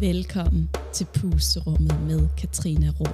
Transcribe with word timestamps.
Velkommen 0.00 0.70
til 0.92 1.06
Pusterummet 1.14 2.00
med 2.06 2.28
Katrina 2.36 2.92
Rå. 3.00 3.06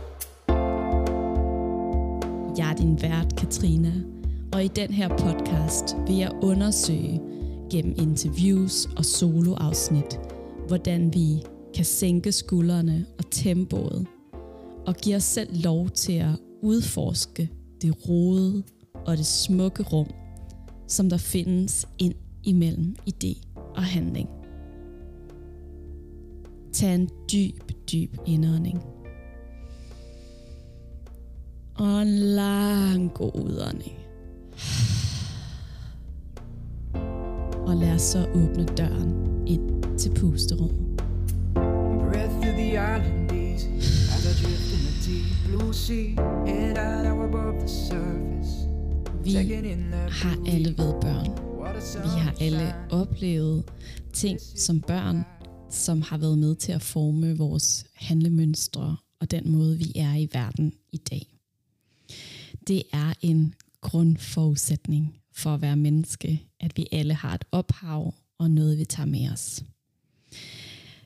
Jeg 2.59 2.71
er 2.71 2.75
din 2.77 3.03
vært, 3.03 3.37
Katrina, 3.37 3.93
og 4.53 4.65
i 4.65 4.69
den 4.69 4.91
her 4.91 5.09
podcast 5.09 5.97
vil 6.07 6.17
jeg 6.17 6.31
undersøge 6.43 7.21
gennem 7.71 7.95
interviews 7.99 8.87
og 8.97 9.05
soloafsnit, 9.05 10.21
hvordan 10.67 11.15
vi 11.15 11.43
kan 11.75 11.85
sænke 11.85 12.33
skuldrene 12.33 13.07
og 13.19 13.25
tempoet, 13.31 14.07
og 14.87 14.95
give 14.95 15.17
os 15.17 15.25
selv 15.25 15.63
lov 15.65 15.89
til 15.89 16.13
at 16.19 16.39
udforske 16.63 17.51
det 17.83 18.09
rode 18.09 18.63
og 19.07 19.17
det 19.17 19.27
smukke 19.27 19.83
rum, 19.83 20.11
som 20.89 21.11
der 21.11 21.19
findes 21.19 21.89
ind 21.99 22.15
imellem 22.43 22.97
idé 23.11 23.47
og 23.77 23.85
handling. 23.85 24.34
Tag 26.75 26.95
en 26.95 27.09
dyb, 27.33 27.71
dyb 27.93 28.17
indånding. 28.27 28.83
Og 31.75 32.03
en 32.03 32.09
lang 32.19 33.15
god 33.15 33.31
udånding. 33.35 33.97
Og 37.67 37.77
lad 37.77 37.95
os 37.95 38.03
så 38.03 38.27
åbne 38.35 38.67
døren 38.67 39.15
ind 39.47 39.99
til 39.99 40.15
pusterummet. 40.15 41.03
Breath 41.55 42.33
through 42.41 42.57
the 42.57 42.71
island 42.71 43.33
easy 43.33 43.69
as 44.15 44.25
I 44.25 44.45
drift 44.45 44.73
in 44.73 44.81
the 44.87 44.95
deep 45.07 45.27
blue 45.49 45.73
sea, 45.73 46.17
head 46.47 46.79
out 46.79 47.07
above 47.29 47.59
the 47.59 47.69
surface. 47.69 48.69
Vi 49.25 49.35
har 49.35 50.39
alle 50.47 50.75
været 50.79 50.97
børn. 51.01 51.27
Vi 52.03 52.21
har 52.21 52.35
alle 52.41 52.75
oplevet 52.91 53.65
ting 54.13 54.39
som 54.41 54.81
børn, 54.81 55.25
som 55.75 56.03
har 56.03 56.19
været 56.19 56.39
med 56.39 56.55
til 56.57 56.73
at 56.73 56.83
forme 56.83 57.39
vores 57.39 57.85
handlemønstre 57.95 58.97
og 59.21 59.31
den 59.31 59.51
måde, 59.51 59.79
vi 59.79 59.93
er 59.97 60.15
i 60.15 60.29
verden 60.33 60.73
i 60.93 60.97
dag. 60.97 61.27
Det 62.67 62.83
er 62.93 63.15
en 63.21 63.55
grundforudsætning 63.81 65.21
for 65.33 65.55
at 65.55 65.61
være 65.61 65.77
menneske, 65.77 66.43
at 66.61 66.77
vi 66.77 66.87
alle 66.93 67.15
har 67.15 67.35
et 67.35 67.45
ophav 67.53 68.15
og 68.39 68.51
noget, 68.51 68.79
vi 68.79 68.85
tager 68.85 69.07
med 69.07 69.31
os. 69.31 69.65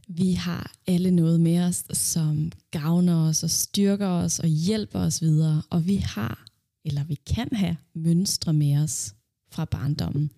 Vi 0.09 0.33
har 0.33 0.73
alle 0.87 1.11
noget 1.11 1.41
med 1.41 1.61
os, 1.61 1.85
som 1.93 2.53
gavner 2.71 3.29
os 3.29 3.43
og 3.43 3.51
styrker 3.51 4.07
os 4.07 4.39
og 4.39 4.49
hjælper 4.49 4.99
os 4.99 5.23
videre, 5.23 5.63
og 5.71 5.87
vi 5.87 5.97
har, 5.97 6.47
eller 6.85 7.05
vi 7.05 7.15
kan 7.15 7.49
have, 7.53 7.77
mønstre 7.95 8.53
med 8.53 8.77
os 8.77 9.15
fra 9.51 9.65
barndommen, 9.65 10.31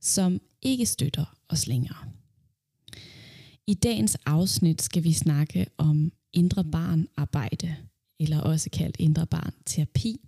som 0.00 0.40
ikke 0.62 0.86
støtter 0.86 1.36
os 1.48 1.66
længere. 1.66 1.96
I 3.70 3.74
dagens 3.74 4.16
afsnit 4.26 4.82
skal 4.82 5.04
vi 5.04 5.12
snakke 5.12 5.66
om 5.78 6.12
indre 6.32 6.64
barnarbejde, 6.64 7.76
eller 8.20 8.40
også 8.40 8.70
kaldt 8.70 8.96
indre 8.98 9.26
barn 9.26 9.52
terapi, 9.66 10.20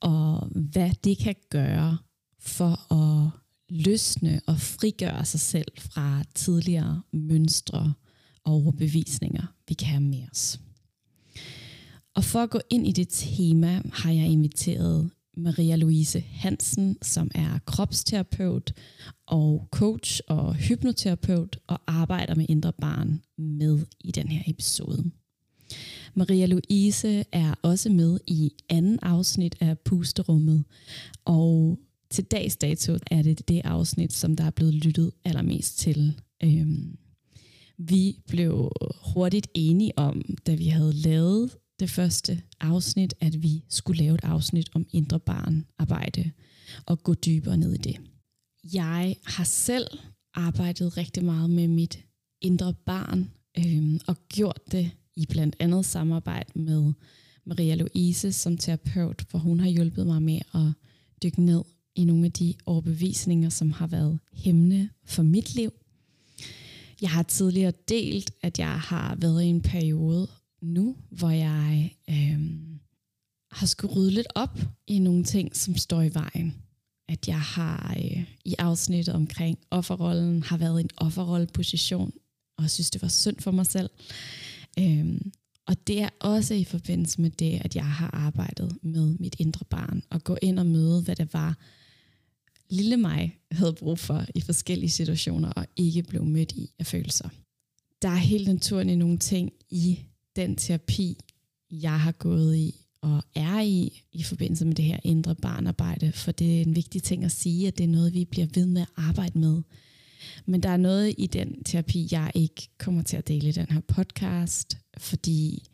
og 0.00 0.48
hvad 0.54 0.90
det 1.04 1.18
kan 1.18 1.34
gøre 1.50 1.98
for 2.40 2.92
at 2.92 3.30
løsne 3.68 4.40
og 4.46 4.60
frigøre 4.60 5.24
sig 5.24 5.40
selv 5.40 5.72
fra 5.78 6.22
tidligere 6.34 7.02
mønstre 7.12 7.94
og 8.44 8.52
overbevisninger, 8.52 9.46
vi 9.68 9.74
kan 9.74 9.88
have 9.88 10.02
med 10.02 10.22
os. 10.32 10.60
Og 12.14 12.24
for 12.24 12.38
at 12.38 12.50
gå 12.50 12.60
ind 12.70 12.86
i 12.86 12.92
det 12.92 13.08
tema, 13.10 13.82
har 13.92 14.10
jeg 14.10 14.26
inviteret 14.26 15.10
Maria 15.36 15.76
Louise 15.76 16.20
Hansen, 16.20 16.96
som 17.02 17.30
er 17.34 17.58
kropsterapeut 17.66 18.72
og 19.26 19.68
coach 19.70 20.20
og 20.28 20.54
hypnoterapeut 20.54 21.58
og 21.66 21.80
arbejder 21.86 22.34
med 22.34 22.46
indre 22.48 22.72
barn 22.72 23.22
med 23.38 23.80
i 24.00 24.10
den 24.10 24.28
her 24.28 24.42
episode. 24.46 25.10
Maria 26.14 26.46
Louise 26.46 27.24
er 27.32 27.54
også 27.62 27.90
med 27.90 28.18
i 28.26 28.52
anden 28.68 28.98
afsnit 29.02 29.56
af 29.60 29.78
Pusterummet, 29.78 30.64
og 31.24 31.78
til 32.10 32.24
dags 32.24 32.56
dato 32.56 32.96
er 33.10 33.22
det 33.22 33.48
det 33.48 33.60
afsnit, 33.64 34.12
som 34.12 34.36
der 34.36 34.44
er 34.44 34.50
blevet 34.50 34.74
lyttet 34.74 35.12
allermest 35.24 35.78
til. 35.78 36.20
Øhm, 36.44 36.96
vi 37.78 38.18
blev 38.28 38.70
hurtigt 39.14 39.48
enige 39.54 39.98
om, 39.98 40.22
da 40.46 40.54
vi 40.54 40.66
havde 40.66 40.92
lavet 40.92 41.50
det 41.80 41.90
første 41.90 42.42
afsnit, 42.60 43.14
at 43.20 43.42
vi 43.42 43.64
skulle 43.68 44.02
lave 44.02 44.14
et 44.14 44.24
afsnit 44.24 44.70
om 44.74 44.86
indre 44.90 45.20
barnarbejde 45.20 46.30
og 46.86 47.02
gå 47.02 47.14
dybere 47.14 47.56
ned 47.56 47.72
i 47.72 47.76
det. 47.76 47.96
Jeg 48.72 49.16
har 49.24 49.44
selv 49.44 49.86
arbejdet 50.34 50.96
rigtig 50.96 51.24
meget 51.24 51.50
med 51.50 51.68
mit 51.68 52.04
indre 52.40 52.74
barn 52.86 53.30
øh, 53.58 54.00
og 54.06 54.16
gjort 54.28 54.60
det 54.72 54.90
i 55.16 55.26
blandt 55.26 55.56
andet 55.58 55.84
samarbejde 55.84 56.58
med 56.58 56.92
Maria 57.44 57.74
Louise 57.74 58.32
som 58.32 58.56
terapeut, 58.56 59.24
hvor 59.30 59.38
hun 59.38 59.60
har 59.60 59.68
hjulpet 59.68 60.06
mig 60.06 60.22
med 60.22 60.40
at 60.54 60.72
dykke 61.22 61.42
ned 61.42 61.62
i 61.94 62.04
nogle 62.04 62.24
af 62.24 62.32
de 62.32 62.54
overbevisninger, 62.66 63.48
som 63.48 63.72
har 63.72 63.86
været 63.86 64.18
hemmende 64.32 64.88
for 65.04 65.22
mit 65.22 65.54
liv. 65.54 65.72
Jeg 67.02 67.10
har 67.10 67.22
tidligere 67.22 67.72
delt, 67.88 68.30
at 68.40 68.58
jeg 68.58 68.80
har 68.80 69.14
været 69.14 69.42
i 69.42 69.46
en 69.46 69.62
periode 69.62 70.28
nu, 70.62 70.96
hvor 71.10 71.30
jeg 71.30 71.96
øh, 72.10 72.40
har 73.50 73.66
skulle 73.66 73.94
rydde 73.94 74.10
lidt 74.10 74.26
op 74.34 74.58
i 74.86 74.98
nogle 74.98 75.24
ting, 75.24 75.56
som 75.56 75.76
står 75.76 76.02
i 76.02 76.14
vejen. 76.14 76.54
At 77.08 77.28
jeg 77.28 77.40
har 77.40 77.94
øh, 77.98 78.24
i 78.44 78.54
afsnittet 78.58 79.14
omkring 79.14 79.58
offerrollen, 79.70 80.42
har 80.42 80.56
været 80.56 80.80
i 80.80 80.84
en 80.84 80.90
offerrolleposition, 80.96 82.12
og 82.58 82.70
synes, 82.70 82.90
det 82.90 83.02
var 83.02 83.08
synd 83.08 83.40
for 83.40 83.50
mig 83.50 83.66
selv. 83.66 83.90
Øh, 84.78 85.20
og 85.66 85.86
det 85.86 86.00
er 86.00 86.08
også 86.20 86.54
i 86.54 86.64
forbindelse 86.64 87.20
med 87.20 87.30
det, 87.30 87.60
at 87.64 87.76
jeg 87.76 87.86
har 87.86 88.10
arbejdet 88.12 88.78
med 88.82 89.16
mit 89.18 89.36
indre 89.38 89.64
barn, 89.70 90.02
og 90.10 90.24
gå 90.24 90.36
ind 90.42 90.58
og 90.58 90.66
møde, 90.66 91.02
hvad 91.02 91.16
det 91.16 91.34
var, 91.34 91.58
lille 92.70 92.96
mig 92.96 93.38
havde 93.50 93.72
brug 93.72 93.98
for 93.98 94.24
i 94.34 94.40
forskellige 94.40 94.90
situationer, 94.90 95.52
og 95.52 95.66
ikke 95.76 96.02
blev 96.02 96.24
mødt 96.24 96.52
i 96.52 96.70
af 96.78 96.86
følelser. 96.86 97.28
Der 98.02 98.08
er 98.08 98.16
helt 98.16 98.48
naturligt 98.48 98.98
nogle 98.98 99.18
ting 99.18 99.52
i 99.70 99.98
den 100.36 100.56
terapi, 100.56 101.18
jeg 101.70 102.00
har 102.00 102.12
gået 102.12 102.56
i 102.56 102.74
og 103.02 103.22
er 103.34 103.60
i, 103.60 104.02
i 104.12 104.22
forbindelse 104.22 104.64
med 104.64 104.74
det 104.74 104.84
her 104.84 104.98
indre 105.04 105.34
barnarbejde, 105.34 106.12
for 106.12 106.32
det 106.32 106.58
er 106.58 106.62
en 106.62 106.76
vigtig 106.76 107.02
ting 107.02 107.24
at 107.24 107.32
sige, 107.32 107.68
at 107.68 107.78
det 107.78 107.84
er 107.84 107.88
noget, 107.88 108.14
vi 108.14 108.24
bliver 108.24 108.46
ved 108.54 108.66
med 108.66 108.82
at 108.82 108.88
arbejde 108.96 109.38
med. 109.38 109.62
Men 110.46 110.62
der 110.62 110.68
er 110.68 110.76
noget 110.76 111.14
i 111.18 111.26
den 111.26 111.64
terapi, 111.64 112.08
jeg 112.10 112.32
ikke 112.34 112.68
kommer 112.78 113.02
til 113.02 113.16
at 113.16 113.28
dele 113.28 113.48
i 113.48 113.52
den 113.52 113.66
her 113.70 113.80
podcast, 113.80 114.78
fordi 114.98 115.64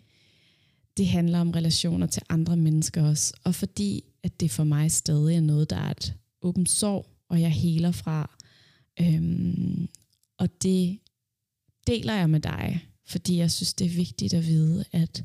det 0.97 1.09
handler 1.09 1.41
om 1.41 1.51
relationer 1.51 2.07
til 2.07 2.23
andre 2.29 2.57
mennesker 2.57 3.03
også, 3.03 3.35
og 3.45 3.55
fordi 3.55 4.05
at 4.23 4.41
det 4.41 4.51
for 4.51 4.65
mig 4.65 4.91
stadig 4.91 5.37
er 5.37 5.41
noget, 5.41 5.71
der 5.71 5.77
er 5.77 5.91
et 5.91 6.15
åbent 6.43 6.71
sorg, 6.71 7.07
og 7.29 7.41
jeg 7.41 7.53
heler 7.53 7.93
fra. 7.93 8.37
Øhm, 9.01 9.89
og 10.39 10.63
det 10.63 10.99
deler 11.87 12.15
jeg 12.15 12.31
med 12.31 12.41
dig, 12.41 12.89
fordi 13.09 13.37
jeg 13.37 13.51
synes, 13.51 13.75
det 13.75 13.85
er 13.85 13.97
vigtigt 13.97 14.35
at 14.35 14.47
vide, 14.47 14.85
at 14.93 15.25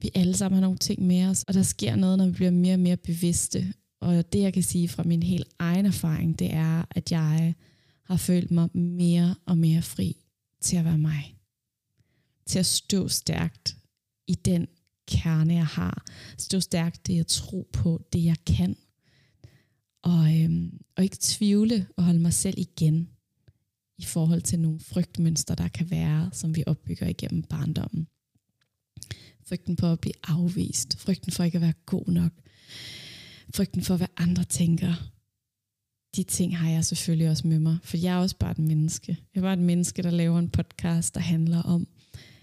vi 0.00 0.10
alle 0.14 0.36
sammen 0.36 0.56
har 0.56 0.60
nogle 0.60 0.78
ting 0.78 1.06
med 1.06 1.26
os, 1.26 1.42
og 1.42 1.54
der 1.54 1.62
sker 1.62 1.96
noget, 1.96 2.18
når 2.18 2.26
vi 2.26 2.32
bliver 2.32 2.50
mere 2.50 2.74
og 2.74 2.80
mere 2.80 2.96
bevidste. 2.96 3.74
Og 4.00 4.32
det, 4.32 4.40
jeg 4.40 4.52
kan 4.52 4.62
sige 4.62 4.88
fra 4.88 5.02
min 5.02 5.22
helt 5.22 5.48
egen 5.58 5.86
erfaring, 5.86 6.38
det 6.38 6.52
er, 6.52 6.84
at 6.90 7.12
jeg 7.12 7.54
har 8.04 8.16
følt 8.16 8.50
mig 8.50 8.76
mere 8.76 9.34
og 9.46 9.58
mere 9.58 9.82
fri 9.82 10.16
til 10.60 10.76
at 10.76 10.84
være 10.84 10.98
mig. 10.98 11.36
Til 12.46 12.58
at 12.58 12.66
stå 12.66 13.08
stærkt 13.08 13.76
i 14.26 14.34
den 14.34 14.66
kerne, 15.08 15.54
jeg 15.54 15.66
har. 15.66 16.04
Stå 16.38 16.60
stærkt 16.60 17.06
det, 17.06 17.16
jeg 17.16 17.26
tror 17.26 17.66
på, 17.72 18.02
det 18.12 18.24
jeg 18.24 18.36
kan. 18.46 18.76
Og, 20.02 20.42
øhm, 20.42 20.80
og 20.96 21.02
ikke 21.04 21.16
tvivle 21.20 21.86
og 21.96 22.04
holde 22.04 22.20
mig 22.20 22.32
selv 22.32 22.58
igen 22.58 23.08
i 24.02 24.04
forhold 24.04 24.42
til 24.42 24.60
nogle 24.60 24.80
frygtmønstre, 24.80 25.54
der 25.54 25.68
kan 25.68 25.90
være, 25.90 26.30
som 26.32 26.56
vi 26.56 26.64
opbygger 26.66 27.06
igennem 27.06 27.42
barndommen. 27.42 28.06
Frygten 29.46 29.76
på 29.76 29.86
at 29.86 30.00
blive 30.00 30.14
afvist. 30.22 30.98
Frygten 30.98 31.32
for 31.32 31.44
ikke 31.44 31.56
at 31.56 31.62
være 31.62 31.74
god 31.86 32.06
nok. 32.06 32.32
Frygten 33.54 33.82
for, 33.82 33.96
hvad 33.96 34.06
andre 34.16 34.44
tænker. 34.44 35.12
De 36.16 36.22
ting 36.22 36.56
har 36.56 36.70
jeg 36.70 36.84
selvfølgelig 36.84 37.30
også 37.30 37.46
med 37.46 37.58
mig, 37.58 37.78
for 37.82 37.96
jeg 37.96 38.14
er 38.14 38.18
også 38.18 38.36
bare 38.36 38.50
et 38.50 38.58
menneske. 38.58 39.16
Jeg 39.34 39.40
er 39.40 39.44
bare 39.44 39.52
et 39.52 39.58
menneske, 39.58 40.02
der 40.02 40.10
laver 40.10 40.38
en 40.38 40.50
podcast, 40.50 41.14
der 41.14 41.20
handler 41.20 41.62
om, 41.62 41.86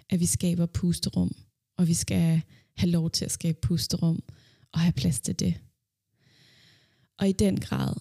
at 0.10 0.20
vi 0.20 0.26
skaber 0.26 0.66
pusterum, 0.66 1.36
og 1.78 1.88
vi 1.88 1.94
skal 1.94 2.42
have 2.76 2.92
lov 2.92 3.10
til 3.10 3.26
at 3.26 3.32
skabe 3.32 3.58
pusterum 3.62 4.24
og 4.72 4.80
have 4.80 4.94
plads 4.94 5.20
til 5.20 5.40
det. 5.40 5.62
Og 7.18 7.30
i 7.30 7.32
den 7.32 7.60
grad 7.60 7.94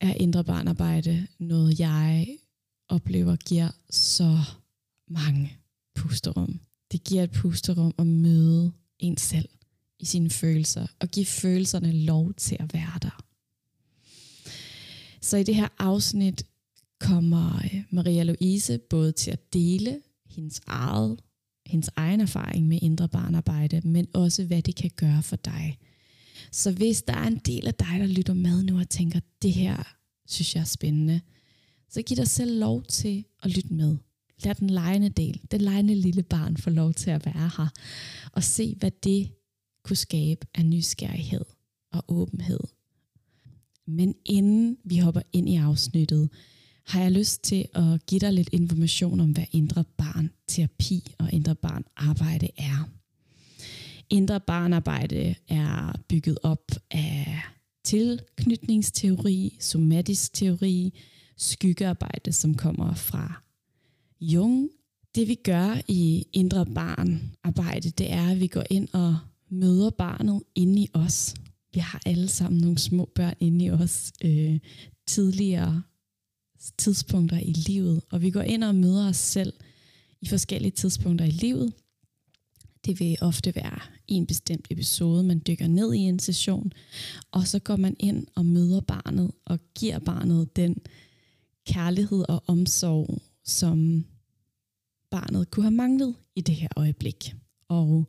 er 0.00 0.14
indre 0.14 0.44
barnarbejde 0.44 1.26
noget, 1.38 1.80
jeg 1.80 2.38
oplever 2.88 3.36
giver 3.36 3.70
så 3.90 4.38
mange 5.08 5.58
pusterum. 5.94 6.60
Det 6.92 7.04
giver 7.04 7.22
et 7.22 7.30
pusterum 7.30 7.94
at 7.98 8.06
møde 8.06 8.72
en 8.98 9.16
selv 9.16 9.48
i 10.00 10.04
sine 10.04 10.30
følelser, 10.30 10.86
og 11.00 11.08
give 11.08 11.26
følelserne 11.26 11.92
lov 11.92 12.34
til 12.34 12.56
at 12.60 12.74
være 12.74 12.98
der. 13.02 13.24
Så 15.20 15.36
i 15.36 15.42
det 15.42 15.54
her 15.54 15.68
afsnit 15.78 16.42
kommer 17.00 17.56
øh, 17.64 17.82
Maria 17.90 18.22
Louise 18.22 18.78
både 18.78 19.12
til 19.12 19.30
at 19.30 19.52
dele 19.52 20.00
hendes 20.26 20.60
eget, 20.66 21.20
hendes 21.66 21.90
egen 21.96 22.20
erfaring 22.20 22.68
med 22.68 22.78
indre 22.82 23.08
barnarbejde, 23.08 23.80
men 23.84 24.06
også 24.14 24.44
hvad 24.44 24.62
det 24.62 24.76
kan 24.76 24.90
gøre 24.96 25.22
for 25.22 25.36
dig. 25.36 25.78
Så 26.52 26.72
hvis 26.72 27.02
der 27.02 27.12
er 27.12 27.26
en 27.26 27.38
del 27.38 27.66
af 27.66 27.74
dig, 27.74 27.96
der 27.98 28.06
lytter 28.06 28.34
med 28.34 28.62
nu 28.62 28.78
og 28.78 28.88
tænker, 28.88 29.20
det 29.42 29.52
her 29.52 29.96
synes 30.26 30.54
jeg 30.54 30.60
er 30.60 30.64
spændende, 30.64 31.20
så 31.90 32.02
giv 32.02 32.16
dig 32.16 32.28
selv 32.28 32.58
lov 32.60 32.82
til 32.82 33.24
at 33.42 33.56
lytte 33.56 33.74
med. 33.74 33.96
Lad 34.44 34.54
den 34.54 34.70
lejende 34.70 35.08
del, 35.08 35.40
den 35.50 35.60
lejende 35.60 35.94
lille 35.94 36.22
barn 36.22 36.56
få 36.56 36.70
lov 36.70 36.94
til 36.94 37.10
at 37.10 37.26
være 37.26 37.50
her, 37.56 37.68
og 38.32 38.44
se, 38.44 38.74
hvad 38.78 38.90
det 38.90 39.30
kunne 39.84 39.96
skabe 39.96 40.46
af 40.54 40.66
nysgerrighed 40.66 41.44
og 41.92 42.04
åbenhed. 42.08 42.60
Men 43.86 44.14
inden 44.24 44.76
vi 44.84 44.98
hopper 44.98 45.22
ind 45.32 45.48
i 45.48 45.56
afsnittet, 45.56 46.30
har 46.86 47.02
jeg 47.02 47.12
lyst 47.12 47.42
til 47.42 47.68
at 47.74 48.06
give 48.06 48.18
dig 48.18 48.32
lidt 48.32 48.48
information 48.52 49.20
om, 49.20 49.32
hvad 49.32 49.44
indre 49.52 49.84
barn 49.96 50.30
terapi 50.46 51.14
og 51.18 51.32
indre 51.32 51.54
barn 51.54 51.84
arbejde 51.96 52.48
er. 52.56 52.88
Indre 54.10 54.40
barnarbejde 54.40 55.34
er 55.48 56.00
bygget 56.08 56.38
op 56.42 56.70
af 56.90 57.42
tilknytningsteori, 57.84 59.56
somatisk 59.60 60.32
teori, 60.32 60.94
skyggearbejde, 61.38 62.32
som 62.32 62.54
kommer 62.54 62.94
fra 62.94 63.42
Jung. 64.20 64.70
Det 65.14 65.28
vi 65.28 65.34
gør 65.34 65.80
i 65.88 66.26
indre 66.32 66.66
barnarbejde, 66.66 67.90
det 67.90 68.12
er, 68.12 68.28
at 68.28 68.40
vi 68.40 68.46
går 68.46 68.64
ind 68.70 68.88
og 68.92 69.18
møder 69.50 69.90
barnet 69.90 70.42
inde 70.54 70.80
i 70.82 70.88
os. 70.92 71.34
Vi 71.74 71.80
har 71.80 72.02
alle 72.06 72.28
sammen 72.28 72.60
nogle 72.60 72.78
små 72.78 73.10
børn 73.14 73.34
inde 73.40 73.64
i 73.64 73.70
os 73.70 74.12
øh, 74.24 74.58
tidligere 75.06 75.82
tidspunkter 76.78 77.38
i 77.38 77.52
livet, 77.52 78.02
og 78.10 78.22
vi 78.22 78.30
går 78.30 78.40
ind 78.40 78.64
og 78.64 78.74
møder 78.74 79.08
os 79.08 79.16
selv 79.16 79.52
i 80.20 80.26
forskellige 80.26 80.70
tidspunkter 80.70 81.24
i 81.24 81.30
livet. 81.30 81.72
Det 82.86 83.00
vil 83.00 83.16
ofte 83.20 83.54
være 83.54 83.78
en 84.08 84.26
bestemt 84.26 84.66
episode, 84.70 85.24
man 85.24 85.42
dykker 85.46 85.66
ned 85.66 85.94
i 85.94 85.98
en 85.98 86.18
session, 86.18 86.72
og 87.30 87.46
så 87.46 87.58
går 87.58 87.76
man 87.76 87.96
ind 88.00 88.26
og 88.34 88.46
møder 88.46 88.80
barnet 88.80 89.30
og 89.44 89.58
giver 89.74 89.98
barnet 89.98 90.56
den 90.56 90.76
kærlighed 91.68 92.24
og 92.28 92.44
omsorg, 92.46 93.22
som 93.44 94.04
barnet 95.10 95.50
kunne 95.50 95.64
have 95.64 95.74
manglet 95.74 96.14
i 96.36 96.40
det 96.40 96.54
her 96.54 96.68
øjeblik. 96.76 97.34
Og 97.68 98.08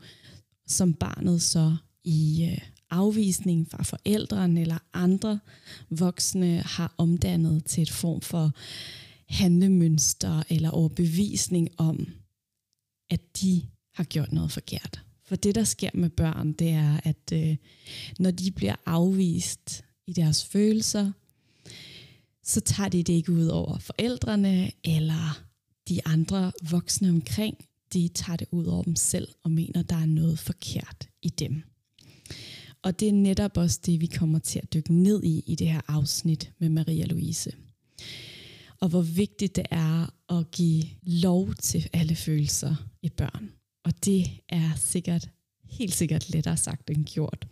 som 0.67 0.93
barnet 0.93 1.41
så 1.41 1.75
i 2.03 2.49
øh, 2.51 2.57
afvisning 2.89 3.71
fra 3.71 3.83
forældrene 3.83 4.61
eller 4.61 4.77
andre 4.93 5.39
voksne 5.89 6.61
har 6.65 6.93
omdannet 6.97 7.65
til 7.65 7.81
et 7.81 7.91
form 7.91 8.21
for 8.21 8.51
handlemønster 9.29 10.43
eller 10.49 10.69
overbevisning 10.69 11.69
om, 11.77 12.07
at 13.09 13.41
de 13.41 13.61
har 13.93 14.03
gjort 14.03 14.31
noget 14.31 14.51
forkert. 14.51 15.01
For 15.25 15.35
det, 15.35 15.55
der 15.55 15.63
sker 15.63 15.89
med 15.93 16.09
børn, 16.09 16.53
det 16.53 16.69
er, 16.69 16.99
at 17.03 17.31
øh, 17.33 17.55
når 18.19 18.31
de 18.31 18.51
bliver 18.51 18.75
afvist 18.85 19.83
i 20.07 20.13
deres 20.13 20.45
følelser, 20.45 21.11
så 22.43 22.61
tager 22.61 22.89
de 22.89 23.03
det 23.03 23.13
ikke 23.13 23.31
ud 23.31 23.47
over 23.47 23.77
forældrene 23.77 24.71
eller 24.83 25.43
de 25.89 26.05
andre 26.05 26.51
voksne 26.69 27.09
omkring. 27.09 27.57
De 27.93 28.07
tager 28.07 28.37
det 28.37 28.47
ud 28.51 28.65
over 28.65 28.83
dem 28.83 28.95
selv 28.95 29.27
og 29.43 29.51
mener, 29.51 29.81
der 29.81 29.95
er 29.95 30.05
noget 30.05 30.39
forkert 30.39 31.09
i 31.21 31.29
dem. 31.29 31.63
Og 32.81 32.99
det 32.99 33.07
er 33.07 33.13
netop 33.13 33.57
også 33.57 33.79
det, 33.85 34.01
vi 34.01 34.05
kommer 34.05 34.39
til 34.39 34.59
at 34.59 34.73
dykke 34.73 34.93
ned 34.93 35.23
i 35.23 35.43
i 35.45 35.55
det 35.55 35.67
her 35.67 35.81
afsnit 35.87 36.51
med 36.59 36.69
Maria 36.69 37.05
Louise. 37.05 37.51
Og 38.79 38.89
hvor 38.89 39.01
vigtigt 39.01 39.55
det 39.55 39.65
er 39.71 40.13
at 40.29 40.51
give 40.51 40.83
lov 41.01 41.53
til 41.55 41.89
alle 41.93 42.15
følelser 42.15 42.75
i 43.01 43.09
børn. 43.09 43.51
Og 43.83 44.05
det 44.05 44.27
er 44.49 44.71
sikkert, 44.75 45.29
helt 45.63 45.93
sikkert 45.93 46.29
lettere 46.29 46.57
sagt 46.57 46.89
end 46.89 47.05
gjort. 47.05 47.47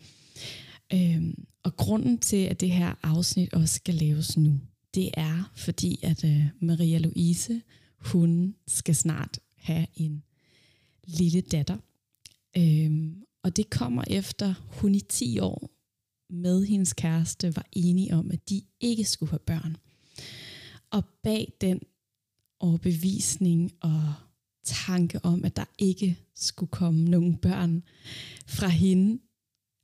Øhm, 0.94 1.46
og 1.64 1.78
grunden 1.78 2.18
til, 2.18 2.46
at 2.46 2.60
det 2.60 2.72
her 2.72 2.94
afsnit 3.04 3.54
også 3.54 3.76
skal 3.76 3.96
laves 3.96 4.38
nu, 4.38 4.60
det 4.98 5.10
er 5.14 5.52
fordi, 5.56 6.00
at 6.04 6.24
øh, 6.24 6.46
Maria 6.60 6.98
Louise, 6.98 7.62
hun 7.98 8.56
skal 8.68 8.96
snart 8.96 9.40
have 9.56 9.88
en 9.96 10.24
lille 11.04 11.42
datter. 11.42 11.78
Øhm, 12.58 13.24
og 13.44 13.56
det 13.56 13.70
kommer 13.70 14.04
efter, 14.08 14.54
hun 14.82 14.96
i 14.96 15.00
10 15.00 15.40
år 15.40 15.70
med 16.30 16.66
hendes 16.66 16.94
kæreste 16.94 17.56
var 17.56 17.66
enige 17.72 18.16
om, 18.16 18.32
at 18.32 18.50
de 18.50 18.62
ikke 18.80 19.06
skulle 19.06 19.30
have 19.30 19.40
børn. 19.40 19.78
Og 20.92 21.06
bag 21.24 21.54
den 21.62 21.80
overbevisning 22.60 23.72
og 23.82 24.14
tanke 24.64 25.26
om, 25.26 25.46
at 25.46 25.56
der 25.56 25.66
ikke 25.78 26.20
skulle 26.36 26.70
komme 26.70 27.04
nogen 27.04 27.38
børn 27.38 27.84
fra 28.48 28.68
hende, 28.68 29.22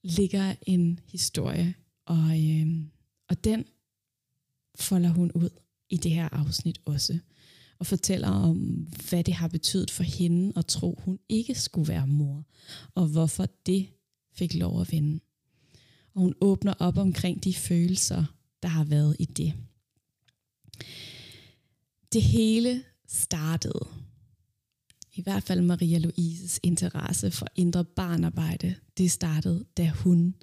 ligger 0.04 0.56
en 0.62 1.00
historie, 1.06 1.74
og, 2.06 2.42
øh, 2.44 2.68
og 3.30 3.44
den 3.44 3.66
folder 4.75 5.09
hun 5.09 5.31
ud 5.31 5.49
i 5.89 5.97
det 5.97 6.11
her 6.11 6.29
afsnit 6.31 6.79
også, 6.85 7.19
og 7.79 7.85
fortæller 7.85 8.27
om, 8.27 8.57
hvad 9.09 9.23
det 9.23 9.33
har 9.33 9.47
betydet 9.47 9.91
for 9.91 10.03
hende 10.03 10.53
at 10.55 10.65
tro, 10.65 11.01
hun 11.05 11.19
ikke 11.29 11.55
skulle 11.55 11.87
være 11.87 12.07
mor, 12.07 12.43
og 12.95 13.07
hvorfor 13.07 13.45
det 13.65 13.87
fik 14.33 14.53
lov 14.53 14.81
at 14.81 14.91
vende. 14.91 15.19
Og 16.13 16.21
hun 16.21 16.35
åbner 16.41 16.73
op 16.79 16.97
omkring 16.97 17.43
de 17.43 17.53
følelser, 17.53 18.25
der 18.63 18.69
har 18.69 18.83
været 18.83 19.15
i 19.19 19.25
det. 19.25 19.53
Det 22.13 22.21
hele 22.21 22.83
startede 23.07 23.87
i 25.15 25.21
hvert 25.21 25.43
fald 25.43 25.61
Maria 25.61 25.97
Louises 25.97 26.59
interesse 26.63 27.31
for 27.31 27.47
indre 27.55 27.85
barnarbejde, 27.85 28.75
det 28.97 29.11
startede, 29.11 29.65
da 29.77 29.89
hun 29.89 30.35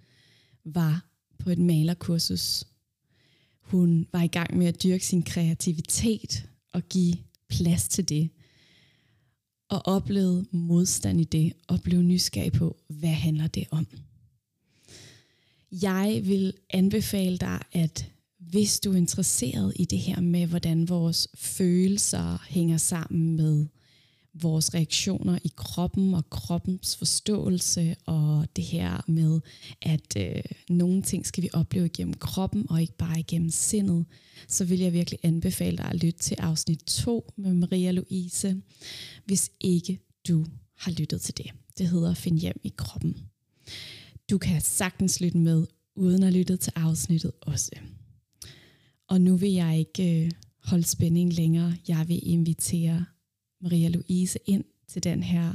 var 0.65 1.07
på 1.39 1.51
et 1.51 1.59
malerkursus. 1.59 2.65
Hun 3.71 4.07
var 4.13 4.23
i 4.23 4.27
gang 4.27 4.59
med 4.59 4.67
at 4.67 4.83
dyrke 4.83 5.07
sin 5.07 5.23
kreativitet 5.23 6.49
og 6.73 6.83
give 6.83 7.15
plads 7.49 7.89
til 7.89 8.09
det. 8.09 8.31
Og 9.69 9.83
oplevede 9.85 10.47
modstand 10.53 11.21
i 11.21 11.25
det, 11.25 11.53
og 11.69 11.81
blev 11.83 12.03
nysgerrig 12.03 12.53
på, 12.53 12.77
hvad 12.89 13.09
handler 13.09 13.47
det 13.47 13.65
om. 13.71 13.87
Jeg 15.83 16.21
vil 16.25 16.53
anbefale 16.71 17.39
dig, 17.39 17.63
at 17.73 18.13
hvis 18.39 18.81
du 18.81 18.93
er 18.93 18.97
interesseret 18.97 19.73
i 19.77 19.85
det 19.85 19.99
her 19.99 20.21
med, 20.21 20.47
hvordan 20.47 20.89
vores 20.89 21.29
følelser 21.35 22.45
hænger 22.49 22.77
sammen 22.77 23.37
med 23.37 23.67
vores 24.35 24.75
reaktioner 24.75 25.39
i 25.45 25.53
kroppen 25.57 26.15
og 26.15 26.31
kroppens 26.31 26.97
forståelse 26.97 27.97
og 28.07 28.47
det 28.57 28.65
her 28.65 29.05
med, 29.07 29.41
at 29.83 30.17
øh, 30.17 30.43
nogle 30.69 31.03
ting 31.03 31.27
skal 31.27 31.43
vi 31.43 31.49
opleve 31.53 31.87
igennem 31.87 32.15
kroppen 32.15 32.71
og 32.71 32.81
ikke 32.81 32.97
bare 32.97 33.21
igennem 33.21 33.51
sindet, 33.51 34.05
så 34.49 34.65
vil 34.65 34.79
jeg 34.79 34.93
virkelig 34.93 35.21
anbefale 35.23 35.77
dig 35.77 35.87
at 35.87 36.05
lytte 36.05 36.19
til 36.19 36.37
afsnit 36.39 36.79
2 36.79 37.33
med 37.37 37.55
Maria 37.55 37.91
Louise, 37.91 38.63
hvis 39.25 39.51
ikke 39.61 39.99
du 40.29 40.47
har 40.77 40.91
lyttet 40.91 41.21
til 41.21 41.37
det. 41.37 41.51
Det 41.79 41.89
hedder 41.89 42.15
Find 42.15 42.39
hjem 42.39 42.61
i 42.63 42.73
kroppen. 42.77 43.17
Du 44.31 44.39
kan 44.39 44.61
sagtens 44.61 45.21
lytte 45.21 45.39
med, 45.39 45.67
uden 45.95 46.23
at 46.23 46.33
lytte 46.33 46.57
til 46.57 46.73
afsnittet 46.77 47.33
også. 47.41 47.71
Og 49.09 49.21
nu 49.21 49.37
vil 49.37 49.53
jeg 49.53 49.79
ikke 49.79 50.25
øh, 50.25 50.31
holde 50.65 50.85
spænding 50.85 51.33
længere. 51.33 51.77
Jeg 51.89 52.09
vil 52.09 52.21
invitere 52.23 53.05
Maria 53.63 53.89
Louise 53.89 54.39
ind 54.47 54.65
til 54.89 55.05
den 55.05 55.23
her 55.23 55.53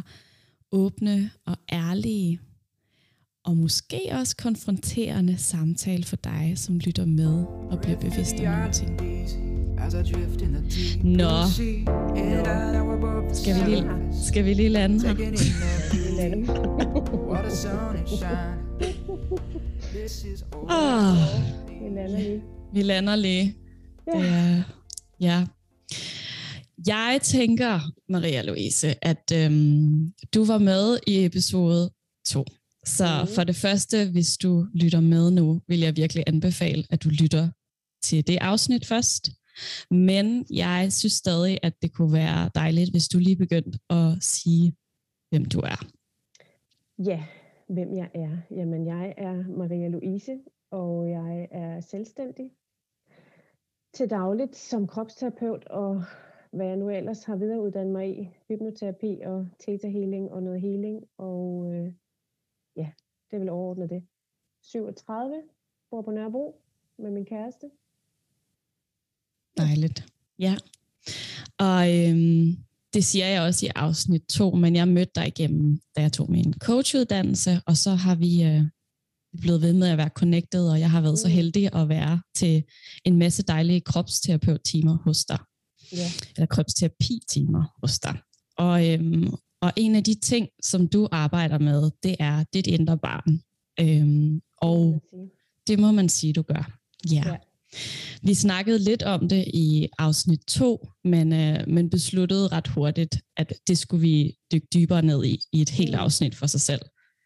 åbne 0.71 1.31
og 1.45 1.57
ærlige 1.71 2.39
og 3.45 3.57
måske 3.57 4.01
også 4.11 4.35
konfronterende 4.35 5.37
samtale 5.37 6.03
for 6.03 6.15
dig, 6.15 6.53
som 6.55 6.77
lytter 6.77 7.05
med 7.05 7.45
og 7.45 7.79
bliver 7.81 7.99
bevidst 7.99 8.35
om 8.39 8.45
nogle 8.45 8.71
ting. 8.73 9.01
Nå, 11.03 11.45
skal 13.33 13.55
vi 13.55 13.69
lige, 13.69 13.83
skal 14.27 14.45
vi 14.45 14.53
lige 14.53 14.69
lande 14.69 15.07
her? 15.07 15.13
oh, 20.69 21.17
vi 21.69 21.73
lander 21.89 22.07
lige. 22.17 22.41
Vi 22.73 22.81
lander 22.81 23.15
lige. 23.15 23.55
Det 24.05 24.27
er, 24.27 24.63
ja, 25.19 25.45
jeg 26.87 27.19
tænker, 27.23 27.79
Maria 28.09 28.41
Louise, 28.41 29.05
at 29.05 29.31
øhm, 29.33 30.13
du 30.33 30.45
var 30.45 30.57
med 30.57 30.99
i 31.07 31.25
episode 31.25 31.91
2. 32.27 32.45
Så 32.85 33.05
mm. 33.21 33.27
for 33.35 33.43
det 33.43 33.55
første, 33.55 34.11
hvis 34.11 34.37
du 34.37 34.67
lytter 34.73 34.99
med 34.99 35.31
nu, 35.31 35.61
vil 35.67 35.79
jeg 35.79 35.95
virkelig 35.95 36.23
anbefale, 36.27 36.83
at 36.89 37.03
du 37.03 37.09
lytter 37.09 37.49
til 38.03 38.27
det 38.27 38.37
afsnit 38.41 38.85
først. 38.85 39.29
Men 39.91 40.45
jeg 40.49 40.93
synes 40.93 41.13
stadig, 41.13 41.59
at 41.63 41.73
det 41.81 41.93
kunne 41.93 42.13
være 42.13 42.49
dejligt, 42.55 42.91
hvis 42.91 43.07
du 43.07 43.19
lige 43.19 43.35
begyndte 43.35 43.79
at 43.89 44.17
sige, 44.21 44.75
hvem 45.29 45.45
du 45.45 45.59
er. 45.59 45.85
Ja, 46.99 47.23
hvem 47.69 47.95
jeg 47.95 48.09
er. 48.15 48.37
Jamen, 48.51 48.87
jeg 48.87 49.13
er 49.17 49.57
Maria 49.57 49.87
Louise, 49.87 50.37
og 50.71 51.09
jeg 51.09 51.47
er 51.51 51.81
selvstændig 51.81 52.51
til 53.93 54.09
dagligt 54.09 54.55
som 54.55 54.87
kropsterapeut 54.87 55.65
og 55.65 56.03
hvad 56.55 56.67
jeg 56.67 56.77
nu 56.77 56.89
ellers 56.89 57.23
har 57.23 57.35
videreuddannet 57.35 57.93
mig 57.93 58.19
i. 58.19 58.29
Hypnoterapi 58.47 59.21
og 59.25 59.47
theta 59.59 59.87
healing 59.87 60.31
og 60.31 60.43
noget 60.43 60.61
healing. 60.61 61.03
Og 61.17 61.73
øh, 61.73 61.93
ja, 62.75 62.89
det 63.31 63.39
vil 63.39 63.49
overordne 63.49 63.89
det. 63.89 64.03
37, 64.61 65.41
bor 65.89 66.01
på 66.01 66.11
Nørrebro 66.11 66.61
med 66.97 67.11
min 67.11 67.25
kæreste. 67.25 67.69
Dejligt. 69.57 70.13
Ja. 70.39 70.55
Og 71.59 71.81
øhm, 71.95 72.57
det 72.93 73.05
siger 73.05 73.27
jeg 73.27 73.41
også 73.41 73.65
i 73.65 73.69
afsnit 73.75 74.23
to, 74.29 74.51
men 74.51 74.75
jeg 74.75 74.87
mødte 74.87 75.11
dig 75.15 75.27
igennem, 75.27 75.79
da 75.95 76.01
jeg 76.01 76.13
tog 76.13 76.31
min 76.31 76.53
coachuddannelse, 76.53 77.61
og 77.67 77.77
så 77.77 77.91
har 77.91 78.15
vi 78.15 78.43
øh, 78.43 78.61
blevet 79.41 79.61
ved 79.61 79.73
med 79.73 79.87
at 79.87 79.97
være 79.97 80.09
connected, 80.15 80.69
og 80.69 80.79
jeg 80.79 80.91
har 80.91 81.01
været 81.01 81.19
så 81.19 81.27
heldig 81.27 81.75
at 81.75 81.89
være 81.89 82.21
til 82.35 82.63
en 83.05 83.17
masse 83.17 83.43
dejlige 83.43 83.81
kropsterapeut-timer 83.81 84.97
hos 85.03 85.25
dig. 85.25 85.39
Ja. 85.91 86.11
Eller 86.35 86.45
kropsterapi-timer 86.45 87.63
hos 87.81 87.99
dig. 87.99 88.17
Og, 88.57 88.89
øhm, 88.89 89.33
og 89.61 89.71
en 89.75 89.95
af 89.95 90.03
de 90.03 90.15
ting, 90.15 90.47
som 90.63 90.87
du 90.87 91.07
arbejder 91.11 91.59
med, 91.59 91.91
det 92.03 92.15
er 92.19 92.43
dit 92.53 92.67
indre 92.67 92.97
barn. 92.97 93.41
Øhm, 93.79 94.41
og 94.57 95.03
det 95.67 95.79
må 95.79 95.91
man 95.91 96.09
sige, 96.09 96.33
du 96.33 96.41
gør. 96.41 96.77
Ja. 97.11 97.23
Ja. 97.25 97.35
Vi 98.23 98.33
snakkede 98.33 98.79
lidt 98.79 99.03
om 99.03 99.29
det 99.29 99.45
i 99.53 99.87
afsnit 99.97 100.39
2, 100.47 100.87
men, 101.03 101.33
øh, 101.33 101.67
men 101.67 101.89
besluttede 101.89 102.47
ret 102.47 102.67
hurtigt, 102.67 103.17
at 103.37 103.53
det 103.67 103.77
skulle 103.77 104.01
vi 104.01 104.35
dykke 104.51 104.67
dybere 104.73 105.01
ned 105.01 105.25
i, 105.25 105.39
i 105.53 105.61
et 105.61 105.69
helt 105.69 105.91
Mm. 105.91 105.99
afsnit 105.99 106.35
for 106.35 106.47
sig 106.47 106.61
selv. 106.61 106.81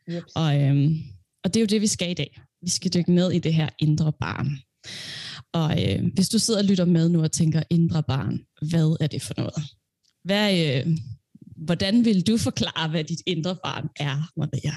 Jeps. 0.09 0.33
Og, 0.35 0.61
øhm, 0.61 0.95
og 1.43 1.53
det 1.53 1.55
er 1.59 1.61
jo 1.61 1.65
det, 1.67 1.81
vi 1.81 1.87
skal 1.87 2.11
i 2.11 2.13
dag. 2.13 2.41
Vi 2.61 2.69
skal 2.69 2.93
dykke 2.93 3.13
ned 3.13 3.31
i 3.31 3.39
det 3.39 3.53
her 3.53 3.69
indre 3.79 4.13
barn. 4.19 4.47
Og 5.53 5.71
øh, 5.71 6.13
hvis 6.13 6.29
du 6.29 6.39
sidder 6.39 6.59
og 6.59 6.65
lytter 6.65 6.85
med 6.85 7.09
nu 7.09 7.21
og 7.23 7.31
tænker, 7.31 7.63
indre 7.69 8.03
barn, 8.03 8.45
hvad 8.71 8.97
er 8.99 9.07
det 9.07 9.21
for 9.21 9.33
noget? 9.37 9.63
Hvad, 10.23 10.49
øh, 10.65 10.87
hvordan 11.57 12.05
vil 12.05 12.27
du 12.27 12.37
forklare, 12.37 12.89
hvad 12.89 13.03
dit 13.03 13.21
indre 13.25 13.55
barn 13.63 13.89
er, 13.99 14.31
Maria? 14.37 14.75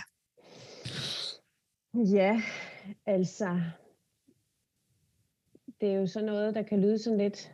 Ja, 2.19 2.43
altså, 3.07 3.61
det 5.81 5.89
er 5.89 5.95
jo 5.95 6.07
sådan 6.07 6.27
noget, 6.27 6.55
der 6.55 6.63
kan 6.63 6.81
lyde 6.81 6.99
sådan 6.99 7.19
lidt 7.19 7.51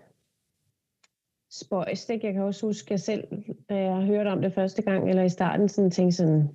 spøjst. 1.50 2.10
Ikke? 2.10 2.26
Jeg 2.26 2.34
kan 2.34 2.42
også 2.42 2.66
huske, 2.66 2.86
at 2.86 2.90
jeg 2.90 3.00
selv, 3.00 3.24
da 3.68 3.74
jeg 3.74 4.06
hørte 4.06 4.28
om 4.28 4.40
det 4.40 4.54
første 4.54 4.82
gang, 4.82 5.10
eller 5.10 5.22
i 5.22 5.28
starten, 5.28 5.68
sådan 5.68 5.90
tænkte 5.90 6.16
sådan, 6.16 6.48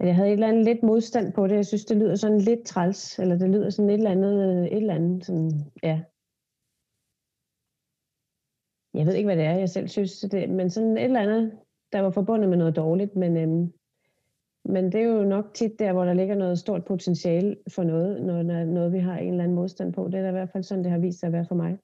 at 0.00 0.06
jeg 0.06 0.16
havde 0.16 0.28
et 0.28 0.32
eller 0.32 0.48
andet 0.48 0.64
lidt 0.64 0.82
modstand 0.82 1.32
på 1.32 1.46
det. 1.46 1.54
Jeg 1.54 1.66
synes, 1.66 1.84
det 1.84 1.96
lyder 1.96 2.14
sådan 2.14 2.40
lidt 2.40 2.66
træls, 2.66 3.18
eller 3.18 3.38
det 3.38 3.50
lyder 3.50 3.70
sådan 3.70 3.90
et 3.90 3.94
eller 3.94 4.10
andet, 4.10 4.34
øh, 4.48 4.66
et 4.66 4.76
eller 4.76 4.94
andet 4.94 5.24
sådan, 5.24 5.50
ja. 5.82 6.00
Jeg 8.94 9.06
ved 9.06 9.14
ikke, 9.14 9.26
hvad 9.26 9.36
det 9.36 9.44
er, 9.44 9.58
jeg 9.58 9.68
selv 9.68 9.88
synes, 9.88 10.20
det, 10.20 10.50
men 10.50 10.70
sådan 10.70 10.98
et 10.98 11.04
eller 11.04 11.20
andet, 11.20 11.58
der 11.92 12.00
var 12.00 12.10
forbundet 12.10 12.48
med 12.48 12.58
noget 12.58 12.76
dårligt, 12.76 13.16
men 13.16 13.36
øhm, 13.36 13.72
men 14.64 14.92
det 14.92 15.00
er 15.00 15.04
jo 15.04 15.24
nok 15.24 15.54
tit 15.54 15.78
der, 15.78 15.92
hvor 15.92 16.04
der 16.04 16.12
ligger 16.12 16.34
noget 16.34 16.58
stort 16.58 16.84
potentiale 16.84 17.56
for 17.74 17.82
noget, 17.82 18.22
når 18.22 18.42
når 18.42 18.64
noget, 18.64 18.92
vi 18.92 18.98
har 18.98 19.18
en 19.18 19.30
eller 19.30 19.44
anden 19.44 19.54
modstand 19.54 19.92
på. 19.92 20.08
Det 20.08 20.14
er 20.14 20.22
da 20.22 20.28
i 20.28 20.32
hvert 20.32 20.50
fald 20.52 20.62
sådan, 20.62 20.84
det 20.84 20.92
har 20.92 20.98
vist 20.98 21.20
sig 21.20 21.26
at 21.26 21.32
være 21.32 21.46
for 21.48 21.54
mig. 21.54 21.78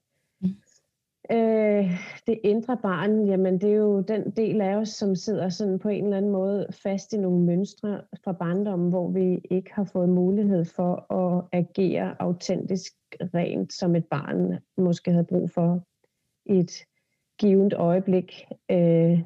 Øh, 1.31 1.91
det 2.27 2.39
indre 2.43 2.77
barn, 2.77 3.25
jamen 3.25 3.61
det 3.61 3.71
er 3.71 3.75
jo 3.75 4.01
den 4.01 4.31
del 4.31 4.61
af 4.61 4.75
os, 4.75 4.89
som 4.89 5.15
sidder 5.15 5.49
sådan 5.49 5.79
på 5.79 5.89
en 5.89 6.03
eller 6.03 6.17
anden 6.17 6.31
måde 6.31 6.67
fast 6.83 7.13
i 7.13 7.17
nogle 7.17 7.45
mønstre 7.45 8.01
fra 8.23 8.31
barndommen, 8.31 8.89
hvor 8.89 9.11
vi 9.11 9.39
ikke 9.51 9.73
har 9.73 9.83
fået 9.83 10.09
mulighed 10.09 10.65
for 10.65 11.13
at 11.13 11.43
agere 11.51 12.15
autentisk 12.19 12.93
rent, 13.13 13.73
som 13.73 13.95
et 13.95 14.05
barn 14.05 14.57
måske 14.77 15.11
havde 15.11 15.25
brug 15.25 15.49
for 15.51 15.83
i 16.45 16.59
et 16.59 16.71
givet 17.39 17.73
øjeblik. 17.73 18.45
Øh, 18.71 19.21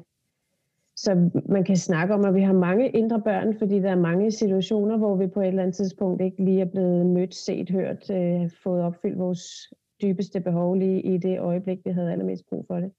så 0.96 1.30
man 1.48 1.64
kan 1.64 1.76
snakke 1.76 2.14
om, 2.14 2.24
at 2.24 2.34
vi 2.34 2.42
har 2.42 2.52
mange 2.52 2.90
indre 2.90 3.20
børn, 3.20 3.58
fordi 3.58 3.80
der 3.80 3.90
er 3.90 3.96
mange 3.96 4.30
situationer, 4.30 4.96
hvor 4.96 5.16
vi 5.16 5.26
på 5.26 5.40
et 5.40 5.48
eller 5.48 5.62
andet 5.62 5.76
tidspunkt 5.76 6.22
ikke 6.22 6.44
lige 6.44 6.60
er 6.60 6.70
blevet 6.70 7.06
mødt, 7.06 7.34
set, 7.34 7.70
hørt, 7.70 8.10
øh, 8.10 8.50
fået 8.62 8.82
opfyldt 8.82 9.18
vores 9.18 9.72
dybeste 10.02 10.40
behov 10.40 10.74
lige 10.74 11.02
i 11.02 11.18
det 11.18 11.40
øjeblik, 11.40 11.78
vi 11.84 11.90
havde 11.90 12.12
allermest 12.12 12.46
brug 12.48 12.66
for 12.66 12.80
det. 12.80 12.92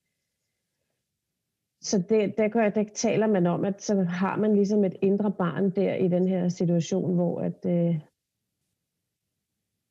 Så 1.81 2.03
det, 2.09 2.37
der, 2.37 2.47
gør, 2.47 2.69
der 2.69 2.83
taler 2.95 3.27
man 3.27 3.47
om, 3.47 3.65
at 3.65 3.81
så 3.81 4.03
har 4.03 4.37
man 4.37 4.55
ligesom 4.55 4.83
et 4.83 4.95
indre 5.01 5.31
barn 5.31 5.69
der 5.69 5.95
i 5.95 6.07
den 6.07 6.27
her 6.27 6.49
situation, 6.49 7.15
hvor 7.15 7.41
at, 7.41 7.65
øh, 7.65 7.99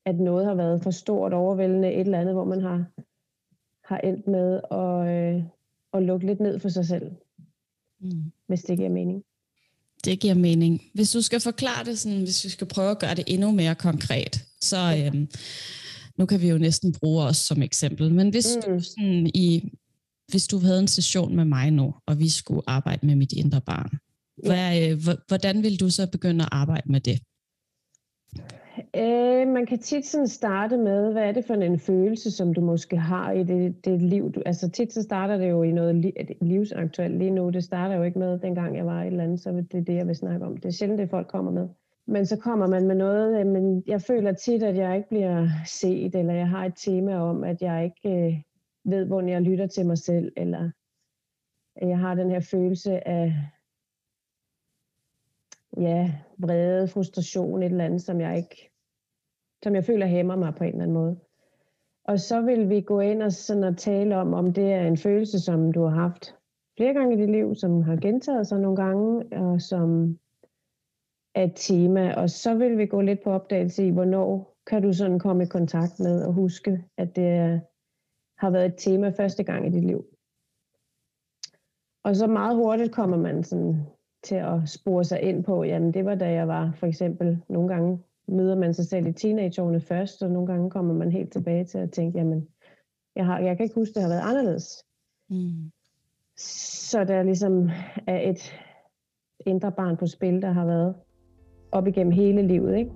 at 0.07 0.21
noget 0.21 0.47
har 0.47 0.55
været 0.55 0.83
for 0.83 0.91
stort, 0.91 1.33
overvældende, 1.33 1.93
et 1.93 2.01
eller 2.01 2.21
andet, 2.21 2.35
hvor 2.35 2.45
man 2.45 2.61
har, 2.61 2.85
har 3.85 3.99
endt 3.99 4.27
med 4.27 4.61
at, 4.71 5.09
øh, 5.17 5.45
at 5.93 6.03
lukke 6.03 6.27
lidt 6.27 6.41
ned 6.41 6.59
for 6.59 6.69
sig 6.69 6.87
selv 6.87 7.17
Mm. 8.03 8.33
hvis 8.47 8.63
det 8.63 8.77
giver 8.79 8.91
mening. 8.91 9.25
Det 10.05 10.21
giver 10.21 10.35
mening. 10.35 10.83
Hvis 10.95 11.11
du 11.13 11.23
skal 11.23 11.41
forklare 11.41 11.85
det, 11.85 11.99
sådan, 11.99 12.19
hvis 12.19 12.45
vi 12.45 12.49
skal 12.49 12.67
prøve 12.67 12.91
at 12.91 12.99
gøre 12.99 13.15
det 13.15 13.25
endnu 13.27 13.51
mere 13.51 13.75
konkret, 13.75 14.45
så 14.61 14.77
øhm, 14.77 15.29
nu 16.19 16.27
kan 16.27 16.41
vi 16.41 16.49
jo 16.49 16.59
næsten 16.59 16.95
bruge 17.01 17.23
os 17.23 17.37
som 17.37 17.63
eksempel, 17.63 18.15
men 18.15 18.31
hvis, 18.31 18.57
mm. 18.57 18.73
Du, 18.73 18.81
sådan, 18.81 19.31
i, 19.35 19.73
hvis 20.31 20.47
du 20.47 20.59
havde 20.59 20.79
en 20.79 20.89
session 20.89 21.37
med 21.37 21.45
mig 21.45 21.71
nu, 21.71 21.95
og 22.07 22.19
vi 22.19 22.29
skulle 22.29 22.63
arbejde 22.67 23.07
med 23.07 23.17
mit 23.17 23.33
indre 23.33 23.61
barn, 23.61 23.91
hvad, 24.47 24.91
øh, 24.91 24.99
hvordan 25.29 25.63
vil 25.63 25.81
du 25.81 25.91
så 25.91 26.11
begynde 26.11 26.45
at 26.45 26.49
arbejde 26.53 26.93
med 26.93 27.01
det? 27.01 27.21
Øh, 28.97 29.49
man 29.49 29.67
kan 29.67 29.79
tit 29.79 30.07
sådan 30.07 30.29
starte 30.29 30.77
med, 30.77 31.13
hvad 31.13 31.23
er 31.23 31.33
det 31.33 31.45
for 31.45 31.55
en 31.55 31.79
følelse, 31.79 32.31
som 32.31 32.55
du 32.55 32.61
måske 32.61 32.97
har 32.97 33.33
i 33.33 33.45
det, 33.45 33.85
det 33.85 34.03
liv. 34.03 34.33
Du, 34.33 34.43
altså 34.47 34.71
tit 34.71 34.93
så 34.93 35.03
starter 35.03 35.37
det 35.37 35.51
jo 35.51 35.63
i 35.63 35.73
noget 35.73 35.95
li, 35.95 36.13
livsaktuelt 36.41 37.19
lige 37.19 37.31
nu. 37.31 37.51
Det 37.51 37.65
starter 37.65 37.97
jo 37.97 38.03
ikke 38.03 38.19
med, 38.19 38.39
dengang 38.39 38.77
jeg 38.77 38.87
var 38.87 39.03
et 39.03 39.07
eller 39.07 39.25
andet, 39.25 39.41
så 39.41 39.51
det 39.51 39.75
er 39.75 39.85
det, 39.85 39.95
jeg 39.95 40.07
vil 40.07 40.17
snakke 40.17 40.47
om. 40.47 40.57
Det 40.57 40.65
er 40.65 40.73
sjældent, 40.73 40.99
det 40.99 41.11
folk 41.11 41.29
kommer 41.29 41.53
med. 41.53 41.69
Men 42.07 42.27
så 42.27 42.37
kommer 42.37 42.67
man 42.67 42.87
med 42.87 42.95
noget, 42.95 43.41
øh, 43.41 43.47
men 43.47 43.85
jeg 43.87 44.03
føler 44.03 44.33
tit, 44.33 44.63
at 44.63 44.77
jeg 44.77 44.97
ikke 44.97 45.09
bliver 45.09 45.49
set, 45.67 46.15
eller 46.15 46.35
jeg 46.35 46.49
har 46.49 46.65
et 46.65 46.75
tema 46.77 47.17
om, 47.17 47.45
at 47.45 47.63
jeg 47.63 47.85
ikke 47.85 48.27
øh, 48.27 48.43
ved, 48.85 49.07
hvor 49.07 49.21
jeg 49.21 49.43
lytter 49.43 49.67
til 49.67 49.87
mig 49.87 49.99
selv, 49.99 50.33
eller 50.37 50.71
at 51.77 51.89
jeg 51.89 51.99
har 51.99 52.15
den 52.15 52.31
her 52.31 52.41
følelse 52.41 53.09
af 53.09 53.35
ja, 55.77 56.15
vrede, 56.39 56.89
frustration, 56.89 57.63
et 57.63 57.71
eller 57.71 57.85
andet, 57.85 58.03
som 58.03 58.21
jeg 58.21 58.37
ikke, 58.37 58.71
som 59.63 59.75
jeg 59.75 59.85
føler 59.85 60.07
hæmmer 60.07 60.37
mig 60.37 60.55
på 60.55 60.65
en 60.65 60.71
eller 60.71 60.83
anden 60.83 60.95
måde. 60.95 61.19
Og 62.05 62.21
så 62.21 62.41
vil 62.41 62.69
vi 62.69 62.81
gå 62.81 63.01
ind 63.01 63.23
og, 63.23 63.33
sådan 63.33 63.65
og 63.65 63.77
tale 63.77 64.17
om, 64.17 64.35
om 64.35 64.53
det 64.53 64.73
er 64.73 64.87
en 64.87 64.97
følelse, 64.97 65.41
som 65.41 65.73
du 65.73 65.83
har 65.83 66.01
haft 66.01 66.35
flere 66.77 66.95
gange 66.95 67.15
i 67.15 67.21
dit 67.21 67.31
liv, 67.31 67.55
som 67.55 67.83
har 67.83 67.97
gentaget 67.97 68.47
sig 68.47 68.61
nogle 68.61 68.77
gange, 68.77 69.25
og 69.33 69.61
som 69.61 70.19
et 71.37 71.53
tema. 71.57 72.15
Og 72.15 72.31
så 72.31 72.55
vil 72.55 72.79
vi 72.79 72.87
gå 72.87 73.01
lidt 73.01 73.23
på 73.25 73.31
opdagelse 73.31 73.87
i, 73.87 73.91
hvornår 73.91 74.57
kan 74.67 74.83
du 74.83 74.93
sådan 74.93 75.19
komme 75.19 75.43
i 75.43 75.47
kontakt 75.47 76.01
med 76.01 76.25
og 76.25 76.33
huske, 76.33 76.85
at 76.97 77.17
det 77.17 77.61
har 78.39 78.51
været 78.51 78.67
et 78.67 78.75
tema 78.79 79.09
første 79.09 79.45
gang 79.45 79.67
i 79.67 79.71
dit 79.71 79.85
liv. 79.85 80.05
Og 82.05 82.17
så 82.17 82.27
meget 82.27 82.57
hurtigt 82.57 82.93
kommer 82.93 83.17
man 83.17 83.45
sådan 83.45 83.87
til 84.23 84.35
at 84.35 84.69
spore 84.69 85.05
sig 85.05 85.21
ind 85.23 85.45
på, 85.45 85.65
jamen 85.65 85.95
det 85.95 86.05
var 86.05 86.15
da 86.15 86.33
jeg 86.33 86.49
var 86.49 86.73
for 86.77 86.87
eksempel, 86.87 87.43
nogle 87.49 87.69
gange 87.69 88.03
møder 88.29 88.57
man 88.57 88.75
sig 88.75 88.87
selv 88.87 89.07
i 89.07 89.13
teenageårene 89.13 89.81
først, 89.81 90.23
og 90.23 90.31
nogle 90.31 90.47
gange 90.47 90.71
kommer 90.71 90.95
man 90.95 91.13
helt 91.13 91.33
tilbage 91.33 91.65
til 91.65 91.79
at 91.79 91.91
tænke, 91.91 92.19
jamen 92.19 92.49
jeg, 93.17 93.27
har, 93.27 93.39
jeg 93.39 93.57
kan 93.57 93.65
ikke 93.65 93.75
huske, 93.75 93.95
det 93.95 94.03
har 94.03 94.09
været 94.09 94.29
anderledes. 94.29 94.85
Mm. 95.31 95.71
Så 96.37 97.05
der 97.05 97.23
ligesom 97.23 97.71
er 98.07 98.31
et 98.31 98.53
indre 99.47 99.73
barn 99.73 99.97
på 99.97 100.07
spil, 100.07 100.43
der 100.43 100.51
har 100.51 100.67
været 100.67 100.95
op 101.73 101.87
igennem 101.87 102.13
hele 102.13 102.43
livet, 102.43 102.77
ikke? 102.77 102.91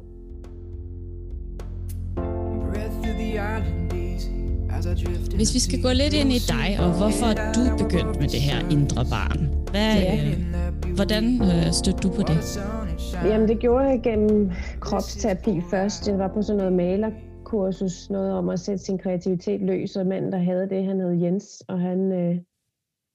Hvis 5.34 5.54
vi 5.54 5.58
skal 5.58 5.82
gå 5.82 5.88
lidt 5.88 6.14
ind 6.14 6.32
i 6.32 6.40
dig, 6.54 6.68
og 6.84 6.90
hvorfor 6.98 7.26
er 7.26 7.52
du 7.52 7.84
begyndt 7.84 8.20
med 8.20 8.28
det 8.28 8.40
her 8.40 8.58
indre 8.70 9.04
barn? 9.10 9.38
Hvad, 9.70 9.96
øh, 9.96 10.52
that 10.52 10.74
beautiful 10.80 10.96
hvordan 10.96 11.24
øh, 11.42 11.72
stødte 11.72 11.98
du 11.98 12.08
på 12.08 12.22
det? 12.22 12.38
Jamen 13.24 13.48
det 13.48 13.58
gjorde 13.58 13.84
jeg 13.84 14.00
gennem 14.02 14.50
kropsterapi 14.80 15.60
først. 15.70 16.08
Jeg 16.08 16.18
var 16.18 16.28
på 16.28 16.42
sådan 16.42 16.56
noget 16.56 16.72
malerkursus, 16.72 18.10
noget 18.10 18.32
om 18.32 18.48
at 18.48 18.60
sætte 18.60 18.84
sin 18.84 18.98
kreativitet 18.98 19.60
løs, 19.60 19.96
og 19.96 20.06
manden, 20.06 20.32
der 20.32 20.38
havde 20.38 20.68
det, 20.68 20.84
han 20.84 21.00
hed 21.00 21.12
Jens, 21.12 21.62
og 21.68 21.80
han, 21.80 22.12
øh, 22.12 22.36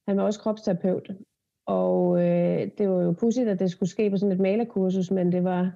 han 0.08 0.16
var 0.16 0.22
også 0.22 0.40
kropsterapeut. 0.40 1.10
Og 1.66 2.18
øh, 2.18 2.70
det 2.78 2.88
var 2.88 3.02
jo 3.02 3.12
pudsigt, 3.12 3.48
at 3.48 3.58
det 3.58 3.70
skulle 3.70 3.88
ske 3.88 4.10
på 4.10 4.16
sådan 4.16 4.32
et 4.32 4.40
malerkursus, 4.40 5.10
men 5.10 5.32
det 5.32 5.44
var... 5.44 5.72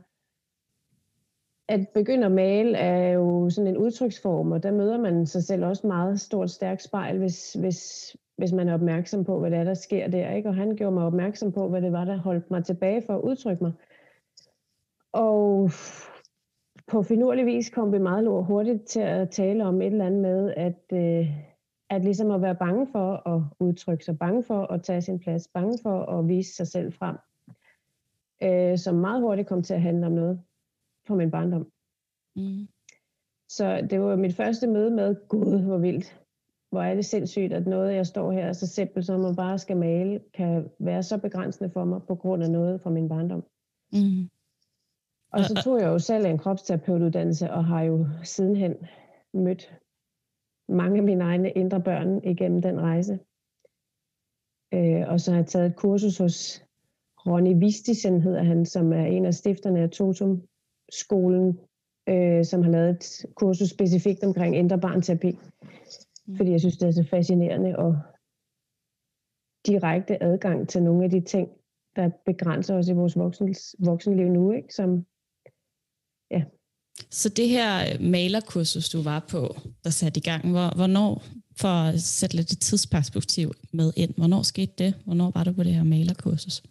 At 1.68 1.88
begynde 1.94 2.26
at 2.26 2.32
male 2.32 2.76
er 2.76 3.12
jo 3.12 3.50
sådan 3.50 3.68
en 3.68 3.76
udtryksform, 3.76 4.52
og 4.52 4.62
der 4.62 4.70
møder 4.70 5.00
man 5.00 5.26
sig 5.26 5.42
selv 5.44 5.64
også 5.64 5.86
meget 5.86 6.20
stort, 6.20 6.50
stærkt 6.50 6.82
spejl, 6.82 7.18
hvis, 7.18 7.52
hvis, 7.52 8.16
hvis 8.36 8.52
man 8.52 8.68
er 8.68 8.74
opmærksom 8.74 9.24
på, 9.24 9.40
hvad 9.40 9.50
det 9.50 9.58
er, 9.58 9.64
der 9.64 9.74
sker 9.74 10.08
der. 10.08 10.30
Ikke? 10.30 10.48
Og 10.48 10.54
han 10.54 10.76
gjorde 10.76 10.94
mig 10.94 11.04
opmærksom 11.04 11.52
på, 11.52 11.68
hvad 11.68 11.82
det 11.82 11.92
var, 11.92 12.04
der 12.04 12.16
holdt 12.16 12.50
mig 12.50 12.64
tilbage 12.64 13.02
for 13.02 13.14
at 13.14 13.20
udtrykke 13.20 13.64
mig. 13.64 13.72
Og 15.12 15.70
på 16.86 17.02
finurlig 17.02 17.46
vis 17.46 17.70
kom 17.70 17.92
vi 17.92 17.98
meget 17.98 18.46
hurtigt 18.46 18.84
til 18.84 19.00
at 19.00 19.30
tale 19.30 19.64
om 19.64 19.82
et 19.82 19.86
eller 19.86 20.06
andet 20.06 20.20
med, 20.20 20.54
at, 20.56 20.82
øh, 20.92 21.28
at 21.90 22.04
ligesom 22.04 22.30
at 22.30 22.42
være 22.42 22.54
bange 22.54 22.86
for 22.92 23.28
at 23.28 23.42
udtrykke 23.60 24.04
sig, 24.04 24.18
bange 24.18 24.42
for 24.42 24.72
at 24.72 24.82
tage 24.82 25.02
sin 25.02 25.18
plads, 25.18 25.48
bange 25.48 25.78
for 25.82 26.04
at 26.04 26.28
vise 26.28 26.56
sig 26.56 26.66
selv 26.66 26.92
frem, 26.92 27.16
øh, 28.42 28.78
som 28.78 28.94
meget 28.94 29.20
hurtigt 29.20 29.48
kom 29.48 29.62
til 29.62 29.74
at 29.74 29.82
handle 29.82 30.06
om 30.06 30.12
noget 30.12 30.40
fra 31.06 31.14
min 31.14 31.30
barndom. 31.30 31.70
Mm. 32.36 32.68
Så 33.48 33.86
det 33.90 34.00
var 34.00 34.16
mit 34.16 34.36
første 34.36 34.66
møde 34.66 34.90
med, 34.90 35.28
gud, 35.28 35.62
hvor 35.62 35.78
vildt. 35.78 36.20
Hvor 36.70 36.82
er 36.82 36.94
det 36.94 37.04
sindssygt, 37.04 37.52
at 37.52 37.66
noget, 37.66 37.94
jeg 37.94 38.06
står 38.06 38.32
her 38.32 38.52
så 38.52 38.66
simpelt 38.66 39.06
som 39.06 39.20
man 39.20 39.36
bare 39.36 39.58
skal 39.58 39.76
male, 39.76 40.20
kan 40.34 40.70
være 40.78 41.02
så 41.02 41.18
begrænsende 41.18 41.70
for 41.70 41.84
mig 41.84 42.00
på 42.02 42.14
grund 42.14 42.42
af 42.42 42.50
noget 42.50 42.80
fra 42.80 42.90
min 42.90 43.08
barndom. 43.08 43.44
Mm. 43.92 44.28
Og 45.32 45.44
så 45.44 45.54
tog 45.64 45.80
jeg 45.80 45.86
jo 45.86 45.98
selv 45.98 46.26
en 46.26 46.38
kropsterapeutuddannelse, 46.38 47.50
og 47.50 47.64
har 47.64 47.82
jo 47.82 48.06
sidenhen 48.22 48.74
mødt 49.34 49.78
mange 50.68 50.98
af 50.98 51.04
mine 51.04 51.24
egne 51.24 51.50
indre 51.50 51.80
børn 51.80 52.24
igennem 52.24 52.62
den 52.62 52.80
rejse. 52.80 53.18
Øh, 54.74 55.08
og 55.08 55.20
så 55.20 55.30
har 55.30 55.38
jeg 55.38 55.46
taget 55.46 55.66
et 55.66 55.76
kursus 55.76 56.18
hos 56.18 56.64
Ronny 57.26 57.58
Vistisen, 57.58 58.20
hedder 58.20 58.42
han, 58.42 58.66
som 58.66 58.92
er 58.92 59.04
en 59.04 59.24
af 59.24 59.34
stifterne 59.34 59.80
af 59.80 59.90
Totum-skolen, 59.90 61.58
øh, 62.08 62.44
som 62.44 62.62
har 62.62 62.70
lavet 62.70 62.90
et 62.90 63.26
kursus 63.34 63.70
specifikt 63.70 64.24
omkring 64.24 64.56
indre 64.56 64.80
barnterapi. 64.80 65.38
Mm. 66.26 66.36
Fordi 66.36 66.50
jeg 66.50 66.60
synes, 66.60 66.76
det 66.76 66.88
er 66.88 66.92
så 66.92 67.04
fascinerende 67.10 67.76
og 67.78 67.98
direkte 69.66 70.22
adgang 70.22 70.68
til 70.68 70.82
nogle 70.82 71.04
af 71.04 71.10
de 71.10 71.20
ting, 71.20 71.48
der 71.96 72.10
begrænser 72.24 72.76
os 72.76 72.88
i 72.88 72.92
vores 72.92 73.18
voksens, 73.18 73.76
voksenliv 73.78 74.28
nu, 74.28 74.52
ikke? 74.52 74.74
som 74.74 75.06
ja, 76.30 76.44
så 77.10 77.28
det 77.28 77.48
her 77.48 77.92
øh, 77.92 78.00
malerkursus, 78.00 78.88
du 78.88 79.02
var 79.02 79.26
på, 79.30 79.56
der 79.84 79.90
satte 79.90 80.18
i 80.18 80.22
gang, 80.22 80.50
hvor, 80.50 80.74
hvornår, 80.76 81.22
for 81.56 81.68
at 81.68 82.00
sætte 82.00 82.36
lidt 82.36 82.52
et 82.52 82.60
tidsperspektiv 82.60 83.52
med 83.72 83.92
ind, 83.96 84.14
hvornår 84.16 84.42
skete 84.42 84.72
det? 84.78 84.94
Hvornår 85.04 85.30
var 85.34 85.44
du 85.44 85.52
på 85.52 85.62
det 85.62 85.74
her 85.74 85.84
malerkursus? 85.84 86.62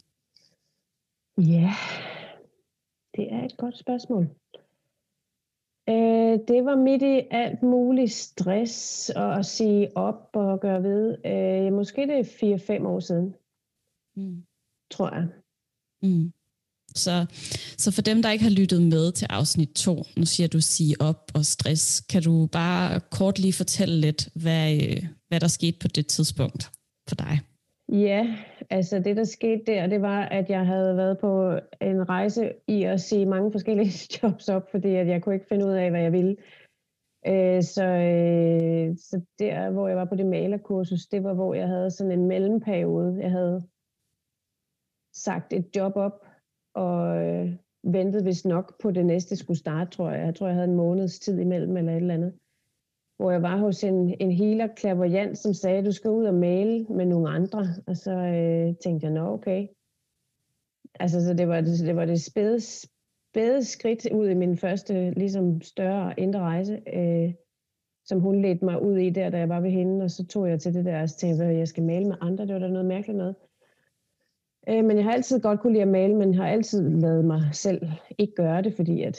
Ja, 1.37 1.73
det 3.15 3.33
er 3.33 3.45
et 3.45 3.57
godt 3.57 3.77
spørgsmål. 3.77 4.29
Øh, 5.89 6.39
det 6.47 6.65
var 6.65 6.75
midt 6.75 7.01
i 7.01 7.27
alt 7.31 7.63
muligt 7.63 8.11
stress 8.11 9.09
og 9.09 9.39
at 9.39 9.45
sige 9.45 9.97
op 9.97 10.29
og 10.33 10.59
gøre 10.59 10.83
ved. 10.83 11.17
Øh, 11.25 11.73
måske 11.73 12.01
det 12.01 12.19
er 12.19 12.79
4-5 12.79 12.87
år 12.87 12.99
siden, 12.99 13.35
mm. 14.15 14.45
tror 14.91 15.15
jeg. 15.15 15.27
Mm. 16.01 16.33
Så, 16.95 17.25
så 17.77 17.91
for 17.91 18.01
dem, 18.01 18.21
der 18.21 18.31
ikke 18.31 18.43
har 18.43 18.51
lyttet 18.51 18.81
med 18.81 19.11
til 19.11 19.27
afsnit 19.29 19.69
2, 19.69 20.03
nu 20.17 20.25
siger 20.25 20.47
du 20.47 20.61
sige 20.61 20.95
op 20.99 21.31
og 21.35 21.45
stress, 21.45 22.01
kan 22.01 22.21
du 22.21 22.47
bare 22.51 23.01
kort 23.11 23.39
lige 23.39 23.53
fortælle 23.53 23.95
lidt, 23.97 24.29
hvad, 24.35 24.73
øh, 24.73 25.03
hvad 25.27 25.39
der 25.39 25.47
skete 25.47 25.77
på 25.81 25.87
det 25.87 26.07
tidspunkt 26.07 26.71
for 27.09 27.15
dig? 27.15 27.39
Ja, 27.89 28.35
altså 28.69 28.99
det, 28.99 29.17
der 29.17 29.23
skete 29.23 29.63
der, 29.67 29.87
det 29.87 30.01
var, 30.01 30.21
at 30.21 30.49
jeg 30.49 30.65
havde 30.65 30.97
været 30.97 31.17
på 31.19 31.59
en 31.81 32.09
rejse 32.09 32.53
i 32.67 32.83
at 32.83 33.01
se 33.01 33.25
mange 33.25 33.51
forskellige 33.51 33.93
jobs 34.23 34.49
op, 34.49 34.71
fordi 34.71 34.95
at 34.95 35.07
jeg 35.07 35.21
kunne 35.21 35.35
ikke 35.35 35.47
finde 35.49 35.65
ud 35.65 35.71
af, 35.71 35.89
hvad 35.89 36.01
jeg 36.01 36.11
ville. 36.11 36.35
Øh, 37.27 37.63
så, 37.63 37.85
øh, 37.85 38.97
så 38.97 39.21
der, 39.39 39.69
hvor 39.69 39.87
jeg 39.87 39.97
var 39.97 40.05
på 40.05 40.15
det 40.15 40.25
malerkursus, 40.25 41.05
det 41.05 41.23
var, 41.23 41.33
hvor 41.33 41.53
jeg 41.53 41.67
havde 41.67 41.91
sådan 41.91 42.11
en 42.11 42.27
mellemperiode. 42.27 43.17
Jeg 43.21 43.31
havde 43.31 43.63
sagt 45.13 45.53
et 45.53 45.65
job 45.75 45.95
op, 45.95 46.25
og 46.75 47.25
øh, 47.25 47.53
ventede 47.83 48.23
vist 48.23 48.45
nok 48.45 48.81
på 48.81 48.91
det 48.91 49.05
næste 49.05 49.35
skulle 49.35 49.59
starte, 49.59 49.91
tror 49.91 50.11
jeg. 50.11 50.25
Jeg 50.25 50.35
tror, 50.35 50.47
jeg 50.47 50.55
havde 50.55 50.69
en 50.69 50.75
måneds 50.75 51.19
tid 51.19 51.39
imellem 51.39 51.77
eller 51.77 51.91
et 51.91 51.97
eller 51.97 52.13
andet. 52.13 52.33
Hvor 53.17 53.31
jeg 53.31 53.41
var 53.41 53.57
hos 53.57 53.83
en, 53.83 54.15
en 54.19 54.31
healer, 54.31 54.67
klaverjant, 54.75 55.37
som 55.37 55.53
sagde, 55.53 55.77
at 55.77 55.85
du 55.85 55.91
skal 55.91 56.11
ud 56.11 56.25
og 56.25 56.33
male 56.33 56.85
med 56.89 57.05
nogle 57.05 57.29
andre. 57.29 57.67
Og 57.87 57.97
så 57.97 58.11
øh, 58.11 58.75
tænkte 58.83 59.05
jeg, 59.05 59.13
nå 59.13 59.33
okay. 59.33 59.67
Altså, 60.99 61.25
så 61.25 61.33
det 61.33 61.47
var 61.47 61.61
det, 61.61 61.79
det, 61.79 61.95
var 61.95 62.05
det 62.05 62.21
spæde, 62.21 62.59
spæde 62.61 63.63
skridt 63.63 64.07
ud 64.13 64.29
i 64.29 64.33
min 64.33 64.57
første 64.57 65.11
ligesom 65.11 65.61
større 65.61 66.13
indre 66.19 66.39
rejse, 66.39 66.81
øh, 66.93 67.33
som 68.05 68.19
hun 68.19 68.41
ledte 68.41 68.65
mig 68.65 68.81
ud 68.81 68.97
i 68.97 69.09
der, 69.09 69.29
da 69.29 69.37
jeg 69.37 69.49
var 69.49 69.59
ved 69.59 69.71
hende. 69.71 70.03
Og 70.03 70.11
så 70.11 70.27
tog 70.27 70.49
jeg 70.49 70.61
til 70.61 70.73
det 70.73 70.85
der 70.85 71.01
og 71.01 71.09
tænkte, 71.09 71.45
at 71.45 71.57
jeg 71.57 71.67
skal 71.67 71.83
male 71.83 72.07
med 72.07 72.15
andre. 72.21 72.45
Det 72.45 72.53
var 72.53 72.59
da 72.59 72.67
noget 72.67 72.85
mærkeligt 72.85 73.17
noget. 73.17 73.35
Øh, 74.69 74.85
men 74.85 74.97
jeg 74.97 75.03
har 75.03 75.11
altid 75.11 75.41
godt 75.41 75.59
kunne 75.59 75.73
lide 75.73 75.81
at 75.81 75.87
male, 75.87 76.15
men 76.15 76.33
har 76.33 76.47
altid 76.47 76.89
lavet 76.89 77.25
mig 77.25 77.41
selv 77.51 77.87
ikke 78.17 78.35
gøre 78.35 78.61
det, 78.61 78.73
fordi 78.73 79.01
at 79.01 79.17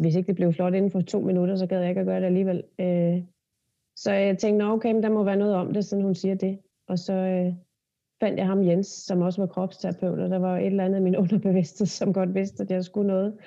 hvis 0.00 0.14
ikke 0.14 0.26
det 0.26 0.36
blev 0.36 0.52
flot 0.52 0.74
inden 0.74 0.90
for 0.90 1.00
to 1.00 1.20
minutter, 1.20 1.56
så 1.56 1.66
gad 1.66 1.80
jeg 1.80 1.88
ikke 1.88 2.00
at 2.00 2.06
gøre 2.06 2.20
det 2.20 2.26
alligevel. 2.26 2.62
Øh, 2.80 3.22
så 3.96 4.12
jeg 4.12 4.38
tænkte, 4.38 4.64
okay, 4.64 4.92
men 4.92 5.02
der 5.02 5.08
må 5.10 5.24
være 5.24 5.36
noget 5.36 5.54
om 5.54 5.72
det, 5.72 5.84
sådan 5.84 6.04
hun 6.04 6.14
siger 6.14 6.34
det. 6.34 6.58
Og 6.88 6.98
så 6.98 7.12
øh, 7.12 7.54
fandt 8.20 8.38
jeg 8.38 8.46
ham 8.46 8.64
Jens, 8.64 8.86
som 8.86 9.22
også 9.22 9.42
var 9.42 9.46
kropsterapeut, 9.46 10.18
og 10.18 10.30
der 10.30 10.38
var 10.38 10.58
et 10.58 10.66
eller 10.66 10.84
andet 10.84 10.96
af 10.96 11.02
min 11.02 11.16
underbevidsthed, 11.22 11.86
som 11.86 12.12
godt 12.12 12.34
vidste, 12.34 12.62
at 12.62 12.70
jeg 12.70 12.84
skulle 12.84 13.06
noget 13.06 13.38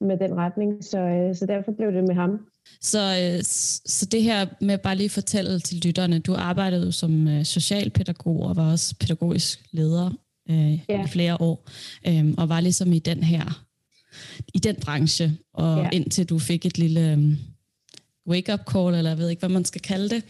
med 0.00 0.18
den 0.18 0.36
retning. 0.36 0.84
Så, 0.84 0.98
øh, 0.98 1.34
så 1.34 1.46
derfor 1.46 1.72
blev 1.72 1.92
det 1.92 2.04
med 2.04 2.14
ham. 2.14 2.46
Så, 2.80 2.98
øh, 2.98 3.42
så 3.86 4.06
det 4.06 4.22
her 4.22 4.46
med 4.60 4.78
bare 4.78 4.96
lige 4.96 5.10
fortælle 5.10 5.60
til 5.60 5.76
lytterne, 5.84 6.18
du 6.18 6.34
arbejdede 6.34 6.92
som 6.92 7.28
øh, 7.28 7.44
socialpædagog 7.44 8.40
og 8.42 8.56
var 8.56 8.70
også 8.72 8.94
pædagogisk 9.00 9.60
leder 9.70 10.10
øh, 10.50 10.78
ja. 10.88 11.04
i 11.04 11.08
flere 11.08 11.40
år, 11.40 11.68
øh, 12.06 12.34
og 12.38 12.48
var 12.48 12.60
ligesom 12.60 12.92
i 12.92 12.98
den 12.98 13.22
her, 13.22 13.64
i 14.54 14.58
den 14.58 14.76
branche, 14.76 15.38
og 15.54 15.78
ja. 15.78 15.88
indtil 15.92 16.28
du 16.28 16.38
fik 16.38 16.66
et 16.66 16.78
lille 16.78 17.12
um, 17.12 17.38
wake-up 18.28 18.60
call, 18.72 18.94
eller 18.94 19.10
jeg 19.10 19.18
ved 19.18 19.28
ikke, 19.28 19.40
hvad 19.40 19.48
man 19.48 19.64
skal 19.64 19.80
kalde 19.80 20.08
det. 20.08 20.24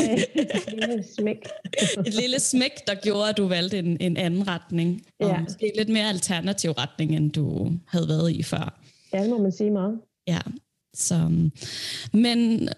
Ja, 0.00 0.14
et 0.14 0.64
lille 0.78 1.04
smæk. 1.16 1.36
et 2.06 2.14
lille 2.14 2.40
smæk, 2.40 2.86
der 2.86 2.94
gjorde, 2.94 3.28
at 3.28 3.36
du 3.36 3.48
valgte 3.48 3.78
en, 3.78 3.96
en 4.00 4.16
anden 4.16 4.48
retning, 4.48 5.02
og 5.20 5.28
ja. 5.28 5.40
måske 5.40 5.72
lidt 5.76 5.88
mere 5.88 6.08
alternativ 6.08 6.70
retning, 6.70 7.16
end 7.16 7.30
du 7.30 7.72
havde 7.86 8.08
været 8.08 8.32
i 8.32 8.42
før. 8.42 8.80
Ja, 9.12 9.22
det 9.22 9.30
må 9.30 9.38
man 9.42 9.52
sige 9.52 9.70
meget. 9.70 10.00
Ja, 10.26 10.40
så, 10.94 11.30
men 12.12 12.68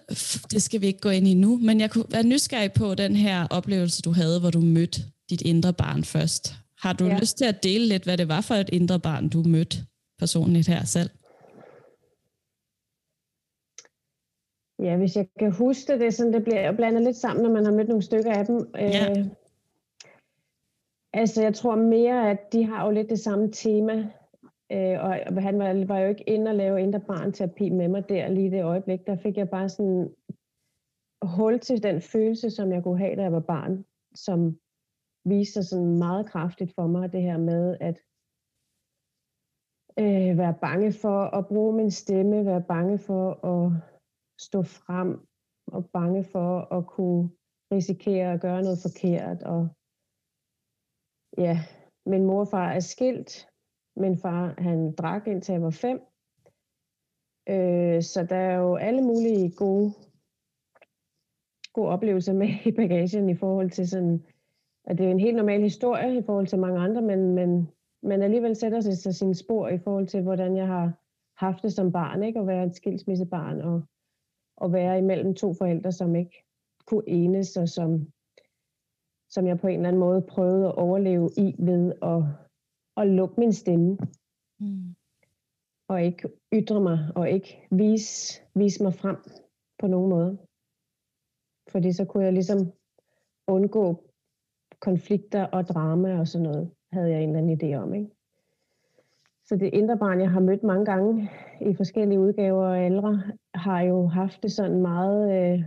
det 0.51 0.63
skal 0.63 0.81
vi 0.81 0.87
ikke 0.87 1.01
gå 1.01 1.09
ind 1.09 1.29
i 1.29 1.35
nu, 1.35 1.57
men 1.57 1.81
jeg 1.81 1.91
kunne 1.91 2.05
være 2.09 2.23
nysgerrig 2.23 2.73
på 2.73 2.95
den 2.95 3.17
her 3.17 3.47
oplevelse, 3.51 4.03
du 4.03 4.13
havde, 4.13 4.41
hvor 4.41 4.51
du 4.51 4.61
mødte 4.61 5.01
dit 5.31 5.43
indre 5.43 5.73
barn 5.73 6.05
først. 6.05 6.55
Har 6.79 6.93
du 6.93 7.07
ja. 7.07 7.19
lyst 7.19 7.39
til 7.39 7.45
at 7.45 7.63
dele 7.63 7.87
lidt, 7.87 8.05
hvad 8.05 8.19
det 8.19 8.29
var 8.29 8.41
for 8.41 8.55
et 8.55 8.71
indre 8.73 9.01
barn, 9.01 9.29
du 9.29 9.43
mødte 9.43 9.77
personligt 10.19 10.69
her 10.69 10.85
selv? 10.85 11.11
Ja, 14.83 14.97
hvis 14.97 15.17
jeg 15.17 15.27
kan 15.39 15.53
huske 15.53 15.99
det, 15.99 16.15
sådan 16.15 16.33
det 16.33 16.45
bliver 16.45 16.73
blandet 16.73 17.03
lidt 17.03 17.17
sammen, 17.17 17.43
når 17.45 17.53
man 17.53 17.65
har 17.65 17.73
mødt 17.73 17.89
nogle 17.89 18.03
stykker 18.03 18.33
af 18.33 18.47
dem. 18.47 18.71
Ja. 18.75 19.11
Øh, 19.11 19.27
altså, 21.13 21.43
jeg 21.43 21.55
tror 21.55 21.75
mere, 21.75 22.31
at 22.31 22.53
de 22.53 22.65
har 22.65 22.85
jo 22.85 22.91
lidt 22.91 23.11
det 23.11 23.19
samme 23.19 23.53
tema. 23.53 24.11
Øh, 24.73 25.05
og 25.05 25.43
han 25.43 25.59
var, 25.59 25.87
var 25.87 25.99
jo 25.99 26.09
ikke 26.09 26.29
inde 26.29 26.51
og 26.51 26.57
lave 26.57 26.83
indre 26.83 27.01
barnterapi 27.01 27.71
med 27.71 27.89
mig 27.89 28.09
der 28.09 28.29
lige 28.29 28.51
det 28.51 28.65
øjeblik. 28.65 29.07
Der 29.07 29.17
fik 29.17 29.37
jeg 29.37 29.51
bare 29.51 29.69
sådan 29.69 30.15
hul 31.23 31.59
til 31.59 31.83
den 31.83 32.01
følelse, 32.01 32.51
som 32.51 32.73
jeg 32.73 32.83
kunne 32.83 32.99
have, 32.99 33.17
da 33.17 33.23
jeg 33.23 33.33
var 33.33 33.41
barn, 33.41 33.85
som 34.15 34.59
viste 35.25 35.53
sig 35.53 35.65
sådan 35.65 35.99
meget 35.99 36.27
kraftigt 36.27 36.75
for 36.75 36.87
mig, 36.87 37.13
det 37.13 37.23
her 37.23 37.39
med 37.39 37.77
at 37.81 37.99
øh, 39.99 40.39
være 40.39 40.59
bange 40.61 40.93
for 40.93 41.21
at 41.39 41.47
bruge 41.49 41.77
min 41.77 41.91
stemme, 41.91 42.47
være 42.47 42.63
bange 42.63 42.99
for 42.99 43.47
at 43.47 43.73
stå 44.41 44.63
frem, 44.63 45.27
og 45.67 45.91
bange 45.93 46.25
for 46.25 46.75
at 46.77 46.87
kunne 46.87 47.31
risikere 47.73 48.33
at 48.33 48.41
gøre 48.41 48.63
noget 48.63 48.79
forkert. 48.83 49.43
Og 49.43 49.69
ja, 51.39 51.59
min 52.07 52.25
morfar 52.25 52.73
er 52.73 52.81
skilt, 52.81 53.50
min 54.01 54.19
far, 54.19 54.55
han 54.59 54.93
drak 54.93 55.27
indtil 55.27 55.53
jeg 55.53 55.63
var 55.63 55.71
fem. 55.71 56.01
Øh, 57.49 58.03
så 58.03 58.27
der 58.31 58.37
er 58.37 58.57
jo 58.57 58.77
alle 58.77 59.03
mulige 59.03 59.51
gode, 59.51 59.93
gode 61.73 61.89
oplevelser 61.89 62.33
med 62.33 62.49
i 62.65 62.73
bagagen 62.73 63.29
i 63.29 63.37
forhold 63.37 63.71
til 63.71 63.89
sådan, 63.89 64.25
at 64.85 64.99
det 64.99 65.07
er 65.07 65.11
en 65.11 65.21
helt 65.21 65.37
normal 65.37 65.63
historie 65.63 66.19
i 66.19 66.23
forhold 66.23 66.47
til 66.47 66.59
mange 66.59 66.81
andre, 66.81 67.03
men, 67.03 67.35
men, 67.35 67.69
men 68.03 68.23
alligevel 68.23 68.57
sætter 68.57 68.81
sig 68.81 68.97
sig 68.99 69.15
sine 69.15 69.35
spor 69.35 69.69
i 69.69 69.79
forhold 69.79 70.07
til, 70.07 70.23
hvordan 70.23 70.57
jeg 70.57 70.67
har 70.67 70.93
haft 71.37 71.63
det 71.63 71.73
som 71.73 71.93
barn, 71.93 72.23
ikke? 72.23 72.41
At 72.41 72.47
være 72.47 72.67
et 72.67 72.77
skilsmissebarn 72.77 73.61
og, 73.61 73.83
og 74.57 74.73
være 74.73 74.99
imellem 74.99 75.35
to 75.35 75.55
forældre, 75.55 75.93
som 75.93 76.15
ikke 76.15 76.45
kunne 76.87 77.09
enes, 77.09 77.57
og 77.57 77.69
som, 77.69 78.13
som 79.29 79.47
jeg 79.47 79.59
på 79.59 79.67
en 79.67 79.75
eller 79.75 79.89
anden 79.89 80.01
måde 80.01 80.23
prøvede 80.23 80.67
at 80.67 80.75
overleve 80.75 81.31
i 81.37 81.55
ved 81.59 81.93
at 82.03 82.50
at 82.97 83.07
lukke 83.07 83.41
min 83.41 83.53
stemme. 83.53 83.99
Mm. 84.61 84.95
Og 85.89 86.03
ikke 86.03 86.29
ytre 86.53 86.81
mig, 86.81 86.99
og 87.15 87.31
ikke 87.31 87.67
vise, 87.71 88.43
vise 88.55 88.83
mig 88.83 88.95
frem 88.95 89.17
på 89.79 89.87
nogen 89.87 90.11
måde. 90.11 90.39
Fordi 91.69 91.93
så 91.93 92.05
kunne 92.05 92.25
jeg 92.25 92.33
ligesom 92.33 92.73
undgå 93.47 94.05
konflikter 94.81 95.45
og 95.45 95.67
drama 95.67 96.19
og 96.21 96.29
sådan 96.29 96.49
noget, 96.49 96.71
havde 96.93 97.11
jeg 97.11 97.23
en 97.23 97.29
eller 97.29 97.39
anden 97.39 97.61
idé 97.61 97.77
om. 97.77 97.95
Ikke? 97.95 98.11
Så 99.47 99.57
det 99.57 99.71
indre 99.73 99.99
barn, 99.99 100.21
jeg 100.21 100.31
har 100.31 100.41
mødt 100.41 100.63
mange 100.63 100.85
gange 100.85 101.31
i 101.61 101.75
forskellige 101.75 102.21
udgaver 102.21 102.67
og 102.67 102.79
aldre, 102.79 103.23
har 103.55 103.81
jo 103.81 104.07
haft 104.07 104.43
det 104.43 104.53
sådan 104.53 104.83
meget 104.83 105.53
øh, 105.53 105.65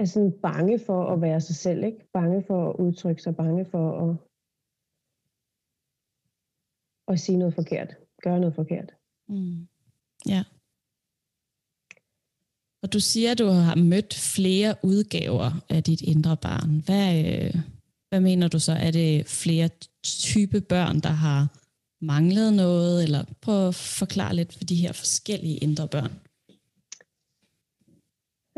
er 0.00 0.04
sådan 0.04 0.32
bange 0.42 0.78
for 0.78 1.06
at 1.12 1.20
være 1.20 1.40
sig 1.40 1.56
selv, 1.56 1.84
ikke? 1.84 1.98
Bange 2.12 2.44
for 2.46 2.70
at 2.70 2.76
udtrykke 2.76 3.22
sig, 3.22 3.36
bange 3.36 3.64
for 3.64 3.84
at, 4.02 4.16
at 7.12 7.20
sige 7.20 7.38
noget 7.38 7.54
forkert, 7.54 7.96
gøre 8.22 8.40
noget 8.40 8.54
forkert. 8.54 8.94
Mm. 9.28 9.68
Ja. 10.26 10.44
Og 12.82 12.92
du 12.92 13.00
siger, 13.00 13.30
at 13.32 13.38
du 13.38 13.46
har 13.46 13.74
mødt 13.74 14.14
flere 14.14 14.74
udgaver 14.82 15.50
af 15.68 15.82
dit 15.82 16.00
indre 16.00 16.36
barn. 16.36 16.70
Hvad, 16.86 17.08
øh, 17.24 17.54
hvad 18.08 18.20
mener 18.20 18.48
du 18.48 18.58
så? 18.58 18.72
Er 18.72 18.90
det 18.90 19.26
flere 19.26 19.68
type 20.04 20.60
børn, 20.60 21.00
der 21.00 21.14
har 21.26 21.40
manglet 22.04 22.54
noget? 22.54 23.04
Eller 23.04 23.24
prøv 23.40 23.68
at 23.68 23.74
forklare 23.74 24.36
lidt 24.36 24.52
for 24.52 24.64
de 24.64 24.74
her 24.74 24.92
forskellige 24.92 25.56
indre 25.56 25.88
børn. 25.88 26.12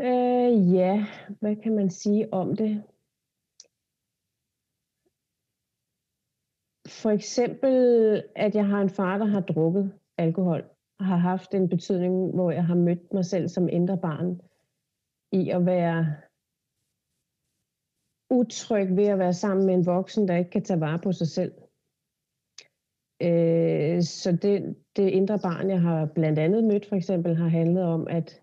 Øh, 0.03 0.73
ja, 0.73 1.05
hvad 1.39 1.55
kan 1.55 1.75
man 1.75 1.89
sige 1.89 2.33
om 2.33 2.55
det? 2.55 2.83
For 6.87 7.09
eksempel, 7.09 7.75
at 8.35 8.55
jeg 8.55 8.67
har 8.67 8.81
en 8.81 8.89
far, 8.89 9.17
der 9.17 9.25
har 9.25 9.41
drukket 9.41 9.99
alkohol, 10.17 10.63
har 10.99 11.15
haft 11.15 11.53
en 11.53 11.69
betydning, 11.69 12.33
hvor 12.33 12.51
jeg 12.51 12.65
har 12.65 12.75
mødt 12.75 13.13
mig 13.13 13.25
selv 13.25 13.47
som 13.49 13.69
indre 13.69 13.97
barn 13.97 14.41
i 15.31 15.49
at 15.49 15.65
være 15.65 16.15
utryg 18.29 18.95
ved 18.95 19.05
at 19.05 19.19
være 19.19 19.33
sammen 19.33 19.65
med 19.65 19.73
en 19.73 19.85
voksen, 19.85 20.27
der 20.27 20.35
ikke 20.35 20.51
kan 20.51 20.63
tage 20.63 20.79
vare 20.79 20.99
på 20.99 21.11
sig 21.11 21.27
selv. 21.27 21.53
Øh, 23.21 24.01
så 24.01 24.37
det, 24.41 24.75
det 24.95 25.09
indre 25.09 25.39
barn, 25.39 25.69
jeg 25.69 25.81
har 25.81 26.05
blandt 26.05 26.39
andet 26.39 26.63
mødt, 26.63 26.85
for 26.85 26.95
eksempel, 26.95 27.35
har 27.35 27.47
handlet 27.47 27.83
om, 27.83 28.07
at 28.07 28.42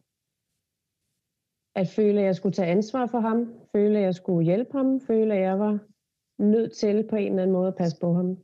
at 1.75 1.89
føle, 1.89 2.21
at 2.21 2.27
jeg 2.27 2.37
skulle 2.37 2.53
tage 2.53 2.71
ansvar 2.71 3.07
for 3.07 3.21
ham, 3.21 3.55
føle, 3.77 3.99
at 3.99 4.05
jeg 4.05 4.15
skulle 4.15 4.45
hjælpe 4.45 4.73
ham, 4.73 5.01
føle, 5.01 5.35
at 5.35 5.41
jeg 5.41 5.59
var 5.59 5.79
nødt 6.43 6.73
til 6.73 7.07
på 7.11 7.17
en 7.17 7.27
eller 7.27 7.43
anden 7.43 7.57
måde 7.57 7.69
at 7.69 7.77
passe 7.77 7.97
på 8.01 8.13
ham. 8.13 8.39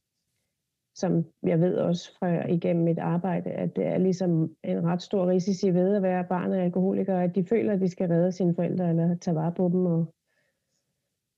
Som 0.95 1.25
jeg 1.43 1.61
ved 1.61 1.77
også 1.77 2.19
fra 2.19 2.49
igennem 2.49 2.85
mit 2.85 2.99
arbejde, 2.99 3.51
at 3.51 3.77
det 3.77 3.87
er 3.87 3.99
ligesom 3.99 4.57
en 4.65 4.85
ret 4.85 5.03
stor 5.03 5.29
risici 5.29 5.75
ved 5.75 5.97
at 5.97 6.03
være 6.03 6.25
barn 6.25 6.53
af 6.53 6.65
alkoholikere, 6.65 7.25
at 7.25 7.35
de 7.35 7.45
føler, 7.45 7.73
at 7.73 7.81
de 7.81 7.89
skal 7.89 8.09
redde 8.09 8.33
sine 8.33 8.55
forældre 8.55 8.89
eller 8.89 9.17
tage 9.17 9.35
vare 9.35 9.53
på 9.53 9.69
dem 9.69 9.87
og 9.87 10.15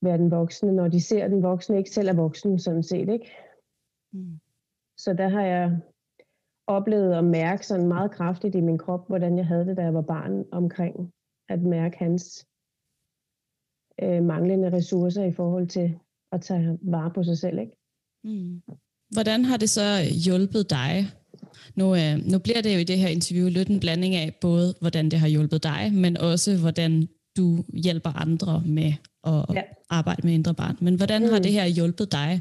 være 0.03 0.18
den 0.18 0.31
voksne, 0.31 0.72
når 0.72 0.88
de 0.88 1.01
ser, 1.01 1.29
den 1.29 1.42
voksne 1.42 1.79
ikke 1.79 1.90
selv 1.90 2.09
er 2.09 2.14
voksen, 2.14 2.59
sådan 2.59 2.83
set. 2.83 3.09
Ikke? 3.09 3.33
Mm. 4.12 4.40
Så 4.96 5.14
der 5.14 5.29
har 5.29 5.42
jeg 5.42 5.81
oplevet 6.66 7.14
at 7.14 7.24
mærke 7.24 7.66
sådan 7.66 7.88
meget 7.88 8.11
kraftigt 8.11 8.55
i 8.55 8.61
min 8.61 8.79
krop, 8.79 9.09
hvordan 9.09 9.38
jeg 9.38 9.46
havde 9.46 9.66
det, 9.66 9.77
da 9.77 9.83
jeg 9.83 9.94
var 9.94 10.03
barn 10.03 10.44
omkring 10.53 11.12
at 11.49 11.63
mærke 11.63 11.99
hans 11.99 12.47
øh, 14.03 14.23
manglende 14.23 14.73
ressourcer 14.73 15.25
i 15.25 15.33
forhold 15.33 15.67
til 15.67 15.99
at 16.33 16.41
tage 16.41 16.79
vare 16.83 17.11
på 17.15 17.23
sig 17.23 17.39
selv. 17.39 17.59
Ikke? 17.59 17.73
Mm. 18.25 18.63
Hvordan 19.11 19.45
har 19.45 19.57
det 19.57 19.71
så 19.71 20.03
hjulpet 20.25 20.71
dig? 20.71 21.07
Nu, 21.75 21.95
øh, 21.97 22.19
nu 22.25 22.39
bliver 22.39 22.63
det 22.63 22.75
jo 22.75 22.79
i 22.79 22.85
det 22.85 22.99
her 22.99 23.09
interview 23.09 23.49
lidt 23.49 23.69
en 23.69 23.81
blanding 23.81 24.15
af 24.15 24.35
både, 24.41 24.75
hvordan 24.81 25.09
det 25.09 25.19
har 25.19 25.29
hjulpet 25.29 25.63
dig, 25.63 25.91
men 25.95 26.17
også 26.17 26.57
hvordan 26.57 27.09
du 27.37 27.65
hjælper 27.75 28.11
andre 28.11 28.63
med 28.67 28.93
at 29.25 29.45
ja. 29.55 29.63
arbejde 29.91 30.23
med 30.25 30.35
indre 30.35 30.55
barn. 30.55 30.77
Men 30.81 30.95
hvordan 30.95 31.23
mm. 31.23 31.33
har 31.33 31.39
det 31.39 31.53
her 31.53 31.67
hjulpet 31.67 32.13
dig 32.13 32.41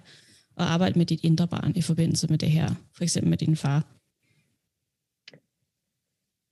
at 0.58 0.65
arbejde 0.65 1.00
med 1.00 1.06
dit 1.06 1.20
indre 1.24 1.48
barn 1.48 1.74
i 1.76 1.82
forbindelse 1.82 2.28
med 2.28 2.38
det 2.38 2.52
her, 2.52 2.67
for 2.96 3.04
eksempel 3.04 3.30
med 3.30 3.38
din 3.38 3.56
far? 3.56 3.96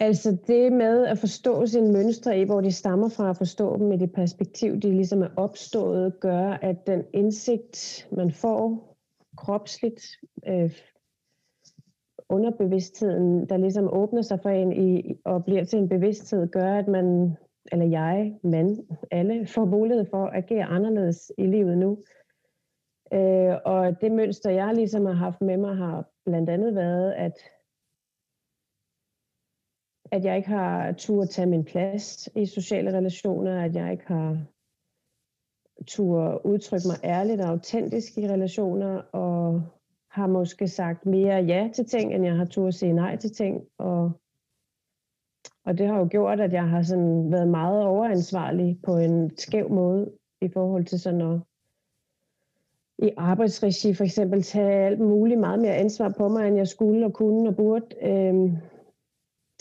Altså 0.06 0.38
det 0.48 0.74
med 0.74 1.06
at 1.06 1.18
forstå 1.18 1.66
sine 1.66 1.94
mønstre 1.94 2.40
i, 2.40 2.44
hvor 2.44 2.62
de 2.62 2.72
stammer 2.72 3.10
fra, 3.10 3.30
at 3.30 3.38
forstå 3.38 3.78
dem 3.78 3.92
i 3.92 3.98
det 3.98 4.12
perspektiv, 4.14 4.80
de 4.80 4.92
ligesom 4.92 5.22
er 5.22 5.30
opstået, 5.38 6.20
gør, 6.20 6.50
at 6.50 6.88
den 6.88 7.04
indsigt, 7.14 8.08
man 8.12 8.32
får 8.32 8.96
kropsligt, 9.38 10.06
øh, 10.48 10.72
underbevidstheden, 12.30 13.50
der 13.50 13.58
ligesom 13.58 13.94
åbner 13.94 14.22
sig 14.22 14.40
for 14.42 14.50
en 14.50 14.74
i, 14.74 15.16
og 15.26 15.46
bliver 15.46 15.64
til 15.64 15.80
en 15.80 15.90
bevidsthed, 15.90 16.48
gør, 16.48 16.74
at 16.74 16.88
man, 16.88 17.38
eller 17.72 17.86
jeg, 17.86 18.36
man, 18.44 18.88
alle 19.12 19.48
får 19.48 19.66
mulighed 19.66 20.06
for 20.10 20.26
at 20.26 20.44
agere 20.44 20.66
anderledes 20.66 21.32
i 21.38 21.46
livet 21.46 21.78
nu. 21.78 21.98
Øh, 23.14 23.56
og 23.66 24.02
det 24.02 24.12
mønster, 24.12 24.50
jeg 24.50 24.76
ligesom 24.76 25.06
har 25.06 25.14
haft 25.14 25.42
med 25.42 25.58
mig, 25.58 25.76
har 25.76 26.10
blandt 26.26 26.50
andet 26.50 26.76
været, 26.76 27.12
at 27.12 27.34
at 30.16 30.26
jeg 30.26 30.38
ikke 30.38 30.50
har 30.50 30.92
tur 30.92 31.22
at 31.22 31.30
tage 31.30 31.46
min 31.46 31.64
plads 31.64 32.30
i 32.36 32.46
sociale 32.46 32.98
relationer, 32.98 33.64
at 33.64 33.76
jeg 33.76 33.92
ikke 33.92 34.08
har 34.08 34.38
tur 35.88 36.46
udtrykke 36.46 36.88
mig 36.88 36.98
ærligt 37.04 37.42
og 37.42 37.50
autentisk 37.50 38.18
i 38.18 38.28
relationer, 38.28 39.02
og 39.12 39.62
har 40.10 40.28
måske 40.28 40.68
sagt 40.68 41.06
mere 41.06 41.36
ja 41.36 41.70
til 41.76 41.86
ting, 41.86 42.14
end 42.14 42.26
jeg 42.26 42.36
har 42.36 42.46
tur 42.46 42.68
at 42.68 42.74
sige 42.74 42.94
nej 42.94 43.16
til 43.16 43.32
ting. 43.32 43.64
Og, 43.78 44.12
og 45.66 45.78
det 45.78 45.88
har 45.88 45.98
jo 45.98 46.08
gjort, 46.12 46.40
at 46.40 46.54
jeg 46.54 46.70
har 46.70 46.82
sådan 46.82 47.32
været 47.32 47.48
meget 47.48 47.86
overansvarlig 47.86 48.80
på 48.84 48.98
en 48.98 49.38
skæv 49.38 49.70
måde 49.70 50.12
i 50.42 50.50
forhold 50.50 50.86
til 50.86 51.00
sådan 51.00 51.22
at 51.22 51.40
i 53.00 53.12
arbejdsregi 53.18 53.94
for 53.94 54.04
eksempel 54.04 54.42
tage 54.42 54.86
alt 54.86 55.00
muligt 55.00 55.40
meget 55.40 55.60
mere 55.60 55.76
ansvar 55.76 56.14
på 56.18 56.28
mig, 56.28 56.48
end 56.48 56.58
jeg 56.58 56.68
skulle 56.68 57.06
og 57.06 57.14
kunne 57.14 57.50
og 57.50 57.56
burde. 57.56 57.86
Øhm, 58.02 58.58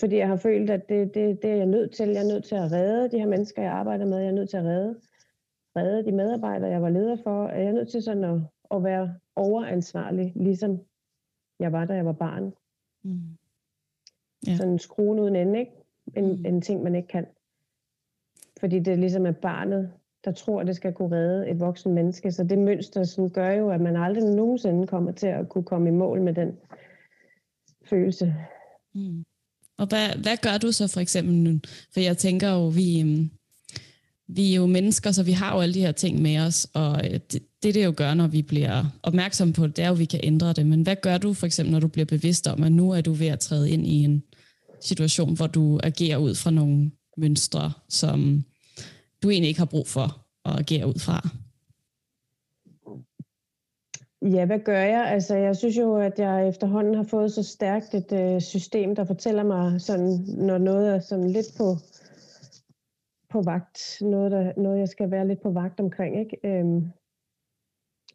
fordi 0.01 0.17
jeg 0.17 0.29
har 0.29 0.37
følt, 0.37 0.71
at 0.71 0.89
det, 0.89 1.15
det, 1.15 1.43
det 1.43 1.51
er 1.51 1.57
jeg 1.57 1.67
nødt 1.67 1.95
til. 1.95 2.09
Jeg 2.09 2.23
er 2.23 2.33
nødt 2.33 2.45
til 2.45 2.55
at 2.55 2.73
redde 2.73 3.11
de 3.11 3.19
her 3.19 3.27
mennesker, 3.27 3.63
jeg 3.63 3.73
arbejder 3.73 4.07
med. 4.07 4.19
Jeg 4.19 4.29
er 4.29 4.33
nødt 4.33 4.51
til 4.51 4.57
at 4.57 4.65
redde, 4.65 5.01
redde 5.77 6.05
de 6.05 6.13
medarbejdere, 6.13 6.71
jeg 6.71 6.83
var 6.83 6.89
leder 6.89 7.17
for. 7.23 7.49
Jeg 7.49 7.65
er 7.65 7.73
nødt 7.73 7.89
til 7.89 8.03
sådan 8.03 8.25
at, 8.25 8.41
at 8.71 8.85
være 8.85 9.15
overansvarlig, 9.37 10.33
ligesom 10.37 10.81
jeg 11.61 11.73
var, 11.73 11.85
da 11.85 11.95
jeg 11.95 12.07
var 12.07 12.13
barn. 12.13 12.53
Mm. 13.03 13.21
Ja. 14.47 14.57
Sådan 14.57 14.79
skruen 14.79 15.19
uden 15.19 15.37
ende, 15.37 15.59
ikke? 15.59 15.73
En, 16.17 16.37
mm. 16.37 16.47
en 16.47 16.61
ting, 16.61 16.83
man 16.83 16.95
ikke 16.95 17.09
kan. 17.09 17.27
Fordi 18.61 18.79
det 18.79 18.99
ligesom 18.99 19.27
er 19.27 19.33
barnet, 19.33 19.93
der 20.25 20.33
tror, 20.33 20.61
at 20.61 20.67
det 20.67 20.77
skal 20.77 20.93
kunne 20.93 21.17
redde 21.17 21.49
et 21.49 21.61
voksen 21.61 21.95
menneske. 21.95 22.33
Så 22.33 22.45
det 22.45 22.59
mønster 22.59 23.05
sådan 23.05 23.31
gør 23.31 23.51
jo, 23.51 23.71
at 23.71 23.81
man 23.81 23.97
aldrig 23.97 24.35
nogensinde 24.35 24.87
kommer 24.87 25.13
til 25.13 25.27
at 25.27 25.49
kunne 25.49 25.65
komme 25.65 25.89
i 25.89 25.93
mål 25.93 26.23
med 26.23 26.35
den 26.35 26.59
følelse. 27.85 28.35
Mm. 28.95 29.25
Og 29.79 29.87
hvad, 29.87 30.09
hvad 30.09 30.37
gør 30.43 30.59
du 30.59 30.73
så 30.73 30.87
for 30.87 31.01
eksempel 31.01 31.35
nu? 31.35 31.61
For 31.93 32.01
jeg 32.01 32.19
tænker 32.19 32.51
jo, 32.51 32.69
vi, 32.69 33.01
øhm, 33.01 33.31
vi 34.29 34.53
er 34.53 34.57
jo 34.57 34.67
mennesker, 34.67 35.13
så 35.13 35.23
vi 35.23 35.33
har 35.33 35.55
jo 35.55 35.61
alle 35.61 35.75
de 35.75 35.81
her 35.81 35.93
ting 35.93 36.23
med 36.23 36.39
os, 36.39 36.67
og 36.75 37.05
øh, 37.05 37.21
det, 37.33 37.43
det, 37.63 37.75
det 37.75 37.85
jo 37.85 37.95
gør, 37.97 38.15
når 38.15 38.27
vi 38.27 38.43
bliver 38.43 38.85
opmærksom 39.03 39.53
på 39.53 39.67
det, 39.67 39.77
det 39.77 39.83
er 39.83 39.89
jo, 39.89 39.93
at 39.93 39.99
vi 39.99 40.05
kan 40.05 40.21
ændre 40.23 40.53
det. 40.53 40.67
Men 40.67 40.83
hvad 40.83 40.97
gør 41.03 41.19
du 41.19 41.35
for 41.35 41.47
eksempel, 41.47 41.73
når 41.73 41.81
du 41.81 41.89
bliver 41.89 42.07
bevidst 42.07 42.47
om, 42.47 42.63
at 42.63 42.73
nu 42.73 42.91
er 42.91 43.01
du 43.01 43.13
ved 43.13 43.27
at 43.27 43.41
træde 43.41 43.71
ind 43.71 43.87
i 43.87 44.05
en 44.05 44.23
situation, 44.81 45.37
hvor 45.37 45.47
du 45.47 45.81
agerer 45.83 46.17
ud 46.17 46.35
fra 46.35 46.51
nogle 46.51 46.91
mønstre, 47.17 47.73
som 47.89 48.45
du 49.23 49.31
egentlig 49.31 49.49
ikke 49.49 49.61
har 49.61 49.65
brug 49.65 49.89
for 49.89 50.27
at 50.45 50.59
agere 50.59 50.87
ud 50.87 50.99
fra? 50.99 51.29
Ja, 54.33 54.47
hvad 54.47 54.59
gør 54.59 54.79
jeg? 54.79 55.05
Altså, 55.07 55.37
jeg 55.37 55.57
synes 55.57 55.79
jo, 55.79 55.97
at 55.97 56.19
jeg 56.19 56.49
efterhånden 56.49 56.95
har 56.95 57.03
fået 57.03 57.33
så 57.33 57.43
stærkt 57.43 57.95
et 57.95 58.13
øh, 58.13 58.41
system, 58.41 58.95
der 58.95 59.05
fortæller 59.05 59.43
mig, 59.43 59.81
sådan, 59.81 60.19
når 60.27 60.59
noget 60.59 60.95
er 60.95 60.99
sådan 60.99 61.31
lidt 61.31 61.47
på, 61.59 61.77
på 63.29 63.43
vagt, 63.43 63.99
noget, 64.01 64.31
der, 64.33 64.53
noget, 64.57 64.79
jeg 64.79 64.89
skal 64.89 65.11
være 65.11 65.29
lidt 65.29 65.43
på 65.43 65.51
vagt 65.51 65.81
omkring. 65.81 66.19
Ikke? 66.19 66.39
Øhm, 66.45 66.91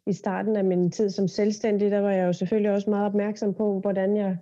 I 0.06 0.12
starten 0.12 0.56
af 0.56 0.64
min 0.64 0.90
tid 0.90 1.10
som 1.10 1.28
selvstændig, 1.28 1.90
der 1.90 2.00
var 2.00 2.10
jeg 2.10 2.26
jo 2.26 2.32
selvfølgelig 2.32 2.72
også 2.72 2.90
meget 2.90 3.06
opmærksom 3.06 3.54
på, 3.54 3.80
hvordan 3.80 4.16
jeg 4.16 4.36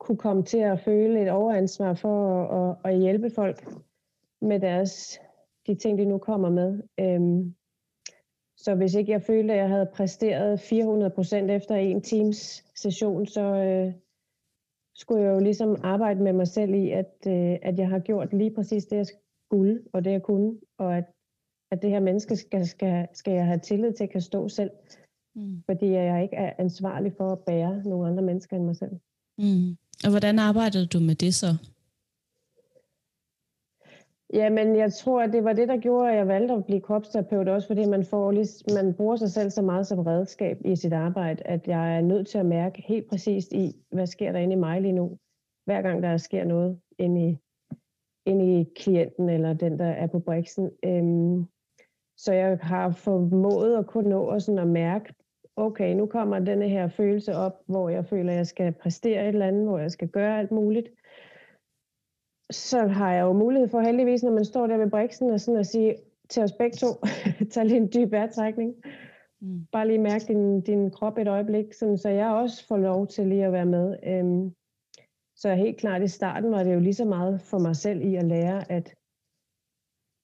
kunne 0.00 0.18
komme 0.18 0.42
til 0.42 0.58
at 0.58 0.80
føle 0.80 1.22
et 1.22 1.30
overansvar 1.30 1.94
for 1.94 2.42
at, 2.42 2.76
at, 2.84 2.92
at 2.92 3.00
hjælpe 3.00 3.30
folk 3.30 3.68
med 4.40 4.60
deres, 4.60 5.20
de 5.66 5.74
ting, 5.74 5.98
de 5.98 6.04
nu 6.04 6.18
kommer 6.18 6.50
med. 6.50 6.82
Øhm, 7.00 7.54
så 8.64 8.74
hvis 8.74 8.94
ikke 8.94 9.12
jeg 9.12 9.22
følte, 9.22 9.54
at 9.54 9.58
jeg 9.58 9.68
havde 9.68 9.90
præsteret 9.94 10.58
400% 10.58 11.34
efter 11.50 11.74
en 11.74 12.02
times 12.02 12.64
session, 12.76 13.26
så 13.26 13.40
øh, 13.40 13.92
skulle 14.94 15.22
jeg 15.22 15.34
jo 15.34 15.38
ligesom 15.38 15.76
arbejde 15.82 16.22
med 16.22 16.32
mig 16.32 16.48
selv 16.48 16.74
i, 16.74 16.90
at, 16.90 17.14
øh, 17.26 17.58
at 17.62 17.78
jeg 17.78 17.88
har 17.88 17.98
gjort 17.98 18.32
lige 18.32 18.54
præcis 18.54 18.84
det, 18.84 18.96
jeg 18.96 19.06
skulle, 19.46 19.80
og 19.92 20.04
det 20.04 20.10
jeg 20.10 20.22
kunne, 20.22 20.54
og 20.78 20.96
at, 20.96 21.04
at 21.70 21.82
det 21.82 21.90
her 21.90 22.00
menneske 22.00 22.36
skal, 22.36 22.66
skal, 22.66 23.06
skal 23.14 23.32
jeg 23.32 23.46
have 23.46 23.58
tillid 23.58 23.92
til 23.92 24.04
at 24.04 24.10
kan 24.10 24.20
stå 24.20 24.48
selv, 24.48 24.70
mm. 25.34 25.62
fordi 25.66 25.86
jeg 25.90 26.22
ikke 26.22 26.36
er 26.36 26.52
ansvarlig 26.58 27.12
for 27.16 27.32
at 27.32 27.38
bære 27.38 27.82
nogle 27.84 28.08
andre 28.08 28.22
mennesker 28.22 28.56
end 28.56 28.64
mig 28.64 28.76
selv. 28.76 28.92
Mm. 29.38 29.76
Og 30.04 30.10
hvordan 30.10 30.38
arbejdede 30.38 30.86
du 30.86 31.00
med 31.00 31.14
det 31.14 31.34
så? 31.34 31.56
Jamen, 34.32 34.76
jeg 34.76 34.92
tror, 34.92 35.22
at 35.22 35.32
det 35.32 35.44
var 35.44 35.52
det, 35.52 35.68
der 35.68 35.76
gjorde, 35.76 36.10
at 36.10 36.16
jeg 36.16 36.28
valgte 36.28 36.54
at 36.54 36.64
blive 36.64 36.80
kropsterapeut, 36.80 37.48
også 37.48 37.66
fordi 37.66 37.86
man, 37.86 38.04
får, 38.04 38.32
man 38.74 38.94
bruger 38.94 39.16
sig 39.16 39.30
selv 39.30 39.50
så 39.50 39.62
meget 39.62 39.86
som 39.86 39.98
redskab 39.98 40.58
i 40.64 40.76
sit 40.76 40.92
arbejde, 40.92 41.42
at 41.46 41.68
jeg 41.68 41.96
er 41.96 42.00
nødt 42.00 42.26
til 42.26 42.38
at 42.38 42.46
mærke 42.46 42.82
helt 42.82 43.08
præcist 43.08 43.52
i, 43.52 43.72
hvad 43.92 44.06
sker 44.06 44.32
der 44.32 44.38
inde 44.38 44.52
i 44.52 44.58
mig 44.58 44.80
lige 44.80 44.92
nu, 44.92 45.18
hver 45.64 45.82
gang 45.82 46.02
der 46.02 46.16
sker 46.16 46.44
noget 46.44 46.80
inde 46.98 47.28
i, 47.28 47.38
inde 48.26 48.60
i 48.60 48.64
klienten 48.76 49.28
eller 49.28 49.52
den, 49.52 49.78
der 49.78 49.86
er 49.86 50.06
på 50.06 50.18
briksen. 50.18 50.70
Øhm, 50.84 51.44
så 52.16 52.32
jeg 52.32 52.58
har 52.62 52.90
formået 52.90 53.76
at 53.76 53.86
kunne 53.86 54.10
nå 54.10 54.22
og 54.22 54.42
sådan 54.42 54.58
at 54.58 54.68
mærke, 54.68 55.14
okay, 55.56 55.94
nu 55.94 56.06
kommer 56.06 56.38
denne 56.38 56.68
her 56.68 56.88
følelse 56.88 57.34
op, 57.36 57.62
hvor 57.66 57.88
jeg 57.88 58.06
føler, 58.06 58.32
at 58.32 58.36
jeg 58.36 58.46
skal 58.46 58.72
præstere 58.72 59.22
et 59.22 59.28
eller 59.28 59.46
andet, 59.46 59.66
hvor 59.66 59.78
jeg 59.78 59.90
skal 59.90 60.08
gøre 60.08 60.38
alt 60.38 60.50
muligt. 60.50 60.88
Så 62.50 62.86
har 62.86 63.12
jeg 63.12 63.22
jo 63.22 63.32
mulighed 63.32 63.68
for 63.68 63.80
heldigvis, 63.80 64.22
når 64.22 64.32
man 64.32 64.44
står 64.44 64.66
der 64.66 64.76
ved 64.76 64.90
briksen, 64.90 65.30
og 65.30 65.40
sådan 65.40 65.60
at 65.60 65.66
sige 65.66 65.96
til 66.28 66.42
os 66.42 66.52
begge 66.52 66.76
to, 66.76 66.86
tag 67.52 67.64
lige 67.64 67.76
en 67.76 67.90
dyb 67.94 68.12
vejrtrækning. 68.12 68.74
Mm. 69.40 69.66
Bare 69.72 69.86
lige 69.86 69.98
mærke 69.98 70.24
din, 70.28 70.60
din 70.60 70.90
krop 70.90 71.18
et 71.18 71.28
øjeblik, 71.28 71.72
sådan, 71.72 71.98
så 71.98 72.08
jeg 72.08 72.30
også 72.30 72.66
får 72.66 72.76
lov 72.76 73.06
til 73.06 73.26
lige 73.26 73.44
at 73.44 73.52
være 73.52 73.66
med. 73.66 73.96
Øhm, 74.06 74.54
så 75.36 75.54
helt 75.54 75.76
klart 75.76 76.02
i 76.02 76.08
starten 76.08 76.50
var 76.50 76.62
det 76.62 76.74
jo 76.74 76.80
lige 76.80 76.94
så 76.94 77.04
meget 77.04 77.40
for 77.40 77.58
mig 77.58 77.76
selv 77.76 78.02
i 78.02 78.14
at 78.14 78.24
lære, 78.24 78.72
at 78.72 78.94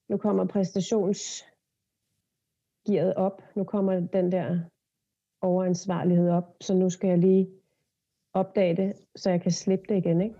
nu 0.09 0.17
kommer 0.17 0.45
præstationsgearet 0.45 3.13
op. 3.15 3.41
Nu 3.55 3.63
kommer 3.63 3.99
den 3.99 4.31
der 4.31 4.59
overansvarlighed 5.41 6.29
op, 6.29 6.55
så 6.61 6.73
nu 6.73 6.89
skal 6.89 7.07
jeg 7.07 7.17
lige 7.17 7.49
opdage 8.33 8.75
det, 8.75 8.93
så 9.15 9.29
jeg 9.29 9.41
kan 9.41 9.51
slippe 9.51 9.85
det 9.89 9.97
igen. 9.97 10.21
Ikke? 10.21 10.35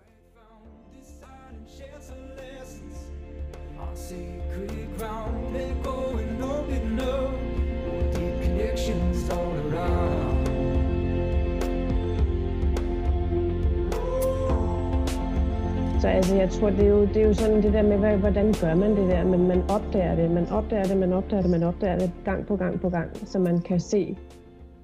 Så 16.02 16.08
altså, 16.08 16.36
jeg 16.36 16.50
tror, 16.50 16.70
det 16.70 16.80
er, 16.80 16.88
jo, 16.88 17.02
det 17.02 17.18
er 17.18 17.28
jo 17.28 17.34
sådan 17.34 17.64
det 17.64 17.74
der 17.74 17.82
med, 17.82 18.18
hvordan 18.18 18.54
gør 18.62 18.76
man 18.76 18.92
det 18.92 19.10
der, 19.10 19.26
men 19.26 19.48
man 19.48 19.62
opdager 19.70 20.16
det, 20.16 20.32
man 20.32 20.50
opdager 20.50 20.84
det, 20.84 20.98
man 20.98 21.14
opdager 21.14 21.42
det, 21.42 21.52
man 21.52 21.64
opdager 21.64 22.00
det 22.00 22.14
gang 22.26 22.48
på 22.48 22.58
gang 22.58 22.82
på 22.82 22.90
gang, 22.90 23.18
så 23.18 23.40
man 23.40 23.62
kan 23.62 23.80
se, 23.80 24.18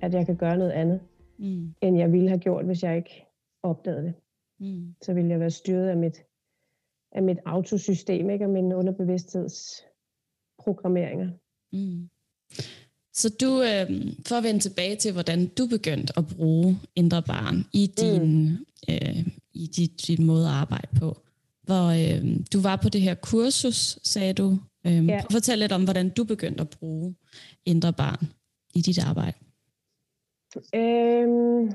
at 0.01 0.13
jeg 0.13 0.25
kan 0.25 0.35
gøre 0.35 0.57
noget 0.57 0.71
andet, 0.71 0.99
mm. 1.37 1.73
end 1.81 1.97
jeg 1.97 2.11
ville 2.11 2.29
have 2.29 2.39
gjort, 2.39 2.65
hvis 2.65 2.83
jeg 2.83 2.97
ikke 2.97 3.25
opdagede 3.63 4.03
det. 4.03 4.13
Mm. 4.59 4.95
Så 5.01 5.13
ville 5.13 5.29
jeg 5.29 5.39
være 5.39 5.49
styret 5.49 5.89
af 5.89 5.97
mit, 5.97 6.23
af 7.11 7.23
mit 7.23 7.37
autosystem, 7.45 8.29
ikke? 8.29 8.45
af 8.45 8.49
mine 8.49 8.75
underbevidsthedsprogrammeringer. 8.75 11.29
Mm. 11.73 12.09
Så 13.17 13.29
du, 13.41 13.61
øh, 13.61 13.87
for 14.27 14.35
at 14.35 14.43
vende 14.43 14.59
tilbage 14.59 14.95
til, 14.95 15.13
hvordan 15.13 15.47
du 15.47 15.67
begyndte 15.67 16.13
at 16.17 16.23
bruge 16.37 16.79
indre 16.95 17.21
barn 17.21 17.65
i 17.73 17.87
din, 18.01 18.49
mm. 18.49 18.65
øh, 18.89 19.27
i 19.53 19.67
dit, 19.67 20.07
dit 20.07 20.19
måde 20.19 20.45
at 20.47 20.53
arbejde 20.53 20.87
på. 20.99 21.17
Hvor 21.63 21.85
øh, 22.01 22.39
du 22.53 22.59
var 22.61 22.75
på 22.75 22.89
det 22.89 23.01
her 23.01 23.15
kursus, 23.15 23.99
sagde 24.03 24.33
du. 24.33 24.57
Øh, 24.87 25.07
ja. 25.07 25.21
Fortæl 25.31 25.59
lidt 25.59 25.71
om, 25.71 25.83
hvordan 25.83 26.09
du 26.09 26.23
begyndte 26.23 26.61
at 26.61 26.69
bruge 26.69 27.15
indre 27.65 27.93
barn 27.93 28.27
i 28.75 28.81
dit 28.81 28.99
arbejde. 28.99 29.37
Øhm, 30.75 31.71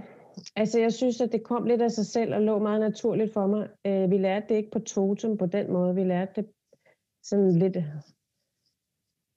altså 0.56 0.78
jeg 0.78 0.92
synes, 0.92 1.20
at 1.20 1.32
det 1.32 1.42
kom 1.42 1.64
lidt 1.64 1.82
af 1.82 1.90
sig 1.90 2.06
selv 2.06 2.34
og 2.34 2.42
lå 2.42 2.58
meget 2.58 2.80
naturligt 2.80 3.32
for 3.32 3.46
mig. 3.46 3.68
Øh, 3.86 4.10
vi 4.10 4.18
lærte 4.18 4.46
det 4.48 4.54
ikke 4.54 4.70
på 4.70 4.78
totem 4.78 5.36
på 5.36 5.46
den 5.46 5.72
måde. 5.72 5.94
Vi 5.94 6.04
lærte 6.04 6.32
det 6.36 6.46
sådan 7.22 7.58
lidt, 7.58 7.76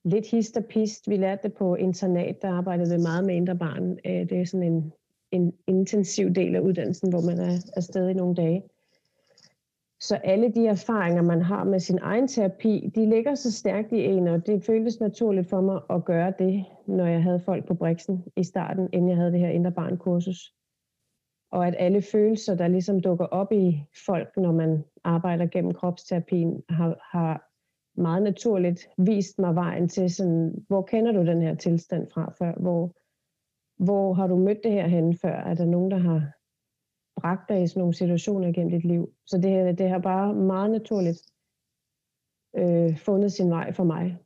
lidt 0.05 0.31
hist 0.31 0.57
og 0.57 0.65
pist. 0.65 1.09
Vi 1.09 1.17
lærte 1.17 1.43
det 1.43 1.53
på 1.53 1.75
internat, 1.75 2.41
der 2.41 2.49
arbejdede 2.49 2.95
vi 2.95 3.01
meget 3.01 3.25
med 3.25 3.35
indre 3.35 3.55
barn. 3.55 3.91
Øh, 4.05 4.29
det 4.29 4.31
er 4.31 4.45
sådan 4.45 4.73
en, 4.73 4.93
en 5.31 5.53
intensiv 5.67 6.29
del 6.29 6.55
af 6.55 6.59
uddannelsen, 6.59 7.09
hvor 7.09 7.21
man 7.21 7.39
er 7.39 7.71
afsted 7.75 8.09
i 8.09 8.13
nogle 8.13 8.35
dage. 8.35 8.63
Så 9.99 10.15
alle 10.15 10.51
de 10.51 10.67
erfaringer, 10.67 11.21
man 11.21 11.41
har 11.41 11.63
med 11.63 11.79
sin 11.79 11.99
egen 12.01 12.27
terapi, 12.27 12.91
de 12.95 13.09
ligger 13.09 13.35
så 13.35 13.51
stærkt 13.51 13.91
i 13.91 14.05
en, 14.05 14.27
og 14.27 14.45
det 14.45 14.63
føltes 14.63 14.99
naturligt 14.99 15.49
for 15.49 15.61
mig 15.61 15.81
at 15.89 16.05
gøre 16.05 16.33
det, 16.39 16.65
når 16.87 17.05
jeg 17.05 17.23
havde 17.23 17.39
folk 17.39 17.67
på 17.67 17.73
Brixen 17.73 18.23
i 18.35 18.43
starten, 18.43 18.89
inden 18.93 19.09
jeg 19.09 19.17
havde 19.17 19.31
det 19.31 19.39
her 19.39 19.49
indre 19.49 19.71
barn-kursus. 19.71 20.53
Og 21.51 21.67
at 21.67 21.75
alle 21.79 22.01
følelser, 22.01 22.55
der 22.55 22.67
ligesom 22.67 23.01
dukker 23.01 23.25
op 23.25 23.51
i 23.51 23.83
folk, 24.05 24.37
når 24.37 24.51
man 24.51 24.83
arbejder 25.03 25.45
gennem 25.45 25.73
kropsterapien, 25.73 26.63
har, 26.69 27.07
har 27.11 27.54
meget 27.97 28.23
naturligt 28.23 28.89
vist 28.97 29.39
mig 29.39 29.55
vejen 29.55 29.87
til 29.87 30.15
sådan, 30.15 30.65
hvor 30.67 30.81
kender 30.81 31.11
du 31.11 31.25
den 31.25 31.41
her 31.41 31.55
tilstand 31.55 32.07
fra 32.13 32.31
før? 32.31 32.53
Hvor, 32.53 32.91
hvor 33.83 34.13
har 34.13 34.27
du 34.27 34.35
mødt 34.35 34.63
det 34.63 34.71
her 34.71 34.87
henne 34.87 35.17
før? 35.17 35.35
Er 35.35 35.53
der 35.53 35.65
nogen, 35.65 35.91
der 35.91 35.97
har 35.97 36.31
bragt 37.21 37.49
dig 37.49 37.63
i 37.63 37.67
sådan 37.67 37.79
nogle 37.79 37.93
situationer 37.93 38.51
gennem 38.51 38.71
dit 38.71 38.85
liv? 38.85 39.13
Så 39.25 39.37
det, 39.37 39.77
det 39.77 39.89
har 39.89 39.99
bare 39.99 40.33
meget 40.33 40.71
naturligt 40.71 41.21
øh, 42.57 42.97
fundet 42.97 43.31
sin 43.31 43.49
vej 43.49 43.73
for 43.73 43.83
mig. 43.83 44.17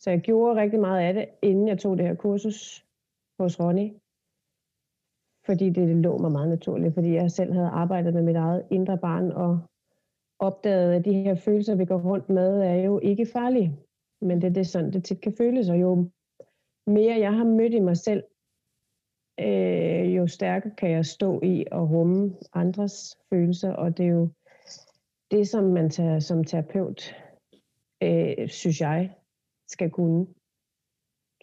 Så 0.00 0.10
jeg 0.10 0.20
gjorde 0.20 0.60
rigtig 0.60 0.80
meget 0.80 1.00
af 1.00 1.14
det, 1.14 1.28
inden 1.42 1.68
jeg 1.68 1.78
tog 1.78 1.98
det 1.98 2.06
her 2.06 2.14
kursus 2.14 2.86
hos 3.38 3.60
Ronny. 3.60 3.88
Fordi 5.46 5.70
det 5.70 5.96
lå 5.96 6.18
mig 6.18 6.32
meget 6.32 6.48
naturligt, 6.48 6.94
fordi 6.94 7.14
jeg 7.14 7.30
selv 7.30 7.52
havde 7.52 7.68
arbejdet 7.68 8.14
med 8.14 8.22
mit 8.22 8.36
eget 8.36 8.66
indre 8.70 8.98
barn 8.98 9.30
og 9.30 9.60
opdaget, 10.40 10.94
at 10.94 11.04
de 11.04 11.12
her 11.12 11.34
følelser, 11.34 11.74
vi 11.74 11.84
går 11.84 12.00
rundt 12.00 12.28
med, 12.28 12.60
er 12.60 12.74
jo 12.74 12.98
ikke 12.98 13.26
farlige. 13.26 13.76
Men 14.20 14.40
det 14.40 14.48
er 14.48 14.52
det 14.52 14.66
sådan, 14.66 14.92
det 14.92 15.04
tit 15.04 15.20
kan 15.20 15.32
føles, 15.32 15.68
og 15.68 15.80
jo 15.80 16.10
mere 16.86 17.20
jeg 17.20 17.32
har 17.32 17.44
mødt 17.44 17.74
i 17.74 17.80
mig 17.80 17.96
selv, 17.96 18.22
øh, 19.40 20.16
jo 20.16 20.26
stærkere 20.26 20.74
kan 20.78 20.90
jeg 20.90 21.06
stå 21.06 21.40
i 21.42 21.64
og 21.72 21.90
rumme 21.90 22.36
andres 22.52 23.18
følelser, 23.30 23.72
og 23.72 23.96
det 23.96 24.06
er 24.06 24.10
jo 24.10 24.28
det, 25.30 25.48
som 25.48 25.64
man 25.64 25.90
tager 25.90 26.18
som 26.18 26.44
terapeut, 26.44 27.14
øh, 28.02 28.48
synes 28.48 28.80
jeg, 28.80 29.14
skal 29.68 29.90
kunne. 29.90 30.26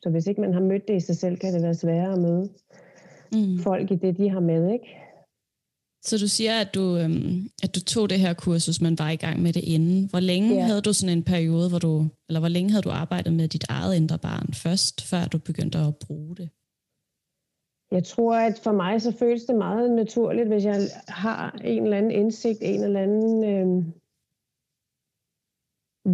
Så 0.02 0.10
hvis 0.10 0.28
ikke 0.28 0.42
man 0.42 0.54
har 0.54 0.62
mødt 0.62 0.88
det 0.88 0.96
i 0.96 1.00
sig 1.00 1.16
selv, 1.16 1.38
kan 1.38 1.54
det 1.54 1.64
være 1.64 1.74
sværere 1.74 2.14
at 2.14 2.20
møde 2.20 2.50
mm. 3.32 3.60
folk 3.64 3.92
i 3.92 3.96
det, 3.96 4.18
de 4.18 4.30
har 4.30 4.40
med, 4.40 4.72
ikke? 4.74 5.07
Så 6.10 6.16
du 6.24 6.28
siger, 6.38 6.56
at 6.64 6.70
du, 6.78 6.86
øhm, 7.02 7.50
at 7.64 7.72
du 7.76 7.82
tog 7.94 8.06
det 8.10 8.20
her 8.20 8.34
kursus, 8.34 8.82
men 8.82 9.00
var 9.04 9.10
i 9.10 9.22
gang 9.26 9.38
med 9.46 9.54
det 9.58 9.64
inden. 9.76 10.00
Hvor 10.12 10.24
længe 10.32 10.56
ja. 10.56 10.66
havde 10.70 10.82
du 10.88 10.94
sådan 10.94 11.18
en 11.18 11.30
periode, 11.34 11.70
hvor 11.70 11.82
du, 11.88 11.94
eller 12.28 12.40
hvor 12.44 12.54
længe 12.56 12.72
havde 12.72 12.88
du 12.88 12.94
arbejdet 13.04 13.34
med 13.40 13.48
dit 13.48 13.66
eget 13.78 13.96
indre 13.96 14.20
barn 14.28 14.48
først, 14.66 14.96
før 15.12 15.24
du 15.34 15.38
begyndte 15.50 15.78
at 15.78 15.94
bruge 16.06 16.36
det? 16.40 16.50
Jeg 17.92 18.04
tror, 18.04 18.36
at 18.48 18.56
for 18.66 18.72
mig 18.72 19.02
så 19.02 19.12
føles 19.22 19.44
det 19.50 19.56
meget 19.56 19.92
naturligt, 19.92 20.48
hvis 20.48 20.66
jeg 20.66 20.80
har 21.08 21.52
en 21.74 21.84
eller 21.84 21.98
anden 21.98 22.12
indsigt, 22.12 22.60
en 22.62 22.84
eller 22.84 23.02
anden 23.08 23.36
øh, 23.54 23.70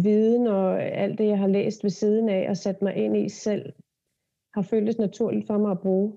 viden 0.04 0.46
og 0.46 0.82
alt 0.82 1.18
det, 1.18 1.26
jeg 1.26 1.38
har 1.38 1.52
læst 1.58 1.84
ved 1.84 1.90
siden 1.90 2.28
af 2.28 2.50
og 2.50 2.56
sat 2.56 2.82
mig 2.82 2.94
ind 2.96 3.16
i 3.16 3.28
selv, 3.28 3.72
har 4.54 4.62
føltes 4.62 4.98
naturligt 4.98 5.46
for 5.46 5.58
mig 5.58 5.70
at 5.70 5.80
bruge. 5.80 6.12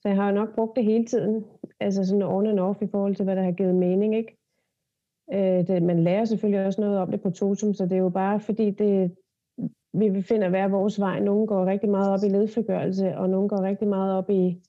Så 0.00 0.08
jeg 0.08 0.16
har 0.16 0.32
nok 0.32 0.54
brugt 0.54 0.76
det 0.76 0.84
hele 0.84 1.06
tiden, 1.06 1.44
altså 1.80 2.04
sådan 2.04 2.22
on 2.22 2.46
and 2.46 2.60
off 2.60 2.82
i 2.82 2.86
forhold 2.86 3.16
til, 3.16 3.24
hvad 3.24 3.36
der 3.36 3.42
har 3.42 3.52
givet 3.52 3.74
mening, 3.74 4.16
ikke? 4.16 4.36
Øh, 5.32 5.66
det, 5.66 5.82
man 5.82 6.04
lærer 6.04 6.24
selvfølgelig 6.24 6.66
også 6.66 6.80
noget 6.80 6.98
om 6.98 7.10
det 7.10 7.22
på 7.22 7.30
Totum, 7.30 7.74
så 7.74 7.84
det 7.84 7.92
er 7.92 7.96
jo 7.96 8.08
bare 8.08 8.40
fordi, 8.40 8.70
det, 8.70 9.14
vi 9.92 10.22
finder 10.22 10.48
hver 10.48 10.68
vores 10.68 11.00
vej. 11.00 11.20
Nogle 11.20 11.46
går 11.46 11.66
rigtig 11.66 11.88
meget 11.88 12.10
op 12.10 12.24
i 12.24 12.28
ledfrigørelse, 12.28 13.16
og 13.16 13.30
nogle 13.30 13.48
går 13.48 13.62
rigtig 13.62 13.88
meget 13.88 14.12
op 14.14 14.30
i 14.30 14.60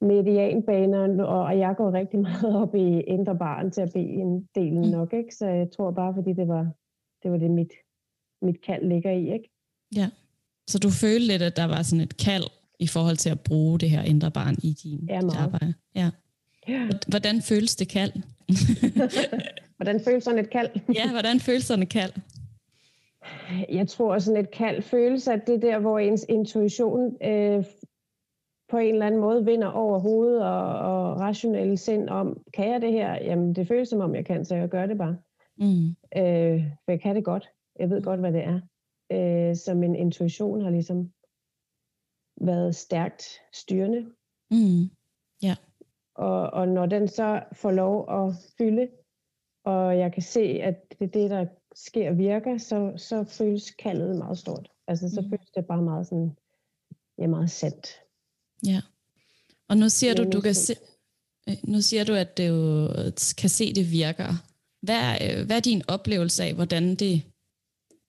medianbanerne, 0.00 1.26
og 1.26 1.58
jeg 1.58 1.74
går 1.76 1.92
rigtig 1.92 2.20
meget 2.20 2.56
op 2.62 2.74
i 2.74 3.00
indre 3.00 3.38
barn 3.38 3.70
til 3.70 3.80
at 3.80 3.92
bede 3.94 4.04
en 4.04 4.48
del 4.54 4.74
mm. 4.74 4.90
nok. 4.90 5.12
Ikke? 5.12 5.34
Så 5.34 5.46
jeg 5.46 5.70
tror 5.70 5.90
bare, 5.90 6.14
fordi 6.14 6.32
det 6.32 6.48
var 6.48 6.70
det, 7.22 7.30
var 7.30 7.38
det 7.38 7.50
mit, 7.50 7.72
mit 8.42 8.60
kald 8.60 8.88
ligger 8.88 9.10
i. 9.10 9.32
Ikke? 9.32 9.50
Ja, 9.96 10.10
så 10.66 10.78
du 10.78 10.90
følte 10.90 11.26
lidt, 11.26 11.42
at 11.42 11.56
der 11.56 11.64
var 11.64 11.82
sådan 11.82 12.02
et 12.02 12.16
kald 12.16 12.44
i 12.78 12.86
forhold 12.86 13.16
til 13.16 13.30
at 13.30 13.40
bruge 13.40 13.78
det 13.78 13.90
her 13.90 14.02
indre 14.02 14.30
barn 14.30 14.56
i 14.62 14.72
din 14.82 15.06
ja, 15.08 15.20
arbejde. 15.36 15.74
Ja. 15.94 16.10
Ja. 16.68 16.88
Hvordan 17.08 17.42
føles 17.42 17.76
det 17.76 17.88
kald? 17.88 18.12
hvordan 19.76 20.00
føles 20.04 20.24
sådan 20.24 20.38
et 20.38 20.50
kald? 20.50 20.70
ja, 20.98 21.10
hvordan 21.10 21.40
føles 21.40 21.64
sådan 21.64 21.82
et 21.82 21.88
kald? 21.88 22.12
Jeg 23.68 23.88
tror, 23.88 24.18
sådan 24.18 24.40
et 24.40 24.50
kald 24.50 24.82
føles, 24.82 25.28
at 25.28 25.46
det 25.46 25.62
der, 25.62 25.78
hvor 25.78 25.98
ens 25.98 26.26
intuition 26.28 27.16
øh, 27.22 27.64
på 28.70 28.78
en 28.78 28.94
eller 28.94 29.06
anden 29.06 29.20
måde 29.20 29.44
vinder 29.44 29.68
over 29.68 29.98
hovedet 29.98 30.42
og, 30.44 30.78
og 30.78 31.20
rationelle 31.20 31.76
sind 31.76 32.08
om, 32.08 32.42
kan 32.54 32.70
jeg 32.70 32.82
det 32.82 32.92
her? 32.92 33.12
Jamen, 33.12 33.54
det 33.54 33.68
føles 33.68 33.88
som 33.88 34.00
om, 34.00 34.14
jeg 34.14 34.26
kan, 34.26 34.44
så 34.44 34.54
jeg 34.54 34.68
gør 34.68 34.86
det 34.86 34.98
bare. 34.98 35.16
Mm. 35.58 35.88
Øh, 36.16 36.64
for 36.84 36.92
jeg 36.92 37.00
kan 37.00 37.16
det 37.16 37.24
godt. 37.24 37.48
Jeg 37.78 37.90
ved 37.90 38.02
godt, 38.02 38.20
hvad 38.20 38.32
det 38.32 38.44
er. 38.44 38.60
Øh, 39.12 39.56
så 39.56 39.74
min 39.74 39.94
intuition 39.94 40.62
har 40.62 40.70
ligesom 40.70 41.12
været 42.40 42.74
stærkt 42.74 43.24
styrende. 43.52 44.06
Mm. 44.50 44.90
Ja. 45.42 45.54
Og, 46.14 46.50
og 46.50 46.68
når 46.68 46.86
den 46.86 47.08
så 47.08 47.42
får 47.52 47.70
lov 47.70 48.26
at 48.26 48.34
fylde, 48.58 48.88
og 49.64 49.98
jeg 49.98 50.12
kan 50.12 50.22
se, 50.22 50.40
at 50.40 50.74
det 50.98 51.04
er 51.04 51.20
det, 51.20 51.30
der 51.30 51.46
sker 51.74 52.12
virker, 52.12 52.58
så, 52.58 52.92
så 52.96 53.24
føles 53.24 53.70
kaldet 53.70 54.16
meget 54.16 54.38
stort. 54.38 54.68
Altså, 54.88 55.10
så 55.14 55.20
mm. 55.20 55.30
føles 55.30 55.50
det 55.50 55.66
bare 55.66 55.82
meget 55.82 56.06
sådan, 56.06 56.36
ja, 57.18 57.26
meget 57.26 57.50
sandt. 57.50 57.86
Ja. 58.66 58.80
Og 59.68 59.76
nu 59.76 59.88
siger 59.88 60.14
du, 60.14 60.30
du 60.30 60.40
kan 60.40 60.54
se, 60.54 60.74
øh, 61.48 61.56
nu 61.64 61.80
siger 61.80 62.04
du, 62.04 62.14
at 62.14 62.38
du 62.38 62.88
kan 63.38 63.50
se, 63.50 63.74
det 63.74 63.90
virker. 63.90 64.32
Hvad 64.82 64.96
er, 64.96 65.14
øh, 65.22 65.46
hvad 65.46 65.56
er 65.56 65.60
din 65.60 65.82
oplevelse 65.88 66.44
af, 66.44 66.54
hvordan 66.54 66.94
det 66.94 67.22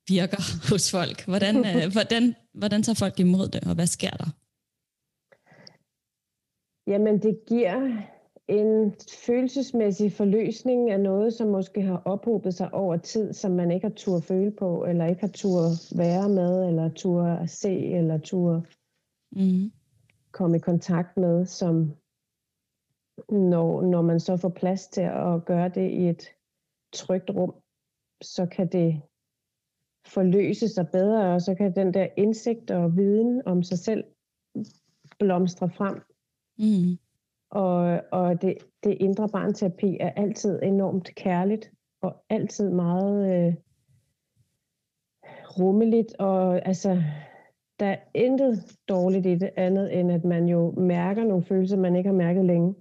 virker 0.07 0.41
hos 0.71 0.91
folk? 0.91 1.25
Hvordan, 1.25 1.55
øh, 1.57 1.91
hvordan, 1.95 2.35
hvordan 2.53 2.83
tager 2.83 2.95
folk 2.95 3.19
imod 3.19 3.47
det, 3.47 3.63
og 3.63 3.75
hvad 3.75 3.87
sker 3.87 4.09
der? 4.09 4.29
Jamen, 6.87 7.21
det 7.21 7.45
giver 7.47 8.01
en 8.47 8.95
følelsesmæssig 9.25 10.11
forløsning 10.11 10.91
af 10.91 10.99
noget, 10.99 11.33
som 11.33 11.47
måske 11.47 11.81
har 11.81 12.01
ophobet 12.05 12.53
sig 12.53 12.73
over 12.73 12.97
tid, 12.97 13.33
som 13.33 13.51
man 13.51 13.71
ikke 13.71 13.87
har 13.87 13.93
tur 13.93 14.19
føle 14.19 14.51
på, 14.51 14.85
eller 14.85 15.05
ikke 15.05 15.21
har 15.21 15.27
tur 15.27 15.61
være 15.97 16.29
med, 16.29 16.67
eller 16.67 16.89
tur 16.89 17.45
se, 17.45 17.85
eller 17.85 18.17
tur 18.17 18.65
mm. 19.31 19.71
komme 20.31 20.57
i 20.57 20.59
kontakt 20.59 21.17
med, 21.17 21.45
som 21.45 21.93
når, 23.29 23.81
når 23.81 24.01
man 24.01 24.19
så 24.19 24.37
får 24.37 24.49
plads 24.49 24.87
til 24.87 25.01
at 25.01 25.45
gøre 25.45 25.69
det 25.69 25.91
i 25.91 26.09
et 26.09 26.23
trygt 26.93 27.29
rum, 27.29 27.53
så 28.21 28.45
kan 28.45 28.67
det 28.67 29.01
forløse 30.07 30.67
sig 30.67 30.87
bedre, 30.91 31.33
og 31.33 31.41
så 31.41 31.55
kan 31.55 31.75
den 31.75 31.93
der 31.93 32.07
indsigt 32.17 32.71
og 32.71 32.97
viden 32.97 33.41
om 33.45 33.63
sig 33.63 33.79
selv 33.79 34.03
blomstre 35.19 35.69
frem. 35.69 36.01
Mm. 36.57 36.97
Og, 37.49 38.01
og 38.11 38.41
det, 38.41 38.57
det 38.83 38.97
indre 38.99 39.29
barnterapi 39.29 39.97
er 39.99 40.09
altid 40.09 40.59
enormt 40.63 41.15
kærligt, 41.15 41.71
og 42.01 42.15
altid 42.29 42.69
meget 42.69 43.47
øh, 43.47 43.53
rummeligt, 45.59 46.13
og 46.19 46.67
altså, 46.67 47.03
der 47.79 47.85
er 47.85 47.97
intet 48.15 48.77
dårligt 48.89 49.25
i 49.25 49.35
det 49.35 49.49
andet, 49.57 49.99
end 49.99 50.11
at 50.11 50.23
man 50.23 50.47
jo 50.47 50.71
mærker 50.71 51.23
nogle 51.23 51.43
følelser, 51.43 51.77
man 51.77 51.95
ikke 51.95 52.09
har 52.09 52.15
mærket 52.15 52.45
længe. 52.45 52.75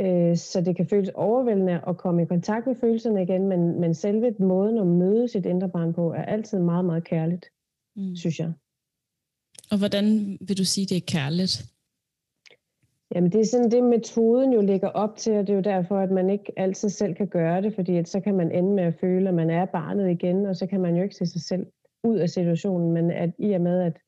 Øh, 0.00 0.36
så 0.36 0.60
det 0.60 0.76
kan 0.76 0.86
føles 0.86 1.10
overvældende 1.14 1.80
at 1.86 1.96
komme 1.96 2.22
i 2.22 2.26
kontakt 2.26 2.66
med 2.66 2.74
følelserne 2.74 3.22
igen, 3.22 3.46
men, 3.48 3.80
men 3.80 3.94
selve 3.94 4.34
måden 4.38 4.78
at 4.78 4.86
møde 4.86 5.28
sit 5.28 5.46
indre 5.46 5.68
barn 5.68 5.92
på, 5.94 6.12
er 6.12 6.22
altid 6.22 6.58
meget, 6.58 6.84
meget 6.84 7.04
kærligt, 7.04 7.46
mm. 7.96 8.16
synes 8.16 8.38
jeg. 8.38 8.52
Og 9.70 9.78
hvordan 9.78 10.38
vil 10.40 10.58
du 10.58 10.64
sige, 10.64 10.86
det 10.86 10.96
er 10.96 11.06
kærligt? 11.06 11.64
Jamen 13.14 13.32
det 13.32 13.40
er 13.40 13.44
sådan 13.44 13.70
det, 13.70 13.84
metoden 13.84 14.52
jo 14.52 14.60
ligger 14.60 14.88
op 14.88 15.16
til, 15.16 15.32
og 15.32 15.46
det 15.46 15.50
er 15.52 15.56
jo 15.56 15.62
derfor, 15.62 15.98
at 15.98 16.10
man 16.10 16.30
ikke 16.30 16.52
altid 16.56 16.88
selv 16.88 17.14
kan 17.14 17.28
gøre 17.28 17.62
det, 17.62 17.74
fordi 17.74 17.96
at 17.96 18.08
så 18.08 18.20
kan 18.20 18.34
man 18.34 18.52
ende 18.52 18.74
med 18.74 18.84
at 18.84 18.94
føle, 18.94 19.28
at 19.28 19.34
man 19.34 19.50
er 19.50 19.64
barnet 19.64 20.10
igen, 20.10 20.46
og 20.46 20.56
så 20.56 20.66
kan 20.66 20.80
man 20.80 20.96
jo 20.96 21.02
ikke 21.02 21.14
se 21.14 21.26
sig 21.26 21.40
selv 21.40 21.66
ud 22.04 22.16
af 22.16 22.30
situationen, 22.30 22.92
men 22.92 23.10
at 23.10 23.30
i 23.38 23.52
og 23.52 23.60
med, 23.60 23.80
at 23.80 23.98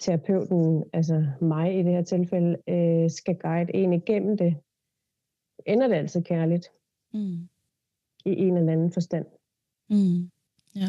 terapeuten, 0.00 0.84
altså 0.92 1.26
mig 1.40 1.78
i 1.78 1.82
det 1.82 1.92
her 1.92 2.02
tilfælde, 2.02 2.58
øh, 2.68 3.10
skal 3.10 3.38
guide 3.38 3.74
en 3.74 3.92
igennem 3.92 4.36
det, 4.36 4.56
ender 5.66 5.88
det 5.88 5.94
altid 5.94 6.22
kærligt. 6.22 6.68
Mm. 7.12 7.48
I 8.24 8.30
en 8.30 8.56
eller 8.56 8.72
anden 8.72 8.92
forstand. 8.92 9.26
Mm. 9.90 10.30
Ja. 10.76 10.88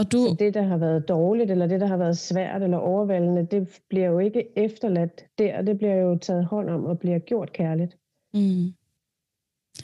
Og 0.00 0.12
du... 0.12 0.26
Så 0.28 0.36
det, 0.38 0.54
der 0.54 0.62
har 0.62 0.76
været 0.76 1.08
dårligt, 1.08 1.50
eller 1.50 1.66
det, 1.66 1.80
der 1.80 1.86
har 1.86 1.96
været 1.96 2.18
svært 2.18 2.62
eller 2.62 2.76
overvældende, 2.76 3.46
det 3.50 3.68
bliver 3.88 4.06
jo 4.06 4.18
ikke 4.18 4.44
efterladt 4.56 5.24
der. 5.38 5.62
Det 5.62 5.78
bliver 5.78 5.94
jo 5.94 6.18
taget 6.18 6.44
hånd 6.44 6.70
om 6.70 6.84
og 6.84 6.98
bliver 6.98 7.18
gjort 7.18 7.52
kærligt. 7.52 7.96
Mm. 8.34 8.72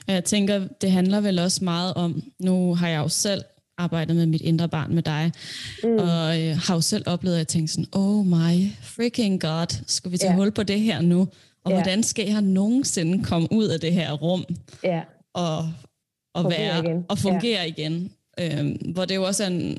Og 0.09 0.15
jeg 0.15 0.25
tænker, 0.25 0.69
det 0.81 0.91
handler 0.91 1.21
vel 1.21 1.39
også 1.39 1.65
meget 1.65 1.95
om, 1.95 2.23
nu 2.39 2.75
har 2.75 2.89
jeg 2.89 2.99
jo 2.99 3.09
selv 3.09 3.43
arbejdet 3.79 4.17
med 4.17 4.27
mit 4.27 4.41
indre 4.41 4.69
barn 4.69 4.95
med 4.95 5.03
dig, 5.03 5.33
mm. 5.85 5.95
og 5.95 6.43
øh, 6.43 6.57
har 6.67 6.75
jo 6.75 6.81
selv 6.81 7.05
oplevet, 7.07 7.35
at 7.35 7.39
jeg 7.39 7.49
tænkte 7.49 7.73
sådan, 7.73 7.89
oh 7.93 8.27
my 8.27 8.71
freaking 8.83 9.41
god, 9.41 9.85
skal 9.87 10.13
vi 10.13 10.17
tage 10.17 10.33
ja. 10.33 10.37
hul 10.37 10.51
på 10.51 10.63
det 10.63 10.81
her 10.81 11.01
nu? 11.01 11.21
Og 11.65 11.71
ja. 11.71 11.77
hvordan 11.77 12.03
skal 12.03 12.29
jeg 12.29 12.43
nogensinde 12.43 13.25
komme 13.25 13.49
ud 13.51 13.67
af 13.67 13.81
det 13.81 13.93
her 13.93 14.13
rum 14.13 14.45
ja. 14.85 15.03
og, 15.35 15.59
og, 16.35 16.45
være, 16.51 16.85
igen. 16.85 17.05
og 17.09 17.19
fungere 17.19 17.61
ja. 17.61 17.65
igen? 17.65 18.13
Øhm, 18.41 18.93
hvor 18.95 19.05
det 19.05 19.15
jo 19.15 19.23
også 19.23 19.45
er 19.45 19.49
en, 19.49 19.79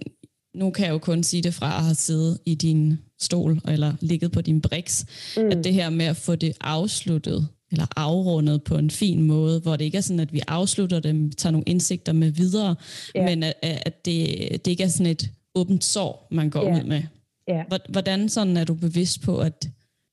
nu 0.57 0.71
kan 0.71 0.85
jeg 0.85 0.91
jo 0.91 0.97
kun 0.97 1.23
sige 1.23 1.43
det 1.43 1.53
fra 1.53 1.77
at 1.77 1.83
have 1.83 1.95
siddet 1.95 2.39
i 2.45 2.55
din 2.55 2.99
stol, 3.19 3.59
eller 3.67 3.93
ligget 4.01 4.31
på 4.31 4.41
din 4.41 4.61
briks, 4.61 5.05
mm. 5.37 5.45
at 5.45 5.63
det 5.63 5.73
her 5.73 5.89
med 5.89 6.05
at 6.05 6.17
få 6.17 6.35
det 6.35 6.57
afsluttet, 6.61 7.47
eller 7.71 7.85
afrundet 7.95 8.63
på 8.63 8.77
en 8.77 8.89
fin 8.89 9.23
måde, 9.23 9.59
hvor 9.59 9.75
det 9.75 9.85
ikke 9.85 9.97
er 9.97 10.01
sådan, 10.01 10.19
at 10.19 10.33
vi 10.33 10.41
afslutter 10.47 10.99
det, 10.99 11.37
tager 11.37 11.51
nogle 11.51 11.63
indsigter 11.67 12.13
med 12.13 12.31
videre, 12.31 12.75
ja. 13.15 13.25
men 13.25 13.43
at, 13.43 13.53
at 13.61 14.05
det, 14.05 14.25
det 14.65 14.67
ikke 14.67 14.83
er 14.83 14.87
sådan 14.87 15.11
et 15.11 15.29
åbent 15.55 15.83
sår, 15.83 16.27
man 16.31 16.49
går 16.49 16.63
ja. 16.67 16.79
ud 16.79 16.83
med. 16.83 17.03
Ja. 17.47 17.63
Hvordan 17.89 18.29
sådan 18.29 18.57
er 18.57 18.63
du 18.63 18.73
bevidst 18.73 19.21
på, 19.21 19.39
at 19.39 19.67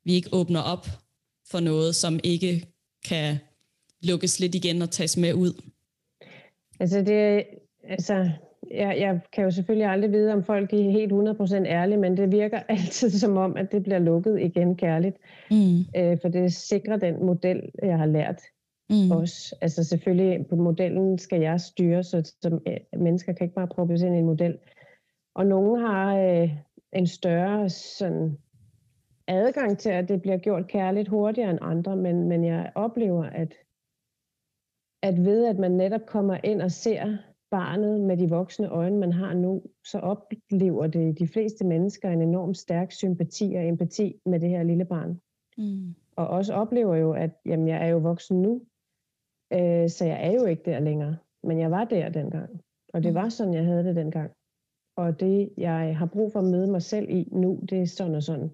vi 0.05 0.13
ikke 0.13 0.29
åbner 0.33 0.61
op 0.61 0.89
for 1.51 1.61
noget, 1.61 1.97
som 1.97 2.21
ikke 2.23 2.67
kan 3.05 3.39
lukkes 4.03 4.41
lidt 4.41 4.55
igen 4.55 4.83
og 4.83 4.91
tages 4.91 5.17
med 5.17 5.35
ud? 5.35 5.63
Altså 6.81 7.03
det, 7.03 7.45
altså 7.89 8.31
jeg, 8.71 8.97
jeg 9.01 9.21
kan 9.33 9.45
jo 9.45 9.51
selvfølgelig 9.51 9.89
aldrig 9.89 10.13
vide, 10.13 10.33
om 10.33 10.45
folk 10.45 10.73
er 10.73 10.91
helt 10.91 11.13
100% 11.13 11.67
ærlige, 11.67 11.99
men 11.99 12.17
det 12.17 12.33
virker 12.33 12.59
altid 12.69 13.11
som 13.11 13.37
om, 13.37 13.57
at 13.57 13.73
det 13.73 13.83
bliver 13.83 13.99
lukket 13.99 14.41
igen 14.41 14.77
kærligt. 14.77 15.17
Mm. 15.51 15.79
Øh, 15.97 16.19
for 16.23 16.29
det 16.29 16.53
sikrer 16.53 16.97
den 16.97 17.27
model, 17.27 17.71
jeg 17.83 17.99
har 17.99 18.07
lært 18.07 18.41
mm. 18.91 19.11
også. 19.11 19.57
Altså 19.61 19.85
selvfølgelig, 19.85 20.47
på 20.47 20.57
modellen 20.57 21.19
skal 21.19 21.41
jeg 21.41 21.61
styre, 21.61 22.03
så 22.03 22.33
øh, 22.67 23.01
mennesker 23.01 23.33
kan 23.33 23.45
ikke 23.45 23.55
bare 23.55 23.69
proppes 23.69 24.03
ind 24.03 24.15
i 24.15 24.19
en 24.19 24.25
model. 24.25 24.59
Og 25.35 25.47
nogen 25.47 25.81
har 25.81 26.17
øh, 26.19 26.51
en 26.93 27.07
større 27.07 27.69
sådan, 27.69 28.39
adgang 29.27 29.79
til, 29.79 29.91
at 29.91 30.09
det 30.09 30.23
bliver 30.23 30.39
gjort 30.39 30.69
kærligt 30.69 31.09
hurtigere 31.09 31.51
end 31.51 31.59
andre, 31.63 31.97
men, 31.97 32.29
men 32.29 32.45
jeg 32.45 32.73
oplever, 32.75 33.25
at, 33.25 33.55
at 35.03 35.25
ved 35.25 35.47
at 35.47 35.59
man 35.59 35.73
netop 35.73 36.07
kommer 36.07 36.39
ind 36.45 36.63
og 36.63 36.71
ser 36.71 37.17
barnet 37.55 38.01
med 38.01 38.17
de 38.17 38.31
voksne 38.31 38.69
øjne, 38.69 38.99
man 38.99 39.13
har 39.13 39.35
nu, 39.35 39.63
så 39.85 39.99
oplever 39.99 40.87
det 40.87 41.19
de 41.19 41.29
fleste 41.29 41.65
mennesker 41.65 42.11
en 42.11 42.23
enorm 42.23 42.55
stærk 42.55 42.93
sympati 42.93 43.55
og 43.57 43.69
empati 43.69 44.21
med 44.27 44.41
det 44.41 44.49
her 44.49 44.63
lille 44.63 44.85
barn. 44.85 45.21
Mm. 45.59 45.95
Og 46.17 46.29
også 46.29 46.55
oplever 46.55 46.97
jo, 46.97 47.13
at 47.13 47.31
jamen, 47.47 47.69
jeg 47.69 47.87
er 47.87 47.89
jo 47.89 47.99
voksen 47.99 48.43
nu, 48.43 48.63
øh, 49.53 49.89
så 49.89 50.05
jeg 50.05 50.27
er 50.27 50.33
jo 50.33 50.45
ikke 50.45 50.63
der 50.65 50.81
længere. 50.81 51.17
Men 51.43 51.59
jeg 51.59 51.71
var 51.71 51.85
der 51.85 52.09
dengang. 52.09 52.61
Og 52.95 53.03
det 53.03 53.13
mm. 53.13 53.15
var 53.15 53.29
sådan, 53.29 53.55
jeg 53.55 53.65
havde 53.65 53.85
det 53.85 53.97
dengang. 53.97 54.31
Og 54.97 55.21
det, 55.21 55.51
jeg 55.57 55.99
har 55.99 56.07
brug 56.07 56.33
for 56.33 56.41
at 56.41 56.51
møde 56.51 56.71
mig 56.71 56.83
selv 56.83 57.11
i 57.11 57.29
nu, 57.33 57.61
det 57.71 57.83
er 57.83 57.87
sådan 57.87 58.15
og 58.15 58.23
sådan. 58.23 58.51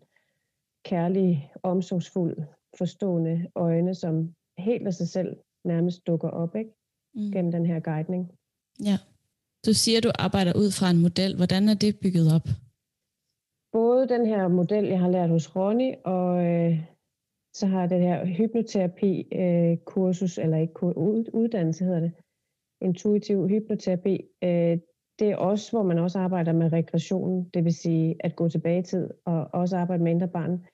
Kærlig, 0.85 1.53
omsorgsfuld, 1.63 2.37
forstående 2.79 3.51
øjne, 3.55 3.95
som 3.95 4.35
helt 4.59 4.87
af 4.87 4.95
sig 4.95 5.09
selv 5.09 5.37
nærmest 5.65 6.07
dukker 6.07 6.29
op 6.29 6.57
ikke? 6.57 6.75
Mm. 7.15 7.31
gennem 7.33 7.53
den 7.53 7.67
her 7.67 7.81
guidning. 7.81 8.40
Ja. 8.85 8.97
Du 9.67 9.73
siger, 9.73 9.99
at 9.99 10.05
du 10.05 10.11
arbejder 10.19 10.53
ud 10.63 10.71
fra 10.79 10.91
en 10.91 11.03
model. 11.03 11.37
Hvordan 11.37 11.69
er 11.69 11.75
det 11.75 11.99
bygget 12.03 12.35
op? 12.37 12.47
Både 13.73 14.09
den 14.09 14.27
her 14.27 14.49
model, 14.49 14.85
jeg 14.85 15.01
har 15.01 15.11
lært 15.11 15.31
hos 15.31 15.57
Ronny, 15.57 15.95
og 16.05 16.47
øh, 16.47 16.81
så 17.55 17.67
har 17.67 17.87
det 17.87 18.01
her 18.01 18.27
hypnoterapi-kursus, 18.27 20.39
øh, 20.39 20.45
eller 20.45 20.57
ikke 20.57 20.85
uddannelse 21.35 21.85
hedder 21.85 22.01
det, 22.01 22.13
intuitiv 22.81 23.49
hypnoterapi. 23.49 24.25
Øh, 24.45 24.79
det 25.19 25.31
er 25.31 25.37
også, 25.37 25.71
hvor 25.71 25.83
man 25.83 25.99
også 25.99 26.19
arbejder 26.19 26.53
med 26.53 26.73
regressionen, 26.73 27.51
det 27.55 27.65
vil 27.65 27.75
sige 27.75 28.17
at 28.21 28.37
gå 28.37 28.49
tilbage 28.49 28.79
i 28.79 28.83
tid, 28.83 29.11
og 29.25 29.49
også 29.53 29.77
arbejde 29.77 30.03
med 30.03 30.13
indre 30.13 30.29
barn 30.29 30.67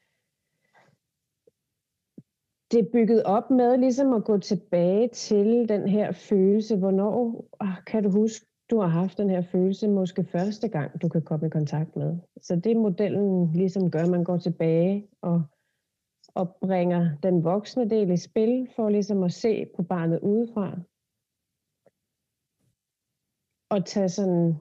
det 2.71 2.81
er 2.81 2.91
bygget 2.93 3.23
op 3.23 3.51
med 3.51 3.79
ligesom 3.79 4.13
at 4.13 4.25
gå 4.25 4.39
tilbage 4.39 5.09
til 5.09 5.69
den 5.69 5.89
her 5.89 6.13
følelse. 6.13 6.77
Hvornår 6.77 7.45
ah, 7.61 7.85
kan 7.87 8.03
du 8.03 8.11
huske, 8.11 8.47
du 8.71 8.81
har 8.81 8.89
haft 8.89 9.19
den 9.19 9.31
her 9.31 9.43
følelse 9.43 9.89
måske 9.89 10.25
første 10.25 10.69
gang, 10.69 11.03
du 11.03 11.09
kan 11.09 11.23
komme 11.23 11.47
i 11.47 11.51
kontakt 11.51 11.97
med. 11.97 12.19
Så 12.43 12.57
det 12.57 12.77
modellen 12.77 13.53
ligesom 13.53 13.91
gør, 13.91 14.03
at 14.03 14.11
man 14.11 14.25
går 14.25 14.37
tilbage 14.37 15.09
og, 15.23 15.43
og 16.35 16.57
bringer 16.61 17.11
den 17.23 17.45
voksne 17.45 17.91
del 17.91 18.11
i 18.11 18.17
spil, 18.17 18.69
for 18.77 18.89
ligesom 18.89 19.23
at 19.23 19.33
se 19.33 19.67
på 19.77 19.83
barnet 19.83 20.21
udefra. 20.21 20.79
Og 23.71 23.85
tage 23.85 24.09
sådan 24.09 24.55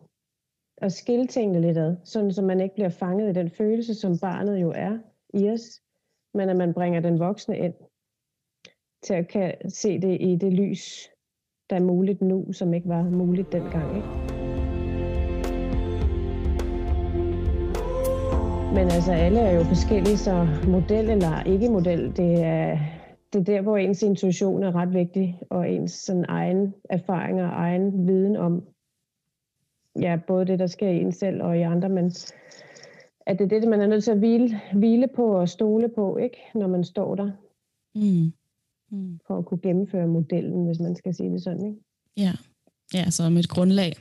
og 0.82 0.91
skille 0.91 1.27
tingene 1.27 1.61
lidt 1.61 1.77
ad, 1.77 1.95
sådan 2.03 2.32
så 2.32 2.41
man 2.41 2.61
ikke 2.61 2.75
bliver 2.75 2.89
fanget 2.89 3.29
i 3.29 3.34
den 3.34 3.49
følelse, 3.49 3.95
som 3.95 4.17
barnet 4.21 4.61
jo 4.61 4.71
er 4.75 4.99
i 5.34 5.49
os, 5.49 5.82
men 6.34 6.49
at 6.49 6.57
man 6.57 6.73
bringer 6.73 6.99
den 6.99 7.19
voksne 7.19 7.57
ind 7.57 7.73
til 9.05 9.13
at 9.13 9.27
kan 9.27 9.69
se 9.69 10.01
det 10.01 10.17
i 10.21 10.35
det 10.35 10.53
lys, 10.53 11.09
der 11.69 11.75
er 11.75 11.79
muligt 11.79 12.21
nu, 12.21 12.53
som 12.53 12.73
ikke 12.73 12.89
var 12.89 13.03
muligt 13.03 13.51
dengang. 13.51 13.95
Ikke? 13.95 14.07
Men 18.73 18.91
altså, 18.91 19.11
alle 19.11 19.39
er 19.39 19.55
jo 19.55 19.63
forskellige, 19.63 20.17
så 20.17 20.47
model 20.67 21.09
eller 21.09 21.43
ikke 21.43 21.69
model, 21.69 22.17
det 22.17 22.43
er, 22.43 22.79
det 23.33 23.39
er 23.39 23.43
der, 23.43 23.61
hvor 23.61 23.77
ens 23.77 24.03
intuition 24.03 24.63
er 24.63 24.75
ret 24.75 24.93
vigtig, 24.93 25.39
og 25.49 25.69
ens 25.69 25.91
sådan, 25.91 26.25
egen 26.27 26.73
erfaring 26.89 27.41
og 27.41 27.47
egen 27.47 28.07
viden 28.07 28.35
om 28.35 28.63
ja, 30.01 30.19
både 30.27 30.45
det, 30.45 30.59
der 30.59 30.67
sker 30.67 30.89
i 30.89 31.01
en 31.01 31.11
selv 31.11 31.43
og 31.43 31.57
i 31.57 31.61
andre, 31.61 31.89
men 31.89 32.11
at 33.25 33.39
det 33.39 33.51
er 33.51 33.59
det, 33.59 33.69
man 33.69 33.81
er 33.81 33.87
nødt 33.87 34.03
til 34.03 34.11
at 34.11 34.17
hvile, 34.17 34.61
hvile 34.73 35.07
på 35.07 35.39
og 35.39 35.49
stole 35.49 35.89
på, 35.89 36.17
ikke, 36.17 36.37
når 36.55 36.67
man 36.67 36.83
står 36.83 37.15
der. 37.15 37.31
Mm 37.95 38.31
mm. 38.95 39.19
for 39.27 39.37
at 39.37 39.45
kunne 39.45 39.59
gennemføre 39.63 40.07
modellen, 40.07 40.65
hvis 40.65 40.79
man 40.79 40.95
skal 40.95 41.13
sige 41.15 41.31
det 41.31 41.43
sådan. 41.43 41.65
Ikke? 41.65 41.79
Ja, 42.17 42.33
Ja, 42.93 43.09
som 43.09 43.37
et 43.37 43.49
grundlag, 43.49 43.93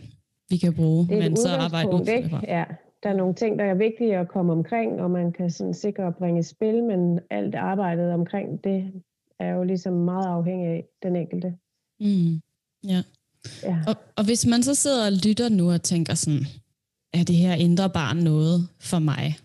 vi 0.48 0.56
kan 0.56 0.74
bruge, 0.74 1.08
Det 1.08 1.16
er 1.16 1.22
men 1.22 1.36
så 1.36 1.48
arbejde 1.48 1.88
ud 1.94 2.06
ikke? 2.06 2.40
Ja, 2.42 2.64
der 3.02 3.08
er 3.08 3.16
nogle 3.16 3.34
ting, 3.34 3.58
der 3.58 3.64
er 3.64 3.74
vigtige 3.74 4.16
at 4.18 4.28
komme 4.28 4.52
omkring, 4.52 5.00
og 5.00 5.10
man 5.10 5.32
kan 5.32 5.50
sådan 5.50 5.74
sikre 5.74 6.06
at 6.06 6.16
bringe 6.16 6.40
i 6.40 6.42
spil, 6.42 6.82
men 6.84 7.20
alt 7.30 7.54
arbejdet 7.54 8.12
omkring 8.12 8.64
det 8.64 8.92
er 9.38 9.48
jo 9.54 9.62
ligesom 9.62 9.92
meget 9.92 10.26
afhængig 10.26 10.68
af 10.68 10.84
den 11.02 11.16
enkelte. 11.16 11.54
Mm. 12.00 12.40
Ja. 12.88 13.02
Ja. 13.62 13.78
Og, 13.86 13.94
og 14.16 14.24
hvis 14.24 14.46
man 14.46 14.62
så 14.62 14.74
sidder 14.74 15.06
og 15.06 15.12
lytter 15.26 15.48
nu 15.48 15.70
og 15.70 15.82
tænker 15.82 16.14
sådan, 16.14 16.40
er 17.14 17.24
det 17.24 17.36
her 17.36 17.54
indre 17.54 17.90
barn 17.90 18.16
noget 18.16 18.68
for 18.80 18.98
mig? 18.98 19.36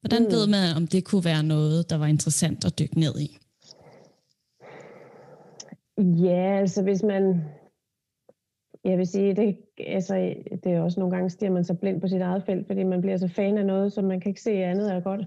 Hvordan 0.00 0.22
Mm. 0.22 0.32
ved 0.32 0.46
man, 0.46 0.76
om 0.76 0.86
det 0.86 1.04
kunne 1.04 1.24
være 1.24 1.42
noget, 1.42 1.90
der 1.90 1.96
var 1.96 2.06
interessant 2.06 2.64
at 2.64 2.78
dykke 2.78 3.00
ned 3.00 3.20
i? 3.20 3.38
Ja, 6.02 6.58
altså 6.58 6.82
hvis 6.82 7.02
man... 7.02 7.44
Jeg 8.84 8.98
vil 8.98 9.06
sige, 9.06 9.36
det, 9.36 9.58
altså, 9.78 10.34
det 10.64 10.72
er 10.72 10.80
også 10.80 11.00
nogle 11.00 11.16
gange, 11.16 11.30
stiger 11.30 11.50
man 11.50 11.64
sig 11.64 11.80
blind 11.80 12.00
på 12.00 12.08
sit 12.08 12.20
eget 12.20 12.44
felt, 12.44 12.66
fordi 12.66 12.82
man 12.82 13.00
bliver 13.00 13.16
så 13.16 13.28
fan 13.28 13.58
af 13.58 13.66
noget, 13.66 13.92
som 13.92 14.04
man 14.04 14.20
kan 14.20 14.28
ikke 14.28 14.40
se 14.40 14.50
andet 14.50 14.92
er 14.92 15.00
godt. 15.00 15.20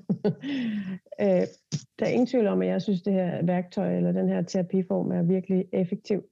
øh, 1.21 1.47
der 1.99 2.05
er 2.05 2.09
ingen 2.09 2.28
tvivl 2.28 2.47
om, 2.47 2.61
at 2.61 2.67
jeg 2.67 2.82
synes, 2.82 3.01
det 3.01 3.13
her 3.13 3.45
værktøj 3.45 3.97
eller 3.97 4.11
den 4.11 4.30
her 4.30 4.41
terapiform 4.41 5.11
er 5.11 5.23
virkelig 5.23 5.65
effektiv. 5.73 6.23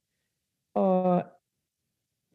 Og 0.74 1.24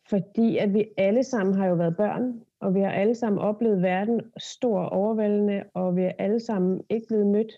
fordi 0.09 0.57
at 0.57 0.75
vi 0.75 0.85
alle 0.97 1.25
sammen 1.25 1.55
har 1.55 1.67
jo 1.67 1.75
været 1.75 1.97
børn, 1.97 2.41
og 2.61 2.75
vi 2.75 2.81
har 2.81 2.91
alle 2.91 3.15
sammen 3.15 3.39
oplevet 3.39 3.83
verden 3.83 4.21
stor 4.37 4.81
og 4.81 4.89
overvældende, 4.89 5.65
og 5.75 5.97
vi 5.97 6.03
er 6.03 6.13
alle 6.19 6.41
sammen 6.41 6.83
ikke 6.89 7.07
blevet 7.09 7.27
mødt, 7.27 7.53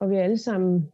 og 0.00 0.10
vi 0.10 0.16
er 0.16 0.22
alle 0.22 0.38
sammen 0.38 0.92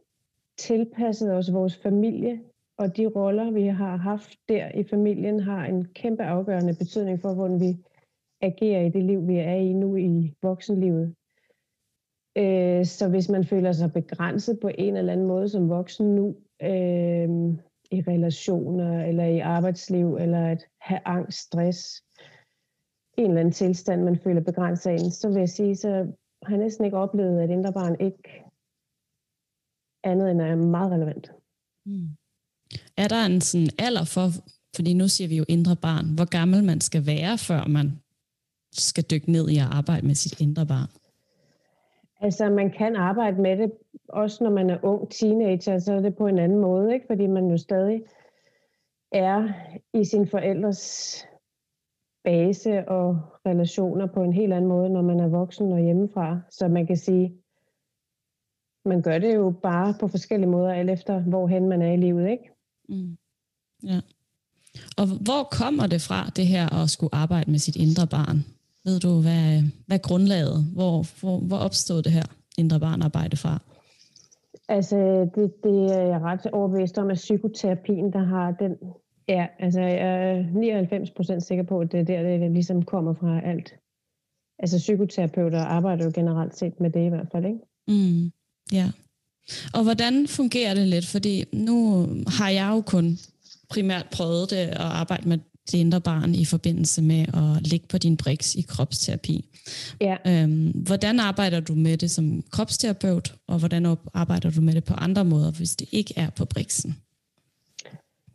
tilpasset 0.57 1.33
os 1.33 1.53
vores 1.53 1.77
familie, 1.77 2.39
og 2.79 2.97
de 2.97 3.07
roller, 3.07 3.51
vi 3.51 3.65
har 3.65 3.95
haft 3.95 4.37
der 4.49 4.71
i 4.71 4.83
familien, 4.83 5.39
har 5.39 5.65
en 5.65 5.85
kæmpe 5.85 6.23
afgørende 6.23 6.75
betydning 6.75 7.21
for, 7.21 7.33
hvordan 7.33 7.59
vi 7.59 7.77
agerer 8.41 8.81
i 8.81 8.89
det 8.89 9.03
liv, 9.03 9.27
vi 9.27 9.37
er 9.37 9.55
i 9.55 9.73
nu 9.73 9.95
i 9.95 10.33
voksenlivet. 10.41 11.15
Øh, 12.37 12.85
Så 12.85 13.09
hvis 13.09 13.29
man 13.29 13.43
føler 13.43 13.71
sig 13.71 13.93
begrænset 13.93 14.59
på 14.61 14.69
en 14.77 14.97
eller 14.97 15.13
anden 15.13 15.27
måde 15.27 15.49
som 15.49 15.69
voksen 15.69 16.15
nu, 16.15 16.27
øh, 16.61 17.29
i 17.91 18.01
relationer, 18.01 19.05
eller 19.05 19.23
i 19.23 19.39
arbejdsliv, 19.39 20.15
eller 20.15 20.51
at 20.51 20.67
have 20.81 21.01
angst, 21.05 21.37
stress, 21.37 22.03
en 23.17 23.25
eller 23.25 23.39
anden 23.39 23.51
tilstand, 23.51 24.03
man 24.03 24.17
føler 24.17 24.41
begrænset 24.41 24.91
af, 24.91 24.99
så 24.99 25.27
vil 25.27 25.37
jeg 25.37 25.49
sige, 25.49 25.75
så 25.75 25.89
har 26.43 26.55
jeg 26.55 26.63
næsten 26.63 26.85
ikke 26.85 26.97
oplevet, 26.97 27.41
at 27.41 27.49
indre 27.49 27.73
barn 27.73 27.95
ikke 27.99 28.43
andet 30.03 30.31
end 30.31 30.41
er 30.41 30.55
meget 30.55 30.91
relevant. 30.91 31.31
Mm. 31.85 32.18
Er 32.97 33.07
der 33.07 33.25
en 33.25 33.41
sådan 33.41 33.69
alder 33.79 34.03
for, 34.03 34.27
fordi 34.75 34.93
nu 34.93 35.07
siger 35.07 35.27
vi 35.27 35.37
jo 35.37 35.45
indre 35.47 35.75
barn, 35.75 36.05
hvor 36.15 36.25
gammel 36.25 36.63
man 36.63 36.81
skal 36.81 37.05
være, 37.05 37.37
før 37.37 37.67
man 37.67 37.99
skal 38.71 39.03
dykke 39.11 39.31
ned 39.31 39.49
i 39.49 39.57
at 39.57 39.67
arbejde 39.71 40.07
med 40.07 40.15
sit 40.15 40.41
indre 40.41 40.65
barn? 40.65 40.89
Altså, 42.21 42.49
man 42.49 42.71
kan 42.71 42.95
arbejde 42.95 43.41
med 43.41 43.57
det, 43.57 43.71
også 44.09 44.43
når 44.43 44.51
man 44.51 44.69
er 44.69 44.77
ung 44.83 45.11
teenager, 45.11 45.79
så 45.79 45.93
er 45.93 45.99
det 45.99 46.15
på 46.15 46.27
en 46.27 46.39
anden 46.39 46.59
måde, 46.59 46.93
ikke? 46.93 47.05
fordi 47.07 47.27
man 47.27 47.47
jo 47.47 47.57
stadig 47.57 48.01
er 49.11 49.49
i 49.93 50.05
sin 50.05 50.27
forældres 50.27 51.25
base 52.23 52.87
og 52.87 53.19
relationer 53.45 54.07
på 54.07 54.23
en 54.23 54.33
helt 54.33 54.53
anden 54.53 54.69
måde, 54.69 54.89
når 54.89 55.01
man 55.01 55.19
er 55.19 55.27
voksen 55.27 55.71
og 55.71 55.79
hjemmefra. 55.79 56.39
Så 56.49 56.67
man 56.67 56.87
kan 56.87 56.97
sige, 56.97 57.33
man 58.85 59.01
gør 59.01 59.19
det 59.19 59.35
jo 59.35 59.53
bare 59.63 59.93
på 59.99 60.07
forskellige 60.07 60.49
måder, 60.49 60.73
alt 60.73 60.89
efter 60.89 61.19
hvorhen 61.19 61.69
man 61.69 61.81
er 61.81 61.91
i 61.91 61.97
livet, 61.97 62.29
ikke? 62.29 62.51
Mm. 62.89 63.17
Ja. 63.83 63.99
Og 64.97 65.05
hvor 65.07 65.43
kommer 65.43 65.87
det 65.87 66.01
fra, 66.01 66.29
det 66.35 66.47
her 66.47 66.73
at 66.83 66.89
skulle 66.89 67.15
arbejde 67.15 67.51
med 67.51 67.59
sit 67.59 67.75
indre 67.75 68.07
barn? 68.07 68.45
Ved 68.85 68.99
du, 68.99 69.21
hvad, 69.21 69.63
hvad 69.87 69.97
er 69.97 70.07
grundlaget? 70.07 70.63
Hvor, 70.73 71.05
hvor, 71.19 71.39
hvor 71.39 71.57
opstod 71.57 72.01
det 72.01 72.11
her 72.11 72.25
indre 72.57 72.79
barnarbejde 72.79 73.37
fra? 73.37 73.59
Altså, 74.69 75.29
det, 75.35 75.63
det 75.63 75.95
er 75.97 76.01
jeg 76.01 76.21
ret 76.21 76.45
overbevist 76.45 76.97
om, 76.97 77.09
at 77.09 77.17
psykoterapien, 77.17 78.13
der 78.13 78.23
har 78.23 78.51
den... 78.51 78.75
Ja, 79.27 79.47
altså, 79.59 79.81
jeg 79.81 80.29
er 80.29 80.43
99 80.53 81.11
procent 81.11 81.43
sikker 81.43 81.63
på, 81.63 81.79
at 81.79 81.91
det 81.91 81.99
er 81.99 82.03
der, 82.03 82.37
det 82.37 82.51
ligesom 82.51 82.85
kommer 82.85 83.13
fra 83.13 83.41
alt. 83.41 83.75
Altså, 84.59 84.77
psykoterapeuter 84.77 85.59
arbejder 85.59 86.05
jo 86.05 86.11
generelt 86.15 86.57
set 86.57 86.79
med 86.79 86.89
det 86.89 87.05
i 87.05 87.09
hvert 87.09 87.27
fald, 87.31 87.45
ikke? 87.45 87.59
Mm, 87.87 88.31
ja. 88.73 88.91
Og 89.73 89.83
hvordan 89.83 90.27
fungerer 90.27 90.73
det 90.73 90.87
lidt? 90.87 91.05
Fordi 91.05 91.43
nu 91.53 92.07
har 92.27 92.49
jeg 92.49 92.69
jo 92.69 92.81
kun 92.81 93.19
primært 93.69 94.05
prøvet 94.11 94.49
det 94.49 94.55
at 94.55 94.77
arbejde 94.77 95.29
med 95.29 95.37
det 95.71 95.77
indre 95.77 96.01
barn 96.01 96.35
i 96.35 96.45
forbindelse 96.45 97.01
med 97.01 97.25
at 97.33 97.67
ligge 97.67 97.87
på 97.87 97.97
din 97.97 98.17
briks 98.17 98.55
i 98.55 98.61
kropsterapi. 98.61 99.45
Ja. 100.01 100.15
Øhm, 100.27 100.67
hvordan 100.69 101.19
arbejder 101.19 101.59
du 101.59 101.75
med 101.75 101.97
det 101.97 102.11
som 102.11 102.43
kropsterapeut, 102.51 103.35
og 103.47 103.59
hvordan 103.59 103.97
arbejder 104.13 104.49
du 104.49 104.61
med 104.61 104.73
det 104.73 104.83
på 104.83 104.93
andre 104.93 105.25
måder, 105.25 105.51
hvis 105.51 105.75
det 105.75 105.87
ikke 105.91 106.13
er 106.17 106.29
på 106.29 106.45
briksen? 106.45 106.95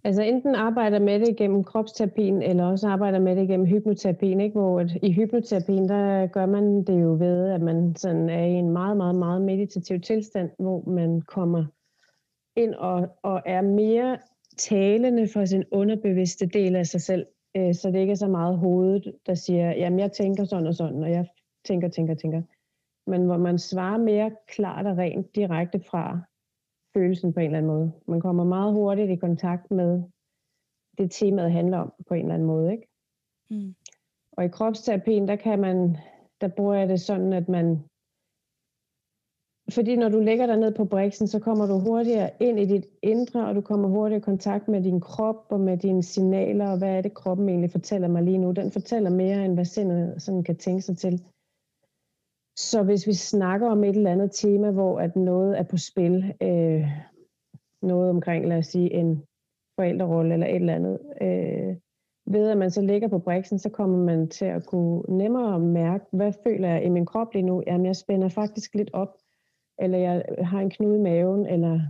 Altså 0.07 0.23
enten 0.23 0.55
arbejder 0.55 0.99
med 0.99 1.21
det 1.21 1.37
gennem 1.37 1.65
kropsterapien, 1.65 2.43
eller 2.43 2.65
også 2.65 2.89
arbejder 2.89 3.19
med 3.19 3.37
det 3.37 3.49
gennem 3.49 3.67
hypnoterapien, 3.67 4.41
ikke? 4.41 4.59
hvor 4.59 4.81
at 4.81 4.91
i 5.03 5.13
hypnoterapien, 5.13 5.89
der 5.89 6.27
gør 6.27 6.47
man 6.47 6.85
det 6.85 7.03
jo 7.03 7.17
ved, 7.21 7.51
at 7.51 7.61
man 7.61 7.97
sådan 7.97 8.29
er 8.29 8.45
i 8.45 8.53
en 8.53 8.71
meget, 8.71 8.97
meget, 8.97 9.15
meget 9.15 9.43
meditativ 9.43 10.01
tilstand, 10.01 10.51
hvor 10.59 10.85
man 10.91 11.21
kommer 11.21 11.65
ind 12.57 12.75
og, 12.75 13.09
og 13.23 13.43
er 13.47 13.63
mere 13.63 14.19
talende 14.59 15.29
for 15.33 15.45
sin 15.45 15.65
underbevidste 15.71 16.47
del 16.47 16.77
af 16.77 16.87
sig 16.87 17.01
selv, 17.01 17.27
øh, 17.57 17.75
så 17.75 17.91
det 17.91 17.99
ikke 17.99 18.11
er 18.11 18.17
så 18.17 18.29
meget 18.29 18.59
hovedet, 18.59 19.15
der 19.27 19.35
siger, 19.35 19.71
jamen 19.71 19.99
jeg 19.99 20.13
tænker 20.13 20.45
sådan 20.45 20.67
og 20.67 20.75
sådan, 20.75 21.03
og 21.03 21.11
jeg 21.11 21.27
tænker, 21.65 21.89
tænker, 21.89 22.15
tænker. 22.15 22.43
Men 23.07 23.27
hvor 23.27 23.37
man 23.37 23.59
svarer 23.59 23.99
mere 23.99 24.31
klart 24.49 24.87
og 24.87 24.99
rent 24.99 25.35
direkte 25.37 25.81
fra 25.91 26.21
følelsen 26.95 27.33
på 27.33 27.41
en 27.41 27.47
eller 27.47 27.59
anden 27.59 27.73
måde. 27.73 27.93
Man 28.07 28.21
kommer 28.21 28.45
meget 28.45 28.73
hurtigt 28.73 29.11
i 29.11 29.17
kontakt 29.17 29.71
med 29.71 30.03
det 30.99 31.11
temaet 31.11 31.53
handler 31.53 31.79
om 31.79 31.93
på 32.09 32.15
en 32.15 32.21
eller 32.21 32.35
anden 32.35 32.49
måde, 32.49 32.73
ikke? 32.73 32.89
Mm. 33.51 33.75
Og 34.33 34.45
i 34.45 34.49
kropsterapien, 34.49 35.29
der 35.29 35.37
kan 35.37 35.59
man, 35.59 35.97
der 36.41 36.49
bruger 36.49 36.75
jeg 36.75 36.89
det 36.89 37.01
sådan, 37.01 37.33
at 37.33 37.49
man, 37.49 37.85
fordi 39.71 39.97
når 39.97 40.09
du 40.09 40.21
lægger 40.21 40.47
dig 40.47 40.57
ned 40.57 40.75
på 40.75 40.85
briksen, 40.85 41.29
så 41.29 41.39
kommer 41.41 41.67
du 41.67 41.79
hurtigere 41.79 42.31
ind 42.41 42.61
i 42.61 42.65
dit 42.65 42.87
indre, 43.03 43.47
og 43.47 43.55
du 43.55 43.61
kommer 43.61 43.89
hurtigere 43.89 44.21
i 44.21 44.31
kontakt 44.31 44.69
med 44.69 44.83
din 44.83 45.01
krop 45.01 45.47
og 45.49 45.61
med 45.61 45.79
dine 45.79 46.03
signaler, 46.03 46.71
og 46.71 46.79
hvad 46.79 46.97
er 46.97 47.01
det, 47.01 47.15
kroppen 47.15 47.49
egentlig 47.49 47.71
fortæller 47.71 48.09
mig 48.09 48.23
lige 48.23 48.39
nu. 48.39 48.53
Den 48.53 48.71
fortæller 48.71 49.11
mere, 49.11 49.45
end 49.45 49.55
hvad 49.55 49.65
sindet 49.65 50.23
sådan 50.23 50.43
kan 50.43 50.57
tænke 50.57 50.83
sig 50.83 50.99
til. 50.99 51.25
Så 52.57 52.83
hvis 52.83 53.07
vi 53.07 53.13
snakker 53.13 53.69
om 53.71 53.85
et 53.85 53.97
eller 53.97 54.13
andet 54.13 54.31
tema, 54.33 54.71
hvor 54.71 55.01
at 55.01 55.17
noget 55.17 55.59
er 55.59 55.63
på 55.63 55.77
spil, 55.77 56.35
øh, 56.43 56.87
noget 57.83 58.11
omkring, 58.11 58.49
lad 58.49 58.59
os 58.59 58.67
sige, 58.67 58.93
en 58.93 59.25
forældrerolle 59.77 60.35
eller 60.35 60.47
et 60.47 60.57
eller 60.57 60.75
andet, 60.75 60.99
øh, 61.21 61.77
ved 62.27 62.51
at 62.51 62.59
man 62.59 62.71
så 62.71 62.83
ligger 62.83 63.09
på 63.09 63.19
briksen, 63.19 63.59
så 63.59 63.69
kommer 63.69 63.99
man 63.99 64.29
til 64.29 64.45
at 64.45 64.67
kunne 64.67 65.03
nemmere 65.09 65.61
mærke, 65.61 66.05
hvad 66.13 66.33
føler 66.45 66.69
jeg 66.69 66.85
i 66.85 66.89
min 66.89 67.07
krop 67.07 67.33
lige 67.33 67.43
nu? 67.43 67.63
Jamen, 67.67 67.87
jeg 67.87 67.97
spænder 67.97 68.29
faktisk 68.29 68.75
lidt 68.75 68.91
op, 68.93 69.17
eller 69.79 69.99
jeg 69.99 70.25
har 70.39 70.61
en 70.61 70.71
knude 70.71 70.97
i 70.97 71.03
maven, 71.03 71.47
eller 71.47 71.81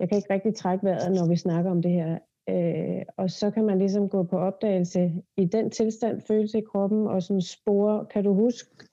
jeg 0.00 0.08
kan 0.08 0.16
ikke 0.16 0.34
rigtig 0.34 0.54
trække 0.54 0.84
vejret, 0.84 1.12
når 1.12 1.28
vi 1.28 1.36
snakker 1.36 1.70
om 1.70 1.82
det 1.82 1.90
her. 1.90 2.18
Øh, 2.48 3.02
og 3.16 3.30
så 3.30 3.50
kan 3.50 3.64
man 3.64 3.78
ligesom 3.78 4.08
gå 4.08 4.22
på 4.22 4.38
opdagelse 4.38 5.12
i 5.36 5.44
den 5.44 5.70
tilstand, 5.70 6.20
følelse 6.20 6.58
i 6.58 6.64
kroppen, 6.72 7.06
og 7.06 7.22
sådan 7.22 7.40
spore, 7.40 8.06
kan 8.06 8.24
du 8.24 8.34
huske, 8.34 8.87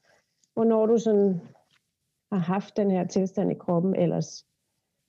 hvornår 0.56 0.86
du 0.86 0.98
sådan 0.98 1.42
har 2.32 2.40
haft 2.40 2.78
den 2.78 2.92
her 2.92 3.08
tilstand 3.08 3.52
i 3.52 3.56
kroppen 3.56 3.96
ellers? 3.96 4.46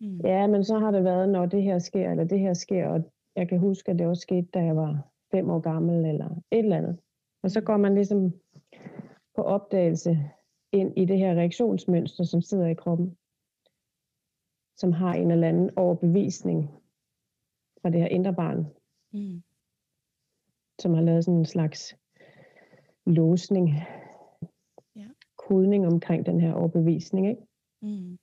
Mm. 0.00 0.20
Ja, 0.24 0.46
men 0.46 0.64
så 0.64 0.78
har 0.78 0.90
det 0.90 1.04
været, 1.04 1.28
når 1.28 1.46
det 1.46 1.62
her 1.62 1.78
sker, 1.78 2.10
eller 2.10 2.24
det 2.24 2.38
her 2.40 2.54
sker, 2.54 2.88
og 2.88 3.12
jeg 3.36 3.48
kan 3.48 3.58
huske, 3.58 3.90
at 3.90 3.98
det 3.98 4.06
også 4.06 4.20
skete, 4.20 4.48
da 4.54 4.64
jeg 4.64 4.76
var 4.76 5.10
fem 5.30 5.50
år 5.50 5.60
gammel, 5.60 6.04
eller 6.04 6.30
et 6.50 6.58
eller 6.58 6.76
andet. 6.76 6.98
Og 7.42 7.50
så 7.50 7.60
går 7.60 7.76
man 7.76 7.94
ligesom 7.94 8.32
på 9.36 9.42
opdagelse 9.42 10.18
ind 10.72 10.98
i 10.98 11.04
det 11.04 11.18
her 11.18 11.34
reaktionsmønster, 11.34 12.24
som 12.24 12.40
sidder 12.42 12.66
i 12.66 12.74
kroppen, 12.74 13.16
som 14.76 14.92
har 14.92 15.14
en 15.14 15.30
eller 15.30 15.48
anden 15.48 15.70
overbevisning 15.78 16.70
fra 17.82 17.90
det 17.90 18.00
her 18.00 18.08
indre 18.08 18.34
barn, 18.34 18.66
Mm. 19.12 19.42
som 20.80 20.94
har 20.94 21.02
lavet 21.02 21.24
sådan 21.24 21.38
en 21.38 21.44
slags 21.46 21.96
låsning. 23.06 23.70
Kodning 25.48 25.86
omkring 25.86 26.26
den 26.26 26.40
her 26.40 26.52
overbevisning. 26.52 27.28
Ikke? 27.28 27.42
Mm. 27.82 28.18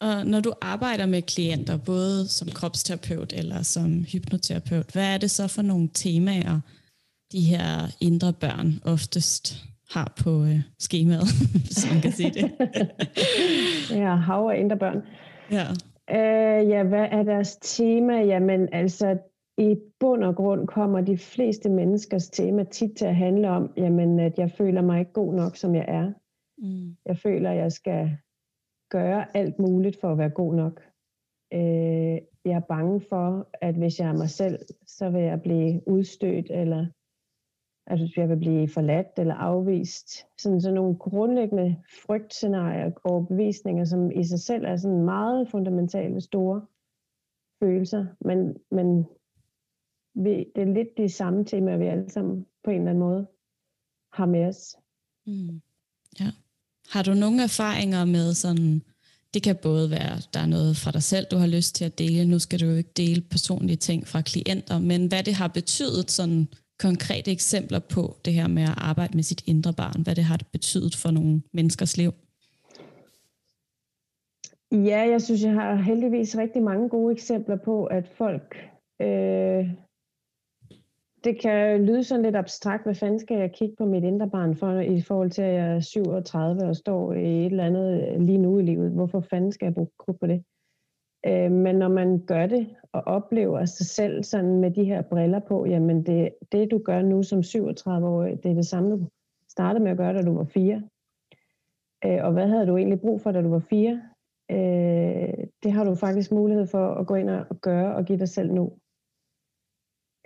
Og 0.00 0.26
når 0.26 0.40
du 0.40 0.52
arbejder 0.60 1.06
med 1.06 1.22
klienter, 1.22 1.76
både 1.86 2.28
som 2.28 2.48
kropsterapeut 2.48 3.32
eller 3.32 3.62
som 3.62 4.04
hypnoterapeut, 4.12 4.92
hvad 4.92 5.14
er 5.14 5.18
det 5.18 5.30
så 5.30 5.48
for 5.48 5.62
nogle 5.62 5.88
temaer, 5.94 6.60
de 7.32 7.40
her 7.40 7.96
indre 8.00 8.32
børn 8.32 8.80
oftest 8.84 9.64
har 9.90 10.12
på 10.24 10.44
øh, 10.44 10.60
skemaet, 10.78 11.26
hvis 11.64 11.90
man 11.92 12.00
kan 12.02 12.12
sige 12.12 12.30
det? 12.30 12.50
Ja, 14.00 14.14
hav 14.14 14.50
af 14.54 14.60
indre 14.60 14.76
børn. 14.76 15.02
ja. 15.50 15.66
Øh, 16.10 16.68
ja, 16.68 16.82
hvad 16.82 17.06
er 17.10 17.22
deres 17.22 17.56
tema? 17.56 18.22
Jamen, 18.22 18.68
altså, 18.72 19.18
i 19.58 19.76
bund 20.00 20.24
og 20.24 20.36
grund 20.36 20.66
kommer 20.66 21.00
de 21.00 21.18
fleste 21.18 21.68
menneskers 21.68 22.28
tema 22.28 22.64
tit 22.64 22.90
til 22.96 23.04
at 23.04 23.16
handle 23.16 23.50
om, 23.50 23.70
jamen, 23.76 24.20
at 24.20 24.38
jeg 24.38 24.50
føler 24.50 24.82
mig 24.82 25.00
ikke 25.00 25.12
god 25.12 25.34
nok, 25.34 25.56
som 25.56 25.74
jeg 25.74 25.84
er. 25.88 26.12
Mm. 26.58 26.96
Jeg 27.06 27.18
føler, 27.18 27.50
at 27.50 27.56
jeg 27.56 27.72
skal 27.72 28.16
gøre 28.90 29.36
alt 29.36 29.58
muligt 29.58 30.00
for 30.00 30.12
at 30.12 30.18
være 30.18 30.30
god 30.30 30.54
nok. 30.54 30.80
Øh, 31.52 32.18
jeg 32.44 32.56
er 32.56 32.68
bange 32.68 33.00
for, 33.00 33.48
at 33.52 33.74
hvis 33.74 34.00
jeg 34.00 34.08
er 34.08 34.16
mig 34.16 34.30
selv, 34.30 34.58
så 34.86 35.10
vil 35.10 35.22
jeg 35.22 35.42
blive 35.42 35.88
udstødt, 35.88 36.50
eller 36.50 36.86
at 37.86 38.16
jeg 38.16 38.28
vil 38.28 38.36
blive 38.36 38.68
forladt 38.68 39.18
eller 39.18 39.34
afvist. 39.34 40.26
Sådan, 40.38 40.60
sådan 40.60 40.74
nogle 40.74 40.98
grundlæggende 40.98 41.82
frygtscenarier 42.06 42.90
og 43.04 43.28
bevisninger, 43.28 43.84
som 43.84 44.10
i 44.10 44.24
sig 44.24 44.40
selv 44.40 44.64
er 44.64 44.76
sådan 44.76 45.04
meget 45.04 45.48
fundamentale 45.48 46.20
store 46.20 46.66
følelser, 47.62 48.06
men, 48.20 48.56
men 48.70 49.06
vi, 50.14 50.52
det 50.54 50.62
er 50.62 50.74
lidt 50.74 50.96
de 50.96 51.08
samme 51.08 51.44
temaer, 51.44 51.76
vi 51.76 51.86
alle 51.86 52.10
sammen 52.10 52.46
på 52.64 52.70
en 52.70 52.76
eller 52.76 52.90
anden 52.90 53.04
måde 53.04 53.26
har 54.12 54.26
med 54.26 54.46
os. 54.46 54.76
Mm. 55.26 55.62
Ja. 56.20 56.43
Har 56.90 57.02
du 57.02 57.14
nogle 57.14 57.42
erfaringer 57.42 58.04
med 58.04 58.34
sådan, 58.34 58.82
det 59.34 59.42
kan 59.42 59.56
både 59.62 59.90
være, 59.90 60.20
der 60.34 60.40
er 60.40 60.46
noget 60.46 60.76
fra 60.76 60.90
dig 60.90 61.02
selv, 61.02 61.26
du 61.30 61.36
har 61.36 61.46
lyst 61.46 61.74
til 61.74 61.84
at 61.84 61.98
dele, 61.98 62.24
nu 62.24 62.38
skal 62.38 62.60
du 62.60 62.66
jo 62.66 62.76
ikke 62.76 62.92
dele 62.96 63.20
personlige 63.20 63.76
ting 63.76 64.08
fra 64.08 64.20
klienter, 64.20 64.78
men 64.78 65.06
hvad 65.06 65.22
det 65.22 65.34
har 65.34 65.48
betydet 65.48 66.10
sådan 66.10 66.48
konkrete 66.78 67.30
eksempler 67.30 67.78
på 67.78 68.16
det 68.24 68.32
her 68.32 68.48
med 68.48 68.62
at 68.62 68.74
arbejde 68.76 69.16
med 69.16 69.22
sit 69.22 69.42
indre 69.46 69.72
barn, 69.72 70.02
hvad 70.02 70.14
det 70.14 70.24
har 70.24 70.40
betydet 70.52 70.96
for 70.96 71.10
nogle 71.10 71.42
menneskers 71.52 71.96
liv? 71.96 72.12
Ja, 74.72 75.00
jeg 75.10 75.22
synes, 75.22 75.42
jeg 75.42 75.52
har 75.52 75.74
heldigvis 75.74 76.36
rigtig 76.36 76.62
mange 76.62 76.88
gode 76.88 77.12
eksempler 77.12 77.56
på, 77.56 77.84
at 77.84 78.08
folk 78.18 78.56
øh, 79.02 79.68
det 81.24 81.40
kan 81.40 81.86
lyde 81.86 82.04
sådan 82.04 82.22
lidt 82.22 82.36
abstrakt. 82.36 82.84
Hvad 82.84 82.94
fanden 82.94 83.18
skal 83.18 83.38
jeg 83.38 83.52
kigge 83.52 83.76
på 83.76 83.84
mit 83.84 84.04
indre 84.04 84.30
barn 84.30 84.56
for, 84.56 84.78
i 84.80 85.00
forhold 85.00 85.30
til, 85.30 85.42
at 85.42 85.54
jeg 85.54 85.76
er 85.76 85.80
37 85.80 86.62
og 86.62 86.76
står 86.76 87.12
i 87.12 87.46
et 87.46 87.46
eller 87.46 87.64
andet 87.64 88.08
øh, 88.08 88.20
lige 88.20 88.38
nu 88.38 88.58
i 88.58 88.62
livet? 88.62 88.90
Hvorfor 88.90 89.20
fanden 89.20 89.52
skal 89.52 89.66
jeg 89.66 89.74
bruge 89.74 89.88
krudt 89.98 90.20
på 90.20 90.26
det? 90.26 90.44
Øh, 91.26 91.52
men 91.52 91.76
når 91.76 91.88
man 91.88 92.24
gør 92.26 92.46
det 92.46 92.76
og 92.92 93.02
oplever 93.06 93.64
sig 93.64 93.86
selv 93.86 94.22
sådan 94.22 94.60
med 94.60 94.70
de 94.70 94.84
her 94.84 95.02
briller 95.02 95.38
på, 95.38 95.66
jamen 95.66 96.06
det, 96.06 96.34
det 96.52 96.70
du 96.70 96.78
gør 96.78 97.02
nu 97.02 97.22
som 97.22 97.38
37-årig, 97.38 98.42
det 98.42 98.50
er 98.50 98.54
det 98.54 98.66
samme, 98.66 98.90
du 98.90 99.08
startede 99.48 99.84
med 99.84 99.90
at 99.90 99.96
gøre, 99.96 100.14
da 100.14 100.22
du 100.22 100.36
var 100.36 100.44
fire. 100.44 100.82
Øh, 102.04 102.24
og 102.24 102.32
hvad 102.32 102.48
havde 102.48 102.66
du 102.66 102.76
egentlig 102.76 103.00
brug 103.00 103.20
for, 103.20 103.32
da 103.32 103.42
du 103.42 103.48
var 103.48 103.64
fire? 103.70 104.02
Øh, 104.50 105.46
det 105.62 105.72
har 105.72 105.84
du 105.84 105.94
faktisk 105.94 106.32
mulighed 106.32 106.66
for 106.66 106.94
at 106.94 107.06
gå 107.06 107.14
ind 107.14 107.30
og 107.30 107.60
gøre 107.60 107.94
og 107.94 108.04
give 108.04 108.18
dig 108.18 108.28
selv 108.28 108.52
nu. 108.52 108.72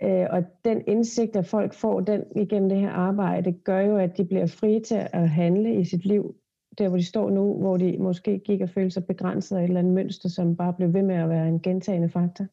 Øh, 0.03 0.27
og 0.29 0.43
den 0.63 0.83
indsigt, 0.87 1.35
at 1.35 1.45
folk 1.45 1.73
får 1.73 1.99
den 1.99 2.23
igennem 2.35 2.69
det 2.69 2.77
her 2.77 2.91
arbejde, 2.91 3.51
gør 3.51 3.79
jo, 3.79 3.97
at 3.97 4.17
de 4.17 4.25
bliver 4.25 4.47
frie 4.47 4.79
til 4.79 5.07
at 5.13 5.29
handle 5.29 5.75
i 5.75 5.83
sit 5.83 6.05
liv, 6.05 6.35
der 6.77 6.89
hvor 6.89 6.97
de 6.97 7.05
står 7.05 7.29
nu, 7.29 7.59
hvor 7.59 7.77
de 7.77 7.97
måske 7.97 8.39
gik 8.39 8.61
og 8.61 8.69
følte 8.69 8.91
sig 8.91 9.05
begrænset 9.05 9.57
af 9.57 9.61
et 9.61 9.67
eller 9.67 9.79
andet 9.79 9.93
mønster, 9.93 10.29
som 10.29 10.55
bare 10.55 10.73
blev 10.73 10.93
ved 10.93 11.01
med 11.01 11.15
at 11.15 11.29
være 11.29 11.47
en 11.47 11.61
gentagende 11.61 12.09
faktor. 12.09 12.45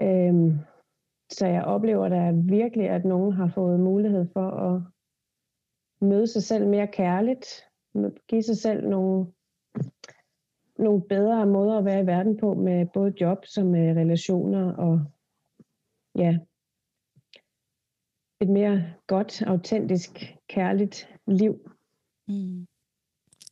Øhm, 0.00 0.58
så 1.30 1.46
jeg 1.46 1.64
oplever 1.64 2.08
da 2.08 2.30
virkelig, 2.30 2.88
at 2.88 3.04
nogen 3.04 3.32
har 3.32 3.48
fået 3.48 3.80
mulighed 3.80 4.26
for 4.32 4.50
at 4.50 4.82
møde 6.00 6.26
sig 6.26 6.42
selv 6.42 6.66
mere 6.66 6.86
kærligt, 6.86 7.46
give 8.28 8.42
sig 8.42 8.56
selv 8.56 8.88
nogle, 8.88 9.26
nogle 10.78 11.02
bedre 11.02 11.46
måder 11.46 11.78
at 11.78 11.84
være 11.84 12.02
i 12.02 12.06
verden 12.06 12.36
på, 12.36 12.54
med 12.54 12.86
både 12.86 13.14
job 13.20 13.44
som 13.44 13.66
med 13.66 13.96
relationer 13.96 14.72
og 14.72 15.04
ja, 16.18 16.38
et 18.40 18.48
mere 18.48 18.94
godt, 19.06 19.42
autentisk, 19.42 20.10
kærligt 20.48 21.08
liv. 21.26 21.54
Mm. 22.28 22.66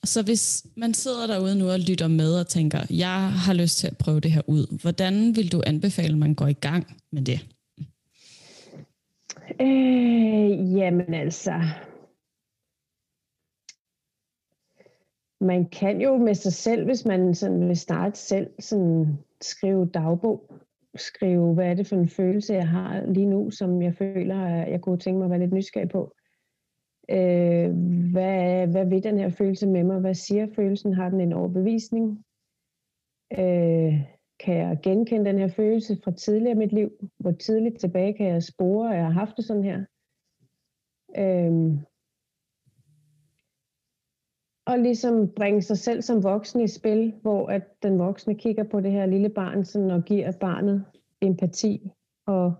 Så 0.04 0.22
hvis 0.24 0.66
man 0.76 0.94
sidder 0.94 1.26
derude 1.26 1.58
nu 1.58 1.70
og 1.70 1.78
lytter 1.78 2.08
med 2.08 2.40
og 2.40 2.46
tænker, 2.46 2.78
jeg 2.90 3.32
har 3.32 3.54
lyst 3.54 3.78
til 3.78 3.86
at 3.86 3.98
prøve 3.98 4.20
det 4.20 4.32
her 4.32 4.42
ud, 4.46 4.80
hvordan 4.82 5.36
vil 5.36 5.52
du 5.52 5.62
anbefale, 5.66 6.12
at 6.12 6.18
man 6.18 6.34
går 6.34 6.46
i 6.46 6.52
gang 6.52 6.84
med 7.12 7.22
det? 7.22 7.40
Øh, 9.60 10.76
jamen 10.76 11.14
altså, 11.14 11.54
man 15.40 15.68
kan 15.68 16.00
jo 16.00 16.16
med 16.16 16.34
sig 16.34 16.52
selv, 16.52 16.84
hvis 16.84 17.04
man 17.04 17.34
sådan 17.34 17.68
vil 17.68 17.76
starte 17.76 18.18
selv, 18.18 18.50
sådan 18.60 19.18
skrive 19.40 19.90
dagbog 19.94 20.65
skrive, 21.01 21.55
hvad 21.55 21.66
er 21.66 21.74
det 21.74 21.86
for 21.86 21.97
en 21.97 22.09
følelse, 22.09 22.55
jeg 22.55 22.68
har 22.68 23.07
lige 23.07 23.26
nu, 23.26 23.51
som 23.51 23.82
jeg 23.82 23.94
føler, 23.94 24.47
jeg 24.47 24.80
kunne 24.80 24.99
tænke 24.99 25.18
mig 25.18 25.24
at 25.24 25.30
være 25.30 25.40
lidt 25.40 25.53
nysgerrig 25.53 25.88
på. 25.88 26.14
Øh, 27.11 27.70
hvad, 28.12 28.66
hvad 28.66 28.86
vil 28.86 29.03
den 29.03 29.18
her 29.18 29.28
følelse 29.28 29.66
med 29.66 29.84
mig? 29.84 30.01
Hvad 30.01 30.14
siger 30.14 30.47
følelsen? 30.57 30.94
Har 30.94 31.09
den 31.09 31.20
en 31.20 31.32
overbevisning? 31.32 32.24
Øh, 33.32 34.01
kan 34.40 34.57
jeg 34.57 34.78
genkende 34.82 35.30
den 35.30 35.38
her 35.38 35.49
følelse 35.49 35.99
fra 36.05 36.11
tidligere 36.11 36.55
i 36.55 36.59
mit 36.59 36.72
liv? 36.72 36.90
Hvor 37.18 37.32
tidligt 37.32 37.80
tilbage 37.80 38.12
kan 38.12 38.26
jeg 38.26 38.42
spore, 38.42 38.90
at 38.90 38.97
jeg 38.97 39.05
har 39.05 39.12
haft 39.12 39.36
det 39.36 39.44
sådan 39.44 39.64
her? 39.64 39.84
Øh, 41.18 41.78
og 44.66 44.78
ligesom 44.78 45.32
bringe 45.34 45.62
sig 45.62 45.78
selv 45.78 46.02
som 46.02 46.22
voksen 46.22 46.60
i 46.60 46.68
spil, 46.68 47.14
hvor 47.22 47.48
at 47.48 47.82
den 47.82 47.98
voksne 47.98 48.34
kigger 48.34 48.64
på 48.64 48.80
det 48.80 48.92
her 48.92 49.06
lille 49.06 49.28
barn 49.28 49.64
sådan, 49.64 49.90
og 49.90 50.02
giver 50.04 50.32
barnet 50.40 50.84
empati 51.22 51.90
og, 52.26 52.54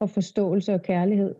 og 0.00 0.10
forståelse 0.10 0.74
og 0.74 0.82
kærlighed. 0.82 1.34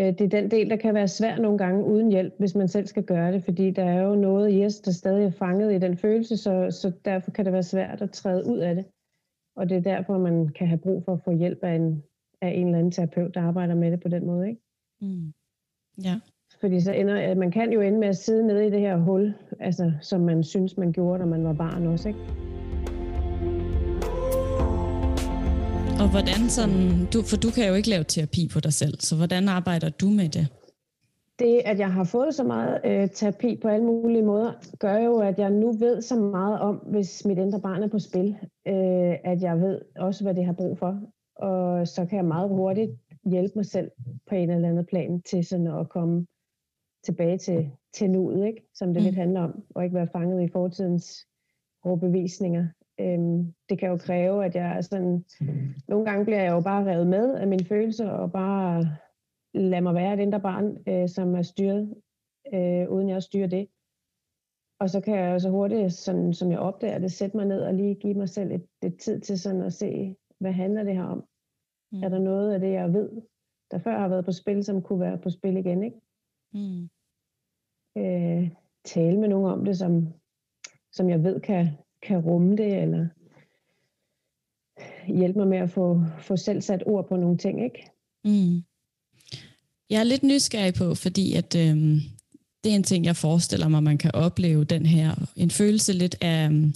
Øh, 0.00 0.18
det 0.18 0.20
er 0.20 0.40
den 0.40 0.50
del, 0.50 0.70
der 0.70 0.76
kan 0.76 0.94
være 0.94 1.08
svær 1.08 1.36
nogle 1.38 1.58
gange 1.58 1.84
uden 1.84 2.10
hjælp, 2.10 2.34
hvis 2.38 2.54
man 2.54 2.68
selv 2.68 2.86
skal 2.86 3.04
gøre 3.04 3.32
det, 3.32 3.44
fordi 3.44 3.70
der 3.70 3.84
er 3.84 4.02
jo 4.02 4.14
noget 4.14 4.52
i 4.52 4.64
os, 4.64 4.80
der 4.80 4.92
stadig 4.92 5.24
er 5.26 5.30
fanget 5.30 5.74
i 5.74 5.78
den 5.78 5.96
følelse, 5.96 6.36
så, 6.36 6.70
så 6.70 6.92
derfor 7.04 7.30
kan 7.30 7.44
det 7.44 7.52
være 7.52 7.62
svært 7.62 8.02
at 8.02 8.10
træde 8.10 8.46
ud 8.46 8.58
af 8.58 8.74
det. 8.74 8.84
Og 9.56 9.68
det 9.68 9.76
er 9.76 9.80
derfor, 9.80 10.18
man 10.18 10.48
kan 10.48 10.66
have 10.66 10.78
brug 10.78 11.04
for 11.04 11.12
at 11.12 11.22
få 11.24 11.30
hjælp 11.30 11.58
af 11.62 11.74
en, 11.74 12.02
af 12.40 12.48
en 12.48 12.66
eller 12.66 12.78
anden 12.78 12.92
terapeut, 12.92 13.34
der 13.34 13.42
arbejder 13.42 13.74
med 13.74 13.90
det 13.90 14.00
på 14.00 14.08
den 14.08 14.26
måde. 14.26 14.48
Ikke? 14.48 14.60
Mm. 15.00 15.32
Ja. 16.04 16.20
Fordi 16.66 16.80
så 16.80 16.92
ender, 16.92 17.34
man 17.34 17.50
kan 17.50 17.72
jo 17.72 17.80
ende 17.80 17.98
med 17.98 18.08
at 18.08 18.16
sidde 18.16 18.46
nede 18.46 18.66
i 18.66 18.70
det 18.70 18.80
her 18.80 18.96
hul, 18.96 19.34
altså, 19.60 19.92
som 20.00 20.20
man 20.20 20.44
synes, 20.44 20.76
man 20.76 20.92
gjorde, 20.92 21.20
da 21.20 21.24
man 21.24 21.44
var 21.44 21.52
barn 21.52 21.86
også. 21.86 22.08
Ikke? 22.08 22.20
Og 26.02 26.10
hvordan 26.10 26.48
sådan, 26.48 27.06
du, 27.12 27.22
for 27.22 27.36
du 27.36 27.50
kan 27.50 27.68
jo 27.68 27.74
ikke 27.74 27.90
lave 27.90 28.04
terapi 28.04 28.48
på 28.52 28.60
dig 28.60 28.72
selv, 28.72 29.00
så 29.00 29.16
hvordan 29.16 29.48
arbejder 29.48 29.88
du 29.88 30.06
med 30.06 30.28
det? 30.28 30.48
Det, 31.38 31.62
at 31.64 31.78
jeg 31.78 31.92
har 31.92 32.04
fået 32.04 32.34
så 32.34 32.44
meget 32.44 32.80
øh, 32.84 33.08
terapi 33.10 33.58
på 33.62 33.68
alle 33.68 33.86
mulige 33.86 34.22
måder, 34.22 34.52
gør 34.78 34.98
jo, 34.98 35.18
at 35.18 35.38
jeg 35.38 35.50
nu 35.50 35.72
ved 35.72 36.02
så 36.02 36.16
meget 36.16 36.60
om, 36.60 36.76
hvis 36.76 37.24
mit 37.24 37.38
indre 37.38 37.60
barn 37.60 37.82
er 37.82 37.88
på 37.88 37.98
spil, 37.98 38.36
øh, 38.68 39.14
at 39.24 39.42
jeg 39.42 39.60
ved 39.60 39.80
også, 39.96 40.24
hvad 40.24 40.34
det 40.34 40.44
har 40.44 40.52
brug 40.52 40.78
for. 40.78 41.00
Og 41.36 41.88
så 41.88 42.06
kan 42.06 42.16
jeg 42.16 42.24
meget 42.24 42.48
hurtigt 42.48 42.90
hjælpe 43.24 43.52
mig 43.56 43.66
selv 43.66 43.90
på 44.28 44.34
en 44.34 44.50
eller 44.50 44.68
anden 44.68 44.86
plan 44.86 45.22
til 45.22 45.44
sådan 45.44 45.66
at 45.66 45.88
komme 45.88 46.26
tilbage 47.06 47.38
til, 47.38 47.70
til 47.92 48.10
nuet, 48.10 48.46
ikke? 48.46 48.68
som 48.74 48.94
det 48.94 49.02
mm. 49.02 49.04
lidt 49.04 49.16
handler 49.16 49.40
om, 49.40 49.64
og 49.74 49.84
ikke 49.84 49.96
være 49.96 50.08
fanget 50.12 50.42
i 50.42 50.48
fortidens 50.48 51.26
overbevisninger. 51.82 52.66
Øhm, 53.00 53.54
det 53.68 53.78
kan 53.78 53.88
jo 53.88 53.96
kræve, 53.96 54.44
at 54.44 54.54
jeg 54.54 54.84
sådan, 54.84 55.24
nogle 55.88 56.04
gange 56.04 56.24
bliver 56.24 56.42
jeg 56.42 56.52
jo 56.52 56.60
bare 56.60 56.92
revet 56.92 57.06
med 57.06 57.34
af 57.34 57.48
mine 57.48 57.64
følelser, 57.64 58.10
og 58.10 58.32
bare 58.32 58.96
lade 59.54 59.80
mig 59.80 59.94
være 59.94 60.14
et 60.14 60.20
indre 60.20 60.40
barn, 60.40 60.76
øh, 60.88 61.08
som 61.08 61.34
er 61.34 61.42
styret, 61.42 61.94
øh, 62.54 62.90
uden 62.90 63.08
jeg 63.08 63.22
styrer 63.22 63.46
det. 63.46 63.68
Og 64.80 64.90
så 64.90 65.00
kan 65.00 65.16
jeg 65.16 65.32
jo 65.32 65.38
så 65.38 65.50
hurtigt, 65.50 65.92
sådan, 65.92 66.34
som 66.34 66.50
jeg 66.50 66.58
opdager 66.58 66.98
det, 66.98 67.12
sætte 67.12 67.36
mig 67.36 67.46
ned 67.46 67.60
og 67.60 67.74
lige 67.74 67.94
give 67.94 68.14
mig 68.14 68.28
selv 68.28 68.52
et, 68.52 68.66
et 68.82 68.96
tid 68.98 69.20
til 69.20 69.38
sådan 69.38 69.62
at 69.62 69.72
se, 69.72 70.16
hvad 70.38 70.52
handler 70.52 70.84
det 70.84 70.94
her 70.94 71.04
om? 71.04 71.24
Mm. 71.92 72.02
Er 72.02 72.08
der 72.08 72.18
noget 72.18 72.52
af 72.52 72.60
det, 72.60 72.72
jeg 72.72 72.92
ved, 72.92 73.10
der 73.70 73.78
før 73.78 73.98
har 73.98 74.08
været 74.08 74.24
på 74.24 74.32
spil, 74.32 74.64
som 74.64 74.82
kunne 74.82 75.00
være 75.00 75.18
på 75.18 75.30
spil 75.30 75.56
igen, 75.56 75.82
ikke? 75.82 76.00
Mm 76.52 76.88
øh, 77.96 78.50
tale 78.84 79.20
med 79.20 79.28
nogen 79.28 79.50
om 79.50 79.64
det, 79.64 79.78
som, 79.78 80.08
som 80.92 81.10
jeg 81.10 81.24
ved 81.24 81.40
kan, 81.40 81.68
kan 82.02 82.18
rumme 82.18 82.56
det, 82.56 82.82
eller 82.82 83.06
hjælpe 85.06 85.38
mig 85.38 85.48
med 85.48 85.58
at 85.58 85.70
få, 85.70 86.02
få 86.20 86.36
selv 86.36 86.60
sat 86.60 86.82
ord 86.86 87.08
på 87.08 87.16
nogle 87.16 87.38
ting, 87.38 87.64
ikke? 87.64 87.90
Mm. 88.24 88.62
Jeg 89.90 90.00
er 90.00 90.04
lidt 90.04 90.22
nysgerrig 90.22 90.74
på, 90.74 90.94
fordi 90.94 91.34
at 91.34 91.56
øh, 91.56 91.76
det 92.64 92.72
er 92.72 92.76
en 92.76 92.82
ting, 92.82 93.04
jeg 93.04 93.16
forestiller 93.16 93.68
mig, 93.68 93.82
man 93.82 93.98
kan 93.98 94.10
opleve 94.14 94.64
den 94.64 94.86
her, 94.86 95.14
en 95.36 95.50
følelse 95.50 95.92
lidt 95.92 96.16
af, 96.20 96.46
øhm, 96.46 96.74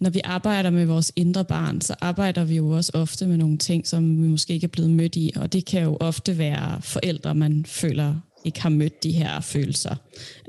når 0.00 0.10
vi 0.10 0.20
arbejder 0.24 0.70
med 0.70 0.86
vores 0.86 1.12
indre 1.16 1.44
barn, 1.44 1.80
så 1.80 1.94
arbejder 2.00 2.44
vi 2.44 2.56
jo 2.56 2.70
også 2.70 2.92
ofte 2.94 3.26
med 3.26 3.36
nogle 3.36 3.58
ting, 3.58 3.86
som 3.86 4.22
vi 4.22 4.28
måske 4.28 4.52
ikke 4.54 4.64
er 4.64 4.68
blevet 4.68 4.90
mødt 4.90 5.16
i, 5.16 5.32
og 5.36 5.52
det 5.52 5.66
kan 5.66 5.82
jo 5.82 5.96
ofte 6.00 6.38
være 6.38 6.82
forældre, 6.82 7.34
man 7.34 7.64
føler 7.64 8.20
ikke 8.44 8.62
har 8.62 8.68
mødt 8.68 9.02
de 9.02 9.12
her 9.12 9.40
følelser. 9.40 9.96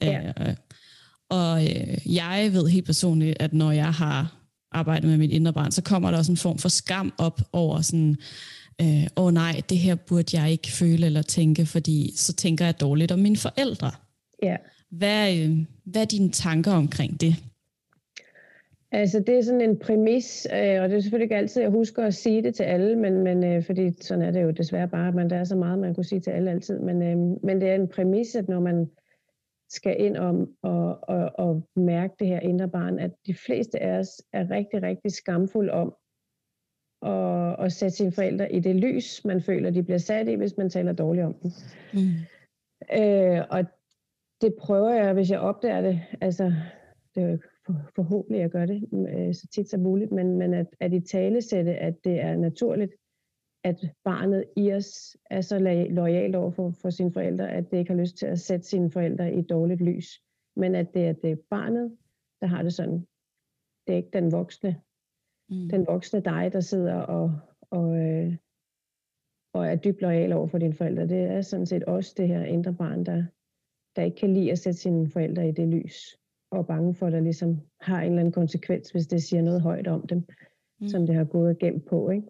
Ja. 0.01 0.27
Øh, 0.27 0.55
og 1.29 1.63
øh, 1.63 2.15
jeg 2.15 2.49
ved 2.53 2.67
helt 2.67 2.85
personligt, 2.85 3.37
at 3.39 3.53
når 3.53 3.71
jeg 3.71 3.93
har 3.93 4.37
arbejde 4.71 5.07
med 5.07 5.17
mit 5.17 5.31
indre 5.31 5.53
barn, 5.53 5.71
så 5.71 5.81
kommer 5.81 6.11
der 6.11 6.17
også 6.17 6.31
en 6.31 6.37
form 6.37 6.57
for 6.57 6.69
skam 6.69 7.13
op 7.17 7.41
over 7.53 7.81
sådan, 7.81 8.17
øh, 8.81 9.03
åh 9.03 9.25
oh 9.25 9.33
nej, 9.33 9.61
det 9.69 9.77
her 9.77 9.95
burde 9.95 10.41
jeg 10.41 10.51
ikke 10.51 10.71
føle 10.71 11.05
eller 11.05 11.21
tænke, 11.21 11.65
fordi 11.65 12.13
så 12.15 12.33
tænker 12.33 12.65
jeg 12.65 12.79
dårligt 12.79 13.11
om 13.11 13.19
mine 13.19 13.37
forældre. 13.37 13.91
Ja. 14.43 14.55
Hvad, 14.91 15.37
øh, 15.37 15.57
hvad 15.85 16.01
er 16.01 16.05
dine 16.05 16.31
tanker 16.31 16.71
omkring 16.71 17.21
det? 17.21 17.35
Altså 18.91 19.19
det 19.19 19.37
er 19.37 19.41
sådan 19.41 19.61
en 19.61 19.79
præmis, 19.79 20.47
øh, 20.53 20.81
og 20.81 20.89
det 20.89 20.95
er 20.95 20.99
selvfølgelig 20.99 21.25
ikke 21.25 21.35
altid, 21.35 21.61
jeg 21.61 21.71
husker 21.71 22.03
at 22.05 22.13
sige 22.13 22.43
det 22.43 22.55
til 22.55 22.63
alle, 22.63 22.95
men, 22.95 23.23
men 23.23 23.43
øh, 23.43 23.63
fordi 23.63 24.01
sådan 24.01 24.21
er 24.21 24.31
det 24.31 24.43
jo 24.43 24.51
desværre 24.51 24.87
bare, 24.87 25.11
men 25.11 25.29
der 25.29 25.35
er 25.35 25.43
så 25.43 25.55
meget, 25.55 25.79
man 25.79 25.95
kunne 25.95 26.03
sige 26.03 26.21
til 26.21 26.31
alle 26.31 26.51
altid. 26.51 26.79
Men, 26.79 27.01
øh, 27.01 27.17
men 27.43 27.61
det 27.61 27.69
er 27.69 27.75
en 27.75 27.87
præmis, 27.87 28.35
at 28.35 28.49
når 28.49 28.59
man 28.59 28.89
skal 29.69 30.01
ind 30.01 30.17
om 30.17 30.55
og, 30.61 31.09
og, 31.09 31.31
og 31.35 31.63
mærke 31.75 32.13
det 32.19 32.27
her 32.27 32.39
indre 32.39 32.69
barn, 32.69 32.99
at 32.99 33.11
de 33.25 33.33
fleste 33.33 33.79
af 33.79 33.99
os 33.99 34.21
er 34.33 34.51
rigtig, 34.51 34.83
rigtig 34.83 35.11
skamfulde 35.11 35.71
om 35.71 35.95
at, 37.01 37.65
at 37.65 37.71
sætte 37.71 37.95
sine 37.95 38.11
forældre 38.11 38.51
i 38.51 38.59
det 38.59 38.75
lys, 38.75 39.25
man 39.25 39.41
føler, 39.41 39.69
de 39.69 39.83
bliver 39.83 39.97
sat 39.97 40.27
i, 40.27 40.33
hvis 40.33 40.57
man 40.57 40.69
taler 40.69 40.93
dårligt 40.93 41.25
om 41.25 41.33
dem. 41.33 41.51
Mm. 41.93 41.99
Øh, 43.01 43.45
og 43.49 43.65
det 44.41 44.55
prøver 44.59 44.93
jeg, 44.93 45.13
hvis 45.13 45.31
jeg 45.31 45.39
opdager 45.39 45.81
det. 45.81 46.01
Altså, 46.21 46.53
det 47.15 47.23
er 47.23 47.27
jo 47.27 47.37
for, 47.67 47.91
forhåbentlig 47.95 48.41
at 48.41 48.51
gøre 48.51 48.67
det 48.67 48.89
øh, 48.93 49.33
så 49.33 49.47
tit 49.47 49.69
som 49.69 49.79
muligt, 49.79 50.11
men, 50.11 50.37
men 50.37 50.53
at, 50.53 50.67
at 50.79 50.93
i 50.93 50.99
tale 50.99 51.41
sætte, 51.41 51.75
at 51.75 51.95
det 52.03 52.19
er 52.19 52.35
naturligt, 52.35 52.93
at 53.63 53.85
barnet 54.03 54.45
i 54.57 54.73
os 54.73 55.17
er 55.29 55.41
så 55.41 55.59
lojalt 55.89 56.35
over 56.35 56.51
for, 56.51 56.71
for 56.71 56.89
sine 56.89 57.13
forældre, 57.13 57.51
at 57.51 57.71
det 57.71 57.77
ikke 57.77 57.91
har 57.91 57.99
lyst 57.99 58.17
til 58.17 58.25
at 58.25 58.39
sætte 58.39 58.67
sine 58.67 58.91
forældre 58.91 59.33
i 59.33 59.39
et 59.39 59.49
dårligt 59.49 59.81
lys. 59.81 60.21
Men 60.55 60.75
at 60.75 60.93
det 60.93 61.07
er 61.07 61.13
det 61.13 61.39
barnet, 61.49 61.97
der 62.41 62.47
har 62.47 62.63
det 62.63 62.73
sådan. 62.73 63.07
Det 63.87 63.93
er 63.93 63.97
ikke 63.97 64.13
den 64.13 64.31
voksne, 64.31 64.81
mm. 65.49 65.69
den 65.69 65.87
voksne 65.87 66.19
dig, 66.19 66.49
der 66.53 66.59
sidder 66.59 66.95
og, 66.95 67.39
og, 67.69 67.97
øh, 67.97 68.35
og 69.53 69.67
er 69.67 69.75
dybt 69.75 70.01
lojal 70.01 70.33
over 70.33 70.47
for 70.47 70.57
dine 70.57 70.73
forældre. 70.73 71.07
Det 71.07 71.23
er 71.23 71.41
sådan 71.41 71.65
set 71.65 71.83
også 71.83 72.13
det 72.17 72.27
her 72.27 72.43
indre 72.43 72.73
barn, 72.73 73.05
der, 73.05 73.25
der 73.95 74.01
ikke 74.01 74.17
kan 74.17 74.33
lide 74.33 74.51
at 74.51 74.59
sætte 74.59 74.79
sine 74.79 75.09
forældre 75.09 75.49
i 75.49 75.51
det 75.51 75.67
lys 75.67 76.17
og 76.51 76.67
bange 76.67 76.93
for, 76.93 77.07
at 77.07 77.13
der 77.13 77.19
ligesom 77.19 77.61
har 77.81 78.01
en 78.01 78.07
eller 78.07 78.19
anden 78.19 78.33
konsekvens, 78.33 78.89
hvis 78.89 79.07
det 79.07 79.23
siger 79.23 79.41
noget 79.41 79.61
højt 79.61 79.87
om 79.87 80.07
dem, 80.07 80.23
mm. 80.79 80.87
som 80.87 81.05
det 81.05 81.15
har 81.15 81.23
gået 81.23 81.59
gemt 81.59 81.85
på. 81.85 82.09
Ikke? 82.09 82.27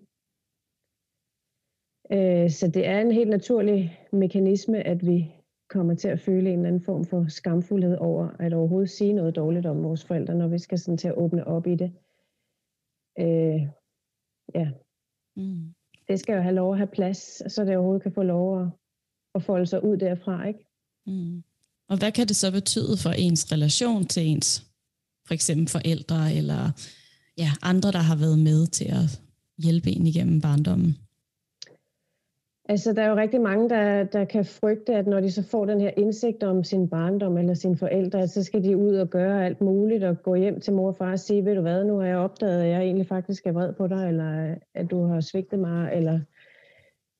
Øh, 2.11 2.49
så 2.49 2.71
det 2.73 2.87
er 2.87 3.01
en 3.01 3.11
helt 3.11 3.29
naturlig 3.29 3.99
mekanisme, 4.11 4.87
at 4.87 5.05
vi 5.05 5.33
kommer 5.69 5.95
til 5.95 6.07
at 6.07 6.19
føle 6.19 6.49
en 6.49 6.59
eller 6.59 6.67
anden 6.67 6.81
form 6.81 7.05
for 7.05 7.25
skamfuldhed 7.27 7.97
over 7.97 8.29
at 8.39 8.53
overhovedet 8.53 8.89
sige 8.89 9.13
noget 9.13 9.35
dårligt 9.35 9.65
om 9.65 9.83
vores 9.83 10.05
forældre, 10.05 10.35
når 10.35 10.47
vi 10.47 10.57
skal 10.57 10.79
sådan 10.79 10.97
til 10.97 11.07
at 11.07 11.17
åbne 11.17 11.47
op 11.47 11.67
i 11.67 11.75
det. 11.75 11.93
Øh, 13.19 13.61
ja. 14.55 14.71
Mm. 15.35 15.73
Det 16.07 16.19
skal 16.19 16.35
jo 16.35 16.41
have 16.41 16.55
lov 16.55 16.71
at 16.71 16.77
have 16.77 16.87
plads, 16.87 17.53
så 17.53 17.65
det 17.65 17.77
overhovedet 17.77 18.03
kan 18.03 18.11
få 18.11 18.23
lov 18.23 18.61
at, 18.61 18.67
at 19.35 19.43
folde 19.43 19.65
sig 19.65 19.83
ud 19.83 19.97
derfra, 19.97 20.47
ikke? 20.47 20.65
Mm. 21.05 21.43
Og 21.89 21.97
hvad 21.97 22.11
kan 22.11 22.27
det 22.27 22.35
så 22.35 22.51
betyde 22.51 22.97
for 22.97 23.09
ens 23.09 23.51
relation 23.51 24.05
til 24.05 24.23
ens, 24.27 24.63
for 25.27 25.33
eksempel 25.33 25.67
forældre 25.67 26.33
eller 26.33 26.71
ja, 27.37 27.51
andre, 27.61 27.91
der 27.91 28.03
har 28.09 28.15
været 28.15 28.39
med 28.39 28.67
til 28.67 28.85
at 28.85 29.21
hjælpe 29.57 29.89
en 29.89 30.07
igennem 30.07 30.41
barndommen? 30.41 30.97
Altså, 32.69 32.93
der 32.93 33.01
er 33.01 33.09
jo 33.09 33.15
rigtig 33.15 33.41
mange, 33.41 33.69
der, 33.69 34.03
der 34.03 34.25
kan 34.25 34.45
frygte, 34.45 34.95
at 34.95 35.07
når 35.07 35.19
de 35.19 35.31
så 35.31 35.43
får 35.43 35.65
den 35.65 35.81
her 35.81 35.91
indsigt 35.97 36.43
om 36.43 36.63
sin 36.63 36.89
barndom 36.89 37.37
eller 37.37 37.53
sine 37.53 37.77
forældre, 37.77 38.27
så 38.27 38.43
skal 38.43 38.63
de 38.63 38.77
ud 38.77 38.95
og 38.95 39.09
gøre 39.09 39.45
alt 39.45 39.61
muligt 39.61 40.03
og 40.03 40.23
gå 40.23 40.35
hjem 40.35 40.61
til 40.61 40.73
mor 40.73 40.87
og 40.87 40.95
far 40.95 41.11
og 41.11 41.19
sige, 41.19 41.45
ved 41.45 41.55
du 41.55 41.61
hvad, 41.61 41.83
nu 41.83 41.97
har 41.97 42.07
jeg 42.07 42.17
opdaget, 42.17 42.63
at 42.63 42.69
jeg 42.69 42.81
egentlig 42.81 43.07
faktisk 43.07 43.47
er 43.47 43.51
vred 43.51 43.73
på 43.73 43.87
dig, 43.87 44.07
eller 44.07 44.55
at 44.73 44.91
du 44.91 45.05
har 45.05 45.21
svigtet 45.21 45.59
mig, 45.59 45.91
eller 45.93 46.19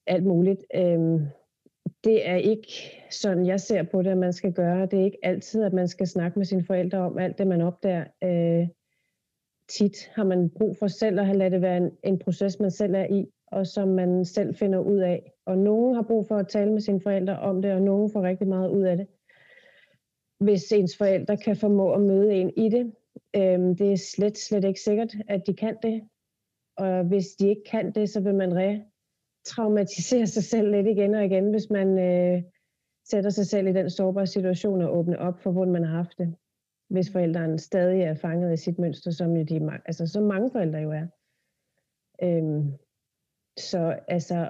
alt 0.08 0.26
muligt. 0.26 0.66
Øhm, 0.76 1.26
det 2.04 2.30
er 2.30 2.36
ikke 2.36 2.68
sådan, 3.12 3.46
jeg 3.46 3.60
ser 3.60 3.84
på 3.84 4.02
det, 4.02 4.10
at 4.10 4.18
man 4.18 4.34
skal 4.34 4.54
gøre. 4.54 4.86
Det 4.86 5.00
er 5.00 5.04
ikke 5.04 5.20
altid, 5.24 5.64
at 5.64 5.74
man 5.74 5.88
skal 5.88 6.08
snakke 6.08 6.40
med 6.40 6.46
sine 6.46 6.66
forældre 6.66 6.98
om 6.98 7.18
alt 7.18 7.38
det, 7.38 7.48
man 7.48 7.62
opdager. 7.62 8.06
Øh, 8.24 8.68
tit 9.70 10.12
har 10.16 10.24
man 10.24 10.50
brug 10.50 10.78
for 10.78 10.88
selv 10.88 11.20
at 11.20 11.26
have 11.26 11.38
ladet 11.38 11.52
det 11.52 11.62
være 11.62 11.78
en, 11.78 11.92
en 12.04 12.20
proces, 12.20 12.60
man 12.60 12.72
selv 12.72 12.96
er 12.96 13.06
i, 13.06 13.26
og 13.48 13.68
som 13.68 13.88
man 13.88 14.26
selv 14.26 14.56
finder 14.56 14.80
ud 14.80 14.98
af. 14.98 15.32
Og 15.46 15.58
nogen 15.58 15.96
har 15.96 16.02
brug 16.02 16.28
for 16.28 16.36
at 16.36 16.48
tale 16.48 16.72
med 16.72 16.82
sine 16.82 17.02
forældre 17.02 17.40
om 17.40 17.62
det, 17.62 17.72
og 17.72 17.82
nogen 17.82 18.12
får 18.12 18.22
rigtig 18.22 18.48
meget 18.48 18.70
ud 18.70 18.84
af 18.84 18.98
det. 18.98 19.08
Hvis 20.40 20.72
ens 20.72 20.98
forældre 20.98 21.38
kan 21.38 21.56
formå 21.56 21.94
at 21.94 22.02
møde 22.02 22.34
en 22.34 22.52
i 22.58 22.70
det, 22.70 22.94
øh, 23.36 23.60
det 23.78 23.92
er 23.92 24.12
slet, 24.16 24.38
slet 24.38 24.64
ikke 24.64 24.80
sikkert, 24.80 25.16
at 25.28 25.48
de 25.48 25.54
kan 25.54 25.78
det. 25.84 26.02
Og 26.78 27.04
hvis 27.04 27.26
de 27.28 27.50
ikke 27.50 27.64
kan 27.64 27.92
det, 27.92 28.10
så 28.10 28.22
vil 28.22 28.36
man 28.36 28.58
re 28.58 28.84
traumatisere 29.48 30.28
sig 30.28 30.44
selv 30.44 30.72
lidt 30.72 30.88
igen 30.88 31.16
og 31.16 31.26
igen, 31.26 31.50
hvis 31.50 31.70
man 31.70 32.00
øh, 32.00 32.44
sætter 33.10 33.30
sig 33.30 33.46
selv 33.46 33.68
i 33.68 33.74
den 33.74 33.90
sårbare 33.90 34.28
situation 34.28 34.82
og 34.82 34.98
åbner 34.98 35.18
op 35.18 35.40
for, 35.40 35.52
hvordan 35.52 35.74
man 35.74 35.84
har 35.84 35.96
haft 35.96 36.18
det. 36.18 36.36
Hvis 36.90 37.12
forældrene 37.12 37.60
stadig 37.60 38.02
er 38.02 38.16
fanget 38.16 38.54
i 38.54 38.64
sit 38.64 38.80
mønster, 38.80 39.12
som 39.12 39.36
jo 39.36 39.44
de, 39.44 39.72
altså, 39.86 40.08
så 40.08 40.22
mange 40.22 40.52
forældre 40.52 40.80
jo 40.80 40.92
er. 40.92 41.08
Øhm, 42.24 42.72
så 43.58 44.00
altså, 44.08 44.50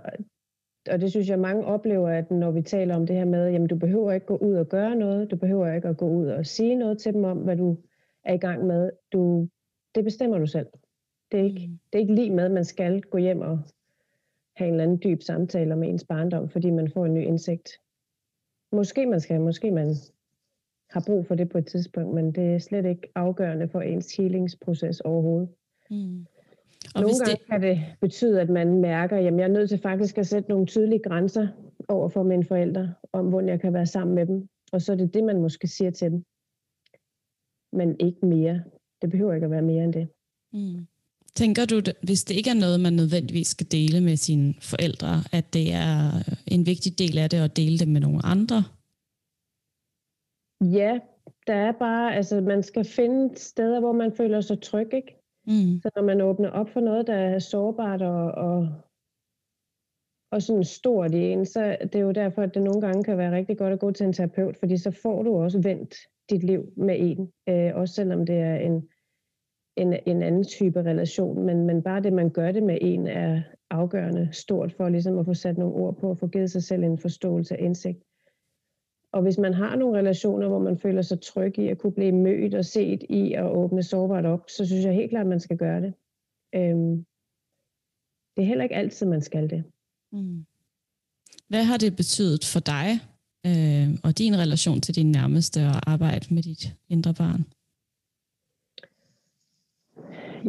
og 0.91 1.01
det 1.01 1.11
synes 1.11 1.29
jeg 1.29 1.39
mange 1.39 1.65
oplever, 1.65 2.09
at 2.09 2.31
når 2.31 2.51
vi 2.51 2.61
taler 2.61 2.95
om 2.95 3.07
det 3.07 3.15
her 3.15 3.25
med, 3.25 3.49
jamen 3.49 3.67
du 3.67 3.75
behøver 3.75 4.11
ikke 4.11 4.25
gå 4.25 4.37
ud 4.37 4.53
og 4.53 4.67
gøre 4.67 4.95
noget, 4.95 5.31
du 5.31 5.35
behøver 5.35 5.73
ikke 5.73 5.87
at 5.87 5.97
gå 5.97 6.09
ud 6.09 6.27
og 6.27 6.45
sige 6.45 6.75
noget 6.75 6.97
til 6.97 7.13
dem 7.13 7.23
om, 7.23 7.37
hvad 7.37 7.57
du 7.57 7.77
er 8.23 8.33
i 8.33 8.37
gang 8.37 8.65
med. 8.65 8.91
Du, 9.13 9.47
det 9.95 10.03
bestemmer 10.03 10.37
du 10.37 10.45
selv. 10.45 10.67
Det 11.31 11.39
er 11.39 11.43
ikke, 11.43 11.67
mm. 11.67 11.79
det 11.93 11.99
er 11.99 12.01
ikke 12.01 12.15
lige 12.15 12.35
med, 12.35 12.45
at 12.45 12.51
man 12.51 12.65
skal 12.65 13.01
gå 13.01 13.17
hjem 13.17 13.41
og 13.41 13.59
have 14.57 14.67
en 14.67 14.73
eller 14.73 14.83
anden 14.83 15.01
dyb 15.03 15.21
samtale 15.21 15.73
om 15.73 15.83
ens 15.83 16.03
barndom, 16.03 16.49
fordi 16.49 16.69
man 16.69 16.91
får 16.91 17.05
en 17.05 17.13
ny 17.13 17.25
indsigt. 17.25 17.69
Måske 18.71 19.05
man 19.05 19.19
skal, 19.19 19.41
måske 19.41 19.71
man 19.71 19.95
har 20.89 21.03
brug 21.07 21.25
for 21.25 21.35
det 21.35 21.49
på 21.49 21.57
et 21.57 21.65
tidspunkt, 21.65 22.15
men 22.15 22.31
det 22.31 22.53
er 22.53 22.59
slet 22.59 22.85
ikke 22.85 23.11
afgørende 23.15 23.67
for 23.67 23.81
ens 23.81 24.15
healingsproces 24.15 25.01
overhovedet. 25.01 25.49
Mm. 25.89 26.25
Og 26.95 27.01
nogle 27.01 27.15
gange 27.19 27.31
det... 27.31 27.45
kan 27.49 27.61
det 27.61 27.79
betyde, 28.01 28.41
at 28.41 28.49
man 28.49 28.81
mærker, 28.81 29.17
at 29.17 29.23
jeg 29.23 29.39
er 29.39 29.47
nødt 29.47 29.69
til 29.69 29.79
faktisk 29.79 30.17
at 30.17 30.27
sætte 30.27 30.49
nogle 30.49 30.65
tydelige 30.65 31.03
grænser 31.03 31.47
over 31.87 32.09
for 32.09 32.23
mine 32.23 32.43
forældre, 32.43 32.93
om 33.13 33.29
hvordan 33.29 33.49
jeg 33.49 33.61
kan 33.61 33.73
være 33.73 33.85
sammen 33.85 34.15
med 34.15 34.25
dem. 34.25 34.49
Og 34.71 34.81
så 34.81 34.91
er 34.91 34.95
det 34.95 35.13
det, 35.13 35.23
man 35.23 35.41
måske 35.41 35.67
siger 35.67 35.91
til 35.91 36.11
dem. 36.11 36.23
Men 37.73 37.99
ikke 37.99 38.25
mere. 38.25 38.63
Det 39.01 39.09
behøver 39.09 39.33
ikke 39.33 39.45
at 39.45 39.51
være 39.51 39.61
mere 39.61 39.83
end 39.83 39.93
det. 39.93 40.07
Mm. 40.53 40.87
Tænker 41.41 41.65
du, 41.65 41.77
hvis 42.03 42.23
det 42.23 42.35
ikke 42.35 42.49
er 42.49 42.61
noget, 42.65 42.79
man 42.79 42.93
nødvendigvis 42.93 43.47
skal 43.47 43.67
dele 43.71 44.01
med 44.01 44.15
sine 44.15 44.53
forældre, 44.71 45.13
at 45.37 45.45
det 45.53 45.67
er 45.73 45.93
en 46.47 46.65
vigtig 46.65 46.99
del 46.99 47.17
af 47.17 47.29
det 47.29 47.37
at 47.37 47.57
dele 47.57 47.77
det 47.77 47.87
med 47.87 48.01
nogle 48.01 48.21
andre? 48.33 48.59
Ja, 50.79 50.99
der 51.47 51.53
er 51.53 51.71
bare, 51.71 52.15
altså 52.15 52.41
man 52.41 52.63
skal 52.63 52.85
finde 52.85 53.37
steder, 53.37 53.79
hvor 53.79 53.91
man 53.91 54.11
føler 54.17 54.41
sig 54.41 54.61
tryg, 54.61 54.89
ikke? 54.93 55.11
Mm. 55.47 55.81
Så 55.81 55.89
når 55.95 56.03
man 56.03 56.21
åbner 56.21 56.49
op 56.49 56.69
for 56.69 56.79
noget, 56.79 57.07
der 57.07 57.15
er 57.15 57.39
sårbart 57.39 58.01
og, 58.01 58.31
og, 58.31 58.69
og 60.31 60.41
sådan 60.41 60.63
stort 60.63 61.13
i 61.13 61.23
en, 61.31 61.45
så 61.45 61.77
det 61.83 61.95
er 61.95 62.05
jo 62.09 62.11
derfor, 62.11 62.41
at 62.41 62.53
det 62.53 62.63
nogle 62.63 62.81
gange 62.81 63.03
kan 63.03 63.17
være 63.17 63.35
rigtig 63.35 63.57
godt 63.57 63.73
at 63.73 63.79
gå 63.79 63.91
til 63.91 64.05
en 64.05 64.13
terapeut, 64.13 64.57
fordi 64.57 64.77
så 64.77 64.91
får 64.91 65.23
du 65.23 65.35
også 65.35 65.61
vendt 65.61 65.95
dit 66.29 66.43
liv 66.43 66.61
med 66.77 66.95
en, 66.99 67.31
øh, 67.49 67.75
også 67.75 67.93
selvom 67.93 68.25
det 68.25 68.35
er 68.35 68.55
en 68.55 68.89
en, 69.77 69.99
en 70.05 70.21
anden 70.21 70.43
type 70.43 70.79
relation, 70.79 71.45
men, 71.45 71.65
men 71.65 71.83
bare 71.83 72.01
det, 72.01 72.13
man 72.13 72.29
gør 72.29 72.51
det 72.51 72.63
med 72.63 72.77
en, 72.81 73.07
er 73.07 73.41
afgørende 73.69 74.29
stort 74.31 74.73
for 74.73 74.89
ligesom 74.89 75.17
at 75.17 75.25
få 75.25 75.33
sat 75.33 75.57
nogle 75.57 75.75
ord 75.75 75.97
på 75.97 76.09
og 76.09 76.17
få 76.17 76.27
givet 76.27 76.51
sig 76.51 76.63
selv 76.63 76.83
en 76.83 76.97
forståelse 76.97 77.57
af 77.59 77.63
indsigt. 77.63 78.03
Og 79.11 79.21
hvis 79.21 79.37
man 79.37 79.53
har 79.53 79.75
nogle 79.75 79.99
relationer, 79.99 80.47
hvor 80.47 80.59
man 80.59 80.77
føler 80.77 81.01
sig 81.01 81.21
tryg 81.21 81.59
i 81.59 81.67
at 81.67 81.77
kunne 81.77 81.93
blive 81.93 82.11
mødt 82.11 82.53
og 82.55 82.65
set 82.65 83.03
i 83.09 83.33
at 83.33 83.51
åbne 83.51 83.83
sårbart 83.83 84.25
op, 84.25 84.49
så 84.49 84.65
synes 84.65 84.85
jeg 84.85 84.93
helt 84.93 85.09
klart, 85.09 85.21
at 85.21 85.27
man 85.27 85.39
skal 85.39 85.57
gøre 85.57 85.81
det. 85.81 85.93
Øhm, 86.55 87.05
det 88.35 88.43
er 88.43 88.47
heller 88.47 88.63
ikke 88.63 88.75
altid, 88.75 89.05
man 89.05 89.21
skal 89.21 89.49
det. 89.49 89.63
Mm. 90.11 90.45
Hvad 91.47 91.63
har 91.63 91.77
det 91.77 91.95
betydet 91.95 92.45
for 92.45 92.59
dig 92.59 92.99
øh, 93.45 93.99
og 94.03 94.17
din 94.17 94.37
relation 94.37 94.81
til 94.81 94.95
din 94.95 95.11
nærmeste 95.11 95.59
og 95.59 95.91
arbejde 95.91 96.33
med 96.33 96.43
dit 96.43 96.75
indre 96.89 97.13
barn? 97.13 97.45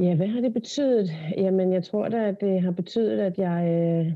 Ja, 0.02 0.16
hvad 0.16 0.26
har 0.26 0.40
det 0.40 0.52
betydet? 0.52 1.10
Jamen, 1.36 1.72
jeg 1.72 1.84
tror 1.84 2.08
da, 2.08 2.28
at 2.28 2.40
det 2.40 2.60
har 2.60 2.70
betydet, 2.70 3.20
at 3.20 3.38
jeg, 3.38 3.64
øh, 3.68 4.12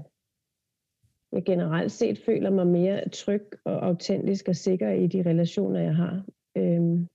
jeg 1.33 1.45
generelt 1.45 1.93
set 1.93 2.18
føler 2.18 2.51
mig 2.51 2.66
mere 2.66 3.09
tryg 3.09 3.51
og 3.64 3.87
autentisk 3.87 4.49
og 4.49 4.57
sikker 4.57 4.91
i 4.91 5.07
de 5.07 5.22
relationer, 5.22 5.80
jeg 5.80 5.97
har. 5.97 6.24
Øhm, 6.57 7.09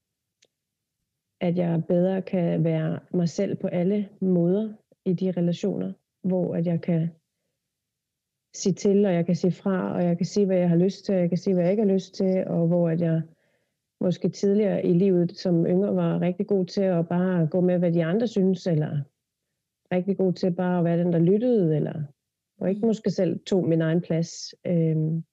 at 1.41 1.57
jeg 1.57 1.83
bedre 1.87 2.21
kan 2.21 2.63
være 2.63 2.99
mig 3.13 3.29
selv 3.29 3.55
på 3.55 3.67
alle 3.67 4.09
måder 4.21 4.73
i 5.05 5.13
de 5.13 5.31
relationer, 5.31 5.93
hvor 6.23 6.55
at 6.55 6.65
jeg 6.65 6.81
kan 6.81 7.09
sige 8.55 8.73
til, 8.73 9.05
og 9.05 9.13
jeg 9.13 9.25
kan 9.25 9.35
sige 9.35 9.51
fra, 9.51 9.93
og 9.93 10.03
jeg 10.03 10.17
kan 10.17 10.25
sige, 10.25 10.45
hvad 10.45 10.57
jeg 10.57 10.69
har 10.69 10.77
lyst 10.77 11.05
til, 11.05 11.15
og 11.15 11.21
jeg 11.21 11.29
kan 11.29 11.37
sige, 11.37 11.53
hvad 11.53 11.63
jeg 11.63 11.71
ikke 11.71 11.83
har 11.83 11.93
lyst 11.93 12.13
til, 12.13 12.47
og 12.47 12.67
hvor 12.67 12.89
at 12.89 13.01
jeg 13.01 13.21
måske 14.01 14.29
tidligere 14.29 14.85
i 14.85 14.93
livet 14.93 15.37
som 15.37 15.65
yngre 15.65 15.95
var 15.95 16.21
rigtig 16.21 16.47
god 16.47 16.65
til 16.65 16.81
at 16.81 17.07
bare 17.07 17.47
gå 17.47 17.61
med, 17.61 17.79
hvad 17.79 17.91
de 17.91 18.05
andre 18.05 18.27
synes, 18.27 18.67
eller 18.67 19.01
rigtig 19.91 20.17
god 20.17 20.33
til 20.33 20.51
bare 20.51 20.79
at 20.79 20.85
være 20.85 20.99
den, 20.99 21.13
der 21.13 21.19
lyttede, 21.19 21.75
eller 21.75 22.03
og 22.59 22.69
ikke 22.69 22.85
måske 22.85 23.11
selv 23.11 23.39
tog 23.39 23.67
min 23.67 23.81
egen 23.81 24.01
plads. 24.01 24.55
Øhm, 24.67 25.23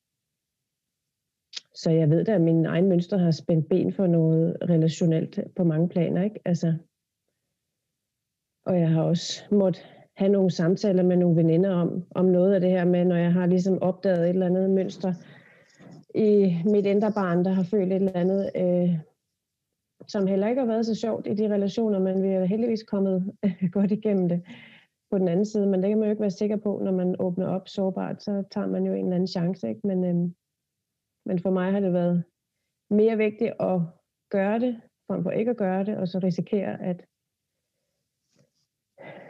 så 1.75 1.91
jeg 1.91 2.11
ved 2.11 2.25
da, 2.25 2.35
at 2.35 2.41
min 2.41 2.67
egen 2.67 2.89
mønster 2.89 3.19
har 3.19 3.31
spændt 3.31 3.69
ben 3.69 3.93
for 3.93 4.07
noget 4.07 4.57
relationelt 4.63 5.41
på 5.57 5.65
mange 5.65 5.89
planer. 5.89 6.23
Ikke? 6.23 6.41
Altså, 6.45 6.75
og 8.67 8.81
jeg 8.81 8.89
har 8.89 9.03
også 9.03 9.43
måttet 9.51 9.87
have 10.17 10.33
nogle 10.33 10.51
samtaler 10.51 11.03
med 11.03 11.17
nogle 11.17 11.37
veninder 11.37 11.71
om, 11.71 12.05
om 12.11 12.25
noget 12.25 12.55
af 12.55 12.61
det 12.61 12.71
her 12.71 12.85
med, 12.85 13.05
når 13.05 13.17
jeg 13.17 13.33
har 13.33 13.47
ligesom 13.47 13.83
opdaget 13.83 14.21
et 14.23 14.29
eller 14.29 14.47
andet 14.47 14.71
mønster 14.71 15.15
i 16.15 16.63
mit 16.65 16.87
indre 16.87 17.13
barn, 17.13 17.45
der 17.45 17.51
har 17.51 17.63
følt 17.63 17.93
et 17.93 17.97
eller 17.97 18.13
andet, 18.15 18.51
øh, 18.57 18.99
som 20.07 20.27
heller 20.27 20.49
ikke 20.49 20.61
har 20.61 20.67
været 20.67 20.87
så 20.87 20.95
sjovt 20.95 21.27
i 21.27 21.35
de 21.35 21.55
relationer, 21.55 21.99
men 21.99 22.23
vi 22.23 22.29
er 22.29 22.45
heldigvis 22.45 22.83
kommet 22.83 23.35
øh, 23.45 23.71
godt 23.73 23.93
igennem 23.93 24.29
det 24.29 24.43
på 25.11 25.19
den 25.19 25.29
anden 25.29 25.47
side. 25.47 25.67
Men 25.67 25.83
det 25.83 25.89
kan 25.89 25.99
man 25.99 26.07
jo 26.07 26.11
ikke 26.11 26.21
være 26.21 26.31
sikker 26.31 26.57
på, 26.57 26.81
når 26.85 26.93
man 26.93 27.17
åbner 27.19 27.47
op 27.49 27.69
sårbart, 27.69 28.23
så 28.23 28.45
tager 28.51 28.67
man 28.67 28.87
jo 28.87 28.93
en 28.93 29.05
eller 29.05 29.15
anden 29.15 29.29
chance. 29.29 29.69
Ikke? 29.69 29.87
Men, 29.87 30.05
øh, 30.05 30.31
men 31.27 31.39
for 31.39 31.51
mig 31.51 31.73
har 31.73 31.81
det 31.81 31.93
været 31.93 32.25
mere 32.91 33.17
vigtigt 33.17 33.53
at 33.61 33.81
gøre 34.31 34.59
det, 34.59 34.81
frem 35.07 35.23
for 35.23 35.31
ikke 35.31 35.51
at 35.51 35.57
gøre 35.57 35.85
det, 35.85 35.97
og 35.97 36.09
så 36.09 36.19
risikere, 36.19 36.83
at 36.83 37.05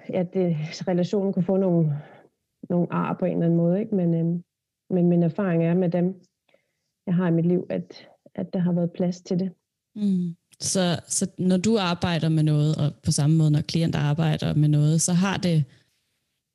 at 0.09 0.35
det, 0.35 0.57
relationen 0.89 1.33
kunne 1.33 1.43
få 1.43 1.57
nogle, 1.57 2.03
nogle 2.71 2.87
ar 2.91 3.17
på 3.19 3.25
en 3.25 3.33
eller 3.33 3.47
anden 3.47 3.57
måde. 3.57 3.81
Ikke? 3.81 3.95
Men, 3.95 4.15
øh, 4.15 4.41
men 4.91 5.09
min 5.09 5.23
erfaring 5.23 5.65
er 5.65 5.75
med 5.75 5.91
dem, 5.91 6.21
jeg 7.07 7.15
har 7.15 7.29
i 7.29 7.31
mit 7.31 7.47
liv, 7.47 7.67
at, 7.71 8.09
at 8.35 8.53
der 8.53 8.59
har 8.59 8.73
været 8.73 8.93
plads 8.93 9.21
til 9.21 9.39
det. 9.39 9.53
Mm. 9.97 10.37
Så, 10.61 11.01
så 11.09 11.31
når 11.39 11.57
du 11.57 11.79
arbejder 11.79 12.29
med 12.29 12.43
noget, 12.43 12.77
og 12.77 12.93
på 13.05 13.11
samme 13.11 13.37
måde 13.37 13.51
når 13.51 13.61
klienter 13.61 13.99
arbejder 13.99 14.55
med 14.55 14.69
noget, 14.69 15.01
så 15.01 15.13
har 15.13 15.37
det 15.37 15.65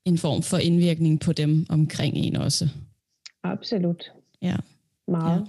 en 0.06 0.18
form 0.18 0.42
for 0.42 0.58
indvirkning 0.58 1.20
på 1.20 1.34
dem 1.34 1.66
omkring 1.70 2.16
en 2.18 2.36
også? 2.36 2.66
Absolut. 3.44 4.12
Ja. 4.42 4.56
Meget. 5.08 5.48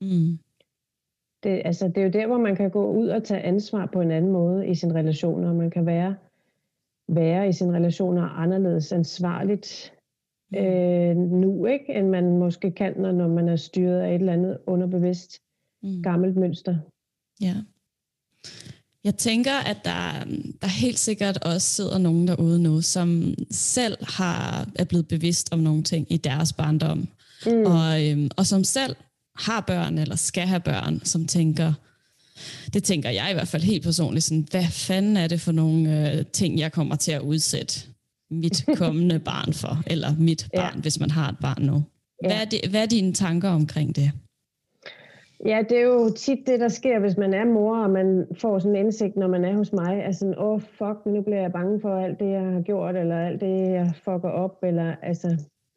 Ja. 0.00 0.06
Mm. 0.06 0.38
Det, 1.42 1.62
altså, 1.64 1.88
det 1.88 1.96
er 1.96 2.02
jo 2.02 2.10
der, 2.10 2.26
hvor 2.26 2.38
man 2.38 2.56
kan 2.56 2.70
gå 2.70 2.92
ud 2.92 3.08
og 3.08 3.24
tage 3.24 3.40
ansvar 3.40 3.86
på 3.86 4.00
en 4.00 4.10
anden 4.10 4.32
måde 4.32 4.68
i 4.68 4.74
sin 4.74 4.94
relation, 4.94 5.44
og 5.44 5.56
man 5.56 5.70
kan 5.70 5.86
være 5.86 6.16
være 7.14 7.48
i 7.48 7.52
sine 7.52 7.76
relationer 7.76 8.22
anderledes 8.22 8.92
ansvarligt. 8.92 9.92
Øh, 10.56 11.16
nu, 11.16 11.66
ikke, 11.66 11.94
end 11.94 12.08
man 12.08 12.38
måske 12.38 12.70
kan, 12.70 12.94
når 12.96 13.28
man 13.28 13.48
er 13.48 13.56
styret 13.56 14.00
af 14.00 14.08
et 14.08 14.14
eller 14.14 14.32
andet 14.32 14.58
underbevidst 14.66 15.38
mm. 15.82 16.02
gammelt 16.02 16.36
mønster. 16.36 16.76
Ja. 17.40 17.54
Jeg 19.04 19.14
tænker, 19.14 19.52
at 19.66 19.76
der, 19.84 20.24
der 20.62 20.66
helt 20.66 20.98
sikkert 20.98 21.44
også 21.44 21.66
sidder 21.66 21.98
nogen 21.98 22.28
derude 22.28 22.62
nu, 22.62 22.80
som 22.80 23.34
selv 23.50 23.96
har 24.00 24.68
er 24.74 24.84
blevet 24.84 25.08
bevidst 25.08 25.52
om 25.52 25.58
nogle 25.58 25.82
ting 25.82 26.06
i 26.12 26.16
deres 26.16 26.52
barndom, 26.52 27.08
mm. 27.46 27.64
og, 27.66 28.08
øhm, 28.08 28.30
og 28.36 28.46
som 28.46 28.64
selv 28.64 28.96
har 29.36 29.60
børn 29.60 29.98
eller 29.98 30.16
skal 30.16 30.46
have 30.46 30.60
børn, 30.60 31.00
som 31.04 31.26
tænker, 31.26 31.72
det 32.72 32.84
tænker 32.84 33.10
jeg 33.10 33.30
i 33.30 33.34
hvert 33.34 33.48
fald 33.48 33.62
helt 33.62 33.82
personligt, 33.82 34.24
sådan, 34.24 34.46
hvad 34.50 34.64
fanden 34.64 35.16
er 35.16 35.26
det 35.26 35.40
for 35.40 35.52
nogle 35.52 36.12
øh, 36.12 36.26
ting, 36.26 36.58
jeg 36.58 36.72
kommer 36.72 36.96
til 36.96 37.12
at 37.12 37.20
udsætte 37.20 37.89
mit 38.30 38.64
kommende 38.82 39.18
barn 39.18 39.52
for, 39.52 39.74
eller 39.92 40.08
mit 40.18 40.48
barn, 40.56 40.74
ja. 40.74 40.80
hvis 40.80 41.00
man 41.00 41.10
har 41.10 41.28
et 41.28 41.38
barn 41.40 41.62
nu. 41.62 41.84
Hvad, 42.24 42.36
er 42.42 42.44
det, 42.44 42.70
hvad 42.70 42.82
er 42.82 42.86
dine 42.86 43.12
tanker 43.12 43.48
omkring 43.48 43.96
det? 43.96 44.12
Ja, 45.46 45.62
det 45.68 45.78
er 45.78 45.82
jo 45.82 46.10
tit 46.16 46.46
det, 46.46 46.60
der 46.60 46.68
sker, 46.68 46.98
hvis 46.98 47.16
man 47.16 47.34
er 47.34 47.44
mor, 47.44 47.76
og 47.76 47.90
man 47.90 48.26
får 48.40 48.58
sådan 48.58 48.76
en 48.76 48.84
indsigt, 48.84 49.16
når 49.16 49.28
man 49.28 49.44
er 49.44 49.56
hos 49.56 49.72
mig, 49.72 50.04
altså 50.04 50.34
åh 50.38 50.52
oh, 50.52 50.60
fuck, 50.60 51.06
nu 51.06 51.22
bliver 51.22 51.40
jeg 51.40 51.52
bange 51.52 51.80
for 51.80 51.96
alt 51.96 52.20
det, 52.20 52.30
jeg 52.30 52.42
har 52.42 52.60
gjort, 52.60 52.96
eller 52.96 53.18
alt 53.18 53.40
det, 53.40 53.70
jeg 53.70 53.92
fucker 53.94 54.28
op, 54.28 54.58
eller 54.62 54.94
altså, 55.02 55.28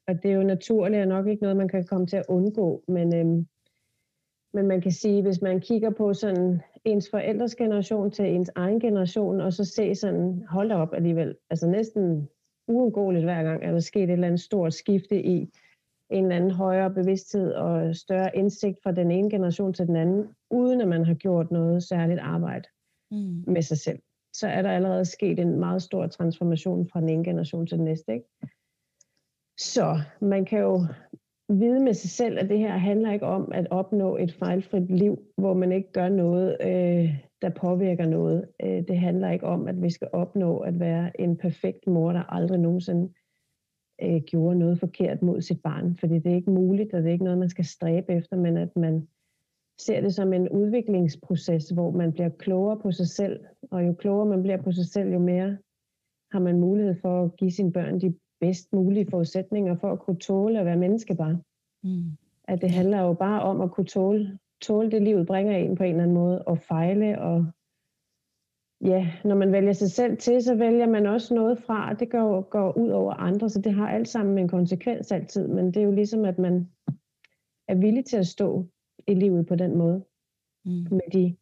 og 0.08 0.24
det 0.24 0.32
er 0.32 0.36
jo 0.36 0.43
naturligt, 0.43 1.01
og 1.01 1.08
nok 1.08 1.28
ikke 1.28 1.41
noget, 1.41 1.58
man 1.58 1.68
kan 1.68 1.86
komme 1.86 2.08
til 2.08 2.18
at 2.18 2.26
undgå, 2.30 2.84
men 2.88 3.16
øhm, 3.16 3.45
men 4.54 4.68
man 4.68 4.82
kan 4.82 4.91
sige, 4.91 5.22
hvis 5.22 5.41
man 5.41 5.60
kigger 5.60 5.89
på 5.89 6.14
sådan 6.14 6.62
ens 6.86 7.10
forældres 7.10 7.56
generation 7.56 8.12
til 8.12 8.26
ens 8.26 8.51
egen 8.56 8.80
generation, 8.80 9.41
og 9.41 9.54
så 9.54 9.66
se 9.66 9.95
sådan, 9.95 10.43
hold 10.49 10.70
da 10.70 10.76
op 10.76 10.93
alligevel, 10.93 11.36
altså 11.49 11.68
næsten 11.68 12.28
uundgåeligt 12.68 13.24
hver 13.24 13.43
gang, 13.43 13.64
er 13.64 13.72
der 13.72 13.80
sket 13.80 14.03
et 14.03 14.09
eller 14.09 14.28
andet 14.28 14.41
stort 14.41 14.74
skifte 14.74 15.24
i 15.24 15.49
en 16.09 16.24
eller 16.24 16.36
anden 16.36 16.51
højere 16.51 16.91
bevidsthed 16.93 17.51
og 17.53 17.95
større 17.95 18.36
indsigt 18.36 18.78
fra 18.84 18.91
den 18.91 19.11
ene 19.11 19.30
generation 19.30 19.74
til 19.74 19.88
den 19.88 19.95
anden, 19.95 20.28
uden 20.51 20.82
at 20.82 20.88
man 20.88 21.05
har 21.05 21.14
gjort 21.14 21.51
noget 21.51 21.84
særligt 21.84 22.20
arbejde 22.20 22.68
mm. 23.11 23.43
med 23.47 23.61
sig 23.61 23.78
selv. 23.78 23.99
Så 24.34 24.47
er 24.47 24.61
der 24.61 24.72
allerede 24.72 25.05
sket 25.05 25.39
en 25.39 25.59
meget 25.59 25.82
stor 25.82 26.07
transformation 26.07 26.89
fra 26.89 27.01
den 27.01 27.09
ene 27.09 27.24
generation 27.24 27.68
til 27.68 27.78
den 27.78 27.86
næste. 27.86 28.14
Ikke? 28.14 28.26
Så 29.57 30.01
man 30.22 30.45
kan 30.45 30.59
jo 30.59 30.86
vide 31.49 31.80
med 31.80 31.93
sig 31.93 32.09
selv, 32.09 32.39
at 32.39 32.49
det 32.49 32.59
her 32.59 32.78
handler 32.78 33.11
ikke 33.11 33.26
om 33.26 33.51
at 33.51 33.68
opnå 33.72 34.18
et 34.18 34.34
fejlfrit 34.34 34.91
liv, 34.91 35.20
hvor 35.38 35.53
man 35.53 35.72
ikke 35.72 35.91
gør 35.91 36.09
noget, 36.09 36.57
øh, 36.61 37.20
der 37.44 37.50
påvirker 37.50 38.06
noget. 38.06 38.48
Øh, 38.64 38.88
det 38.88 38.98
handler 38.98 39.32
ikke 39.32 39.46
om, 39.46 39.68
at 39.68 39.82
vi 39.82 39.89
skal 39.89 40.08
opnå 40.14 40.58
at 40.58 40.80
være 40.80 41.22
en 41.22 41.38
perfekt 41.38 41.88
mor, 41.88 42.12
der 42.12 42.34
aldrig 42.34 42.60
nogensinde 42.60 43.14
øh, 44.02 44.22
gjorde 44.22 44.60
noget 44.60 44.80
forkert 44.80 45.22
mod 45.22 45.41
sit 45.41 45.62
barn. 45.62 45.96
Fordi 45.96 46.14
det 46.14 46.32
er 46.32 46.36
ikke 46.36 46.52
muligt, 46.52 46.94
og 46.94 47.02
det 47.02 47.08
er 47.08 47.14
ikke 47.14 47.24
noget, 47.24 47.39
man 47.39 47.50
skal 47.50 47.66
stræbe 47.66 48.14
efter, 48.14 48.38
men 48.38 48.58
at 48.58 48.76
man 48.76 49.08
ser 49.80 50.02
det 50.02 50.16
som 50.16 50.34
en 50.34 50.50
udviklingsproces, 50.50 51.70
hvor 51.70 51.91
man 51.91 52.14
bliver 52.14 52.30
klogere 52.30 52.80
på 52.80 52.91
sig 52.91 53.08
selv. 53.08 53.39
Og 53.72 53.88
jo 53.88 53.94
klogere 53.94 54.26
man 54.26 54.41
bliver 54.41 54.62
på 54.62 54.72
sig 54.72 54.86
selv, 54.86 55.14
jo 55.14 55.20
mere 55.20 55.58
har 56.32 56.39
man 56.39 56.60
mulighed 56.60 56.96
for 57.02 57.24
at 57.24 57.36
give 57.36 57.52
sine 57.52 57.72
børn 57.72 58.02
de 58.02 58.16
bedst 58.39 58.74
mulige 58.74 59.08
forudsætninger 59.10 59.76
for 59.76 59.91
at 59.91 60.00
kunne 60.00 60.20
tåle 60.20 60.60
at 60.60 60.66
være 60.66 60.78
menneske 60.78 61.16
bare. 61.16 61.39
Mm. 61.84 62.18
At 62.48 62.62
det 62.62 62.72
handler 62.72 63.02
jo 63.02 63.14
bare 63.14 63.41
om 63.41 63.62
at 63.62 63.72
kunne 63.72 63.86
tåle, 63.86 64.39
tåle 64.64 64.91
det, 64.91 65.01
livet 65.01 65.28
bringer 65.28 65.57
en 65.57 65.76
på 65.76 65.84
en 65.84 65.89
eller 65.89 66.03
anden 66.03 66.18
måde, 66.18 66.41
og 66.41 66.59
fejle, 66.59 67.22
og 67.22 67.45
ja, 68.82 69.11
når 69.24 69.36
man 69.36 69.51
vælger 69.51 69.74
sig 69.74 69.91
selv 69.91 70.18
til, 70.18 70.43
så 70.43 70.55
vælger 70.55 70.88
man 70.88 71.05
også 71.05 71.36
noget 71.36 71.59
fra, 71.59 71.89
og 71.91 71.99
det 71.99 72.09
går, 72.11 72.41
går 72.41 72.78
ud 72.78 72.89
over 72.89 73.14
andre, 73.14 73.49
så 73.49 73.61
det 73.61 73.74
har 73.74 73.89
alt 73.89 74.07
sammen 74.07 74.38
en 74.38 74.47
konsekvens 74.47 75.11
altid, 75.11 75.47
men 75.47 75.66
det 75.66 75.78
er 75.78 75.86
jo 75.86 75.91
ligesom, 75.91 76.26
at 76.26 76.39
man 76.39 76.70
er 77.68 77.76
villig 77.76 78.05
til 78.05 78.18
at 78.18 78.28
stå 78.28 78.68
i 79.07 79.14
livet 79.14 79.47
på 79.47 79.55
den 79.55 79.78
måde, 79.78 80.03
mm. 80.66 80.88
med 80.91 81.11
de 81.14 81.36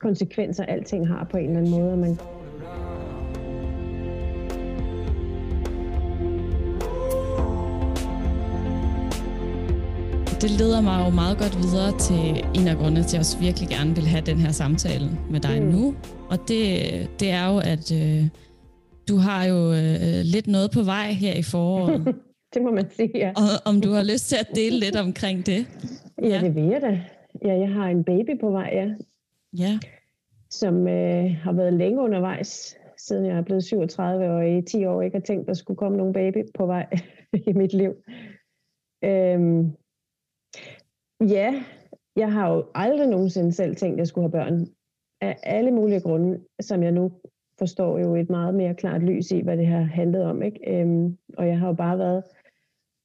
konsekvenser, 0.00 0.64
alting 0.64 1.08
har 1.08 1.24
på 1.24 1.36
en 1.36 1.44
eller 1.44 1.58
anden 1.58 1.80
måde, 1.80 1.92
og 1.92 1.98
man 1.98 2.33
det 10.44 10.52
leder 10.52 10.80
mig 10.80 10.96
jo 11.04 11.10
meget 11.10 11.38
godt 11.38 11.56
videre 11.64 11.92
til 12.08 12.24
en 12.58 12.68
af 12.68 12.76
grundene 12.76 13.02
til, 13.02 13.08
at 13.08 13.12
jeg 13.12 13.20
også 13.20 13.38
virkelig 13.48 13.68
gerne 13.68 13.94
vil 13.98 14.06
have 14.14 14.24
den 14.30 14.38
her 14.44 14.52
samtale 14.62 15.06
med 15.30 15.40
dig 15.40 15.62
mm. 15.62 15.68
nu. 15.74 15.94
Og 16.32 16.38
det, 16.48 16.66
det 17.20 17.30
er 17.30 17.44
jo, 17.52 17.58
at 17.72 17.86
øh, 18.00 18.22
du 19.08 19.16
har 19.26 19.42
jo 19.52 19.60
øh, 19.80 20.20
lidt 20.34 20.46
noget 20.46 20.70
på 20.76 20.82
vej 20.82 21.08
her 21.24 21.34
i 21.42 21.42
foråret. 21.52 22.14
det 22.54 22.62
må 22.62 22.70
man 22.70 22.86
sige, 22.90 23.10
ja. 23.14 23.30
Og 23.42 23.48
om 23.70 23.80
du 23.80 23.90
har 23.92 24.04
lyst 24.12 24.28
til 24.28 24.36
at 24.44 24.48
dele 24.54 24.76
lidt 24.84 24.96
omkring 24.96 25.46
det? 25.46 25.60
Ja, 26.22 26.28
ja 26.28 26.40
det 26.40 26.54
vil 26.54 26.64
jeg 26.64 26.80
da. 26.82 26.92
Ja, 27.48 27.54
jeg 27.64 27.70
har 27.78 27.86
en 27.88 28.04
baby 28.04 28.40
på 28.40 28.50
vej, 28.50 28.70
ja. 28.80 28.88
Ja. 29.64 29.78
Som 30.50 30.88
øh, 30.88 31.36
har 31.44 31.52
været 31.52 31.72
længe 31.72 32.00
undervejs, 32.00 32.76
siden 32.98 33.26
jeg 33.26 33.36
er 33.36 33.42
blevet 33.42 33.64
37 33.64 34.30
og 34.30 34.48
i 34.48 34.62
10 34.62 34.84
år 34.84 35.02
ikke 35.02 35.16
har 35.16 35.22
tænkt, 35.22 35.40
at 35.40 35.46
der 35.46 35.54
skulle 35.54 35.78
komme 35.78 35.98
nogen 35.98 36.12
baby 36.12 36.42
på 36.54 36.66
vej 36.66 36.86
i 37.50 37.52
mit 37.52 37.72
liv. 37.72 37.92
Øhm, 39.04 39.72
Ja, 41.28 41.64
jeg 42.16 42.32
har 42.32 42.54
jo 42.54 42.64
aldrig 42.74 43.08
nogensinde 43.08 43.52
selv 43.52 43.76
tænkt, 43.76 43.94
at 43.94 43.98
jeg 43.98 44.06
skulle 44.06 44.24
have 44.24 44.30
børn. 44.32 44.66
Af 45.20 45.38
alle 45.42 45.70
mulige 45.70 46.00
grunde, 46.00 46.40
som 46.60 46.82
jeg 46.82 46.92
nu 46.92 47.12
forstår 47.58 47.98
jo 47.98 48.14
et 48.14 48.30
meget 48.30 48.54
mere 48.54 48.74
klart 48.74 49.02
lys 49.02 49.30
i, 49.30 49.40
hvad 49.40 49.56
det 49.56 49.66
har 49.66 49.80
handlet 49.80 50.24
om. 50.24 50.42
Ikke? 50.42 50.80
Øhm, 50.80 51.18
og 51.38 51.48
jeg 51.48 51.58
har 51.58 51.66
jo 51.66 51.74
bare 51.74 51.98
været 51.98 52.24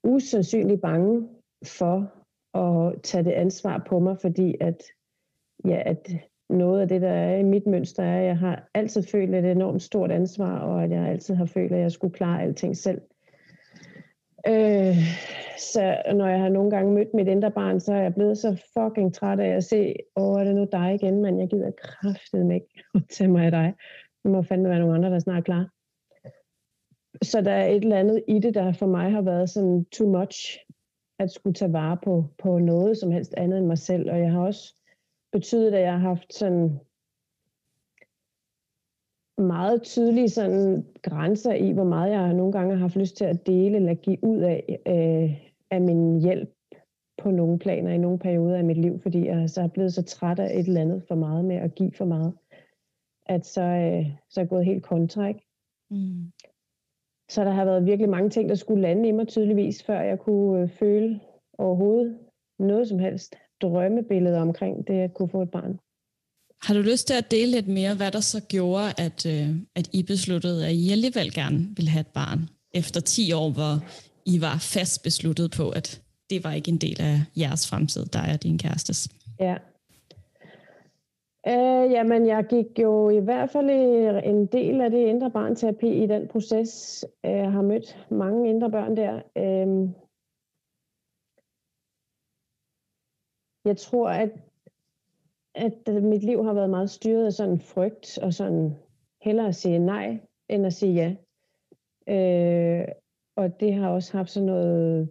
usandsynligt 0.04 0.82
bange 0.82 1.30
for 1.66 2.12
at 2.58 3.02
tage 3.02 3.24
det 3.24 3.32
ansvar 3.32 3.84
på 3.88 4.00
mig, 4.00 4.18
fordi 4.22 4.56
at, 4.62 4.84
ja, 5.66 5.82
at 5.86 6.12
noget 6.50 6.82
af 6.82 6.88
det, 6.88 7.02
der 7.02 7.10
er 7.10 7.38
i 7.38 7.44
mit 7.44 7.68
mønster, 7.68 8.04
er, 8.04 8.20
at 8.20 8.26
jeg 8.26 8.38
har 8.38 8.70
altid 8.74 9.04
følt 9.04 9.36
et 9.36 9.46
enormt 9.46 9.82
stort 9.82 10.12
ansvar, 10.12 10.60
og 10.60 10.84
at 10.84 10.92
jeg 10.92 11.08
altid 11.08 11.36
har 11.36 11.46
følt, 11.46 11.72
at 11.72 11.80
jeg 11.80 11.92
skulle 11.92 12.14
klare 12.14 12.42
alting 12.42 12.78
selv. 12.78 13.02
Øh, 14.48 14.96
så 15.58 16.02
når 16.16 16.28
jeg 16.28 16.40
har 16.40 16.50
nogle 16.50 16.72
gange 16.72 16.94
mødt 16.94 17.14
mit 17.14 17.28
indre 17.28 17.52
barn, 17.52 17.80
så 17.80 17.94
er 17.94 18.02
jeg 18.02 18.14
blevet 18.14 18.38
så 18.38 18.64
fucking 18.78 19.14
træt 19.14 19.40
af 19.40 19.56
at 19.56 19.64
se, 19.64 19.96
åh, 20.16 20.40
er 20.40 20.44
det 20.44 20.56
nu 20.56 20.68
dig 20.72 20.94
igen, 20.94 21.22
men 21.22 21.40
jeg 21.40 21.50
gider 21.50 21.72
kraftet 21.72 22.54
ikke 22.54 22.84
at 22.96 23.02
tage 23.10 23.28
mig 23.28 23.46
af 23.46 23.52
dig. 23.52 23.74
Det 24.24 24.32
må 24.32 24.42
fandme 24.42 24.70
være 24.70 24.80
nogle 24.80 24.96
andre, 24.96 25.10
der 25.10 25.16
er 25.16 25.20
snart 25.20 25.44
klar. 25.44 25.70
Så 27.24 27.42
der 27.42 27.52
er 27.52 27.68
et 27.68 27.84
eller 27.84 28.00
andet 28.00 28.24
i 28.28 28.40
det, 28.40 28.54
der 28.54 28.72
for 28.72 28.86
mig 28.86 29.12
har 29.12 29.22
været 29.22 29.50
sådan 29.50 29.86
too 29.86 30.20
much, 30.20 30.60
at 31.20 31.32
skulle 31.32 31.54
tage 31.54 31.74
vare 31.74 31.98
på, 32.04 32.26
på 32.38 32.60
noget 32.60 32.98
som 32.98 33.12
helst 33.12 33.34
andet 33.38 33.58
end 33.60 33.68
mig 33.68 33.78
selv. 33.78 34.12
Og 34.12 34.20
jeg 34.20 34.32
har 34.32 34.42
også 34.42 34.76
betydet, 35.32 35.74
at 35.74 35.82
jeg 35.82 35.92
har 35.92 36.00
haft 36.00 36.34
sådan 36.34 36.80
meget 39.40 39.82
tydelige 39.82 40.30
sådan 40.30 40.86
grænser 41.02 41.54
i, 41.54 41.72
hvor 41.72 41.84
meget 41.84 42.12
jeg 42.12 42.34
nogle 42.34 42.52
gange 42.52 42.74
har 42.74 42.80
haft 42.80 42.96
lyst 42.96 43.18
til 43.18 43.26
at 43.26 43.48
dele 43.48 43.76
eller 43.76 43.94
give 43.94 44.24
ud 44.24 44.38
af, 44.38 44.80
øh, 44.88 45.50
af 45.72 45.82
min 45.82 46.22
hjælp 46.22 46.50
på 47.18 47.32
nogle 47.32 47.60
planer 47.60 47.92
i 47.92 47.98
nogle 47.98 48.20
perioder 48.20 48.58
af 48.58 48.64
mit 48.64 48.78
liv, 48.78 49.00
fordi 49.00 49.28
jeg 49.28 49.50
så 49.50 49.62
er 49.62 49.68
blevet 49.68 49.94
så 49.94 50.04
træt 50.04 50.40
af 50.40 50.60
et 50.60 50.68
eller 50.68 50.82
andet 50.82 51.04
for 51.08 51.16
meget 51.16 51.46
med 51.46 51.56
at 51.56 51.76
give 51.76 51.92
for 51.92 52.06
meget, 52.06 52.34
at 53.26 53.46
så, 53.46 53.62
øh, 53.62 54.06
så 54.30 54.40
er 54.40 54.44
jeg 54.44 54.50
gået 54.50 54.66
helt 54.66 54.84
kontra, 54.84 55.28
ikke? 55.28 55.48
Mm. 55.90 56.32
Så 57.30 57.44
der 57.44 57.52
har 57.52 57.66
været 57.66 57.86
virkelig 57.86 58.10
mange 58.10 58.30
ting, 58.30 58.50
der 58.50 58.56
skulle 58.56 58.82
lande 58.82 59.10
i 59.10 59.12
mig 59.12 59.28
tydeligvis, 59.28 59.84
før 59.84 60.02
jeg 60.02 60.20
kunne 60.20 60.62
øh, 60.62 60.70
føle 60.70 61.20
overhovedet 61.58 62.20
noget 62.60 62.88
som 62.88 63.00
helst 63.00 63.36
drømmebillede 63.62 64.38
omkring 64.38 64.88
det 64.88 65.00
at 65.00 65.14
kunne 65.14 65.30
få 65.30 65.42
et 65.42 65.52
barn. 65.52 65.80
Har 66.62 66.74
du 66.74 66.82
lyst 66.82 67.08
til 67.08 67.14
at 67.14 67.32
dele 67.32 67.52
lidt 67.52 67.68
mere, 67.68 67.96
hvad 67.96 68.12
der 68.12 68.20
så 68.20 68.42
gjorde, 68.50 68.94
at, 68.98 69.26
øh, 69.26 69.56
at 69.76 69.90
I 69.94 70.04
besluttede, 70.04 70.68
at 70.68 70.74
I 70.74 70.92
alligevel 70.92 71.34
gerne 71.34 71.68
ville 71.76 71.90
have 71.90 72.02
et 72.02 72.08
barn, 72.08 72.50
efter 72.74 73.02
10 73.02 73.34
år, 73.34 73.50
hvor 73.50 73.74
I 74.26 74.42
var 74.42 74.58
fast 74.58 75.04
besluttet 75.04 75.52
på, 75.58 75.70
at 75.70 76.02
det 76.30 76.44
var 76.44 76.54
ikke 76.54 76.72
en 76.72 76.78
del 76.78 77.02
af 77.02 77.22
jeres 77.38 77.70
fremtid, 77.70 78.06
der 78.06 78.20
er 78.20 78.38
din 78.38 78.58
kærestes? 78.58 79.10
Ja. 79.40 79.58
Øh, 81.48 81.92
jamen, 81.92 82.28
jeg 82.28 82.46
gik 82.50 82.80
jo 82.80 83.10
i 83.10 83.20
hvert 83.20 83.50
fald 83.50 83.70
en 84.24 84.46
del 84.46 84.82
af 84.82 84.92
det 84.92 85.08
indre 85.08 85.32
barnterapi 85.32 86.04
i 86.04 86.08
den 86.08 86.28
proces. 86.28 87.06
Øh, 87.26 87.32
jeg 87.32 87.52
har 87.52 87.62
mødt 87.62 88.08
mange 88.12 88.50
indre 88.50 88.72
børn 88.72 88.98
der. 88.98 89.22
Øh, 89.38 89.90
jeg 93.66 93.78
tror, 93.78 94.10
at, 94.10 94.30
at 95.56 95.90
øh, 95.90 96.04
mit 96.04 96.24
liv 96.24 96.44
har 96.44 96.54
været 96.54 96.70
meget 96.70 96.90
styret 96.90 97.26
af 97.26 97.34
sådan 97.34 97.60
frygt 97.60 98.18
og 98.18 98.34
sådan 98.34 98.76
hellere 99.22 99.48
at 99.48 99.56
sige 99.56 99.80
nej, 99.80 100.20
end 100.50 100.66
at 100.66 100.74
sige 100.74 100.94
ja. 100.94 101.16
Øh, 102.08 102.88
og 103.36 103.60
det 103.60 103.74
har 103.74 103.90
også 103.90 104.18
haft 104.18 104.30
sådan 104.30 104.48
noget 104.48 105.10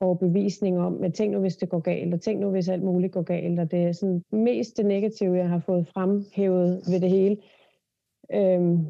overbevisning 0.00 0.78
om, 0.78 1.04
at 1.04 1.14
tænk 1.14 1.32
nu, 1.32 1.40
hvis 1.40 1.56
det 1.56 1.68
går 1.68 1.80
galt, 1.80 2.14
og 2.14 2.20
tænk 2.20 2.40
nu, 2.40 2.50
hvis 2.50 2.68
alt 2.68 2.82
muligt 2.82 3.12
går 3.12 3.22
galt, 3.22 3.60
og 3.60 3.70
det 3.70 3.84
er 3.84 3.92
sådan 3.92 4.24
mest 4.32 4.76
det 4.76 4.86
negative, 4.86 5.36
jeg 5.36 5.48
har 5.48 5.58
fået 5.58 5.88
fremhævet 5.88 6.82
ved 6.90 7.00
det 7.00 7.10
hele, 7.10 7.36
øhm, 8.32 8.86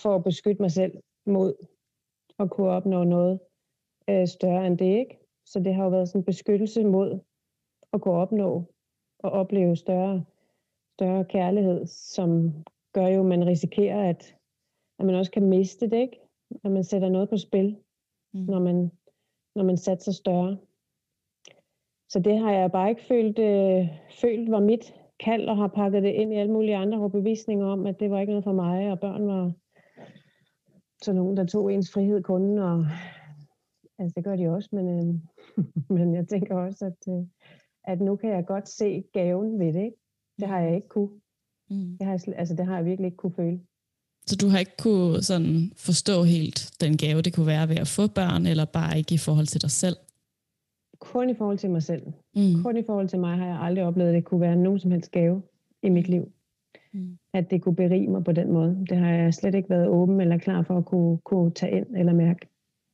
for 0.00 0.14
at 0.14 0.24
beskytte 0.24 0.62
mig 0.62 0.70
selv 0.70 0.92
mod 1.26 1.54
at 2.38 2.50
kunne 2.50 2.70
opnå 2.70 3.04
noget 3.04 3.40
øh, 4.10 4.26
større 4.26 4.66
end 4.66 4.78
det, 4.78 4.98
ikke? 4.98 5.18
Så 5.46 5.60
det 5.60 5.74
har 5.74 5.84
jo 5.84 5.90
været 5.90 6.08
sådan 6.08 6.20
en 6.20 6.24
beskyttelse 6.24 6.84
mod 6.84 7.20
at 7.92 8.00
kunne 8.00 8.14
opnå 8.14 8.71
og 9.22 9.30
opleve 9.30 9.76
større, 9.76 10.24
større 10.96 11.24
kærlighed, 11.24 11.86
som 11.86 12.52
gør 12.92 13.06
jo, 13.06 13.20
at 13.20 13.26
man 13.26 13.46
risikerer, 13.46 14.08
at, 14.10 14.36
at 14.98 15.06
man 15.06 15.14
også 15.14 15.30
kan 15.30 15.48
miste 15.48 15.90
det, 15.90 15.96
ikke? 15.96 16.20
At 16.64 16.70
man 16.70 16.84
sætter 16.84 17.08
noget 17.08 17.30
på 17.30 17.36
spil, 17.36 17.76
mm. 18.34 18.40
når 18.40 18.58
man 18.58 18.90
når 19.54 19.64
man 19.64 19.76
satte 19.76 20.04
sig 20.04 20.14
større. 20.14 20.58
Så 22.08 22.20
det 22.20 22.38
har 22.38 22.52
jeg 22.52 22.72
bare 22.72 22.90
ikke 22.90 23.02
følt, 23.02 23.38
øh, 23.38 23.88
følt 24.20 24.50
var 24.50 24.60
mit 24.60 24.94
kald, 25.20 25.48
og 25.48 25.56
har 25.56 25.68
pakket 25.68 26.02
det 26.02 26.10
ind 26.12 26.32
i 26.32 26.36
alle 26.36 26.52
mulige 26.52 26.76
andre 26.76 26.98
overbevisninger 26.98 27.66
om, 27.66 27.86
at 27.86 28.00
det 28.00 28.10
var 28.10 28.20
ikke 28.20 28.30
noget 28.30 28.44
for 28.44 28.52
mig, 28.52 28.90
og 28.90 29.00
børn 29.00 29.26
var 29.26 29.52
så 31.02 31.12
nogen, 31.12 31.36
der 31.36 31.46
tog 31.46 31.72
ens 31.72 31.92
frihed 31.92 32.22
kun, 32.22 32.58
og 32.58 32.86
altså 33.98 34.12
det 34.16 34.24
gør 34.24 34.36
de 34.36 34.48
også, 34.48 34.68
men, 34.72 34.88
øh, 34.88 35.14
men 35.96 36.14
jeg 36.14 36.28
tænker 36.28 36.56
også, 36.56 36.86
at, 36.86 37.14
øh, 37.14 37.26
at 37.84 38.00
nu 38.00 38.16
kan 38.16 38.30
jeg 38.30 38.46
godt 38.46 38.68
se 38.68 39.04
gaven 39.12 39.58
ved 39.58 39.72
det, 39.72 39.84
ikke? 39.84 39.96
Det 40.40 40.48
har 40.48 40.60
jeg 40.60 40.74
ikke 40.74 40.88
kunne. 40.88 41.10
Mm. 41.70 41.96
Det, 41.98 42.06
har 42.06 42.12
jeg, 42.12 42.34
altså, 42.36 42.54
det 42.54 42.66
har 42.66 42.76
jeg 42.76 42.84
virkelig 42.84 43.06
ikke 43.06 43.16
kunne 43.16 43.34
føle. 43.36 43.60
Så 44.26 44.36
du 44.36 44.48
har 44.48 44.58
ikke 44.58 44.76
kunne 44.78 45.22
sådan 45.22 45.72
forstå 45.76 46.22
helt 46.22 46.70
den 46.80 46.96
gave, 46.96 47.22
det 47.22 47.34
kunne 47.34 47.46
være 47.46 47.68
ved 47.68 47.76
at 47.76 47.88
få 47.88 48.06
børn, 48.06 48.46
eller 48.46 48.64
bare 48.64 48.98
ikke 48.98 49.14
i 49.14 49.18
forhold 49.18 49.46
til 49.46 49.62
dig 49.62 49.70
selv? 49.70 49.96
Kun 50.98 51.30
i 51.30 51.34
forhold 51.34 51.58
til 51.58 51.70
mig 51.70 51.82
selv. 51.82 52.02
Mm. 52.34 52.62
Kun 52.62 52.76
i 52.76 52.82
forhold 52.86 53.08
til 53.08 53.18
mig 53.18 53.36
har 53.36 53.46
jeg 53.46 53.60
aldrig 53.60 53.84
oplevet, 53.84 54.08
at 54.08 54.14
det 54.14 54.24
kunne 54.24 54.40
være 54.40 54.56
nogen 54.56 54.78
som 54.78 54.90
helst 54.90 55.10
gave 55.10 55.42
i 55.82 55.88
mit 55.88 56.08
liv. 56.08 56.32
Mm. 56.92 57.18
At 57.34 57.50
det 57.50 57.62
kunne 57.62 57.76
berige 57.76 58.08
mig 58.08 58.24
på 58.24 58.32
den 58.32 58.52
måde. 58.52 58.86
Det 58.88 58.96
har 58.98 59.10
jeg 59.10 59.34
slet 59.34 59.54
ikke 59.54 59.70
været 59.70 59.88
åben 59.88 60.20
eller 60.20 60.38
klar 60.38 60.62
for 60.62 60.78
at 60.78 60.84
kunne, 60.84 61.18
kunne 61.18 61.50
tage 61.50 61.76
ind 61.76 61.96
eller 61.96 62.12
mærke. 62.12 62.48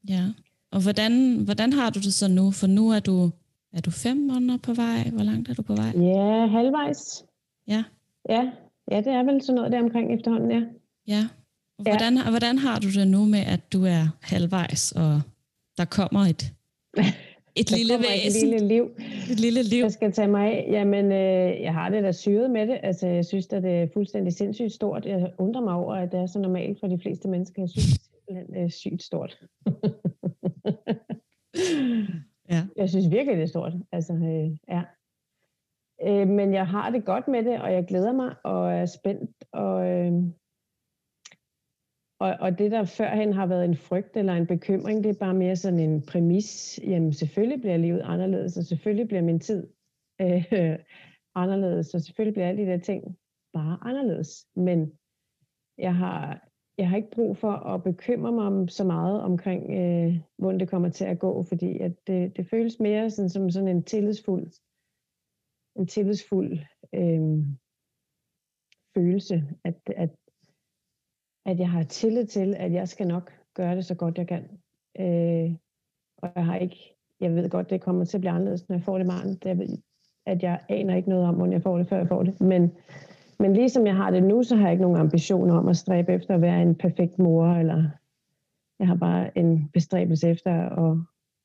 Ja, 0.08 0.24
og 0.72 0.82
hvordan, 0.82 1.44
hvordan 1.44 1.72
har 1.72 1.90
du 1.90 1.98
det 1.98 2.14
så 2.14 2.28
nu? 2.28 2.50
For 2.50 2.66
nu 2.66 2.90
er 2.90 3.00
du, 3.00 3.30
er 3.72 3.80
du 3.80 3.90
fem 3.90 4.16
måneder 4.16 4.58
på 4.58 4.74
vej? 4.74 5.10
Hvor 5.12 5.24
langt 5.24 5.48
er 5.48 5.54
du 5.54 5.62
på 5.62 5.74
vej? 5.74 5.92
Ja, 5.96 6.46
halvvejs. 6.46 7.24
Ja. 7.66 7.84
Ja, 8.28 8.50
ja 8.90 8.96
det 8.96 9.12
er 9.12 9.22
vel 9.22 9.42
sådan 9.42 9.54
noget 9.54 9.72
der 9.72 9.82
omkring 9.82 10.14
efterhånden, 10.14 10.50
ja. 10.50 10.62
Ja. 11.06 11.28
Hvordan, 11.82 12.16
ja. 12.16 12.30
hvordan 12.30 12.58
har 12.58 12.78
du 12.78 12.88
det 12.88 13.08
nu 13.08 13.24
med, 13.24 13.38
at 13.38 13.72
du 13.72 13.84
er 13.84 14.18
halvvejs, 14.22 14.92
og 14.92 15.20
der 15.76 15.84
kommer 15.84 16.20
et, 16.20 16.52
et 17.60 17.70
lille 17.70 17.94
væsen? 17.98 18.44
Et 18.44 18.50
lille 18.50 18.68
liv. 18.68 18.90
Et 19.30 19.40
lille 19.40 19.62
liv. 19.62 19.82
Jeg 19.82 19.92
skal 19.92 20.12
tage 20.12 20.28
mig 20.28 20.46
af. 20.46 20.68
Jamen, 20.70 21.12
øh, 21.12 21.62
jeg 21.62 21.72
har 21.72 21.88
det 21.88 22.02
da 22.02 22.12
syret 22.12 22.50
med 22.50 22.66
det. 22.66 22.80
Altså, 22.82 23.06
jeg 23.06 23.26
synes, 23.26 23.46
at 23.46 23.62
det 23.62 23.70
er 23.70 23.86
fuldstændig 23.92 24.32
sindssygt 24.32 24.72
stort. 24.72 25.06
Jeg 25.06 25.30
undrer 25.38 25.62
mig 25.62 25.74
over, 25.74 25.94
at 25.94 26.12
det 26.12 26.20
er 26.20 26.26
så 26.26 26.38
normalt 26.38 26.80
for 26.80 26.86
de 26.86 26.98
fleste 27.02 27.28
mennesker. 27.28 27.62
Jeg 27.62 27.68
synes, 27.68 27.98
det 28.28 28.62
er 28.62 28.68
sygt 28.68 29.02
stort. 29.02 29.38
ja. 32.50 32.66
Jeg 32.76 32.88
synes 32.88 33.10
virkelig, 33.10 33.36
det 33.36 33.42
er 33.42 33.46
stort. 33.46 33.72
Altså, 33.92 34.12
øh, 34.12 34.58
ja. 34.68 34.82
Øh, 36.02 36.28
men 36.28 36.54
jeg 36.54 36.66
har 36.66 36.90
det 36.90 37.04
godt 37.04 37.28
med 37.28 37.44
det, 37.44 37.60
og 37.62 37.72
jeg 37.72 37.86
glæder 37.88 38.12
mig, 38.12 38.34
og 38.44 38.72
er 38.72 38.86
spændt, 38.86 39.44
og... 39.52 39.86
Øh, 39.86 40.12
og, 42.20 42.36
og 42.40 42.58
det, 42.58 42.70
der 42.70 42.84
førhen 42.84 43.32
har 43.32 43.46
været 43.46 43.64
en 43.64 43.76
frygt 43.76 44.16
eller 44.16 44.32
en 44.32 44.46
bekymring, 44.46 45.04
det 45.04 45.10
er 45.10 45.18
bare 45.20 45.34
mere 45.34 45.56
sådan 45.56 45.80
en 45.80 46.06
præmis. 46.06 46.80
Jamen 46.82 47.12
selvfølgelig 47.12 47.60
bliver 47.60 47.76
livet 47.76 48.00
anderledes, 48.04 48.56
og 48.56 48.64
selvfølgelig 48.64 49.08
bliver 49.08 49.22
min 49.22 49.40
tid 49.40 49.66
øh, 50.20 50.78
anderledes, 51.34 51.94
og 51.94 52.00
selvfølgelig 52.00 52.34
bliver 52.34 52.48
alle 52.48 52.62
de 52.62 52.70
der 52.70 52.78
ting 52.78 53.18
bare 53.52 53.78
anderledes. 53.82 54.46
Men 54.56 54.92
jeg 55.78 55.94
har, 55.94 56.47
jeg 56.78 56.88
har 56.88 56.96
ikke 56.96 57.10
brug 57.10 57.36
for 57.36 57.52
at 57.52 57.82
bekymre 57.82 58.32
mig 58.32 58.46
om 58.46 58.68
så 58.68 58.84
meget 58.84 59.22
omkring, 59.22 59.70
øh, 59.70 60.20
hvordan 60.36 60.60
det 60.60 60.70
kommer 60.70 60.88
til 60.88 61.04
at 61.04 61.18
gå, 61.18 61.42
fordi 61.42 61.78
at 61.78 61.92
det, 62.06 62.36
det 62.36 62.50
føles 62.50 62.80
mere 62.80 63.10
sådan, 63.10 63.30
som 63.30 63.50
sådan 63.50 63.68
en 63.68 63.82
tillidsfuld, 63.82 64.52
en 65.76 65.86
tillidsfuld 65.86 66.58
øh, 66.94 67.44
følelse, 68.94 69.44
at, 69.64 69.74
at 69.96 70.10
at 71.48 71.58
jeg 71.58 71.70
har 71.70 71.82
tillid 71.82 72.26
til, 72.26 72.54
at 72.54 72.72
jeg 72.72 72.88
skal 72.88 73.06
nok 73.06 73.32
gøre 73.54 73.76
det 73.76 73.84
så 73.84 73.94
godt 73.94 74.18
jeg 74.18 74.28
kan. 74.28 74.42
Øh, 75.00 75.56
og 76.16 76.32
jeg 76.34 76.44
har 76.44 76.56
ikke, 76.56 76.96
jeg 77.20 77.34
ved 77.34 77.50
godt, 77.50 77.70
det 77.70 77.80
kommer 77.80 78.04
til 78.04 78.16
at 78.16 78.20
blive 78.20 78.30
anderledes, 78.30 78.68
når 78.68 78.76
jeg 78.76 78.84
får 78.84 78.98
det 78.98 79.06
barn. 79.06 79.34
Det 79.34 79.82
at 80.26 80.42
jeg 80.42 80.60
aner 80.68 80.96
ikke 80.96 81.08
noget 81.08 81.26
om, 81.26 81.34
hvordan 81.34 81.52
jeg 81.52 81.62
får 81.62 81.78
det, 81.78 81.88
før 81.88 81.96
jeg 81.96 82.08
får 82.08 82.22
det. 82.22 82.40
Men, 82.40 82.72
men 83.38 83.52
ligesom 83.52 83.86
jeg 83.86 83.96
har 83.96 84.10
det 84.10 84.22
nu, 84.22 84.42
så 84.42 84.56
har 84.56 84.62
jeg 84.62 84.72
ikke 84.72 84.82
nogen 84.82 85.00
ambitioner 85.00 85.54
om 85.54 85.68
at 85.68 85.76
stræbe 85.76 86.12
efter 86.12 86.34
at 86.34 86.40
være 86.40 86.62
en 86.62 86.74
perfekt 86.74 87.18
mor, 87.18 87.46
eller 87.46 87.90
jeg 88.78 88.88
har 88.88 88.94
bare 88.94 89.38
en 89.38 89.68
bestræbelse 89.72 90.28
efter 90.28 90.50
at, 90.50 90.98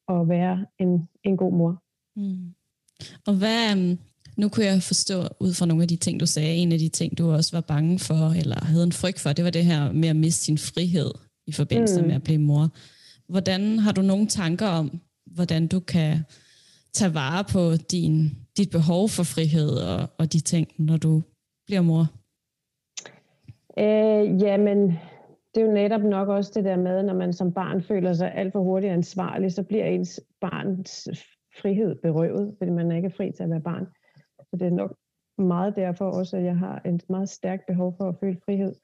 at 0.09 0.29
være 0.29 0.65
en, 0.79 1.09
en 1.23 1.37
god 1.37 1.53
mor. 1.53 1.83
Mm. 2.15 2.53
Og 3.27 3.33
hvad, 3.37 3.77
øhm, 3.77 3.99
nu 4.37 4.49
kunne 4.49 4.65
jeg 4.65 4.83
forstå 4.83 5.23
ud 5.39 5.53
fra 5.53 5.65
nogle 5.65 5.83
af 5.83 5.87
de 5.87 5.95
ting, 5.95 6.19
du 6.19 6.25
sagde, 6.25 6.55
en 6.55 6.71
af 6.71 6.79
de 6.79 6.89
ting, 6.89 7.17
du 7.17 7.31
også 7.31 7.55
var 7.55 7.61
bange 7.61 7.99
for, 7.99 8.39
eller 8.39 8.65
havde 8.65 8.83
en 8.83 8.91
frygt 8.91 9.19
for, 9.19 9.33
det 9.33 9.45
var 9.45 9.51
det 9.51 9.65
her 9.65 9.91
med 9.91 10.09
at 10.09 10.15
miste 10.15 10.45
sin 10.45 10.57
frihed 10.57 11.11
i 11.47 11.51
forbindelse 11.51 12.01
mm. 12.01 12.07
med 12.07 12.15
at 12.15 12.23
blive 12.23 12.39
mor. 12.39 12.69
Hvordan 13.29 13.79
har 13.79 13.91
du 13.91 14.01
nogle 14.01 14.27
tanker 14.27 14.67
om, 14.67 15.01
hvordan 15.25 15.67
du 15.67 15.79
kan 15.79 16.19
tage 16.93 17.13
vare 17.13 17.43
på 17.43 17.75
din, 17.91 18.37
dit 18.57 18.69
behov 18.69 19.09
for 19.09 19.23
frihed 19.23 19.69
og, 19.69 20.09
og 20.17 20.33
de 20.33 20.39
ting, 20.39 20.67
når 20.77 20.97
du 20.97 21.21
bliver 21.65 21.81
mor? 21.81 22.05
Øh, 23.77 24.41
jamen, 24.41 24.99
det 25.55 25.61
er 25.61 25.65
jo 25.65 25.71
netop 25.71 26.01
nok 26.01 26.27
også 26.27 26.51
det 26.55 26.63
der 26.63 26.77
med, 26.77 27.03
når 27.03 27.13
man 27.13 27.33
som 27.33 27.53
barn 27.53 27.81
føler 27.81 28.13
sig 28.13 28.33
alt 28.35 28.51
for 28.53 28.63
hurtigt 28.63 28.93
ansvarlig, 28.93 29.51
så 29.51 29.63
bliver 29.63 29.85
ens 29.85 30.21
barns 30.41 31.09
frihed 31.61 31.95
berøvet, 31.95 32.55
fordi 32.57 32.71
man 32.71 32.91
ikke 32.91 33.05
er 33.05 33.13
fri 33.17 33.31
til 33.31 33.43
at 33.43 33.49
være 33.49 33.61
barn. 33.61 33.87
Så 34.39 34.57
det 34.59 34.67
er 34.67 34.71
nok 34.71 34.95
meget 35.37 35.75
derfor 35.75 36.05
også, 36.05 36.37
at 36.37 36.43
jeg 36.43 36.57
har 36.57 36.81
et 36.85 37.09
meget 37.09 37.29
stærkt 37.29 37.65
behov 37.67 37.95
for 37.97 38.09
at 38.09 38.15
føle 38.19 38.39
frihed. 38.45 38.75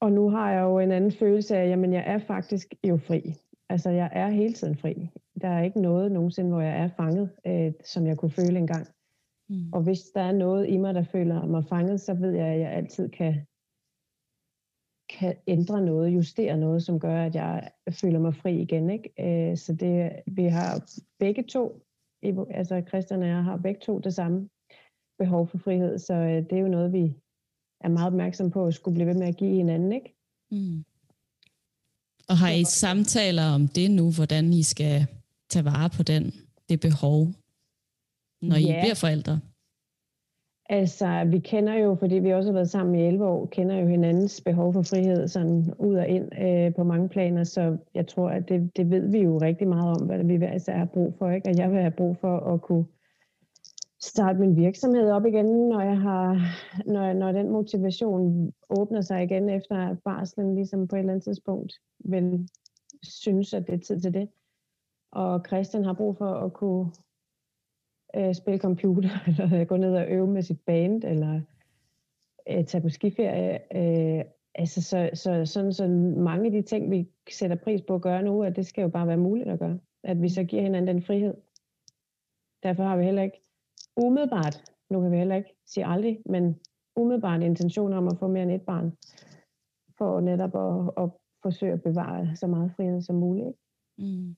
Og 0.00 0.12
nu 0.12 0.30
har 0.30 0.52
jeg 0.52 0.62
jo 0.62 0.78
en 0.78 0.92
anden 0.92 1.12
følelse 1.12 1.56
af, 1.56 1.62
at 1.62 1.92
jeg 1.92 2.04
er 2.06 2.18
faktisk 2.18 2.74
jo 2.88 2.96
fri. 2.96 3.34
Altså 3.68 3.90
jeg 3.90 4.10
er 4.12 4.28
hele 4.28 4.52
tiden 4.52 4.76
fri. 4.76 5.08
Der 5.40 5.48
er 5.48 5.62
ikke 5.62 5.80
noget 5.80 6.12
nogensinde, 6.12 6.50
hvor 6.50 6.60
jeg 6.60 6.78
er 6.78 6.88
fanget, 6.96 7.30
øh, 7.46 7.72
som 7.84 8.06
jeg 8.06 8.16
kunne 8.16 8.30
føle 8.30 8.58
engang. 8.58 8.86
Mm. 9.50 9.72
Og 9.72 9.82
hvis 9.82 10.02
der 10.14 10.20
er 10.20 10.32
noget 10.32 10.68
i 10.68 10.76
mig, 10.76 10.94
der 10.94 11.02
føler 11.02 11.46
mig 11.46 11.64
fanget, 11.64 12.00
så 12.00 12.14
ved 12.14 12.32
jeg, 12.32 12.46
at 12.46 12.60
jeg 12.60 12.72
altid 12.72 13.08
kan, 13.08 13.34
kan 15.18 15.36
ændre 15.46 15.82
noget, 15.82 16.14
justere 16.14 16.56
noget, 16.56 16.82
som 16.82 17.00
gør, 17.00 17.22
at 17.22 17.34
jeg 17.34 17.70
føler 17.90 18.18
mig 18.18 18.34
fri 18.34 18.62
igen. 18.62 18.90
Ikke? 18.90 19.10
Øh, 19.18 19.56
så 19.56 19.72
det, 19.72 20.22
vi 20.26 20.44
har 20.44 20.84
begge 21.18 21.42
to 21.42 21.82
altså 22.50 22.82
Christian 22.88 23.22
og 23.22 23.28
jeg 23.28 23.44
har 23.44 23.56
begge 23.56 23.80
to 23.80 23.98
det 23.98 24.14
samme. 24.14 24.48
behov 25.18 25.48
for 25.48 25.58
frihed, 25.58 25.98
så 25.98 26.14
øh, 26.14 26.42
det 26.50 26.52
er 26.52 26.60
jo 26.60 26.68
noget, 26.68 26.92
vi 26.92 27.14
er 27.80 27.88
meget 27.88 28.06
opmærksom 28.06 28.50
på 28.50 28.66
at 28.66 28.74
skulle 28.74 28.94
blive 28.94 29.06
ved 29.06 29.14
med 29.14 29.26
at 29.26 29.36
give 29.36 29.56
hinanden, 29.56 29.92
ikke? 29.92 30.14
Mm. 30.50 30.84
Og 32.28 32.38
har 32.38 32.50
I 32.50 32.64
samtaler 32.64 33.46
om 33.54 33.68
det 33.68 33.90
nu, 33.90 34.12
hvordan 34.12 34.52
I 34.52 34.62
skal 34.62 35.06
tage 35.48 35.64
vare 35.64 35.90
på 35.90 36.02
den, 36.02 36.34
det 36.68 36.80
behov, 36.80 37.32
når 38.42 38.56
I 38.56 38.62
Ja. 38.62 38.80
bliver 38.82 38.94
forældre? 38.94 39.40
Altså, 40.72 41.24
vi 41.30 41.38
kender 41.38 41.74
jo, 41.74 41.94
fordi 41.94 42.14
vi 42.14 42.30
også 42.32 42.48
har 42.48 42.54
været 42.54 42.70
sammen 42.70 42.94
i 42.94 43.02
11 43.06 43.26
år, 43.26 43.46
kender 43.46 43.76
jo 43.76 43.86
hinandens 43.86 44.40
behov 44.40 44.72
for 44.72 44.82
frihed 44.82 45.28
sådan 45.28 45.74
ud 45.78 45.94
og 45.94 46.08
ind 46.08 46.28
øh, 46.42 46.74
på 46.74 46.84
mange 46.84 47.08
planer, 47.08 47.44
så 47.44 47.76
jeg 47.94 48.06
tror, 48.06 48.30
at 48.30 48.48
det, 48.48 48.76
det 48.76 48.90
ved 48.90 49.10
vi 49.10 49.18
jo 49.18 49.38
rigtig 49.38 49.68
meget 49.68 50.00
om, 50.00 50.06
hvad 50.06 50.24
vi 50.24 50.36
hver 50.36 50.54
især 50.54 50.76
har 50.76 50.84
brug 50.84 51.14
for, 51.18 51.30
ikke? 51.30 51.48
Og 51.48 51.58
jeg 51.58 51.70
vil 51.70 51.80
have 51.80 51.90
brug 51.90 52.16
for 52.16 52.38
at 52.38 52.62
kunne 52.62 52.84
starte 54.00 54.38
min 54.38 54.56
virksomhed 54.56 55.10
op 55.10 55.26
igen, 55.26 55.68
når 55.68 55.80
jeg 55.80 55.98
har, 56.00 56.40
når, 56.86 57.12
når 57.12 57.32
den 57.32 57.48
motivation 57.50 58.52
åbner 58.70 59.00
sig 59.00 59.22
igen 59.22 59.48
efter 59.48 59.76
at 59.76 59.98
barslen, 60.04 60.54
ligesom 60.54 60.88
på 60.88 60.96
et 60.96 61.00
eller 61.00 61.12
andet 61.12 61.24
tidspunkt 61.24 61.72
vil 61.98 62.48
synes, 63.02 63.54
at 63.54 63.66
det 63.66 63.74
er 63.74 63.78
tid 63.78 64.00
til 64.00 64.14
det. 64.14 64.28
Og 65.12 65.44
Christian 65.46 65.84
har 65.84 65.92
brug 65.92 66.16
for 66.16 66.34
at 66.34 66.52
kunne 66.52 66.90
øh, 68.16 68.34
spille 68.34 68.60
computer, 68.60 69.10
eller 69.28 69.64
gå 69.64 69.76
ned 69.76 69.94
og 69.94 70.06
øve 70.08 70.26
med 70.26 70.42
sit 70.42 70.60
band, 70.60 71.04
eller 71.04 71.40
øh, 72.50 72.64
tage 72.64 72.82
på 72.82 72.88
skiferie. 72.88 73.58
Øh, 73.76 74.24
altså, 74.54 74.82
så, 74.82 75.10
så, 75.14 75.46
sådan, 75.46 75.72
så 75.72 75.88
mange 76.16 76.46
af 76.46 76.52
de 76.52 76.62
ting, 76.62 76.90
vi 76.90 77.08
sætter 77.30 77.56
pris 77.56 77.82
på 77.82 77.94
at 77.94 78.02
gøre 78.02 78.22
nu, 78.22 78.42
at 78.42 78.56
det 78.56 78.66
skal 78.66 78.82
jo 78.82 78.88
bare 78.88 79.06
være 79.06 79.16
muligt 79.16 79.48
at 79.48 79.58
gøre. 79.58 79.78
At 80.02 80.22
vi 80.22 80.28
så 80.28 80.44
giver 80.44 80.62
hinanden 80.62 80.94
den 80.96 81.02
frihed. 81.02 81.34
Derfor 82.62 82.82
har 82.82 82.96
vi 82.96 83.04
heller 83.04 83.22
ikke 83.22 83.40
umiddelbart, 83.96 84.64
nu 84.90 85.00
kan 85.00 85.12
vi 85.12 85.16
heller 85.16 85.36
ikke 85.36 85.54
sige 85.66 85.86
aldrig, 85.86 86.22
men 86.26 86.60
umiddelbart 86.96 87.42
intention 87.42 87.92
om 87.92 88.08
at 88.08 88.18
få 88.18 88.28
mere 88.28 88.42
end 88.42 88.52
et 88.52 88.62
barn, 88.62 88.96
for 89.98 90.20
netop 90.20 90.54
at, 90.56 91.04
at 91.04 91.10
forsøge 91.42 91.72
at 91.72 91.82
bevare 91.82 92.36
så 92.36 92.46
meget 92.46 92.72
frihed 92.76 93.02
som 93.02 93.16
muligt. 93.16 93.48
Mm. 93.98 94.36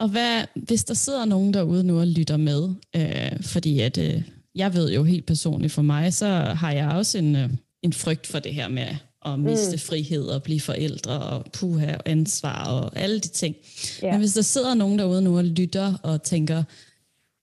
Og 0.00 0.08
hvad, 0.08 0.44
hvis 0.54 0.84
der 0.84 0.94
sidder 0.94 1.24
nogen 1.24 1.54
derude 1.54 1.84
nu 1.84 2.00
og 2.00 2.06
lytter 2.06 2.36
med, 2.36 2.68
øh, 2.96 3.42
fordi 3.42 3.80
at 3.80 3.98
øh, 3.98 4.22
jeg 4.54 4.74
ved 4.74 4.92
jo 4.92 5.04
helt 5.04 5.26
personligt 5.26 5.72
for 5.72 5.82
mig, 5.82 6.14
så 6.14 6.26
har 6.36 6.72
jeg 6.72 6.88
også 6.88 7.18
en, 7.18 7.36
øh, 7.36 7.50
en 7.82 7.92
frygt 7.92 8.26
for 8.26 8.38
det 8.38 8.54
her 8.54 8.68
med 8.68 8.86
at 9.26 9.40
miste 9.40 9.72
mm. 9.72 9.78
frihed 9.78 10.24
og 10.24 10.42
blive 10.42 10.60
forældre 10.60 11.20
og 11.20 11.46
puha 11.52 11.94
og 11.94 12.02
ansvar 12.06 12.64
og 12.64 12.98
alle 12.98 13.20
de 13.20 13.28
ting. 13.28 13.56
Ja. 14.02 14.10
Men 14.10 14.20
hvis 14.20 14.32
der 14.32 14.42
sidder 14.42 14.74
nogen 14.74 14.98
derude 14.98 15.22
nu 15.22 15.36
og 15.36 15.44
lytter 15.44 15.94
og 16.02 16.22
tænker, 16.22 16.62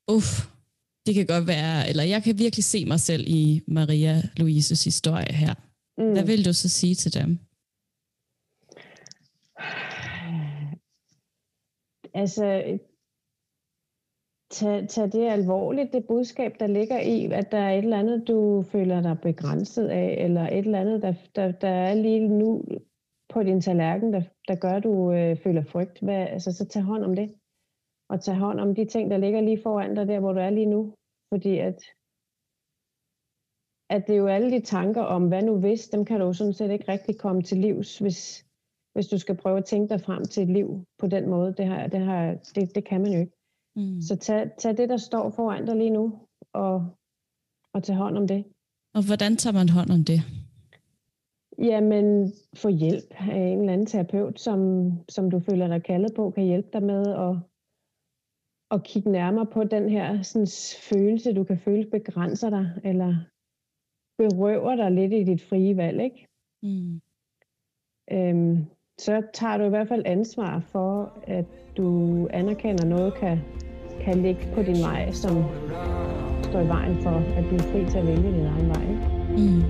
uff, 0.08 0.46
det 1.06 1.16
kan 1.16 1.26
godt 1.26 1.48
være, 1.48 1.90
eller 1.90 2.04
jeg 2.04 2.24
kan 2.24 2.40
virkelig 2.40 2.64
se 2.64 2.86
mig 2.86 3.00
selv 3.00 3.24
i 3.28 3.62
Maria 3.68 4.24
Louises 4.38 4.84
historie 4.84 5.34
her. 5.34 5.54
Mm. 5.98 6.12
Hvad 6.12 6.24
vil 6.24 6.46
du 6.46 6.54
så 6.54 6.70
sige 6.70 6.96
til 6.96 7.14
dem? 7.14 7.40
Altså, 12.16 12.46
øh, 12.46 12.80
tag, 14.50 14.88
tag 14.90 15.12
det 15.12 15.28
alvorligt, 15.28 15.94
det 15.94 16.08
budskab, 16.08 16.52
der 16.60 16.68
ligger 16.68 17.00
i, 17.00 17.26
at 17.32 17.52
der 17.52 17.58
er 17.58 17.72
et 17.72 17.84
eller 17.84 18.00
andet, 18.00 18.28
du 18.28 18.64
føler 18.72 19.02
dig 19.02 19.18
begrænset 19.22 19.88
af, 19.88 20.16
eller 20.26 20.48
et 20.48 20.58
eller 20.58 20.80
andet, 20.80 21.02
der, 21.02 21.14
der, 21.36 21.52
der 21.52 21.68
er 21.68 21.94
lige 21.94 22.28
nu 22.28 22.64
på 23.34 23.44
din 23.44 23.62
tallerken, 23.62 24.14
der, 24.14 24.22
der 24.48 24.56
gør, 24.56 24.72
at 24.72 24.84
du 24.84 25.12
øh, 25.12 25.38
føler 25.38 25.64
frygt. 25.64 26.00
Hvad, 26.02 26.28
altså, 26.28 26.52
så 26.52 26.66
tag 26.66 26.84
hånd 26.84 27.04
om 27.04 27.16
det. 27.16 27.36
Og 28.10 28.22
tag 28.22 28.36
hånd 28.36 28.60
om 28.60 28.76
de 28.76 28.86
ting, 28.86 29.12
der 29.12 29.18
ligger 29.18 29.42
lige 29.42 29.62
foran 29.64 29.96
dig, 29.96 30.08
der 30.08 30.20
hvor 30.20 30.34
du 30.34 30.40
er 30.40 30.50
lige 30.50 30.66
nu. 30.76 30.96
Fordi 31.34 31.58
at, 31.58 31.80
at 33.90 34.08
det 34.08 34.14
er 34.14 34.18
jo 34.18 34.28
alle 34.28 34.52
de 34.52 34.62
tanker 34.62 35.02
om, 35.02 35.28
hvad 35.28 35.44
nu 35.44 35.60
hvis, 35.60 35.90
dem 35.90 36.06
kan 36.06 36.20
du 36.20 36.26
jo 36.26 36.34
sådan 36.34 36.54
set 36.54 36.72
ikke 36.72 36.92
rigtig 36.92 37.20
komme 37.20 37.42
til 37.42 37.58
livs, 37.58 38.00
hvis, 38.00 38.46
hvis 38.96 39.08
du 39.08 39.18
skal 39.18 39.36
prøve 39.36 39.58
at 39.58 39.66
tænke 39.66 39.94
dig 39.94 40.02
frem 40.02 40.26
til 40.26 40.44
et 40.44 40.50
liv 40.50 40.86
på 40.98 41.08
den 41.08 41.30
måde. 41.30 41.54
Det, 41.58 41.66
har, 41.66 41.88
det, 41.88 42.00
har, 42.00 42.38
det, 42.56 42.76
det 42.76 42.86
kan 42.86 43.02
man 43.02 43.12
jo 43.12 43.20
ikke. 43.20 43.38
Mm. 43.76 44.02
Så 44.02 44.16
tag, 44.16 44.52
tag 44.58 44.78
det, 44.78 44.90
der 44.90 44.98
står 44.98 45.30
foran 45.30 45.66
dig 45.66 45.76
lige 45.76 45.90
nu, 45.90 46.20
og, 46.54 46.90
og 47.74 47.84
tag 47.84 47.96
hånd 47.96 48.18
om 48.18 48.28
det. 48.28 48.46
Og 48.94 49.06
hvordan 49.08 49.36
tager 49.36 49.54
man 49.54 49.70
hånd 49.70 49.90
om 49.90 50.04
det? 50.04 50.22
Jamen, 51.58 52.34
få 52.54 52.70
hjælp 52.70 53.14
af 53.20 53.38
en 53.38 53.60
eller 53.60 53.74
anden 53.74 53.88
terapeut, 53.88 54.40
som, 54.40 54.92
som 55.10 55.32
du 55.32 55.40
føler 55.40 55.68
dig 55.68 55.84
kaldet 55.84 56.14
på, 56.16 56.30
kan 56.30 56.44
hjælpe 56.44 56.70
dig 56.74 56.84
med 56.84 57.08
at, 57.08 57.36
at 58.72 58.84
kigge 58.84 59.12
nærmere 59.12 59.46
på 59.46 59.64
den 59.64 59.90
her 59.90 60.22
sådan, 60.22 60.48
følelse, 60.90 61.34
du 61.34 61.44
kan 61.44 61.58
føle 61.58 61.90
begrænser 61.90 62.50
dig, 62.50 62.82
eller 62.84 63.16
berøver 64.18 64.76
dig 64.76 64.92
lidt 64.92 65.14
i 65.14 65.24
dit 65.24 65.42
frie 65.42 65.78
valg, 65.78 66.02
ikke? 66.04 66.28
Mm. 66.64 67.02
Øhm, 68.12 68.66
så 69.00 69.22
tager 69.34 69.58
du 69.58 69.64
i 69.64 69.70
hvert 69.70 69.88
fald 69.88 70.04
ansvar 70.06 70.62
for, 70.72 71.12
at 71.28 71.46
du 71.78 72.28
anerkender 72.34 72.86
noget 72.86 73.14
kan, 73.14 73.40
kan 74.02 74.22
ligge 74.22 74.48
på 74.54 74.62
din 74.62 74.80
vej, 74.82 75.12
som 75.12 75.44
står 76.44 76.62
i 76.62 76.68
vejen 76.68 77.04
for, 77.04 77.10
at 77.10 77.44
du 77.50 77.56
er 77.56 77.72
fri 77.72 77.92
til 77.92 77.98
at 77.98 78.08
vælge 78.08 78.34
din 78.34 78.46
egen 78.46 78.70
vej. 78.70 78.86
Mm. 79.38 79.64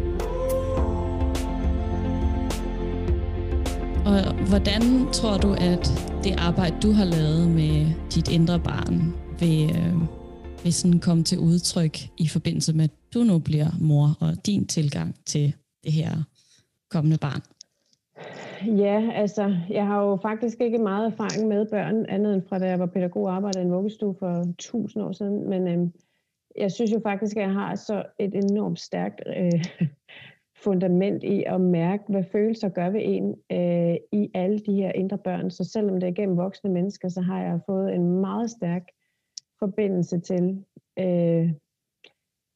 Og 4.06 4.48
hvordan 4.50 4.82
tror 5.14 5.38
du, 5.38 5.54
at 5.54 5.90
det 6.24 6.36
arbejde, 6.38 6.76
du 6.82 6.92
har 6.92 7.06
lavet 7.06 7.48
med 7.50 7.88
dit 8.16 8.32
indre 8.32 8.60
barn, 8.60 9.16
vil, 9.40 9.72
øh, 9.76 10.02
vil 10.64 10.74
sådan 10.74 11.00
komme 11.00 11.24
til 11.24 11.40
udtryk 11.40 11.98
i 12.18 12.28
forbindelse 12.28 12.74
med, 12.74 12.84
at 12.84 12.92
du 13.14 13.20
nu 13.20 13.40
bliver 13.40 13.68
mor, 13.80 14.18
og 14.20 14.46
din 14.46 14.68
tilgang 14.68 15.16
til 15.26 15.56
det 15.84 15.94
her 15.94 16.24
kommende 16.92 17.18
barn? 17.18 17.42
Ja, 18.62 19.12
altså, 19.14 19.56
jeg 19.70 19.88
har 19.88 20.04
jo 20.04 20.16
faktisk 20.16 20.62
ikke 20.62 20.78
meget 20.78 21.06
erfaring 21.12 21.48
med 21.48 21.66
børn, 21.66 22.06
andet 22.10 22.34
end 22.34 22.42
fra 22.42 22.60
da 22.60 22.68
jeg 22.68 22.80
var 22.80 22.86
pædagog 22.86 23.24
og 23.24 23.36
arbejdede 23.36 23.64
i 23.64 23.66
en 23.66 23.74
vuggestue 23.74 24.16
for 24.20 24.46
tusind 24.60 25.04
år 25.04 25.12
siden. 25.12 25.50
Men 25.50 25.68
øhm, 25.68 25.94
jeg 26.58 26.72
synes 26.72 26.92
jo 26.94 27.00
faktisk, 27.04 27.38
at 27.38 27.44
jeg 27.44 27.54
har 27.54 27.76
så 27.76 28.04
et 28.20 28.36
enormt 28.36 28.80
stærkt 28.80 29.22
øh, 29.28 29.66
fundament 30.64 31.24
i 31.24 31.44
at 31.44 31.62
mærke, 31.62 32.04
hvad 32.10 32.24
følelser 32.32 32.70
gør 32.70 32.90
ved 32.90 33.02
en 33.04 33.36
øh, 33.52 33.96
i 34.12 34.32
alle 34.34 34.60
de 34.60 34.74
her 34.74 34.92
indre 34.92 35.18
børn. 35.18 35.52
Så 35.52 35.64
selvom 35.64 36.00
det 36.00 36.10
er 36.10 36.14
gennem 36.14 36.38
voksne 36.38 36.70
mennesker, 36.70 37.10
så 37.10 37.22
har 37.22 37.42
jeg 37.42 37.60
fået 37.66 37.96
en 37.96 38.22
meget 38.22 38.52
stærk 38.52 38.84
forbindelse 39.60 40.20
til, 40.20 40.66
øh, 41.00 41.50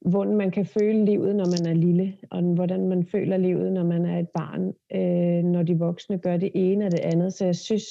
hvordan 0.02 0.36
man 0.36 0.52
kan 0.52 0.66
føle 0.66 1.06
livet, 1.06 1.36
når 1.36 1.46
man 1.46 1.76
er 1.76 1.80
lille, 1.80 2.18
og 2.32 2.42
hvordan 2.42 2.88
man 2.88 3.06
føler 3.06 3.38
livet, 3.38 3.74
når 3.74 3.84
man 3.84 4.06
er 4.06 4.20
et 4.20 4.30
barn, 4.30 4.74
øh, 4.92 5.44
når 5.44 5.64
de 5.64 5.80
voksne 5.80 6.18
gør 6.18 6.38
det 6.38 6.52
ene 6.56 6.86
og 6.86 6.92
det 6.92 7.00
andet. 7.00 7.34
Så 7.34 7.46
jeg 7.46 7.56
synes, 7.56 7.84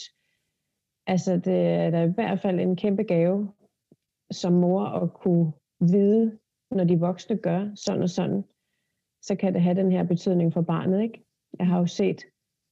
altså 1.06 1.36
det 1.36 1.66
er 1.66 1.90
da 1.90 2.04
i 2.04 2.12
hvert 2.14 2.40
fald 2.40 2.60
en 2.60 2.76
kæmpe 2.76 3.02
gave 3.02 3.48
som 4.30 4.52
mor 4.52 4.84
at 4.84 5.14
kunne 5.14 5.52
vide, 5.80 6.38
når 6.70 6.84
de 6.84 7.00
voksne 7.00 7.36
gør 7.36 7.70
sådan 7.74 8.02
og 8.02 8.10
sådan, 8.10 8.44
så 9.22 9.34
kan 9.36 9.54
det 9.54 9.62
have 9.62 9.76
den 9.76 9.92
her 9.92 10.04
betydning 10.04 10.52
for 10.52 10.62
barnet. 10.62 11.02
Ikke? 11.02 11.24
Jeg 11.58 11.66
har 11.66 11.78
jo 11.78 11.86
set 11.86 12.22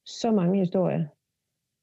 så 0.06 0.30
mange 0.30 0.58
historier, 0.58 1.04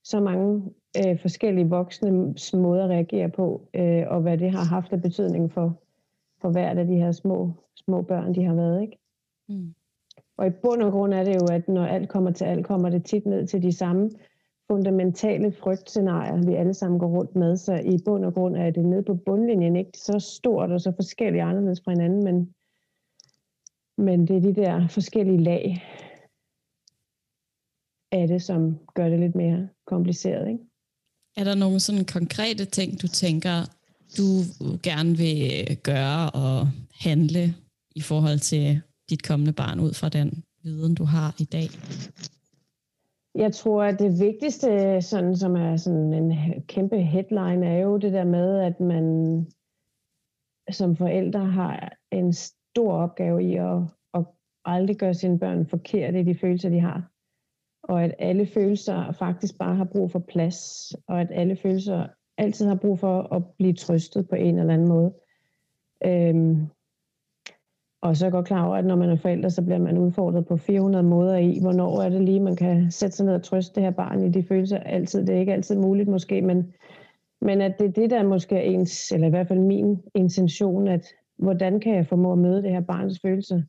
så 0.03 0.19
mange 0.19 0.73
øh, 0.97 1.21
forskellige 1.21 1.69
voksne 1.69 2.11
måder 2.53 2.83
at 2.83 2.89
reagere 2.89 3.29
på, 3.29 3.69
øh, 3.73 4.03
og 4.07 4.21
hvad 4.21 4.37
det 4.37 4.51
har 4.51 4.63
haft 4.63 4.93
af 4.93 5.01
betydning 5.01 5.51
for, 5.51 5.82
for 6.43 6.51
hvert 6.51 6.77
af 6.77 6.87
de 6.87 6.95
her 6.95 7.11
små, 7.11 7.53
små 7.75 8.01
børn, 8.01 8.35
de 8.35 8.43
har 8.43 8.55
været. 8.55 8.81
Ikke? 8.81 8.97
Mm. 9.49 9.73
Og 10.37 10.47
i 10.47 10.49
bund 10.49 10.83
og 10.83 10.91
grund 10.91 11.13
er 11.13 11.23
det 11.23 11.35
jo, 11.35 11.45
at 11.55 11.67
når 11.67 11.85
alt 11.85 12.09
kommer 12.09 12.31
til 12.31 12.45
alt, 12.45 12.65
kommer 12.65 12.89
det 12.89 13.05
tit 13.05 13.25
ned 13.25 13.47
til 13.47 13.63
de 13.63 13.71
samme 13.71 14.11
fundamentale 14.71 15.51
frygtscenarier, 15.51 16.45
vi 16.45 16.53
alle 16.55 16.73
sammen 16.73 16.99
går 16.99 17.07
rundt 17.07 17.35
med. 17.35 17.57
Så 17.57 17.73
i 17.75 17.97
bund 18.05 18.25
og 18.25 18.33
grund 18.33 18.57
er 18.57 18.69
det 18.69 18.85
nede 18.85 19.03
på 19.03 19.13
bundlinjen 19.13 19.75
ikke 19.75 19.97
så 19.97 20.19
stort 20.19 20.71
og 20.71 20.81
så 20.81 20.91
forskelligt 20.95 21.43
anderledes 21.43 21.81
fra 21.85 21.91
hinanden, 21.91 22.23
men, 22.23 22.53
men 23.97 24.27
det 24.27 24.37
er 24.37 24.41
de 24.41 24.55
der 24.55 24.87
forskellige 24.87 25.43
lag 25.43 25.83
af 28.11 28.27
det, 28.27 28.41
som 28.41 28.79
gør 28.93 29.09
det 29.09 29.19
lidt 29.19 29.35
mere 29.35 29.69
kompliceret. 29.85 30.47
Ikke? 30.49 30.63
Er 31.37 31.43
der 31.43 31.55
nogle 31.55 31.79
sådan 31.79 32.05
konkrete 32.05 32.65
ting, 32.65 33.01
du 33.01 33.07
tænker, 33.07 33.55
du 34.17 34.25
gerne 34.83 35.17
vil 35.17 35.65
øh, 35.69 35.77
gøre 35.83 36.29
og 36.29 36.67
handle 36.99 37.55
i 37.95 38.01
forhold 38.01 38.39
til 38.39 38.81
dit 39.09 39.23
kommende 39.23 39.53
barn 39.53 39.79
ud 39.79 39.93
fra 39.93 40.09
den 40.09 40.43
viden, 40.63 40.95
du 40.95 41.03
har 41.03 41.35
i 41.39 41.43
dag? 41.43 41.67
Jeg 43.35 43.53
tror, 43.53 43.83
at 43.83 43.99
det 43.99 44.19
vigtigste, 44.19 45.01
sådan, 45.01 45.37
som 45.37 45.55
er 45.55 45.77
sådan 45.77 46.13
en 46.13 46.33
kæmpe 46.67 46.97
headline, 46.97 47.67
er 47.67 47.77
jo 47.77 47.97
det 47.97 48.13
der 48.13 48.23
med, 48.23 48.59
at 48.59 48.79
man 48.79 49.05
som 50.71 50.95
forældre 50.95 51.45
har 51.45 51.93
en 52.11 52.33
stor 52.33 52.93
opgave 52.93 53.43
i 53.43 53.55
at, 53.55 53.81
at 54.13 54.25
aldrig 54.65 54.97
gøre 54.97 55.13
sine 55.13 55.39
børn 55.39 55.67
forkerte 55.67 56.19
i 56.19 56.23
de 56.23 56.35
følelser, 56.35 56.69
de 56.69 56.79
har. 56.79 57.09
Og 57.83 58.03
at 58.03 58.15
alle 58.19 58.45
følelser 58.45 59.11
faktisk 59.11 59.57
bare 59.57 59.75
har 59.75 59.83
brug 59.91 60.11
for 60.11 60.19
plads, 60.19 60.91
og 61.07 61.21
at 61.21 61.27
alle 61.31 61.55
følelser 61.55 62.07
altid 62.37 62.67
har 62.67 62.75
brug 62.75 62.99
for 62.99 63.35
at 63.35 63.43
blive 63.57 63.73
trøstet 63.73 64.29
på 64.29 64.35
en 64.35 64.59
eller 64.59 64.73
anden 64.73 64.87
måde. 64.87 65.13
Øhm, 66.05 66.67
Og 68.01 68.17
så 68.17 68.25
er 68.25 68.27
jeg 68.27 68.31
godt 68.31 68.45
klar 68.47 68.65
over, 68.67 68.75
at 68.75 68.85
når 68.85 68.95
man 68.95 69.09
er 69.09 69.15
forældre, 69.15 69.49
så 69.49 69.61
bliver 69.61 69.79
man 69.79 69.97
udfordret 69.97 70.47
på 70.47 70.57
400 70.57 71.03
måder 71.03 71.37
i, 71.37 71.59
hvornår 71.61 72.01
er 72.01 72.09
det 72.09 72.21
lige, 72.21 72.39
man 72.39 72.55
kan 72.55 72.91
sætte 72.91 73.15
sig 73.15 73.25
ned 73.25 73.35
og 73.35 73.43
trøste 73.43 73.75
det 73.75 73.83
her 73.83 73.91
barn 73.91 74.23
i 74.23 74.29
de 74.29 74.43
følelser. 74.43 74.77
Altid, 74.79 75.25
det 75.27 75.35
er 75.35 75.39
ikke 75.39 75.53
altid 75.53 75.75
muligt 75.75 76.09
måske, 76.09 76.41
men, 76.41 76.73
men 77.41 77.61
at 77.61 77.79
det 77.79 77.87
er 77.87 77.91
det, 77.91 78.09
der 78.09 78.23
måske 78.23 78.55
er 78.55 78.61
ens, 78.61 79.11
eller 79.11 79.27
i 79.27 79.29
hvert 79.29 79.47
fald 79.47 79.59
min 79.59 80.01
intention, 80.15 80.87
at 80.87 81.05
hvordan 81.37 81.79
kan 81.79 81.95
jeg 81.95 82.07
formå 82.07 82.31
at 82.31 82.37
møde 82.37 82.63
det 82.63 82.71
her 82.71 82.81
barns 82.81 83.19
følelser 83.21 83.61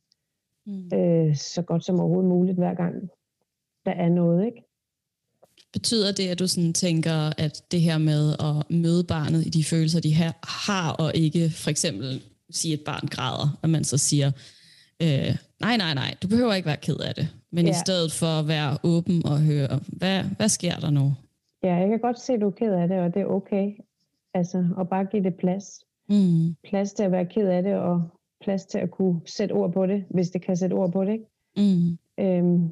mm. 0.66 0.98
øh, 0.98 1.36
så 1.36 1.62
godt 1.62 1.84
som 1.84 2.00
overhovedet 2.00 2.28
muligt, 2.28 2.58
hver 2.58 2.74
gang 2.74 3.10
der 3.86 3.92
er 3.92 4.08
noget, 4.08 4.46
ikke? 4.46 4.64
Betyder 5.74 6.12
det, 6.12 6.28
at 6.28 6.38
du 6.38 6.46
sådan 6.46 6.72
tænker, 6.72 7.32
at 7.38 7.62
det 7.72 7.80
her 7.80 7.98
med 7.98 8.32
at 8.32 8.76
møde 8.76 9.04
barnet 9.04 9.46
i 9.46 9.50
de 9.50 9.64
følelser, 9.64 10.00
de 10.00 10.14
har, 10.68 10.88
og 10.98 11.12
ikke 11.14 11.50
for 11.50 11.70
eksempel 11.70 12.22
sige, 12.50 12.72
at 12.72 12.78
et 12.78 12.84
barn 12.84 13.06
græder, 13.10 13.58
at 13.62 13.70
man 13.70 13.84
så 13.84 13.98
siger, 13.98 14.30
øh, 15.02 15.36
nej, 15.60 15.76
nej, 15.76 15.94
nej, 15.94 16.14
du 16.22 16.28
behøver 16.28 16.54
ikke 16.54 16.66
være 16.66 16.76
ked 16.76 16.96
af 16.96 17.14
det, 17.14 17.28
men 17.52 17.66
ja. 17.66 17.70
i 17.70 17.74
stedet 17.74 18.12
for 18.12 18.26
at 18.26 18.48
være 18.48 18.78
åben 18.84 19.26
og 19.26 19.40
høre, 19.40 19.80
hvad, 19.88 20.22
hvad 20.36 20.48
sker 20.48 20.74
der 20.74 20.90
nu? 20.90 21.14
Ja, 21.62 21.74
jeg 21.74 21.88
kan 21.88 21.98
godt 21.98 22.20
se, 22.20 22.32
at 22.32 22.40
du 22.40 22.46
er 22.46 22.50
ked 22.50 22.72
af 22.72 22.88
det, 22.88 22.98
og 22.98 23.14
det 23.14 23.22
er 23.22 23.26
okay. 23.26 23.66
Altså, 24.34 24.68
og 24.76 24.88
bare 24.88 25.04
give 25.04 25.22
det 25.22 25.34
plads. 25.34 25.84
Mm. 26.08 26.54
Plads 26.68 26.92
til 26.92 27.02
at 27.02 27.12
være 27.12 27.26
ked 27.26 27.48
af 27.48 27.62
det, 27.62 27.74
og 27.74 28.02
plads 28.44 28.64
til 28.64 28.78
at 28.78 28.90
kunne 28.90 29.20
sætte 29.26 29.52
ord 29.52 29.72
på 29.72 29.86
det, 29.86 30.04
hvis 30.10 30.30
det 30.30 30.42
kan 30.42 30.56
sætte 30.56 30.74
ord 30.74 30.92
på 30.92 31.04
det. 31.04 31.12
Ikke? 31.12 31.24
Mm. 31.56 31.98
Øhm, 32.18 32.70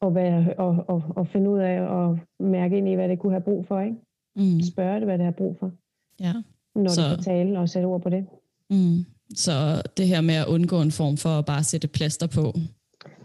og, 0.00 0.14
være, 0.14 0.54
og, 0.58 0.84
og, 0.88 1.02
og 1.16 1.28
finde 1.28 1.50
ud 1.50 1.58
af 1.58 1.80
og 1.80 2.18
mærke 2.40 2.78
ind 2.78 2.88
i, 2.88 2.94
hvad 2.94 3.08
det 3.08 3.18
kunne 3.18 3.32
have 3.32 3.42
brug 3.42 3.66
for. 3.66 3.80
Ikke? 3.80 3.96
Mm. 4.36 4.62
Spørge 4.62 4.96
det, 4.96 5.04
hvad 5.04 5.18
det 5.18 5.24
har 5.24 5.32
brug 5.32 5.56
for. 5.60 5.70
Ja. 6.20 6.32
Når 6.74 6.90
så, 6.90 7.00
det 7.02 7.10
kan 7.10 7.24
tale 7.24 7.58
og 7.58 7.68
sætte 7.68 7.86
ord 7.86 8.02
på 8.02 8.10
det. 8.10 8.26
Mm. 8.70 9.04
Så 9.34 9.82
det 9.96 10.06
her 10.06 10.20
med 10.20 10.34
at 10.34 10.46
undgå 10.46 10.80
en 10.80 10.90
form 10.90 11.16
for 11.16 11.28
at 11.28 11.44
bare 11.44 11.64
sætte 11.64 11.88
plaster 11.88 12.26
på, 12.26 12.52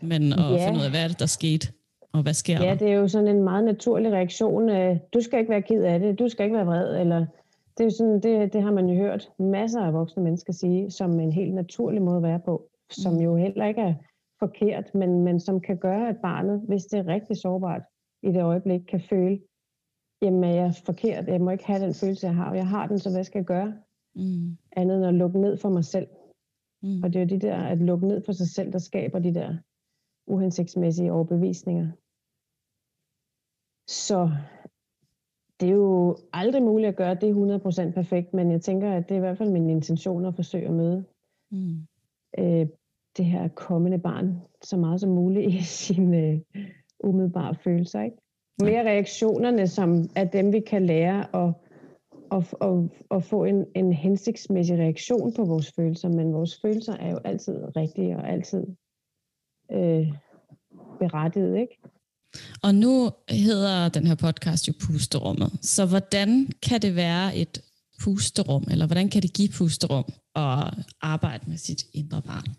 men 0.02 0.34
at 0.34 0.40
ja. 0.40 0.68
finde 0.68 0.80
ud 0.80 0.84
af, 0.86 0.90
hvad 0.90 1.04
er 1.04 1.08
det, 1.08 1.20
der 1.20 1.26
skete, 1.26 1.68
og 2.14 2.22
hvad 2.22 2.34
sker 2.34 2.64
ja, 2.64 2.70
der? 2.70 2.76
det 2.76 2.88
er 2.88 2.96
jo 2.96 3.08
sådan 3.08 3.28
en 3.28 3.44
meget 3.44 3.64
naturlig 3.64 4.12
reaktion. 4.12 4.70
Du 5.14 5.22
skal 5.22 5.40
ikke 5.40 5.52
være 5.52 5.62
ked 5.62 5.84
af 5.84 6.00
det, 6.00 6.20
du 6.20 6.30
skal 6.30 6.44
ikke 6.44 6.56
være 6.56 6.66
vred, 6.66 7.00
eller 7.00 7.26
det, 7.78 7.86
er 7.86 7.90
sådan, 7.90 8.20
det, 8.22 8.54
det 8.54 8.62
har 8.62 8.72
man 8.72 8.90
jo 8.90 8.96
hørt 8.96 9.30
masser 9.40 9.82
af 9.82 9.94
voksne 9.94 10.24
mennesker 10.24 10.54
sige, 10.54 10.92
som 10.92 11.20
en 11.20 11.32
helt 11.32 11.54
naturlig 11.54 12.02
måde 12.02 12.18
at 12.18 12.24
være 12.24 12.40
på, 12.46 12.70
som 12.92 13.14
mm. 13.14 13.20
jo 13.20 13.36
heller 13.36 13.66
ikke 13.66 13.82
er 13.82 13.94
forkert, 14.40 14.96
men, 14.96 15.24
men 15.24 15.40
som 15.40 15.62
kan 15.62 15.78
gøre, 15.78 16.10
at 16.10 16.22
barnet, 16.22 16.62
hvis 16.68 16.86
det 16.86 17.00
er 17.00 17.08
rigtig 17.08 17.38
sårbart 17.38 17.82
i 18.24 18.28
det 18.28 18.44
øjeblik, 18.44 18.82
kan 18.82 19.02
føle, 19.02 19.42
jamen 20.22 20.44
jeg 20.44 20.66
er 20.66 20.82
forkert, 20.86 21.28
jeg 21.28 21.42
må 21.42 21.50
ikke 21.50 21.66
have 21.66 21.84
den 21.86 21.94
følelse, 21.94 22.28
jeg 22.28 22.36
har, 22.36 22.50
og 22.50 22.56
jeg 22.56 22.68
har 22.68 22.88
den, 22.88 23.00
så 23.00 23.12
hvad 23.12 23.24
skal 23.24 23.40
jeg 23.40 23.46
gøre? 23.46 23.74
Mm. 24.16 24.58
Andet 24.72 24.98
end 24.98 25.06
at 25.06 25.14
lukke 25.14 25.40
ned 25.42 25.58
for 25.58 25.70
mig 25.70 25.86
selv. 25.86 26.08
Mm. 26.84 27.04
Og 27.04 27.14
det 27.14 27.16
er 27.16 27.24
jo 27.24 27.30
de 27.30 27.40
der, 27.48 27.58
at 27.58 27.78
lukke 27.78 28.08
ned 28.08 28.24
for 28.26 28.32
sig 28.32 28.48
selv, 28.48 28.72
der 28.72 28.80
skaber 28.80 29.20
de 29.20 29.34
der 29.34 29.58
uhensigtsmæssige 30.28 31.12
overbevisninger. 31.12 31.92
Så 33.88 34.32
det 35.60 35.70
er 35.70 35.74
jo 35.74 36.18
aldrig 36.34 36.64
muligt 36.64 36.90
at 36.90 36.96
gøre 36.96 37.16
det 37.16 37.34
100% 37.90 37.94
perfekt, 37.94 38.34
men 38.34 38.52
jeg 38.52 38.62
tænker, 38.62 38.92
at 38.92 39.10
det 39.10 39.16
er 39.16 39.18
i 39.18 39.20
hvert 39.20 39.38
fald 39.38 39.52
min 39.52 39.70
intention 39.70 40.26
at 40.26 40.36
forsøge 40.36 40.68
at 40.68 40.74
møde 40.74 41.06
mm. 41.52 41.88
øh, 42.40 42.68
det 43.20 43.28
her 43.28 43.48
kommende 43.48 44.00
barn 44.00 44.42
så 44.64 44.78
meget 44.78 45.00
som 45.02 45.10
muligt 45.10 45.54
i 45.54 45.64
sine 45.86 46.18
øh, 46.18 46.40
umiddelbare 47.04 47.56
følelser. 47.64 48.02
Ikke? 48.02 48.18
Mere 48.62 48.84
reaktionerne, 48.84 49.68
som 49.68 50.10
er 50.16 50.24
dem, 50.24 50.54
vi 50.54 50.60
kan 50.60 50.86
lære 50.86 51.36
at, 51.36 51.54
at, 52.32 52.54
at, 52.62 52.78
at 53.12 53.24
få 53.24 53.44
en, 53.44 53.66
en 53.76 53.94
hensigtsmæssig 53.94 54.78
reaktion 54.78 55.34
på 55.34 55.46
vores 55.46 55.72
følelser, 55.76 56.10
men 56.10 56.34
vores 56.34 56.60
følelser 56.62 56.94
er 56.94 57.12
jo 57.12 57.20
altid 57.26 57.56
rigtige 57.76 58.18
og 58.18 58.30
altid 58.30 58.64
øh, 59.72 60.08
berettiget, 61.00 61.58
ikke? 61.58 61.78
Og 62.64 62.76
nu 62.76 63.12
hedder 63.30 63.90
den 63.90 64.08
her 64.08 64.16
podcast 64.16 64.68
jo 64.68 64.74
Pusterummet. 64.82 65.52
Så 65.62 65.86
hvordan 65.86 66.52
kan 66.62 66.82
det 66.82 66.96
være 66.96 67.36
et 67.36 67.62
pusterum, 68.04 68.64
eller 68.72 68.86
hvordan 68.86 69.10
kan 69.10 69.22
det 69.22 69.34
give 69.34 69.50
pusterum 69.58 70.06
at 70.36 70.74
arbejde 71.02 71.44
med 71.50 71.58
sit 71.58 71.84
indre 71.94 72.22
barn? 72.22 72.56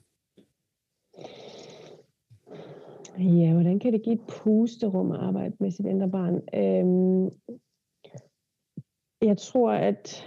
Ja, 3.19 3.53
hvordan 3.53 3.79
kan 3.79 3.93
det 3.93 4.03
give 4.03 4.15
et 4.15 4.27
pusterum 4.29 5.13
at 5.13 5.21
arbejde 5.21 5.57
med 5.61 5.71
sit 5.71 5.87
indre 5.87 6.11
barn? 6.11 6.35
Øhm, 6.55 7.31
jeg 9.23 9.39
tror, 9.39 9.73
at 9.73 10.27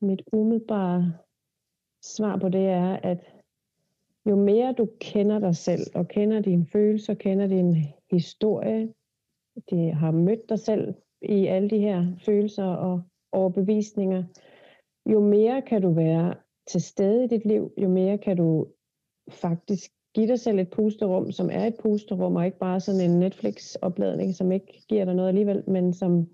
mit 0.00 0.22
umiddelbare 0.32 1.14
svar 2.02 2.38
på 2.38 2.48
det 2.48 2.66
er, 2.66 2.92
at 3.02 3.34
jo 4.26 4.36
mere 4.36 4.72
du 4.72 4.88
kender 5.00 5.38
dig 5.38 5.56
selv, 5.56 5.80
og 5.94 6.08
kender 6.08 6.40
dine 6.40 6.66
følelser, 6.66 7.14
kender 7.14 7.46
din 7.46 7.76
historie, 8.10 8.94
de 9.70 9.90
har 9.90 10.10
mødt 10.10 10.48
dig 10.48 10.58
selv 10.58 10.94
i 11.22 11.46
alle 11.46 11.70
de 11.70 11.78
her 11.78 12.16
følelser 12.24 12.64
og 12.64 13.02
overbevisninger, 13.32 14.24
jo 15.06 15.20
mere 15.20 15.62
kan 15.62 15.82
du 15.82 15.92
være 15.92 16.34
til 16.66 16.80
stede 16.80 17.24
i 17.24 17.28
dit 17.28 17.44
liv, 17.44 17.72
jo 17.76 17.88
mere 17.88 18.18
kan 18.18 18.36
du 18.36 18.66
faktisk 19.30 19.92
give 20.14 20.28
dig 20.28 20.40
selv 20.40 20.58
et 20.58 20.70
pusterum, 20.70 21.32
som 21.32 21.50
er 21.52 21.66
et 21.66 21.74
pusterum, 21.82 22.36
og 22.36 22.46
ikke 22.46 22.58
bare 22.58 22.80
sådan 22.80 23.00
en 23.00 23.18
Netflix-opladning, 23.18 24.34
som 24.34 24.52
ikke 24.52 24.82
giver 24.88 25.04
dig 25.04 25.14
noget 25.14 25.28
alligevel, 25.28 25.70
men 25.70 25.94
som, 25.94 26.28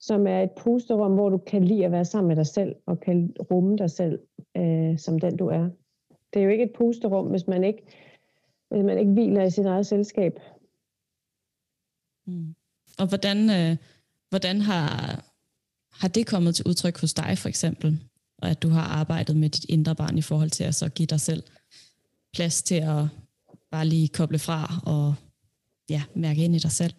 som 0.00 0.26
er 0.26 0.42
et 0.42 0.50
pusterum, 0.56 1.14
hvor 1.14 1.28
du 1.28 1.38
kan 1.38 1.64
lide 1.64 1.84
at 1.84 1.92
være 1.92 2.04
sammen 2.04 2.28
med 2.28 2.36
dig 2.36 2.46
selv, 2.46 2.76
og 2.86 3.00
kan 3.00 3.34
rumme 3.50 3.76
dig 3.76 3.90
selv 3.90 4.18
øh, 4.56 4.98
som 4.98 5.18
den 5.18 5.36
du 5.36 5.46
er. 5.46 5.68
Det 6.32 6.40
er 6.40 6.44
jo 6.44 6.50
ikke 6.50 6.64
et 6.64 6.72
pusterum, 6.78 7.26
hvis 7.26 7.46
man 7.46 7.64
ikke, 7.64 7.82
hvis 8.70 8.84
man 8.84 8.98
ikke 8.98 9.12
hviler 9.12 9.42
i 9.42 9.50
sit 9.50 9.66
eget 9.66 9.86
selskab. 9.86 10.32
Mm. 12.26 12.54
Og 12.98 13.08
hvordan, 13.08 13.38
øh, 13.50 13.76
hvordan 14.28 14.60
har, 14.60 14.88
har 16.00 16.08
det 16.08 16.26
kommet 16.26 16.54
til 16.54 16.66
udtryk 16.68 17.00
hos 17.00 17.14
dig 17.14 17.38
for 17.38 17.48
eksempel? 17.48 18.00
Og 18.38 18.50
at 18.50 18.62
du 18.62 18.68
har 18.68 18.82
arbejdet 18.82 19.36
med 19.36 19.48
dit 19.48 19.64
indre 19.68 19.94
barn 19.94 20.18
i 20.18 20.22
forhold 20.22 20.50
til 20.50 20.64
at 20.64 20.74
så 20.74 20.88
give 20.88 21.06
dig 21.06 21.20
selv 21.20 21.42
plads 22.34 22.62
til 22.62 22.80
at 22.80 23.04
bare 23.70 23.86
lige 23.86 24.08
koble 24.08 24.38
fra 24.38 24.60
og 24.86 25.14
ja, 25.90 26.02
mærke 26.14 26.44
ind 26.44 26.54
i 26.54 26.58
dig 26.58 26.70
selv? 26.70 26.94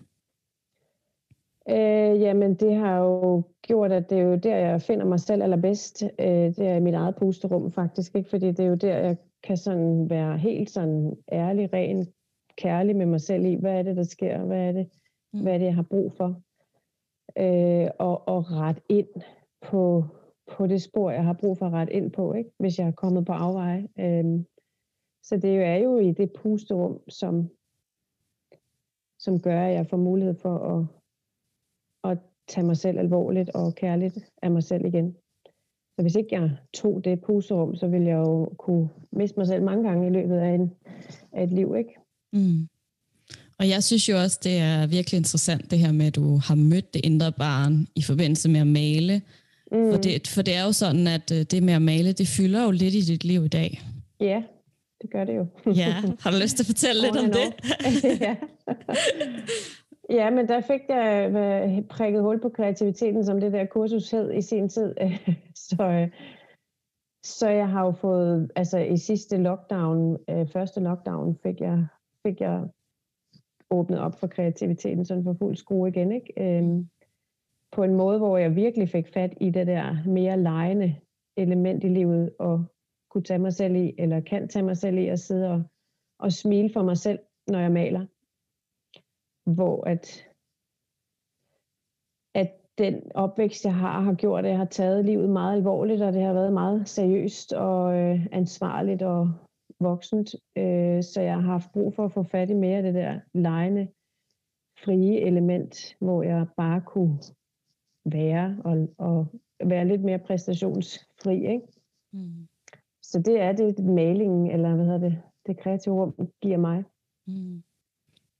Øh, 1.70 2.22
jamen, 2.22 2.56
det 2.56 2.76
har 2.76 2.98
jo 2.98 3.44
gjort, 3.62 3.92
at 3.92 4.10
det 4.10 4.18
er 4.18 4.22
jo 4.22 4.36
der, 4.36 4.56
jeg 4.56 4.82
finder 4.82 5.06
mig 5.06 5.20
selv 5.20 5.44
allerbedst. 5.44 6.04
Øh, 6.20 6.28
det 6.28 6.60
er 6.60 6.76
i 6.76 6.80
mit 6.80 6.94
eget 6.94 7.16
pusterum 7.16 7.72
faktisk, 7.72 8.16
ikke? 8.16 8.30
fordi 8.30 8.48
det 8.48 8.60
er 8.60 8.70
jo 8.70 8.76
der, 8.76 8.98
jeg 8.98 9.18
kan 9.44 9.58
sådan 9.58 10.10
være 10.10 10.38
helt 10.38 10.70
sådan 10.70 11.18
ærlig, 11.32 11.74
ren, 11.74 12.08
kærlig 12.58 12.96
med 12.96 13.06
mig 13.06 13.22
selv 13.22 13.46
i, 13.46 13.56
hvad 13.56 13.80
er 13.80 13.84
det, 13.84 13.98
der 13.98 14.04
sker, 14.04 14.44
hvad 14.44 14.68
er 14.68 14.72
det, 14.72 14.88
mm. 15.34 15.42
hvad 15.42 15.54
er 15.54 15.58
det 15.58 15.66
jeg 15.66 15.76
har 15.76 15.86
brug 15.90 16.14
for. 16.14 16.42
Øh, 17.38 17.90
og, 18.00 18.28
og 18.28 18.52
ret 18.52 18.80
ind 18.90 19.08
på, 19.62 20.06
på 20.52 20.68
det 20.68 20.82
spor, 20.82 21.12
jeg 21.12 21.24
har 21.24 21.34
brug 21.34 21.58
for 21.58 21.66
at 21.66 21.74
rette 21.74 21.94
ind 21.94 22.12
på, 22.12 22.34
ikke? 22.34 22.50
hvis 22.60 22.80
jeg 22.80 22.88
er 22.88 22.92
kommet 22.92 23.26
på 23.26 23.34
afveje. 23.34 23.88
Øh, 24.00 24.26
så 25.24 25.38
det 25.38 25.56
er 25.56 25.76
jo 25.76 26.00
i 26.00 26.12
det 26.12 26.32
pusterum, 26.34 27.00
som, 27.10 27.50
som 29.20 29.40
gør, 29.40 29.66
at 29.66 29.74
jeg 29.74 29.88
får 29.88 29.98
mulighed 29.98 30.36
for 30.36 30.58
at, 30.58 30.86
at 32.12 32.18
tage 32.48 32.66
mig 32.66 32.78
selv 32.78 33.00
alvorligt 33.00 33.50
og 33.50 33.76
kærligt 33.76 34.18
af 34.42 34.52
mig 34.52 34.64
selv 34.64 34.86
igen. 34.86 35.16
Så 35.96 36.02
hvis 36.02 36.16
ikke 36.16 36.36
jeg 36.36 36.58
tog 36.74 37.06
det 37.06 37.22
pusterum, 37.22 37.76
så 37.76 37.88
ville 37.88 38.08
jeg 38.08 38.18
jo 38.18 38.46
kunne 38.58 38.90
miste 39.12 39.40
mig 39.40 39.48
selv 39.48 39.64
mange 39.64 39.90
gange 39.90 40.08
i 40.08 40.10
løbet 40.10 40.36
af, 40.36 40.54
en, 40.54 40.72
af 41.32 41.44
et 41.44 41.52
liv. 41.52 41.76
ikke? 41.78 41.96
Mm. 42.34 42.68
Og 43.60 43.70
jeg 43.70 43.84
synes 43.84 44.10
jo 44.10 44.18
også, 44.18 44.40
det 44.44 44.58
er 44.58 44.88
virkelig 44.88 45.18
interessant 45.18 45.72
det 45.72 45.80
her 45.80 45.92
med, 45.92 46.06
at 46.06 46.16
du 46.16 46.40
har 46.44 46.56
mødt 46.56 46.94
det 46.94 47.06
indre 47.06 47.32
barn 47.32 47.88
i 47.96 48.02
forbindelse 48.02 48.50
med 48.50 48.60
at 48.60 48.68
male. 48.68 49.22
Mm. 49.72 49.92
For, 49.92 49.98
det, 49.98 50.28
for 50.28 50.42
det 50.42 50.56
er 50.56 50.64
jo 50.64 50.72
sådan, 50.72 51.08
at 51.08 51.32
øh, 51.32 51.42
det 51.52 51.64
med 51.64 51.74
at 51.74 51.82
male, 51.82 52.12
det 52.12 52.28
fylder 52.28 52.64
jo 52.64 52.72
lidt 52.72 52.94
i 52.94 53.02
dit 53.02 53.24
liv 53.24 53.46
i 53.46 53.48
dag. 53.48 53.82
Ja, 54.20 54.44
det 55.02 55.12
gør 55.12 55.24
det 55.24 55.36
jo. 55.36 55.46
ja, 55.66 55.94
har 56.20 56.32
du 56.32 56.38
lyst 56.42 56.58
til 56.58 56.64
at 56.64 56.68
fortælle 56.68 57.02
lidt 57.02 57.18
om 57.18 57.32
det? 57.32 57.48
ja. 58.26 58.36
ja, 60.10 60.30
men 60.30 60.48
der 60.48 60.62
fik 60.62 60.82
jeg 60.90 61.32
øh, 61.36 61.88
prikket 61.88 62.22
hul 62.22 62.42
på 62.42 62.50
kreativiteten, 62.50 63.26
som 63.26 63.40
det 63.40 63.54
der 63.54 63.66
kursus 63.66 64.12
hed 64.12 64.34
i 64.34 64.42
sin 64.42 64.70
tid. 64.70 64.96
så, 65.70 65.84
øh, 65.84 66.10
så 67.24 67.50
jeg 67.50 67.70
har 67.70 67.86
jo 67.86 67.92
fået, 67.92 68.52
altså 68.56 68.78
i 68.78 68.98
sidste 68.98 69.38
lockdown, 69.38 70.18
øh, 70.30 70.48
første 70.48 70.80
lockdown, 70.80 71.38
fik 71.44 71.62
jeg, 71.62 71.86
fik 72.28 72.42
jeg 72.42 72.64
åbnet 73.70 74.00
op 74.00 74.20
for 74.20 74.28
kreativiteten 74.28 75.06
sådan 75.06 75.24
for 75.24 75.34
fuld 75.34 75.56
skrue 75.56 75.90
igen. 75.90 76.12
Ikke? 76.12 76.34
Øhm, 76.38 76.90
på 77.72 77.84
en 77.84 77.96
måde, 77.96 78.18
hvor 78.18 78.38
jeg 78.38 78.56
virkelig 78.56 78.90
fik 78.90 79.14
fat 79.14 79.34
i 79.42 79.50
det 79.50 79.68
der 79.68 79.98
mere 80.06 80.40
lejende 80.40 80.96
element 81.38 81.84
i 81.84 81.88
livet, 81.88 82.32
og 82.40 82.66
kunne 83.12 83.24
tage 83.24 83.40
mig 83.40 83.54
selv 83.54 83.76
i, 83.76 83.96
eller 83.98 84.20
kan 84.20 84.48
tage 84.48 84.66
mig 84.66 84.78
selv 84.78 84.98
i 84.98 85.08
at 85.08 85.20
sidde 85.20 85.52
og, 85.52 85.64
og 86.20 86.32
smile 86.32 86.70
for 86.74 86.84
mig 86.84 86.98
selv, 86.98 87.20
når 87.48 87.60
jeg 87.60 87.72
maler. 87.72 88.06
Hvor 89.56 89.88
at, 89.88 90.28
at 92.34 92.52
den 92.78 93.12
opvækst, 93.16 93.66
jeg 93.66 93.76
har, 93.76 94.02
har 94.02 94.14
gjort, 94.14 94.46
at 94.46 94.50
jeg 94.50 94.58
har 94.58 94.66
taget 94.66 95.06
livet 95.06 95.30
meget 95.30 95.58
alvorligt, 95.58 96.02
og 96.02 96.14
det 96.14 96.22
har 96.22 96.34
været 96.34 96.54
meget 96.54 96.90
seriøst 96.90 97.54
og 97.54 97.98
øh, 97.98 98.28
ansvarligt 98.32 99.02
og 99.02 99.34
voksent. 99.80 100.36
Øh, 100.58 101.04
så 101.04 101.22
jeg 101.22 101.34
har 101.34 101.42
haft 101.42 101.72
brug 101.72 101.94
for 101.94 102.06
at 102.06 102.12
få 102.12 102.24
fat 102.24 102.50
i 102.50 102.54
mere 102.54 102.78
af 102.78 102.84
det 102.84 102.94
der 102.94 103.20
lejende, 103.34 103.88
frie 104.86 105.22
element, 105.22 105.96
hvor 106.00 106.24
jeg 106.24 106.48
bare 106.58 106.82
kunne 106.82 107.20
være 108.06 108.62
og, 108.66 108.90
og 108.98 109.28
være 109.66 109.88
lidt 109.88 110.04
mere 110.04 110.20
præstationsfri. 110.20 111.48
Ikke? 111.48 111.68
Mm. 112.14 112.48
Så 113.12 113.20
det 113.20 113.42
er 113.42 113.52
det, 113.52 113.80
malingen, 113.80 114.52
eller 114.52 114.76
hvad 114.76 114.86
hedder 114.86 115.00
det, 115.00 115.18
det 115.48 115.60
kreative 115.60 115.96
rum 115.96 116.14
giver 116.42 116.58
mig. 116.58 116.84
Mm. 117.28 117.64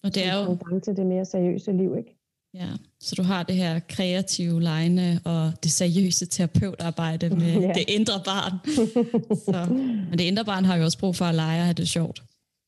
Og 0.04 0.16
det 0.16 0.26
er 0.28 0.34
jo... 0.46 0.76
En 0.76 0.82
til 0.82 0.98
det 0.98 1.06
mere 1.06 1.26
seriøse 1.26 1.72
liv, 1.72 1.96
ikke? 1.98 2.18
Ja, 2.54 2.70
så 3.00 3.16
du 3.18 3.24
har 3.24 3.44
det 3.44 3.56
her 3.56 3.80
kreative 3.90 4.62
lejne 4.62 5.20
og 5.26 5.64
det 5.64 5.72
seriøse 5.72 6.26
terapeutarbejde 6.26 7.30
med 7.42 7.54
ja. 7.62 7.74
det 7.74 7.86
indre 7.88 8.18
barn. 8.26 8.54
så, 9.48 9.74
men 10.10 10.18
det 10.20 10.22
indre 10.22 10.46
barn 10.46 10.66
har 10.66 10.76
jo 10.78 10.84
også 10.84 11.00
brug 11.00 11.16
for 11.16 11.26
at 11.26 11.36
lege 11.36 11.60
og 11.60 11.66
have 11.66 11.74
det 11.74 11.88
sjovt. 11.88 12.24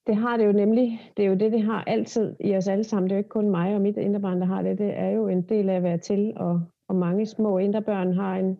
Det 0.07 0.15
har 0.15 0.37
det 0.37 0.45
jo 0.45 0.51
nemlig. 0.51 1.01
Det 1.17 1.25
er 1.25 1.29
jo 1.29 1.35
det, 1.35 1.51
det 1.51 1.63
har 1.63 1.83
altid 1.87 2.35
i 2.39 2.55
os 2.55 2.67
alle 2.67 2.83
sammen. 2.83 3.09
Det 3.09 3.11
er 3.11 3.15
jo 3.15 3.19
ikke 3.19 3.29
kun 3.29 3.49
mig 3.49 3.75
og 3.75 3.81
mit 3.81 3.97
indre 3.97 4.19
barn, 4.19 4.41
der 4.41 4.47
har 4.47 4.61
det. 4.61 4.77
Det 4.77 4.99
er 4.99 5.09
jo 5.09 5.27
en 5.27 5.41
del 5.41 5.69
af 5.69 5.75
at 5.75 5.83
være 5.83 5.97
til, 5.97 6.33
og, 6.35 6.61
og 6.89 6.95
mange 6.95 7.25
små 7.25 7.57
indre 7.57 7.81
børn 7.81 8.13
har 8.13 8.35
en, 8.35 8.57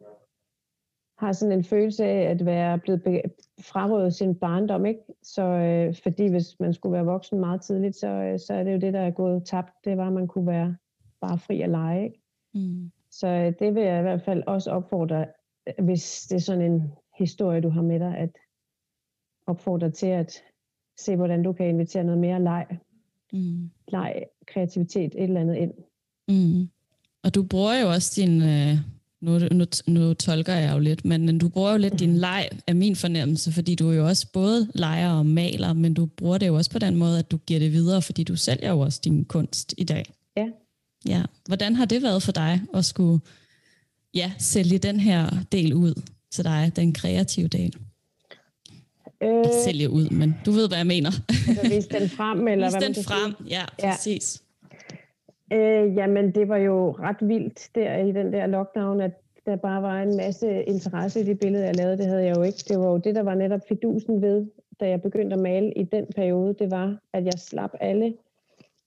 har 1.18 1.32
sådan 1.32 1.58
en 1.58 1.64
følelse 1.64 2.06
af 2.06 2.30
at 2.30 2.46
være 2.46 2.80
blevet 2.80 3.22
frarøvet 3.62 4.14
sin 4.14 4.36
barndom, 4.36 4.86
ikke? 4.86 5.00
Så 5.24 5.42
øh, 5.42 5.96
fordi 6.04 6.28
hvis 6.28 6.60
man 6.60 6.74
skulle 6.74 6.94
være 6.94 7.06
voksen 7.06 7.40
meget 7.40 7.62
tidligt, 7.62 7.96
så, 7.96 8.08
øh, 8.08 8.40
så 8.40 8.54
er 8.54 8.64
det 8.64 8.74
jo 8.74 8.80
det, 8.80 8.94
der 8.94 9.00
er 9.00 9.12
gået 9.12 9.46
tabt. 9.46 9.74
Det 9.86 9.98
var, 9.98 10.08
at 10.08 10.14
man 10.14 10.28
kunne 10.28 10.48
være 10.48 10.76
bare 11.22 11.40
fri 11.40 11.62
at 11.62 11.70
lege, 11.70 12.04
ikke? 12.04 12.22
Mm. 12.54 12.92
Så 13.12 13.28
øh, 13.28 13.54
det 13.60 13.76
vil 13.76 13.84
jeg 13.84 14.00
i 14.00 14.02
hvert 14.02 14.22
fald 14.22 14.44
også 14.48 14.72
opfordre, 14.72 15.26
hvis 15.80 16.22
det 16.30 16.36
er 16.36 16.40
sådan 16.40 16.72
en 16.72 16.92
historie, 17.18 17.62
du 17.62 17.70
har 17.70 17.82
med 17.82 18.00
dig, 18.00 18.18
at 18.18 18.30
opfordre 19.48 19.92
til 19.92 20.08
at 20.08 20.44
se, 20.98 21.16
hvordan 21.16 21.44
du 21.44 21.54
kan 21.54 21.68
invitere 21.68 22.04
noget 22.04 22.20
mere 22.20 22.44
leg. 22.44 22.68
Mm. 23.34 23.70
Leg, 23.88 24.24
kreativitet, 24.48 25.16
et 25.16 25.24
eller 25.24 25.42
andet 25.42 25.56
ind. 25.56 25.74
Mm. 26.28 26.70
Og 27.24 27.36
du 27.36 27.44
bruger 27.44 27.82
jo 27.82 27.88
også 27.90 28.22
din, 28.22 28.42
øh, 28.42 28.93
nu, 29.24 29.40
nu, 29.52 29.66
nu 29.88 30.14
tolker 30.14 30.54
jeg 30.54 30.74
jo 30.74 30.80
lidt, 30.80 31.06
men 31.06 31.38
du 31.38 31.50
bruger 31.50 31.72
jo 31.72 31.78
lidt 31.78 32.00
din 32.00 32.18
leg 32.18 32.50
af 32.68 32.76
min 32.76 32.96
fornemmelse, 32.96 33.52
fordi 33.52 33.76
du 33.76 33.92
jo 33.92 34.08
også 34.08 34.28
både 34.34 34.68
leger 34.76 35.12
og 35.12 35.26
maler, 35.26 35.74
men 35.74 35.94
du 35.94 36.06
bruger 36.06 36.38
det 36.38 36.48
jo 36.48 36.56
også 36.56 36.72
på 36.72 36.80
den 36.80 36.96
måde, 36.96 37.20
at 37.20 37.32
du 37.32 37.38
giver 37.38 37.60
det 37.60 37.72
videre, 37.72 38.02
fordi 38.02 38.24
du 38.24 38.36
sælger 38.36 38.70
jo 38.70 38.80
også 38.80 39.00
din 39.04 39.26
kunst 39.26 39.74
i 39.78 39.84
dag. 39.84 40.14
Ja. 40.38 40.46
Ja. 41.08 41.24
Hvordan 41.48 41.76
har 41.76 41.86
det 41.86 42.02
været 42.02 42.24
for 42.24 42.32
dig 42.32 42.62
at 42.74 42.86
skulle 42.86 43.20
ja, 44.14 44.32
sælge 44.38 44.78
den 44.78 45.00
her 45.00 45.30
del 45.52 45.74
ud 45.74 46.02
til 46.32 46.44
dig, 46.44 46.72
den 46.76 46.94
kreative 46.94 47.48
del? 47.48 47.76
Øh, 49.24 49.46
sælge 49.66 49.90
ud, 49.90 50.10
men 50.10 50.36
du 50.46 50.52
ved, 50.52 50.68
hvad 50.68 50.78
jeg 50.78 50.88
mener. 50.88 51.12
Altså 51.48 51.70
vise 51.70 51.90
den 51.90 52.10
frem, 52.10 52.48
eller 52.48 52.68
vise 52.68 52.78
hvad 52.78 52.88
den 52.88 53.04
frem, 53.04 53.36
sige. 53.38 53.50
ja, 53.50 53.66
præcis. 53.80 54.42
Ja. 55.52 55.84
Øh, 55.84 55.96
jamen, 55.96 56.36
det 56.36 56.48
var 56.48 56.58
jo 56.58 56.92
ret 56.92 57.28
vildt 57.28 57.70
der 57.76 57.98
i 57.98 58.12
den 58.12 58.34
der 58.34 58.48
lockdown, 58.48 59.02
at 59.02 59.12
der 59.46 59.56
bare 59.56 59.82
var 59.82 60.02
en 60.02 60.18
masse 60.18 60.64
interesse 60.64 61.20
i 61.20 61.24
det 61.24 61.40
billede, 61.40 61.66
jeg 61.66 61.76
lavede. 61.76 61.98
Det 61.98 62.06
havde 62.06 62.24
jeg 62.24 62.38
jo 62.38 62.42
ikke. 62.42 62.64
Det 62.68 62.80
var 62.80 62.90
jo 62.92 62.98
det, 62.98 63.16
der 63.16 63.24
var 63.24 63.36
netop 63.36 63.62
fidusen 63.68 64.22
ved, 64.22 64.48
da 64.80 64.90
jeg 64.90 65.02
begyndte 65.02 65.34
at 65.34 65.42
male 65.42 65.74
i 65.74 65.84
den 65.84 66.06
periode. 66.16 66.54
Det 66.54 66.72
var, 66.72 67.00
at 67.14 67.26
jeg 67.26 67.34
slap 67.34 67.72
alle 67.80 68.14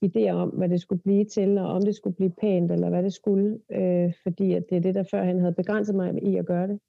idéer 0.05 0.31
om, 0.31 0.49
hvad 0.49 0.69
det 0.69 0.81
skulle 0.81 1.03
blive 1.03 1.24
til, 1.24 1.59
og 1.59 1.66
om 1.66 1.83
det 1.83 1.95
skulle 1.95 2.16
blive 2.16 2.33
pænt, 2.41 2.73
eller 2.73 2.89
hvad 2.89 3.03
det 3.03 3.12
skulle. 3.12 3.61
Øh, 3.70 4.12
fordi 4.23 4.53
at 4.53 4.70
det 4.70 4.77
er 4.77 4.81
det, 4.81 4.95
der 4.95 5.03
før 5.03 5.24
han 5.24 5.41
havde 5.41 5.55
begrænset 5.55 5.95
mig 5.95 6.23
i 6.23 6.37
at 6.37 6.47
gøre 6.47 6.69
det. 6.69 6.81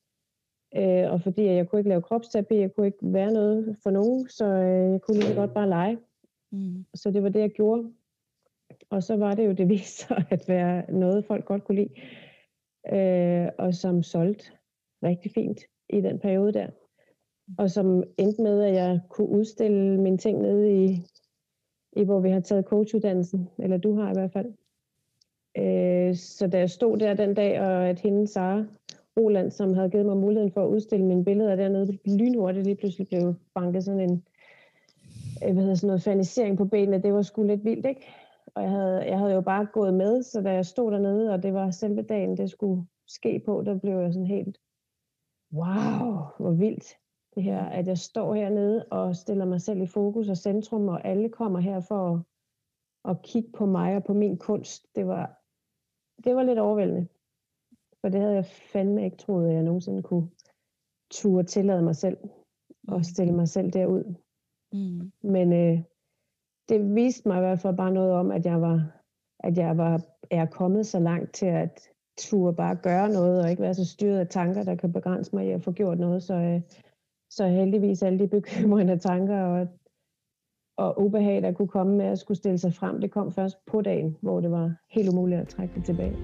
Øh, 0.76 1.12
og 1.12 1.22
fordi 1.22 1.46
jeg 1.46 1.70
kunne 1.70 1.80
ikke 1.80 1.90
lave 1.90 2.02
kropsterapi, 2.02 2.56
jeg 2.56 2.76
kunne 2.76 2.86
ikke 2.86 2.98
være 3.02 3.32
noget 3.32 3.78
for 3.84 3.90
nogen, 3.90 4.30
så 4.30 4.46
øh, 4.46 4.92
jeg 4.92 5.02
kunne 5.02 5.20
lige 5.20 5.36
godt 5.36 5.54
bare 5.54 5.70
lege. 5.70 5.98
Mm. 6.52 6.86
Så 6.94 7.12
det 7.12 7.24
var 7.24 7.30
det, 7.30 7.40
jeg 7.40 7.50
gjorde. 7.50 7.92
Og 8.90 9.04
så 9.04 9.16
var 9.16 9.36
det 9.36 9.46
jo, 9.46 9.52
det 9.52 9.70
viste 9.76 10.06
sig 10.08 10.26
at 10.30 10.44
være 10.48 10.92
noget, 10.92 11.26
folk 11.26 11.46
godt 11.46 11.64
kunne 11.64 11.76
lide, 11.76 11.94
øh, 12.94 13.48
og 13.58 13.74
som 13.74 14.04
solgte 14.04 14.52
rigtig 15.04 15.32
fint 15.32 15.60
i 15.90 16.02
den 16.02 16.20
periode 16.20 16.54
der. 16.54 16.68
Og 17.58 17.72
som 17.72 18.04
endte 18.18 18.42
med, 18.42 18.64
at 18.64 18.74
jeg 18.74 19.00
kunne 19.10 19.30
udstille 19.30 20.02
mine 20.02 20.18
ting 20.18 20.42
nede 20.42 20.86
i, 20.86 21.02
i 21.96 22.04
hvor 22.04 22.20
vi 22.20 22.30
har 22.30 22.40
taget 22.40 22.66
coachuddannelsen, 22.66 23.50
eller 23.60 23.78
du 23.78 23.96
har 23.96 24.10
i 24.10 24.14
hvert 24.14 24.32
fald. 24.32 24.54
Øh, 25.58 26.16
så 26.16 26.48
da 26.48 26.60
jeg 26.60 26.70
stod 26.70 26.98
der 26.98 27.14
den 27.14 27.34
dag, 27.34 27.62
og 27.62 27.90
at 27.90 28.00
hende, 28.00 28.28
Sara 28.28 28.66
Roland, 29.18 29.52
som 29.52 29.74
havde 29.74 29.90
givet 29.90 30.06
mig 30.06 30.18
muligheden 30.18 30.52
for 30.52 30.64
at 30.64 30.70
udstille 30.70 31.06
mine 31.06 31.26
billeder 31.26 31.56
dernede, 31.56 31.98
lynhurtigt 32.06 32.66
lige 32.66 32.76
pludselig 32.76 33.08
blev 33.08 33.36
banket 33.56 33.84
sådan 33.84 34.00
en 34.00 34.24
øh, 35.44 35.54
hvad 35.54 35.64
hedder 35.64 35.76
sådan 35.76 35.88
noget 35.88 36.04
fanisering 36.04 36.58
på 36.58 36.66
benene. 36.66 37.04
Det 37.04 37.14
var 37.14 37.22
sgu 37.22 37.44
lidt 37.44 37.66
vildt, 37.66 37.86
ikke? 37.86 38.08
Og 38.58 38.64
jeg 38.64 38.72
havde, 38.72 39.06
jeg 39.06 39.20
havde 39.20 39.34
jo 39.34 39.42
bare 39.42 39.66
gået 39.66 39.94
med, 39.94 40.24
så 40.24 40.42
da 40.42 40.54
jeg 40.54 40.66
stod 40.66 40.92
dernede, 40.92 41.34
og 41.34 41.44
det 41.44 41.54
var 41.54 41.72
selve 41.72 42.02
dagen, 42.02 42.38
det 42.38 42.50
skulle 42.50 42.88
ske 43.08 43.42
på, 43.46 43.64
der 43.66 43.80
blev 43.80 44.00
jeg 44.00 44.14
sådan 44.14 44.28
helt, 44.28 44.58
wow, 45.54 46.24
hvor 46.40 46.52
vildt 46.52 46.98
det 47.36 47.44
her, 47.44 47.66
at 47.66 47.88
jeg 47.88 47.98
står 47.98 48.34
hernede 48.34 48.86
og 48.92 49.16
stiller 49.16 49.46
mig 49.46 49.62
selv 49.62 49.82
i 49.82 49.86
fokus 49.88 50.30
og 50.30 50.38
centrum, 50.38 50.88
og 50.88 51.06
alle 51.06 51.30
kommer 51.30 51.60
her 51.60 51.80
for 51.80 52.14
at, 52.14 52.22
at 53.12 53.22
kigge 53.22 53.52
på 53.52 53.66
mig 53.66 53.96
og 53.96 54.04
på 54.04 54.14
min 54.14 54.38
kunst. 54.38 54.96
Det 54.96 55.08
var, 55.08 55.42
det 56.24 56.36
var 56.36 56.44
lidt 56.44 56.60
overvældende. 56.60 57.08
For 58.02 58.10
det 58.10 58.22
havde 58.22 58.36
jeg 58.36 58.46
fandme 58.46 59.06
ikke 59.06 59.18
troet, 59.18 59.48
at 59.48 59.54
jeg 59.54 59.64
nogensinde 59.64 60.04
kunne 60.04 60.30
turde 61.12 61.48
tillade 61.48 61.82
mig 61.82 61.96
selv 61.96 62.18
og 62.88 63.06
stille 63.06 63.34
mig 63.34 63.48
selv 63.48 63.72
derud. 63.72 64.14
Mm. 64.74 65.12
Men 65.22 65.54
øh, 65.54 65.84
det 66.70 66.96
viste 66.96 67.28
mig 67.28 67.38
i 67.38 67.40
hvert 67.40 67.60
fald 67.60 67.78
bare 67.78 67.92
noget 67.92 68.12
om, 68.12 68.32
at 68.32 68.46
jeg 68.46 68.62
var, 68.62 68.92
at 69.40 69.58
jeg 69.58 69.78
var, 69.78 70.02
er 70.32 70.46
kommet 70.46 70.88
så 70.88 71.00
langt 71.00 71.34
til 71.34 71.46
at 71.46 71.90
turde 72.18 72.56
bare 72.56 72.76
gøre 72.76 73.10
noget, 73.10 73.42
og 73.44 73.50
ikke 73.50 73.62
være 73.62 73.74
så 73.74 73.86
styret 73.86 74.20
af 74.20 74.28
tanker, 74.28 74.64
der 74.64 74.76
kan 74.76 74.94
begrænse 74.94 75.36
mig 75.36 75.48
i 75.48 75.52
at 75.52 75.64
få 75.64 75.72
gjort 75.72 76.00
noget. 76.00 76.24
Så, 76.24 76.34
øh, 76.34 76.62
så 77.30 77.48
heldigvis 77.48 78.04
alle 78.04 78.20
de 78.20 78.28
bekymrende 78.28 78.98
tanker 78.98 79.42
og, 79.42 79.68
og 80.78 81.02
ubehag, 81.02 81.42
der 81.42 81.52
kunne 81.52 81.68
komme 81.68 81.98
med 81.98 82.06
at 82.06 82.20
skulle 82.20 82.38
stille 82.38 82.58
sig 82.58 82.74
frem, 82.74 83.02
det 83.02 83.12
kom 83.12 83.32
først 83.32 83.66
på 83.66 83.82
dagen, 83.82 84.18
hvor 84.22 84.40
det 84.40 84.52
var 84.52 84.76
helt 84.90 85.10
umuligt 85.10 85.42
at 85.42 85.48
trække 85.48 85.76
det 85.76 85.86
tilbage. 85.86 86.16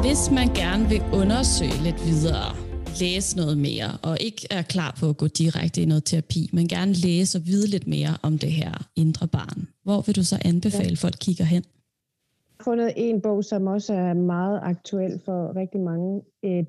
Hvis 0.00 0.30
man 0.30 0.48
gerne 0.54 0.84
vil 0.88 1.02
undersøge 1.20 1.78
lidt 1.86 2.00
videre, 2.06 2.69
læse 3.00 3.36
noget 3.36 3.58
mere, 3.58 3.90
og 4.02 4.16
ikke 4.20 4.46
er 4.50 4.62
klar 4.62 4.96
på 5.00 5.08
at 5.08 5.16
gå 5.16 5.26
direkte 5.26 5.82
i 5.82 5.84
noget 5.84 6.04
terapi, 6.04 6.50
men 6.52 6.68
gerne 6.68 6.92
læse 6.92 7.38
og 7.38 7.42
vide 7.46 7.66
lidt 7.66 7.86
mere 7.86 8.16
om 8.22 8.38
det 8.38 8.52
her 8.52 8.72
indre 8.96 9.28
barn, 9.28 9.68
hvor 9.82 10.00
vil 10.06 10.16
du 10.16 10.24
så 10.24 10.38
anbefale, 10.44 10.96
ja. 11.00 11.06
folk 11.06 11.16
kigger 11.20 11.44
hen? 11.44 11.64
Jeg 11.64 12.64
har 12.64 12.64
fundet 12.64 12.92
en 12.96 13.20
bog, 13.20 13.44
som 13.44 13.66
også 13.66 13.94
er 13.94 14.14
meget 14.14 14.60
aktuel 14.62 15.20
for 15.24 15.56
rigtig 15.56 15.80
mange 15.80 16.22
et 16.42 16.66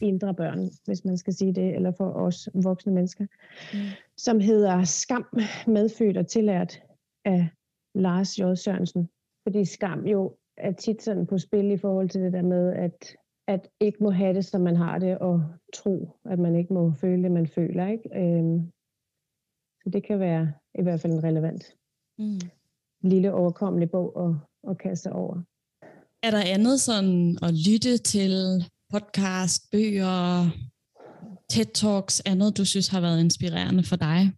indre 0.00 0.34
børn, 0.34 0.70
hvis 0.84 1.04
man 1.04 1.18
skal 1.18 1.32
sige 1.32 1.54
det, 1.54 1.74
eller 1.74 1.92
for 1.96 2.12
os 2.12 2.48
voksne 2.54 2.92
mennesker, 2.92 3.26
mm. 3.72 3.78
som 4.16 4.40
hedder 4.40 4.84
Skam, 4.84 5.26
medfødt 5.66 6.16
og 6.16 6.26
tillært 6.26 6.80
af 7.24 7.48
Lars 7.94 8.38
J. 8.38 8.42
Sørensen. 8.54 9.08
Fordi 9.46 9.64
skam 9.64 10.06
jo 10.06 10.36
er 10.56 10.72
tit 10.72 11.02
sådan 11.02 11.26
på 11.26 11.38
spil 11.38 11.70
i 11.70 11.76
forhold 11.76 12.08
til 12.08 12.20
det 12.20 12.32
der 12.32 12.42
med, 12.42 12.72
at 12.72 13.16
at 13.48 13.68
ikke 13.80 14.04
må 14.04 14.10
have 14.10 14.34
det, 14.34 14.44
som 14.44 14.60
man 14.60 14.76
har 14.76 14.98
det, 14.98 15.18
og 15.18 15.44
tro, 15.74 16.16
at 16.24 16.38
man 16.38 16.56
ikke 16.56 16.72
må 16.72 16.92
føle 16.92 17.22
det, 17.22 17.30
man 17.30 17.46
føler. 17.46 17.86
Ikke? 17.88 18.08
Øhm, 18.16 18.70
så 19.84 19.90
det 19.92 20.06
kan 20.06 20.20
være 20.20 20.52
i 20.78 20.82
hvert 20.82 21.00
fald 21.00 21.12
en 21.12 21.24
relevant 21.24 21.76
mm. 22.18 22.40
lille 23.00 23.32
overkommelig 23.32 23.90
bog 23.90 24.28
at, 24.28 24.34
at 24.70 24.78
kaste 24.78 25.12
over. 25.12 25.42
Er 26.22 26.30
der 26.30 26.42
andet 26.54 26.80
sådan 26.80 27.38
at 27.42 27.54
lytte 27.66 27.98
til 27.98 28.64
podcast, 28.92 29.70
bøger, 29.70 30.46
TED-talks, 31.52 32.22
andet 32.26 32.56
du 32.58 32.64
synes 32.64 32.88
har 32.88 33.00
været 33.00 33.20
inspirerende 33.20 33.84
for 33.84 33.96
dig? 33.96 34.32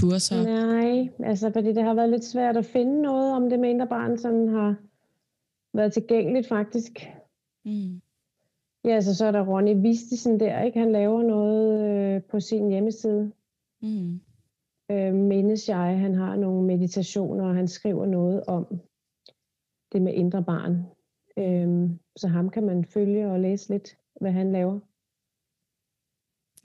Kurser? 0.00 0.42
Nej, 0.42 1.10
altså 1.30 1.50
fordi 1.52 1.72
det 1.72 1.84
har 1.84 1.94
været 1.94 2.10
lidt 2.10 2.24
svært 2.24 2.56
at 2.56 2.66
finde 2.66 3.02
noget 3.02 3.32
om 3.32 3.50
det 3.50 3.58
mindre 3.58 3.86
barn, 3.86 4.18
som 4.18 4.48
har 4.48 4.76
været 5.76 5.92
tilgængeligt 5.92 6.48
faktisk. 6.48 6.92
Mm. 7.64 8.00
Ja, 8.84 8.90
altså 8.90 9.14
så 9.14 9.26
er 9.26 9.32
der 9.32 9.46
Ronny 9.46 9.82
Vistisen 9.82 10.40
der, 10.40 10.62
ikke? 10.62 10.78
Han 10.78 10.92
laver 10.92 11.22
noget 11.22 11.80
øh, 11.84 12.22
på 12.22 12.40
sin 12.40 12.68
hjemmeside. 12.68 13.32
Mm. 13.82 14.20
Øh, 14.90 15.14
mindes 15.14 15.68
jeg, 15.68 15.98
han 15.98 16.14
har 16.14 16.36
nogle 16.36 16.66
meditationer, 16.66 17.44
og 17.44 17.54
han 17.54 17.68
skriver 17.68 18.06
noget 18.06 18.44
om 18.46 18.80
det 19.92 20.02
med 20.02 20.14
indre 20.14 20.44
barn. 20.44 20.86
Øh, 21.38 21.90
så 22.16 22.28
ham 22.28 22.50
kan 22.50 22.62
man 22.62 22.84
følge 22.84 23.30
og 23.30 23.40
læse 23.40 23.68
lidt, 23.68 23.96
hvad 24.20 24.32
han 24.32 24.52
laver. 24.52 24.80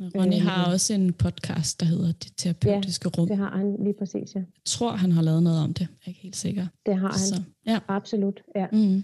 Ronny 0.02 0.36
Øh, 0.36 0.42
har 0.42 0.72
også 0.72 0.94
en 0.94 1.14
podcast, 1.14 1.80
der 1.80 1.86
hedder 1.86 2.12
Det 2.12 2.34
Terapeutiske 2.38 3.10
Rum. 3.10 3.28
Det 3.28 3.38
har 3.38 3.58
han 3.58 3.84
lige 3.84 3.94
præcis, 3.94 4.36
ja. 4.36 4.40
Jeg 4.40 4.48
tror, 4.66 4.92
han 4.92 5.12
har 5.12 5.22
lavet 5.22 5.44
noget 5.44 5.60
om 5.64 5.74
det. 5.74 5.82
Jeg 5.82 5.88
er 6.06 6.08
ikke 6.08 6.22
helt 6.22 6.36
sikker. 6.36 6.68
Det 6.86 6.96
har 6.98 7.08
han. 7.08 7.20
Så, 7.20 7.42
ja. 7.66 7.80
Absolut, 7.88 8.44
ja. 8.56 8.68
Mm. 8.72 9.04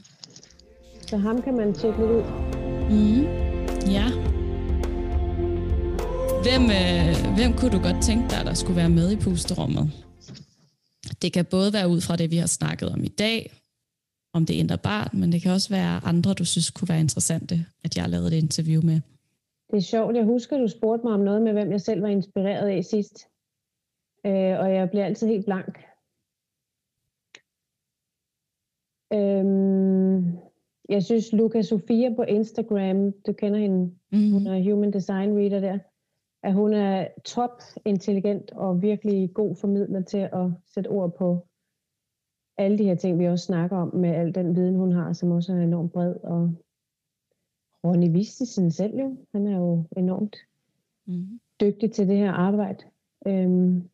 Så 1.07 1.18
ham 1.18 1.41
kan 1.41 1.56
man 1.57 1.73
tjekke 1.73 1.99
lidt 1.99 2.11
ud. 2.11 2.23
Mm. 2.90 3.23
Ja. 3.98 4.07
Hvem, 6.45 6.64
øh, 6.80 7.36
hvem 7.38 7.52
kunne 7.57 7.72
du 7.72 7.82
godt 7.88 8.03
tænke 8.03 8.26
dig, 8.30 8.45
der 8.45 8.53
skulle 8.53 8.76
være 8.76 8.90
med 8.90 9.11
i 9.11 9.15
pusterummet? 9.15 9.91
Det 11.22 11.34
kan 11.34 11.45
både 11.45 11.73
være 11.73 11.90
ud 11.90 12.02
fra 12.02 12.15
det, 12.15 12.32
vi 12.32 12.38
har 12.38 12.48
snakket 12.48 12.90
om 12.90 13.03
i 13.03 13.07
dag, 13.07 13.52
om 14.34 14.45
det 14.45 14.53
indre 14.53 14.77
barn, 14.77 15.19
men 15.19 15.32
det 15.32 15.41
kan 15.41 15.52
også 15.52 15.69
være 15.69 16.02
andre, 16.03 16.34
du 16.34 16.45
synes 16.45 16.69
kunne 16.72 16.90
være 16.90 16.99
interessante, 16.99 17.65
at 17.84 17.95
jeg 17.95 18.03
har 18.03 18.10
lavet 18.10 18.27
et 18.27 18.44
interview 18.44 18.82
med. 18.82 19.02
Det 19.72 19.77
er 19.77 19.82
sjovt. 19.82 20.15
Jeg 20.15 20.26
husker, 20.26 20.57
du 20.57 20.68
spurgte 20.68 21.06
mig 21.06 21.14
om 21.14 21.19
noget 21.19 21.41
med, 21.41 21.53
hvem 21.53 21.72
jeg 21.72 21.82
selv 21.82 22.02
var 22.02 22.07
inspireret 22.07 22.68
af 22.69 22.86
sidst. 22.86 23.27
Øh, 24.26 24.60
og 24.60 24.73
jeg 24.73 24.90
bliver 24.90 25.06
altid 25.06 25.27
helt 25.27 25.45
blank. 25.45 25.77
Øhm, 29.14 30.45
jeg 30.90 31.03
synes, 31.03 31.34
Luca 31.34 31.62
Sofia 31.62 32.14
på 32.16 32.22
Instagram, 32.24 33.12
du 33.28 33.34
kender 33.34 33.60
hende, 33.60 33.91
Mm. 34.12 34.32
hun 34.32 34.48
er 34.48 34.72
human 34.72 34.94
design 34.94 35.38
reader 35.38 35.60
der, 35.60 35.80
at 36.44 36.53
hun 36.53 36.74
er 36.74 37.07
top 37.26 37.62
intelligent 37.86 38.52
og 38.52 38.82
virkelig 38.82 39.34
god 39.34 39.56
formidler 39.56 40.02
til 40.02 40.18
at 40.18 40.52
sætte 40.74 40.88
ord 40.88 41.16
på 41.18 41.48
alle 42.57 42.78
de 42.78 42.84
her 42.84 42.95
ting, 42.95 43.20
vi 43.20 43.28
også 43.28 43.45
snakker 43.45 43.78
om, 43.78 43.95
med 43.95 44.10
al 44.10 44.36
den 44.36 44.56
viden, 44.56 44.76
hun 44.76 44.91
har, 44.91 45.14
som 45.14 45.32
også 45.32 45.53
er 45.53 45.57
enormt 45.62 45.91
bred. 45.94 46.16
Og 46.24 46.53
Ronny 47.84 48.12
Vistisen 48.12 48.72
selv 48.72 48.95
jo, 48.99 49.18
han 49.34 49.48
er 49.48 49.57
jo 49.57 49.84
enormt 49.98 50.36
Mm. 51.07 51.40
dygtig 51.62 51.91
til 51.91 52.07
det 52.07 52.18
her 52.18 52.32
arbejde. 52.32 52.84
Øhm, 53.28 53.90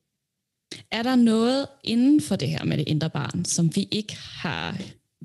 Er 0.92 1.04
der 1.04 1.16
noget 1.16 1.68
inden 1.84 2.22
for 2.22 2.36
det 2.36 2.48
her 2.48 2.66
med 2.66 2.78
det 2.78 2.88
indre 2.88 3.10
barn, 3.10 3.46
som 3.46 3.66
vi 3.76 3.88
ikke 3.92 4.14
har 4.44 4.82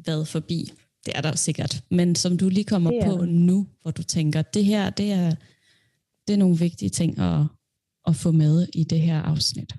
været 0.06 0.28
forbi? 0.28 0.72
Det 1.06 1.16
er 1.16 1.20
der 1.20 1.28
jo 1.28 1.36
sikkert, 1.36 1.84
men 1.90 2.14
som 2.14 2.36
du 2.38 2.48
lige 2.48 2.64
kommer 2.64 2.90
Det 2.90 2.98
er 3.02 3.06
på 3.06 3.18
der. 3.24 3.26
nu, 3.26 3.66
hvor 3.82 3.90
du 3.90 4.02
tænker, 4.02 4.42
det 4.42 4.64
her, 4.64 4.90
det 4.90 5.12
er, 5.12 5.30
det 6.26 6.34
er 6.34 6.38
nogle 6.38 6.56
vigtige 6.58 6.88
ting 6.90 7.18
at, 7.18 7.40
at 8.06 8.16
få 8.16 8.32
med 8.32 8.66
i 8.74 8.84
det 8.84 9.00
her 9.00 9.22
afsnit. 9.22 9.74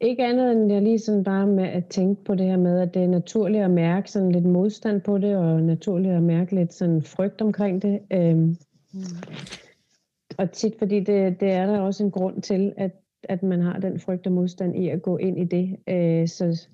ikke 0.00 0.24
andet 0.24 0.52
end 0.52 0.72
jeg 0.72 0.82
lige 0.82 0.98
sådan 0.98 1.24
bare 1.24 1.46
med 1.46 1.64
at 1.64 1.86
tænke 1.86 2.24
på 2.24 2.34
det 2.34 2.46
her 2.46 2.56
med, 2.56 2.80
at 2.80 2.94
det 2.94 3.02
er 3.02 3.08
naturligt 3.08 3.64
at 3.64 3.70
mærke 3.70 4.10
sådan 4.10 4.32
lidt 4.32 4.44
modstand 4.44 5.00
på 5.00 5.18
det, 5.18 5.36
og 5.36 5.62
naturligt 5.62 6.14
at 6.14 6.22
mærke 6.22 6.54
lidt 6.54 6.74
sådan 6.74 7.02
frygt 7.02 7.40
omkring 7.40 7.82
det. 7.82 8.00
Øhm, 8.12 8.56
og 10.38 10.52
tit, 10.52 10.74
fordi 10.78 11.00
det, 11.00 11.40
det 11.40 11.50
er 11.50 11.66
der 11.66 11.78
også 11.78 12.04
en 12.04 12.10
grund 12.10 12.42
til, 12.42 12.72
at, 12.76 12.90
at 13.28 13.42
man 13.42 13.60
har 13.60 13.78
den 13.80 14.00
frygt 14.00 14.26
og 14.26 14.32
modstand 14.32 14.76
i 14.76 14.88
at 14.88 15.02
gå 15.02 15.16
ind 15.16 15.38
i 15.38 15.44
det. 15.44 15.76
Øh, 15.88 16.28
så, 16.28 16.66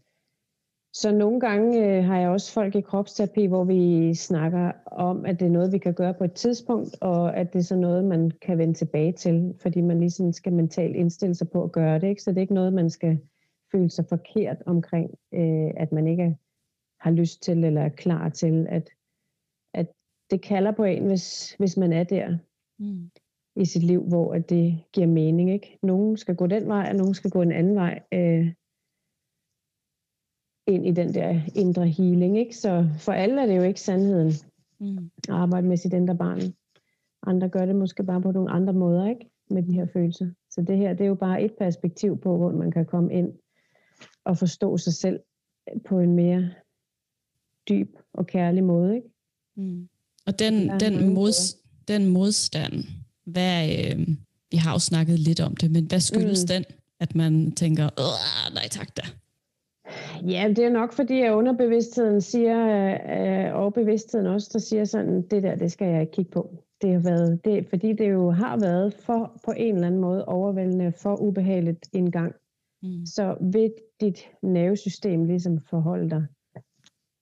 så 0.93 1.13
nogle 1.13 1.41
gange 1.41 1.87
øh, 1.87 2.05
har 2.05 2.19
jeg 2.19 2.29
også 2.29 2.53
folk 2.53 2.75
i 2.75 2.81
kropsterapi, 2.81 3.47
hvor 3.47 3.65
vi 3.65 4.15
snakker 4.15 4.73
om, 4.87 5.27
at 5.27 5.41
det 5.41 5.47
er 5.47 5.51
noget, 5.51 5.73
vi 5.73 5.79
kan 5.79 5.95
gøre 5.95 6.15
på 6.15 6.25
et 6.25 6.33
tidspunkt, 6.33 6.97
og 7.01 7.37
at 7.37 7.53
det 7.53 7.59
er 7.59 7.63
så 7.63 7.77
noget, 7.77 8.05
man 8.05 8.31
kan 8.31 8.59
vende 8.59 8.75
tilbage 8.75 9.13
til, 9.13 9.55
fordi 9.63 9.81
man 9.81 10.01
ligesom 10.01 10.33
skal 10.33 10.53
mentalt 10.53 10.97
indstille 10.97 11.35
sig 11.35 11.51
på 11.51 11.65
at 11.65 11.73
gøre 11.73 11.99
det. 11.99 12.09
Ikke? 12.09 12.23
Så 12.23 12.31
det 12.31 12.37
er 12.37 12.41
ikke 12.43 12.55
noget, 12.55 12.73
man 12.73 12.91
skal 12.91 13.19
føle 13.73 13.91
sig 13.91 14.05
forkert 14.09 14.57
omkring, 14.67 15.11
øh, 15.35 15.71
at 15.77 15.93
man 15.93 16.07
ikke 16.07 16.37
har 17.01 17.11
lyst 17.11 17.43
til 17.43 17.65
eller 17.65 17.83
er 17.83 17.89
klar 17.89 18.29
til, 18.29 18.67
at, 18.69 18.91
at 19.75 19.87
det 20.31 20.43
kalder 20.43 20.73
på 20.73 20.85
en, 20.85 21.07
hvis, 21.07 21.53
hvis 21.53 21.77
man 21.77 21.93
er 21.93 22.05
der 22.05 22.39
Mm. 22.81 23.11
i 23.57 23.65
sit 23.65 23.83
liv, 23.83 24.03
hvor 24.03 24.35
at 24.35 24.51
det 24.51 24.85
giver 24.93 25.07
mening. 25.07 25.53
Ikke? 25.53 25.79
Nogen 25.83 26.17
skal 26.17 26.37
gå 26.37 26.47
den 26.47 26.69
vej, 26.69 26.87
og 26.91 26.97
nogen 26.97 27.15
skal 27.15 27.31
gå 27.31 27.43
en 27.43 27.53
anden 27.53 27.75
vej 27.75 28.03
øh, 28.13 28.53
ind 30.71 30.87
i 30.87 30.91
den 30.91 31.15
der 31.15 31.41
indre 31.55 31.89
healing. 31.89 32.39
Ikke? 32.39 32.57
Så 32.57 32.89
for 32.99 33.13
alle 33.13 33.43
er 33.43 33.47
det 33.47 33.57
jo 33.57 33.63
ikke 33.63 33.81
sandheden 33.81 34.33
Mm. 34.83 35.11
at 35.29 35.35
arbejde 35.35 35.67
med 35.67 35.77
sit 35.77 35.93
indre 35.93 36.17
barn. 36.17 36.41
Andre 37.27 37.49
gør 37.49 37.67
det 37.67 37.77
måske 37.77 38.03
bare 38.05 38.23
på 38.23 38.31
nogle 38.33 38.51
andre 38.51 38.73
måder, 38.73 39.09
ikke? 39.09 39.31
Med 39.51 39.63
de 39.63 39.73
her 39.73 39.87
følelser. 39.93 40.31
Så 40.51 40.63
det 40.63 40.77
her, 40.77 40.93
det 40.93 41.01
er 41.05 41.09
jo 41.09 41.15
bare 41.15 41.43
et 41.43 41.53
perspektiv 41.59 42.19
på, 42.21 42.37
hvor 42.37 42.53
man 42.53 42.71
kan 42.71 42.87
komme 42.87 43.13
ind 43.13 43.33
og 44.25 44.39
forstå 44.39 44.77
sig 44.79 44.95
selv 44.95 45.21
på 45.89 46.01
en 46.01 46.15
mere 46.15 46.51
dyb 47.69 47.97
og 48.15 48.27
kærlig 48.27 48.65
måde, 48.65 48.95
ikke? 48.97 49.09
Mm. 49.57 49.89
Og 50.27 50.39
den, 50.39 50.55
den, 50.81 50.95
mange 50.95 51.15
mod, 51.15 51.33
den 51.89 52.09
modstand, 52.09 52.85
hvad, 53.25 53.69
øh, 53.69 54.09
vi 54.51 54.57
har 54.57 54.73
jo 54.73 54.79
snakket 54.79 55.19
lidt 55.19 55.41
om 55.41 55.57
det, 55.57 55.71
men 55.71 55.85
hvad 55.87 56.01
skyldes 56.01 56.45
mm. 56.45 56.49
den, 56.49 56.65
at 57.01 57.15
man 57.15 57.53
tænker, 57.53 57.85
"Åh, 57.85 58.55
nej 58.55 58.69
tak 58.71 58.97
da. 58.97 59.03
Ja, 60.27 60.53
det 60.57 60.65
er 60.65 60.71
nok 60.71 60.93
fordi, 60.93 61.21
at 61.21 61.33
underbevidstheden 61.33 62.21
siger, 62.21 62.59
øh, 63.49 63.55
og 63.55 63.75
bevidstheden 63.75 64.27
også, 64.27 64.51
der 64.53 64.59
siger 64.59 64.85
sådan, 64.85 65.23
det 65.23 65.43
der, 65.43 65.55
det 65.55 65.73
skal 65.73 65.89
jeg 65.89 66.01
ikke 66.01 66.13
kigge 66.13 66.31
på. 66.31 66.65
Det 66.83 66.93
har 66.93 67.01
været, 67.01 67.45
det, 67.45 67.67
fordi 67.67 67.93
det 67.93 68.11
jo 68.11 68.31
har 68.31 68.59
været 68.59 68.95
for, 68.95 69.41
på 69.45 69.53
en 69.57 69.75
eller 69.75 69.87
anden 69.87 70.01
måde 70.01 70.25
overvældende, 70.25 70.93
for 70.93 71.17
ubehageligt 71.17 71.89
en 71.93 72.11
gang. 72.11 72.35
Mm. 72.83 73.07
Så 73.07 73.37
vil 73.41 73.73
dit 74.01 74.31
nervesystem 74.43 75.25
ligesom 75.25 75.59
forholde 75.71 76.11
dig 76.11 76.27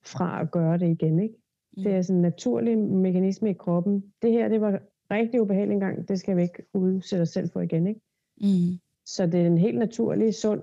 fra 0.07 0.41
at 0.41 0.51
gøre 0.51 0.79
det 0.79 0.89
igen, 0.89 1.19
ikke? 1.19 1.35
Mm. 1.77 1.83
Det 1.83 1.93
er 1.95 2.03
sådan 2.03 2.17
en 2.17 2.23
naturlig 2.23 2.79
mekanisme 2.79 3.51
i 3.51 3.53
kroppen. 3.55 4.05
Det 4.23 4.33
her, 4.33 4.49
det 4.49 4.61
var 4.61 4.81
rigtig 5.11 5.41
ubehageligt 5.41 5.75
engang. 5.75 6.09
Det 6.09 6.19
skal 6.19 6.37
vi 6.37 6.43
ikke 6.43 6.63
udsætte 6.75 7.23
os 7.23 7.29
selv 7.29 7.51
for 7.51 7.61
igen, 7.61 7.87
ikke? 7.87 8.01
Mm. 8.41 8.79
Så 9.07 9.27
det 9.27 9.41
er 9.41 9.47
en 9.47 9.59
helt 9.59 9.79
naturlig, 9.79 10.35
sund 10.35 10.63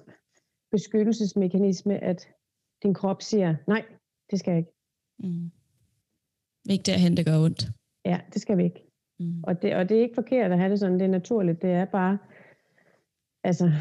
beskyttelsesmekanisme, 0.76 2.04
at 2.04 2.20
din 2.84 2.94
krop 2.94 3.22
siger, 3.22 3.56
nej, 3.68 3.84
det 4.32 4.40
skal 4.40 4.52
jeg 4.52 4.60
ikke. 4.60 4.74
Mm. 5.20 5.52
Ikke 6.70 6.84
derhen, 6.84 7.18
det 7.18 7.26
gør 7.26 7.38
ondt. 7.46 7.62
Ja, 8.06 8.20
det 8.34 8.42
skal 8.42 8.58
vi 8.58 8.64
ikke. 8.64 8.82
Mm. 9.20 9.44
Og 9.44 9.62
det, 9.62 9.76
og 9.76 9.90
det 9.90 9.98
er 9.98 10.02
ikke 10.02 10.16
forkert 10.16 10.52
at 10.52 10.58
have 10.60 10.72
det 10.72 10.80
sådan, 10.80 11.00
det 11.00 11.06
er 11.06 11.18
naturligt. 11.20 11.62
Det 11.62 11.72
er 11.72 11.86
bare, 11.86 12.18
altså, 13.44 13.72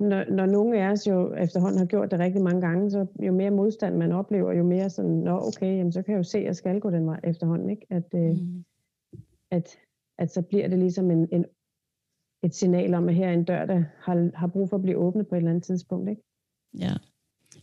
når, 0.00 0.30
når 0.30 0.46
nogen 0.46 0.74
af 0.74 0.90
os 0.90 1.06
jo 1.06 1.34
efterhånden 1.34 1.78
har 1.78 1.86
gjort 1.86 2.10
det 2.10 2.18
rigtig 2.18 2.42
mange 2.42 2.60
gange, 2.60 2.90
så 2.90 3.06
jo 3.26 3.32
mere 3.32 3.50
modstand 3.50 3.96
man 3.96 4.12
oplever, 4.12 4.52
jo 4.52 4.64
mere 4.64 4.90
sådan, 4.90 5.10
nå 5.10 5.38
okay, 5.48 5.76
jamen, 5.78 5.92
så 5.92 6.02
kan 6.02 6.12
jeg 6.12 6.18
jo 6.18 6.22
se, 6.22 6.38
at 6.38 6.44
jeg 6.44 6.56
skal 6.56 6.80
gå 6.80 6.90
den 6.90 7.06
vej 7.06 7.20
efterhånden, 7.24 7.70
ikke? 7.70 7.86
At, 7.90 8.14
øh, 8.14 8.30
Mm. 8.30 8.64
at, 9.50 9.78
at 10.18 10.30
så 10.30 10.42
bliver 10.42 10.68
det 10.68 10.78
ligesom 10.78 11.10
en, 11.10 11.28
en, 11.32 11.44
et 12.44 12.54
signal 12.54 12.94
om, 12.94 13.08
at 13.08 13.14
her 13.14 13.28
er 13.28 13.32
en 13.32 13.44
dør, 13.44 13.66
der 13.66 13.82
har, 14.02 14.30
har 14.38 14.46
brug 14.46 14.68
for 14.70 14.76
at 14.76 14.82
blive 14.82 14.96
åbnet 14.96 15.26
på 15.28 15.34
et 15.34 15.38
eller 15.38 15.50
andet 15.50 15.64
tidspunkt, 15.64 16.10
ikke? 16.10 16.22
Ja. 16.78 16.92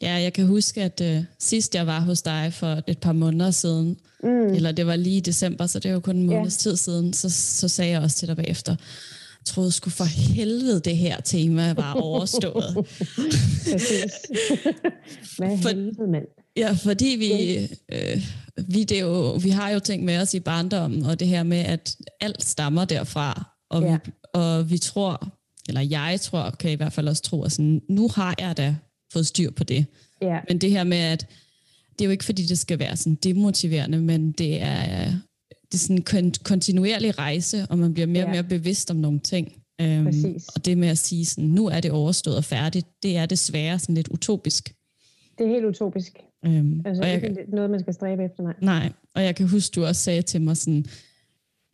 ja, 0.01 0.13
jeg 0.13 0.33
kan 0.33 0.45
huske, 0.47 0.83
at 0.83 1.01
øh, 1.03 1.23
sidst 1.39 1.75
jeg 1.75 1.87
var 1.87 1.99
hos 1.99 2.21
dig 2.21 2.53
for 2.53 2.79
et 2.87 2.99
par 2.99 3.13
måneder 3.13 3.51
siden, 3.51 3.97
Mm. 4.23 4.29
eller 4.53 4.71
det 4.71 4.87
var 4.87 4.95
lige 4.95 5.17
i 5.17 5.19
december, 5.19 5.65
så 5.65 5.79
det 5.79 5.89
er 5.89 5.93
jo 5.93 5.99
kun 5.99 6.15
en 6.15 6.29
Ja. 6.29 6.35
måneds 6.37 6.57
tid 6.57 6.75
siden, 6.75 7.13
så, 7.13 7.29
så 7.29 7.67
sagde 7.67 7.91
jeg 7.91 8.01
også 8.01 8.17
til 8.17 8.27
dig 8.27 8.35
bagefter, 8.35 8.71
jeg 8.71 9.45
troede 9.45 9.71
sgu 9.71 9.89
for 9.89 10.33
helvede, 10.35 10.79
det 10.79 10.97
her 10.97 11.21
tema 11.21 11.73
var 11.73 11.93
overstået. 12.01 12.73
Hvad 15.37 15.57
helvede, 15.57 16.07
mand? 16.11 16.25
Ja, 16.57 16.71
fordi 16.71 17.15
vi, 17.19 17.57
øh, 17.91 18.21
vi, 18.67 18.83
det 18.83 19.01
jo, 19.01 19.31
vi 19.43 19.49
har 19.49 19.69
jo 19.69 19.79
ting 19.79 20.05
med 20.05 20.17
os 20.21 20.33
i 20.33 20.39
barndommen, 20.39 21.05
og 21.05 21.19
det 21.19 21.27
her 21.27 21.43
med, 21.43 21.57
at 21.57 21.95
alt 22.21 22.43
stammer 22.43 22.85
derfra, 22.85 23.50
og, 23.71 23.81
Ja. 23.83 23.97
vi, 24.05 24.11
og 24.33 24.69
vi 24.69 24.77
tror, 24.77 25.33
eller 25.69 25.81
jeg 25.81 26.19
tror, 26.21 26.49
kan 26.49 26.71
i 26.71 26.75
hvert 26.75 26.93
fald 26.93 27.07
også 27.07 27.21
tro, 27.23 27.43
at 27.43 27.51
sådan, 27.51 27.81
nu 27.89 28.07
har 28.15 28.35
jeg 28.39 28.57
da 28.57 28.75
fået 29.13 29.27
styr 29.27 29.51
på 29.51 29.63
det. 29.63 29.85
Ja, 30.21 30.39
Men 30.47 30.57
det 30.57 30.71
her 30.71 30.83
med, 30.83 30.97
at 30.97 31.27
det 31.91 32.01
er 32.01 32.05
jo 32.05 32.11
ikke 32.11 32.23
fordi, 32.25 32.43
det 32.43 32.59
skal 32.59 32.79
være 32.79 32.97
sådan 32.97 33.15
demotiverende, 33.15 33.99
men 33.99 34.31
det 34.31 34.61
er, 34.61 35.05
det 35.49 35.73
er 35.73 35.77
sådan 35.77 35.97
en 35.97 36.03
kon- 36.09 36.43
kontinuerlig 36.43 37.17
rejse, 37.17 37.65
og 37.69 37.79
man 37.79 37.93
bliver 37.93 38.07
mere 38.07 38.23
og 38.23 38.27
Ja. 38.27 38.33
mere 38.33 38.43
bevidst 38.43 38.91
om 38.91 38.97
nogle 38.97 39.19
ting. 39.19 39.53
Um, 39.83 40.03
Præcis. 40.05 40.47
og 40.47 40.65
det 40.65 40.77
med 40.77 40.87
at 40.87 40.97
sige 40.97 41.25
sådan, 41.25 41.49
nu 41.49 41.67
er 41.67 41.79
det 41.79 41.91
overstået 41.91 42.37
og 42.37 42.43
færdigt, 42.43 42.87
det 43.03 43.17
er 43.17 43.25
desværre 43.25 43.79
sådan 43.79 43.95
lidt 43.95 44.07
utopisk. 44.07 44.73
det 45.37 45.45
er 45.47 45.49
helt 45.53 45.65
utopisk. 45.65 46.13
Um, 46.47 46.81
Altså 46.85 47.03
og 47.03 47.09
jeg, 47.09 47.23
ikke 47.23 47.45
noget, 47.47 47.69
man 47.69 47.79
skal 47.79 47.93
stræbe 47.93 48.23
efter, 48.23 48.43
nej. 48.43 48.53
Nej, 48.61 48.91
og 49.15 49.23
jeg 49.23 49.35
kan 49.35 49.47
huske, 49.47 49.73
du 49.75 49.85
også 49.85 50.01
sagde 50.01 50.21
til 50.21 50.41
mig 50.41 50.57
sådan, 50.57 50.85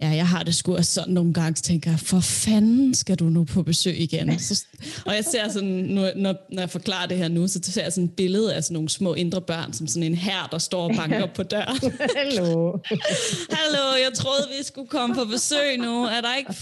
ja, 0.01 0.09
jeg 0.09 0.27
har 0.27 0.43
det 0.43 0.55
sgu 0.55 0.75
også 0.75 0.93
sådan 0.93 1.13
nogle 1.13 1.33
gange, 1.33 1.55
så 1.55 1.63
tænker 1.63 1.91
jeg, 1.91 1.99
for 1.99 2.19
fanden 2.19 2.93
skal 2.93 3.15
du 3.15 3.25
nu 3.25 3.43
på 3.43 3.63
besøg 3.63 3.99
igen? 3.99 4.39
Så, 4.39 4.65
og 5.05 5.15
jeg 5.15 5.25
ser 5.25 5.47
sådan, 5.49 5.69
nu, 5.69 6.01
når, 6.15 6.35
når 6.51 6.61
jeg 6.61 6.69
forklarer 6.69 7.07
det 7.07 7.17
her 7.17 7.27
nu, 7.27 7.47
så 7.47 7.59
ser 7.63 7.83
jeg 7.83 7.93
sådan 7.93 8.05
et 8.09 8.15
billede 8.15 8.55
af 8.55 8.63
sådan 8.63 8.73
nogle 8.73 8.89
små 8.89 9.13
indre 9.13 9.41
børn, 9.41 9.73
som 9.73 9.87
sådan 9.87 10.03
en 10.03 10.15
her, 10.15 10.47
der 10.51 10.57
står 10.57 10.83
og 10.83 10.91
banker 10.97 11.27
på 11.35 11.43
døren. 11.43 11.91
Hallo. 12.17 12.77
Hallo, 13.49 13.83
jeg 14.05 14.11
troede, 14.15 14.43
vi 14.57 14.63
skulle 14.63 14.87
komme 14.87 15.15
på 15.15 15.25
besøg 15.25 15.77
nu. 15.77 16.03
Er 16.03 16.21
der 16.21 16.35
ikke 16.37 16.53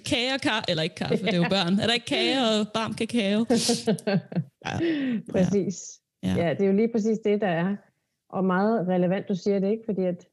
kage 0.00 0.34
og 0.34 0.40
kaffe? 0.40 0.64
Eller 0.68 0.82
ikke 0.82 0.94
kaffe, 0.94 1.16
det 1.16 1.34
er 1.34 1.36
jo 1.36 1.48
børn. 1.50 1.78
Er 1.78 1.86
der 1.86 1.94
ikke 1.94 2.06
kage 2.06 2.38
og 2.40 2.66
varm 2.74 2.94
kakao? 2.94 3.44
Ja, 4.66 4.78
Præcis. 5.32 5.76
Ja. 6.22 6.28
Ja. 6.28 6.46
ja, 6.46 6.54
det 6.54 6.62
er 6.62 6.66
jo 6.66 6.72
lige 6.72 6.88
præcis 6.92 7.18
det, 7.24 7.40
der 7.40 7.48
er. 7.48 7.76
Og 8.32 8.44
meget 8.44 8.88
relevant, 8.88 9.28
du 9.28 9.34
siger 9.34 9.58
det 9.58 9.70
ikke, 9.70 9.82
fordi 9.86 10.02
at 10.02 10.26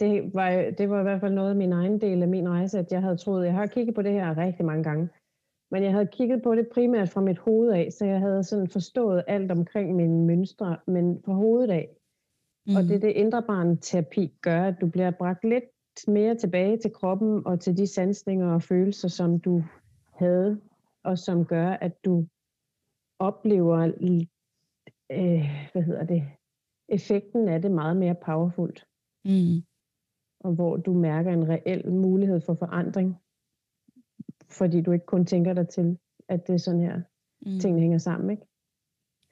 det 0.00 0.34
var, 0.34 0.50
det 0.78 0.90
var 0.90 1.00
i 1.00 1.02
hvert 1.02 1.20
fald 1.20 1.34
noget 1.34 1.50
af 1.50 1.56
min 1.56 1.72
egen 1.72 2.00
del 2.00 2.22
af 2.22 2.28
min 2.28 2.48
rejse, 2.48 2.78
at 2.78 2.92
jeg 2.92 3.02
havde 3.02 3.16
troet, 3.16 3.46
jeg 3.46 3.54
har 3.54 3.66
kigget 3.66 3.94
på 3.94 4.02
det 4.02 4.12
her 4.12 4.36
rigtig 4.36 4.64
mange 4.64 4.84
gange, 4.84 5.08
men 5.70 5.82
jeg 5.82 5.92
havde 5.92 6.06
kigget 6.06 6.42
på 6.42 6.54
det 6.54 6.68
primært 6.74 7.08
fra 7.08 7.20
mit 7.20 7.38
hoved 7.38 7.72
af, 7.72 7.92
så 7.92 8.04
jeg 8.04 8.20
havde 8.20 8.44
sådan 8.44 8.68
forstået 8.68 9.24
alt 9.26 9.50
omkring 9.50 9.96
mine 9.96 10.26
mønstre, 10.26 10.76
men 10.86 11.22
fra 11.24 11.32
hovedet 11.32 11.70
af. 11.70 11.88
Mm. 12.66 12.76
Og 12.76 12.82
det 12.82 13.02
det 13.02 13.10
indre 13.10 13.42
barn 13.42 13.76
terapi 13.78 14.34
gør, 14.42 14.62
at 14.62 14.74
du 14.80 14.86
bliver 14.86 15.10
bragt 15.10 15.44
lidt 15.44 15.64
mere 16.08 16.34
tilbage 16.34 16.76
til 16.78 16.92
kroppen 16.92 17.46
og 17.46 17.60
til 17.60 17.76
de 17.76 17.86
sansninger 17.86 18.54
og 18.54 18.62
følelser, 18.62 19.08
som 19.08 19.40
du 19.40 19.62
havde, 20.12 20.60
og 21.04 21.18
som 21.18 21.44
gør, 21.44 21.68
at 21.68 22.04
du 22.04 22.26
oplever, 23.18 23.78
øh, 25.10 25.70
hvad 25.72 25.82
hedder 25.82 26.04
det, 26.04 26.22
effekten 26.88 27.48
af 27.48 27.62
det 27.62 27.70
meget 27.70 27.96
mere 27.96 28.14
powerfult. 28.14 28.86
Mm. 29.24 29.62
Og 30.40 30.52
hvor 30.52 30.76
du 30.76 30.92
mærker 30.94 31.32
en 31.32 31.48
reel 31.48 31.92
mulighed 31.92 32.40
for 32.40 32.54
forandring, 32.54 33.16
fordi 34.50 34.80
du 34.80 34.92
ikke 34.92 35.06
kun 35.06 35.26
tænker 35.26 35.52
dig 35.52 35.68
til, 35.68 35.98
at 36.28 36.46
det 36.46 36.54
er 36.54 36.58
sådan 36.58 36.80
her, 36.80 37.00
mm. 37.46 37.60
tingene 37.60 37.80
hænger 37.80 37.98
sammen, 37.98 38.30
ikke? 38.30 38.42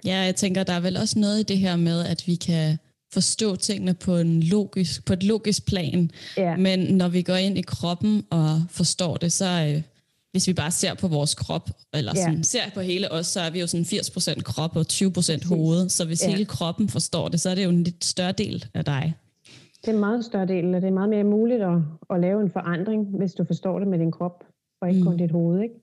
Ja, 0.04 0.16
jeg 0.16 0.34
tænker, 0.34 0.62
der 0.62 0.72
er 0.72 0.80
vel 0.80 0.96
også 0.96 1.18
noget 1.18 1.40
i 1.40 1.42
det 1.42 1.58
her 1.58 1.76
med, 1.76 2.04
at 2.04 2.22
vi 2.26 2.34
kan 2.34 2.78
forstå 3.12 3.56
tingene 3.56 3.94
på, 3.94 4.16
en 4.16 4.42
logisk, 4.42 5.06
på 5.06 5.12
et 5.12 5.22
logisk 5.22 5.66
plan. 5.66 6.10
Ja. 6.36 6.56
Men 6.56 6.78
når 6.78 7.08
vi 7.08 7.22
går 7.22 7.36
ind 7.36 7.58
i 7.58 7.62
kroppen 7.62 8.26
og 8.30 8.62
forstår 8.70 9.16
det, 9.16 9.32
så 9.32 9.72
øh, 9.74 9.82
hvis 10.32 10.48
vi 10.48 10.52
bare 10.52 10.70
ser 10.70 10.94
på 10.94 11.08
vores 11.08 11.34
krop, 11.34 11.70
eller 11.94 12.14
sådan, 12.14 12.36
ja. 12.36 12.42
ser 12.42 12.70
på 12.74 12.80
hele 12.80 13.12
os, 13.12 13.26
så 13.26 13.40
er 13.40 13.50
vi 13.50 13.60
jo 13.60 13.66
sådan 13.66 13.84
80% 13.84 14.42
krop 14.42 14.76
og 14.76 14.86
20% 14.92 15.48
hoved. 15.48 15.88
Så 15.88 16.04
hvis 16.04 16.22
ja. 16.22 16.30
hele 16.30 16.44
kroppen 16.44 16.88
forstår 16.88 17.28
det, 17.28 17.40
så 17.40 17.50
er 17.50 17.54
det 17.54 17.64
jo 17.64 17.68
en 17.68 17.84
lidt 17.84 18.04
større 18.04 18.32
del 18.32 18.66
af 18.74 18.84
dig. 18.84 19.14
Det 19.88 19.94
er 19.94 19.96
en 19.96 20.00
meget 20.00 20.24
større 20.24 20.46
del, 20.46 20.74
og 20.74 20.80
det 20.80 20.88
er 20.88 20.92
meget 20.92 21.08
mere 21.08 21.24
muligt 21.24 21.62
at, 21.62 21.78
at 22.10 22.20
lave 22.20 22.42
en 22.42 22.50
forandring, 22.50 23.16
hvis 23.16 23.34
du 23.34 23.44
forstår 23.44 23.78
det 23.78 23.88
med 23.88 23.98
din 23.98 24.10
krop, 24.10 24.44
og 24.80 24.88
ikke 24.88 25.00
mm. 25.00 25.06
kun 25.06 25.16
dit 25.16 25.30
hoved. 25.30 25.60
Ikke? 25.60 25.74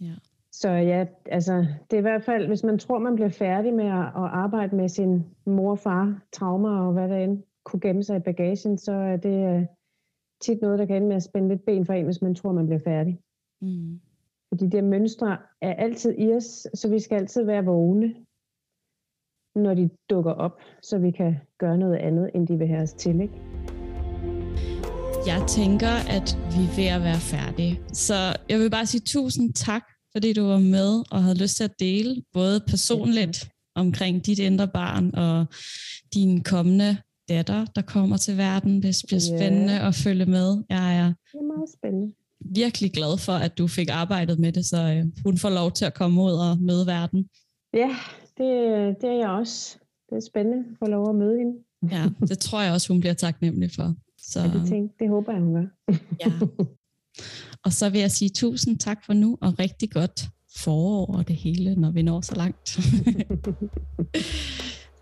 Ja. 0.00 0.14
Så 0.52 0.68
ja, 0.68 1.06
altså, 1.26 1.66
det 1.90 1.96
er 1.96 1.98
i 1.98 2.08
hvert 2.08 2.24
fald, 2.24 2.46
hvis 2.46 2.64
man 2.64 2.78
tror, 2.78 2.98
man 2.98 3.14
bliver 3.14 3.28
færdig 3.28 3.74
med 3.74 3.84
at, 3.84 4.06
at 4.06 4.28
arbejde 4.42 4.76
med 4.76 4.88
sin 4.88 5.24
mor 5.46 5.74
far, 5.74 6.22
traumer 6.32 6.78
og 6.78 6.92
hvad 6.92 7.08
der 7.08 7.16
end 7.16 7.42
kunne 7.64 7.80
gemme 7.80 8.02
sig 8.02 8.16
i 8.16 8.20
bagagen, 8.20 8.78
så 8.78 8.92
er 8.92 9.16
det 9.16 9.56
uh, 9.56 9.66
tit 10.40 10.62
noget, 10.62 10.78
der 10.78 10.86
kan 10.86 10.96
ende 10.96 11.08
med 11.08 11.16
at 11.16 11.22
spænde 11.22 11.48
lidt 11.48 11.64
ben 11.64 11.86
for 11.86 11.92
en, 11.92 12.04
hvis 12.04 12.22
man 12.22 12.34
tror, 12.34 12.52
man 12.52 12.66
bliver 12.66 12.80
færdig. 12.84 13.20
Mm. 13.62 14.00
Fordi 14.48 14.66
de 14.66 14.82
mønstre 14.82 15.38
er 15.60 15.74
altid 15.74 16.14
i 16.18 16.32
os, 16.32 16.66
så 16.74 16.88
vi 16.90 16.98
skal 16.98 17.16
altid 17.16 17.44
være 17.44 17.64
vågne, 17.64 18.14
når 19.54 19.74
de 19.74 19.90
dukker 20.10 20.32
op, 20.32 20.52
så 20.82 20.98
vi 20.98 21.10
kan 21.10 21.36
gøre 21.58 21.78
noget 21.78 21.96
andet, 21.96 22.30
end 22.34 22.46
de 22.46 22.56
vil 22.58 22.68
have 22.68 22.82
os 22.82 22.92
til. 22.92 23.20
Ikke? 23.20 23.34
Jeg 25.26 25.44
tænker, 25.48 25.94
at 26.16 26.38
vi 26.54 26.62
er 26.64 26.76
ved 26.76 26.86
at 26.86 27.02
være 27.02 27.20
færdige. 27.20 27.80
Så 27.92 28.36
jeg 28.48 28.58
vil 28.58 28.70
bare 28.70 28.86
sige 28.86 29.00
tusind 29.06 29.54
tak, 29.54 29.82
fordi 30.12 30.32
du 30.32 30.46
var 30.46 30.58
med 30.58 31.04
og 31.10 31.22
havde 31.22 31.38
lyst 31.38 31.56
til 31.56 31.64
at 31.64 31.80
dele, 31.80 32.22
både 32.32 32.60
personligt 32.68 33.48
omkring 33.74 34.26
dit 34.26 34.38
indre 34.38 34.68
barn 34.68 35.14
og 35.14 35.46
din 36.14 36.42
kommende 36.42 36.96
datter, 37.28 37.64
der 37.64 37.82
kommer 37.82 38.16
til 38.16 38.36
verden. 38.36 38.82
Det 38.82 39.02
bliver 39.06 39.20
spændende 39.20 39.72
yeah. 39.72 39.88
at 39.88 39.94
følge 39.94 40.26
med. 40.26 40.64
Jeg 40.70 40.96
er, 40.98 41.06
det 41.06 41.14
er 41.34 41.56
meget 41.56 41.68
spændende. 41.78 42.12
virkelig 42.40 42.92
glad 42.92 43.18
for, 43.18 43.32
at 43.32 43.58
du 43.58 43.68
fik 43.68 43.88
arbejdet 43.90 44.38
med 44.38 44.52
det, 44.52 44.66
så 44.66 44.76
øh, 44.76 45.04
hun 45.24 45.38
får 45.38 45.50
lov 45.50 45.72
til 45.72 45.84
at 45.84 45.94
komme 45.94 46.22
ud 46.22 46.32
og 46.32 46.58
møde 46.60 46.86
verden. 46.86 47.28
Ja, 47.74 47.96
det, 48.38 48.96
det 49.00 49.10
er 49.10 49.14
jeg 49.18 49.28
også. 49.28 49.78
Det 50.10 50.16
er 50.16 50.20
spændende 50.20 50.58
at 50.58 50.78
få 50.78 50.86
lov 50.86 51.08
at 51.08 51.14
møde 51.14 51.38
hende. 51.38 51.52
ja, 51.90 52.08
det 52.20 52.38
tror 52.38 52.62
jeg 52.62 52.72
også, 52.72 52.92
hun 52.92 53.00
bliver 53.00 53.14
taknemmelig 53.14 53.70
for. 53.76 53.94
Så, 54.18 54.40
ja, 54.40 54.46
det, 54.46 54.68
tænk, 54.68 54.92
det 54.98 55.08
håber 55.08 55.32
jeg, 55.32 55.40
hun 55.42 55.54
gør. 55.54 55.66
ja. 56.26 56.32
Og 57.64 57.72
så 57.72 57.90
vil 57.90 58.00
jeg 58.00 58.10
sige 58.10 58.28
tusind 58.28 58.78
tak 58.78 59.04
for 59.04 59.12
nu, 59.12 59.38
og 59.40 59.58
rigtig 59.58 59.90
godt 59.90 60.28
forår 60.56 61.06
og 61.06 61.28
det 61.28 61.36
hele, 61.36 61.74
når 61.74 61.90
vi 61.90 62.02
når 62.02 62.20
så 62.20 62.34
langt. 62.34 62.68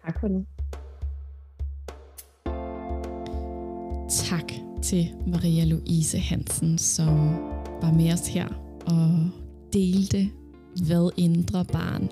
tak 0.05 0.21
for 0.21 0.29
nu. 0.29 0.47
Tak 4.09 4.53
til 4.83 5.09
Maria 5.27 5.65
Louise 5.65 6.19
Hansen, 6.19 6.79
som 6.79 7.09
var 7.83 7.93
med 7.93 8.13
os 8.13 8.29
her 8.29 8.49
og 8.87 9.31
delte, 9.73 10.31
hvad 10.87 11.11
indre 11.17 11.65
barn 11.65 12.09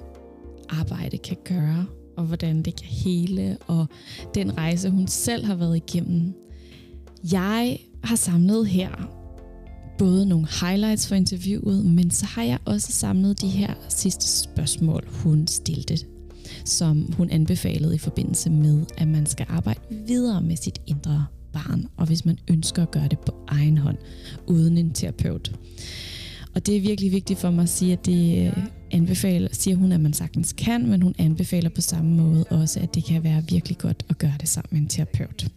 arbejde 0.70 1.18
kan 1.18 1.36
gøre, 1.44 1.86
og 2.16 2.24
hvordan 2.24 2.62
det 2.62 2.76
kan 2.76 2.86
hele, 2.86 3.56
og 3.66 3.86
den 4.34 4.58
rejse, 4.58 4.90
hun 4.90 5.06
selv 5.06 5.44
har 5.44 5.54
været 5.54 5.76
igennem. 5.76 6.34
Jeg 7.32 7.78
har 8.04 8.16
samlet 8.16 8.66
her 8.66 8.90
både 9.98 10.26
nogle 10.26 10.46
highlights 10.60 11.08
for 11.08 11.14
interviewet, 11.14 11.84
men 11.84 12.10
så 12.10 12.26
har 12.26 12.42
jeg 12.42 12.58
også 12.64 12.92
samlet 12.92 13.40
de 13.40 13.48
her 13.48 13.74
sidste 13.88 14.28
spørgsmål, 14.28 15.08
hun 15.10 15.46
stillede, 15.46 16.04
som 16.64 17.12
hun 17.12 17.30
anbefalede 17.30 17.94
i 17.94 17.98
forbindelse 17.98 18.50
med, 18.50 18.86
at 18.98 19.08
man 19.08 19.26
skal 19.26 19.46
arbejde 19.48 19.80
videre 20.06 20.42
med 20.42 20.56
sit 20.56 20.80
indre 20.86 21.26
barn, 21.52 21.86
og 21.96 22.06
hvis 22.06 22.24
man 22.24 22.38
ønsker 22.50 22.82
at 22.82 22.90
gøre 22.90 23.08
det 23.08 23.18
på 23.18 23.34
egen 23.48 23.78
hånd, 23.78 23.98
uden 24.46 24.78
en 24.78 24.92
terapeut. 24.92 25.52
Og 26.54 26.66
det 26.66 26.76
er 26.76 26.80
virkelig 26.80 27.12
vigtigt 27.12 27.38
for 27.38 27.50
mig 27.50 27.62
at 27.62 27.68
sige, 27.68 27.92
at 27.92 28.06
det 28.06 28.54
anbefaler, 28.90 29.48
siger 29.52 29.76
hun, 29.76 29.92
at 29.92 30.00
man 30.00 30.12
sagtens 30.12 30.52
kan, 30.52 30.88
men 30.88 31.02
hun 31.02 31.14
anbefaler 31.18 31.70
på 31.70 31.80
samme 31.80 32.16
måde 32.16 32.44
også, 32.44 32.80
at 32.80 32.94
det 32.94 33.04
kan 33.04 33.24
være 33.24 33.44
virkelig 33.48 33.78
godt 33.78 34.06
at 34.08 34.18
gøre 34.18 34.34
det 34.40 34.48
sammen 34.48 34.68
med 34.72 34.80
en 34.80 34.88
terapeut. 34.88 35.48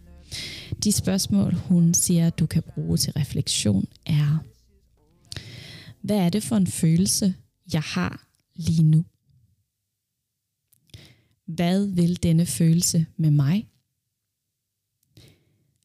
De 0.84 0.92
spørgsmål, 0.92 1.54
hun 1.54 1.94
siger, 1.94 2.30
du 2.30 2.46
kan 2.46 2.62
bruge 2.62 2.96
til 2.96 3.12
refleksion, 3.12 3.86
er, 4.06 4.38
hvad 6.00 6.16
er 6.16 6.28
det 6.28 6.42
for 6.42 6.56
en 6.56 6.66
følelse, 6.66 7.34
jeg 7.72 7.82
har 7.82 8.26
lige 8.54 8.82
nu? 8.82 9.04
Hvad 11.46 11.86
vil 11.86 12.22
denne 12.22 12.46
følelse 12.46 13.06
med 13.16 13.30
mig? 13.30 13.68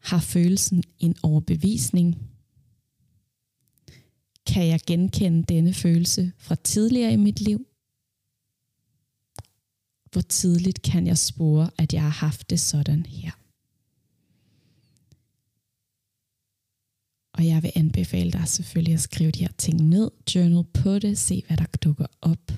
Har 0.04 0.20
følelsen 0.20 0.84
en 1.00 1.16
overbevisning? 1.24 2.29
Kan 4.50 4.68
jeg 4.68 4.80
genkende 4.88 5.44
denne 5.44 5.74
følelse 5.74 6.32
fra 6.38 6.56
tidligere 6.56 7.14
i 7.14 7.16
mit 7.16 7.42
liv? 7.42 7.66
Hvor 10.12 10.22
tidligt 10.22 10.82
kan 10.82 11.08
jeg 11.08 11.18
spore, 11.18 11.70
at 11.78 11.94
jeg 11.94 12.02
har 12.02 12.10
haft 12.10 12.50
det 12.50 12.60
sådan 12.60 13.06
her? 13.06 13.32
Og 17.34 17.46
jeg 17.46 17.64
vil 17.64 17.72
anbefale 17.76 18.32
dig 18.32 18.48
selvfølgelig 18.48 18.94
at 18.94 19.02
skrive 19.02 19.32
de 19.32 19.40
her 19.40 19.54
ting 19.58 19.82
ned, 19.82 20.12
journal 20.36 20.64
på 20.64 21.00
det, 21.00 21.18
se 21.18 21.44
hvad 21.48 21.58
der 21.58 21.66
dukker 21.82 22.06
op. 22.22 22.52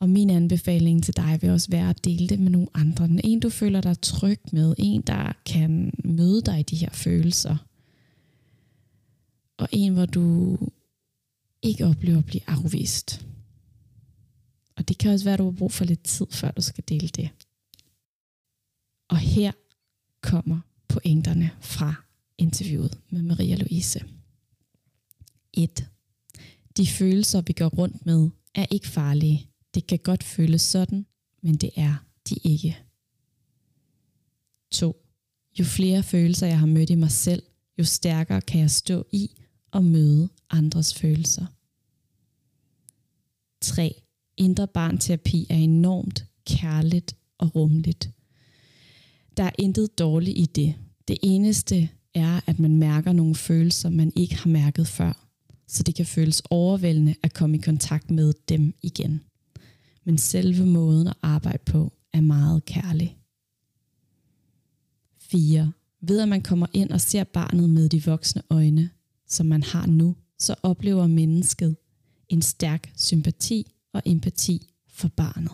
Og 0.00 0.10
min 0.10 0.30
anbefaling 0.30 1.04
til 1.04 1.16
dig 1.16 1.38
vil 1.40 1.50
også 1.50 1.70
være 1.70 1.90
at 1.90 2.04
dele 2.04 2.28
det 2.28 2.40
med 2.40 2.50
nogle 2.50 2.68
andre. 2.74 3.08
En, 3.24 3.40
du 3.40 3.50
føler 3.50 3.80
dig 3.80 4.00
tryg 4.00 4.40
med. 4.52 4.74
En, 4.78 5.02
der 5.02 5.32
kan 5.46 5.92
møde 6.04 6.42
dig 6.42 6.60
i 6.60 6.62
de 6.62 6.76
her 6.76 6.90
følelser. 6.92 7.56
Og 9.60 9.68
en, 9.72 9.92
hvor 9.92 10.06
du 10.06 10.56
ikke 11.62 11.86
oplever 11.86 12.18
at 12.18 12.26
blive 12.26 12.42
afvist. 12.46 13.26
Og 14.76 14.88
det 14.88 14.98
kan 14.98 15.10
også 15.10 15.24
være, 15.24 15.34
at 15.34 15.38
du 15.38 15.44
har 15.44 15.58
brug 15.58 15.72
for 15.72 15.84
lidt 15.84 16.02
tid, 16.02 16.26
før 16.30 16.50
du 16.50 16.62
skal 16.62 16.84
dele 16.88 17.08
det. 17.08 17.30
Og 19.08 19.18
her 19.18 19.52
kommer 20.20 20.60
pointerne 20.88 21.50
fra 21.60 21.94
interviewet 22.38 22.98
med 23.10 23.22
Maria 23.22 23.56
Louise. 23.56 24.04
1. 25.52 25.88
De 26.76 26.86
følelser, 26.86 27.40
vi 27.40 27.52
går 27.52 27.68
rundt 27.68 28.06
med, 28.06 28.30
er 28.54 28.66
ikke 28.70 28.88
farlige. 28.88 29.46
Det 29.74 29.86
kan 29.86 29.98
godt 29.98 30.24
føles 30.24 30.62
sådan, 30.62 31.06
men 31.42 31.56
det 31.56 31.70
er 31.76 31.94
de 32.28 32.34
ikke. 32.34 32.78
2. 34.70 35.06
Jo 35.58 35.64
flere 35.64 36.02
følelser 36.02 36.46
jeg 36.46 36.58
har 36.58 36.66
mødt 36.66 36.90
i 36.90 36.94
mig 36.94 37.10
selv, 37.10 37.42
jo 37.78 37.84
stærkere 37.84 38.40
kan 38.40 38.60
jeg 38.60 38.70
stå 38.70 39.06
i 39.12 39.30
og 39.72 39.84
møde 39.84 40.28
andres 40.50 40.94
følelser. 40.94 41.46
3. 43.60 44.02
Indre 44.36 44.66
barnterapi 44.66 45.46
er 45.50 45.56
enormt 45.56 46.24
kærligt 46.46 47.16
og 47.38 47.54
rumligt. 47.54 48.10
Der 49.36 49.42
er 49.42 49.50
intet 49.58 49.98
dårligt 49.98 50.38
i 50.38 50.46
det. 50.46 50.74
Det 51.08 51.18
eneste, 51.22 51.88
er, 52.14 52.40
at 52.46 52.58
man 52.58 52.76
mærker 52.76 53.12
nogle 53.12 53.34
følelser, 53.34 53.90
man 53.90 54.12
ikke 54.16 54.36
har 54.36 54.50
mærket 54.50 54.86
før. 54.86 55.26
Så 55.66 55.82
det 55.82 55.94
kan 55.94 56.06
føles 56.06 56.42
overvældende 56.50 57.14
at 57.22 57.34
komme 57.34 57.56
i 57.56 57.60
kontakt 57.60 58.10
med 58.10 58.32
dem 58.48 58.74
igen. 58.82 59.20
Men 60.04 60.18
selve 60.18 60.66
måden 60.66 61.06
at 61.06 61.16
arbejde 61.22 61.62
på 61.66 61.92
er 62.12 62.20
meget 62.20 62.64
kærlig. 62.64 63.18
4. 65.18 65.72
Ved 66.00 66.20
at 66.20 66.28
man 66.28 66.42
kommer 66.42 66.66
ind 66.72 66.90
og 66.90 67.00
ser 67.00 67.24
barnet 67.24 67.70
med 67.70 67.88
de 67.88 68.04
voksne 68.04 68.42
øjne, 68.50 68.90
som 69.30 69.46
man 69.46 69.62
har 69.62 69.86
nu, 69.86 70.16
så 70.38 70.54
oplever 70.62 71.06
mennesket 71.06 71.76
en 72.28 72.42
stærk 72.42 72.92
sympati 72.96 73.72
og 73.92 74.02
empati 74.06 74.68
for 74.88 75.08
barnet. 75.08 75.52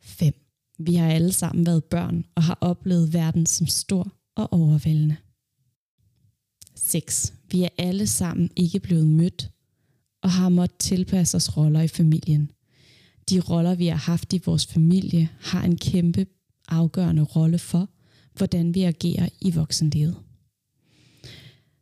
5. 0.00 0.34
Vi 0.78 0.94
har 0.94 1.08
alle 1.08 1.32
sammen 1.32 1.66
været 1.66 1.84
børn 1.84 2.24
og 2.34 2.42
har 2.42 2.58
oplevet 2.60 3.12
verden 3.12 3.46
som 3.46 3.66
stor 3.66 4.12
og 4.34 4.52
overvældende. 4.52 5.16
6. 6.74 7.34
Vi 7.50 7.62
er 7.62 7.68
alle 7.78 8.06
sammen 8.06 8.50
ikke 8.56 8.80
blevet 8.80 9.06
mødt 9.06 9.50
og 10.22 10.30
har 10.30 10.48
måttet 10.48 10.78
tilpasse 10.78 11.36
os 11.36 11.56
roller 11.56 11.80
i 11.80 11.88
familien. 11.88 12.50
De 13.30 13.40
roller, 13.40 13.74
vi 13.74 13.86
har 13.86 13.96
haft 13.96 14.32
i 14.32 14.40
vores 14.46 14.66
familie, 14.66 15.28
har 15.40 15.64
en 15.64 15.76
kæmpe 15.76 16.26
afgørende 16.68 17.22
rolle 17.22 17.58
for, 17.58 17.88
hvordan 18.34 18.74
vi 18.74 18.82
agerer 18.82 19.28
i 19.40 19.50
voksenlivet. 19.50 20.25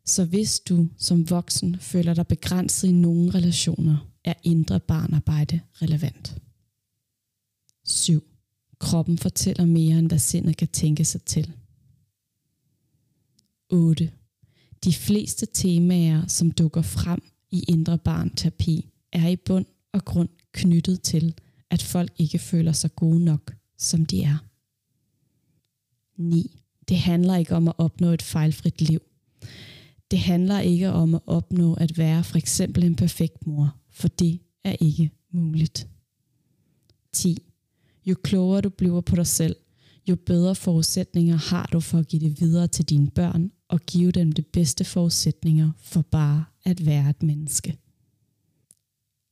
Så 0.06 0.24
hvis 0.24 0.60
du 0.60 0.89
som 0.98 1.31
voksen 1.31 1.76
føler 1.81 2.14
dig 2.14 2.26
begrænset 2.26 2.89
i 2.89 2.93
nogle 2.93 3.31
relationer, 3.31 4.10
er 4.24 4.35
indre 4.43 4.81
barnarbejde 4.81 5.60
relevant. 5.82 6.36
7. 7.85 8.22
Kroppen 8.78 9.18
fortæller 9.18 9.66
mere, 9.66 9.98
end 9.98 10.09
hvad 10.09 10.18
sindet 10.18 10.56
kan 10.56 10.68
tænke 10.68 11.05
sig 11.05 11.22
til. 11.22 11.52
8. 13.70 14.10
De 14.85 14.93
fleste 14.93 15.47
temaer, 15.47 16.26
som 16.26 16.51
dukker 16.51 16.82
frem 16.82 17.22
i 17.51 17.64
indre 17.68 17.98
barnterapi, 17.98 18.89
er 19.12 19.28
i 19.28 19.36
bund 19.36 19.66
og 19.93 20.05
grund 20.05 20.28
knyttet 20.52 21.02
til, 21.02 21.35
at 21.70 21.82
folk 21.82 22.12
ikke 22.18 22.39
føler 22.39 22.72
sig 22.72 22.97
gode 22.97 23.24
nok, 23.24 23.55
som 23.78 24.06
de 24.06 24.22
er. 24.22 24.39
9. 26.16 26.60
Det 26.89 26.98
handler 26.98 27.36
ikke 27.36 27.56
om 27.56 27.68
at 27.68 27.74
opnå 27.78 28.10
et 28.10 28.22
fejlfrit 28.22 28.81
liv. 28.81 29.02
Det 30.10 30.18
handler 30.18 30.60
ikke 30.60 30.90
om 30.90 31.14
at 31.14 31.20
opnå 31.26 31.74
at 31.74 31.98
være 31.98 32.24
for 32.24 32.39
eksempel 32.39 32.85
en 32.85 32.97
perfekt 32.97 33.47
mor, 33.47 33.76
for 33.90 34.09
det 34.09 34.40
er 34.64 34.76
ikke 34.81 35.10
muligt. 35.31 35.89
10. 37.12 37.39
Jo 38.06 38.14
klogere 38.22 38.60
du 38.60 38.68
bliver 38.68 39.01
på 39.01 39.16
dig 39.16 39.26
selv, 39.26 39.56
jo 40.09 40.16
bedre 40.16 40.55
forudsætninger 40.55 41.36
har 41.36 41.66
du 41.72 41.81
for 41.81 41.98
at 41.98 42.09
give 42.09 42.20
det 42.28 42.40
videre 42.40 42.68
til 42.68 42.85
dine 42.85 43.10
børn 43.10 43.51
og 43.68 43.81
give 43.81 44.12
dem 44.12 44.32
de 44.32 44.43
bedste 44.43 44.85
forudsætninger 44.85 45.70
for 45.78 46.02
bare 46.02 46.44
at 46.64 46.86
være 46.86 47.10
et 47.10 47.22
menneske. 47.22 47.78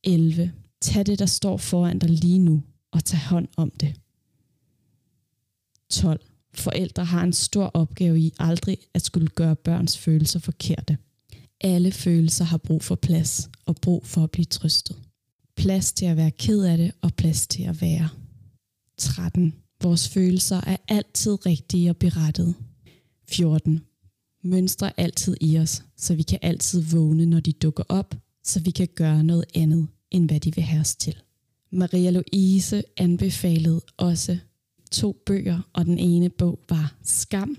11. 0.03 0.53
Tag 0.81 1.05
det, 1.05 1.19
der 1.19 1.25
står 1.25 1.57
foran 1.57 1.99
dig 1.99 2.09
lige 2.09 2.39
nu, 2.39 2.63
og 2.91 3.05
tag 3.05 3.19
hånd 3.19 3.47
om 3.57 3.71
det. 3.71 3.95
12. 5.89 6.32
Forældre 6.55 7.05
har 7.05 7.23
en 7.23 7.33
stor 7.33 7.65
opgave 7.65 8.19
i 8.19 8.33
aldrig 8.39 8.77
at 8.93 9.01
skulle 9.01 9.27
gøre 9.27 9.55
børns 9.55 9.97
følelser 9.97 10.39
forkerte. 10.39 10.97
Alle 11.61 11.91
følelser 11.91 12.45
har 12.45 12.57
brug 12.57 12.83
for 12.83 12.95
plads 12.95 13.49
og 13.65 13.75
brug 13.75 14.05
for 14.05 14.23
at 14.23 14.31
blive 14.31 14.45
trøstet. 14.45 14.95
Plads 15.57 15.93
til 15.93 16.05
at 16.05 16.17
være 16.17 16.31
ked 16.31 16.63
af 16.63 16.77
det 16.77 16.91
og 17.01 17.13
plads 17.13 17.47
til 17.47 17.63
at 17.63 17.81
være. 17.81 18.09
13. 18.97 19.53
Vores 19.81 20.09
følelser 20.09 20.61
er 20.67 20.77
altid 20.87 21.45
rigtige 21.45 21.89
og 21.89 21.97
berettet. 21.97 22.55
14. 23.29 23.81
Mønstre 24.43 24.99
altid 24.99 25.37
i 25.41 25.57
os, 25.57 25.83
så 25.97 26.15
vi 26.15 26.23
kan 26.23 26.39
altid 26.41 26.81
vågne, 26.81 27.25
når 27.25 27.39
de 27.39 27.51
dukker 27.51 27.83
op, 27.89 28.15
så 28.43 28.59
vi 28.59 28.71
kan 28.71 28.87
gøre 28.95 29.23
noget 29.23 29.45
andet, 29.55 29.87
end 30.11 30.29
hvad 30.29 30.39
de 30.39 30.55
vil 30.55 30.63
have 30.63 30.81
os 30.81 30.95
til. 30.95 31.15
Maria 31.71 32.09
Louise 32.09 32.83
anbefalede 32.97 33.81
også 33.97 34.37
to 34.93 35.21
bøger, 35.25 35.69
og 35.73 35.85
den 35.85 35.97
ene 35.97 36.29
bog 36.29 36.59
var 36.69 36.95
Skam, 37.03 37.57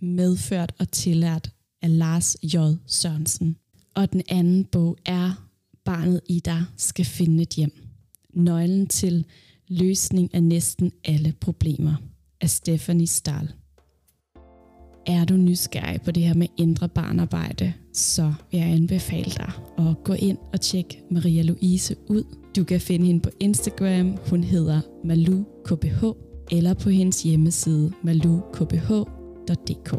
medført 0.00 0.72
og 0.78 0.90
tillært 0.90 1.52
af 1.82 1.98
Lars 1.98 2.36
J. 2.42 2.56
Sørensen. 2.86 3.56
Og 3.94 4.12
den 4.12 4.22
anden 4.28 4.64
bog 4.64 4.96
er 5.06 5.46
Barnet 5.84 6.20
i 6.26 6.40
dig 6.40 6.64
skal 6.76 7.04
finde 7.04 7.42
et 7.42 7.48
hjem. 7.48 7.72
Nøglen 8.34 8.86
til 8.86 9.26
løsning 9.68 10.34
af 10.34 10.42
næsten 10.42 10.92
alle 11.04 11.34
problemer 11.40 11.94
af 12.40 12.50
Stephanie 12.50 13.06
Stahl. 13.06 13.52
Er 15.06 15.24
du 15.24 15.34
nysgerrig 15.34 16.02
på 16.02 16.10
det 16.10 16.22
her 16.22 16.34
med 16.34 16.46
indre 16.56 16.88
barnarbejde, 16.88 17.72
så 17.92 18.32
vil 18.50 18.60
jeg 18.60 18.68
anbefale 18.68 19.30
dig 19.30 19.52
at 19.78 20.04
gå 20.04 20.12
ind 20.12 20.38
og 20.52 20.60
tjekke 20.60 21.02
Maria 21.10 21.42
Louise 21.42 21.96
ud. 22.08 22.24
Du 22.56 22.64
kan 22.64 22.80
finde 22.80 23.06
hende 23.06 23.20
på 23.20 23.30
Instagram. 23.40 24.16
Hun 24.30 24.44
hedder 24.44 24.80
Malu 25.04 25.44
KBH 25.64 26.29
eller 26.50 26.74
på 26.74 26.90
hendes 26.90 27.22
hjemmeside 27.22 27.92
malukbh.dk. 28.02 29.94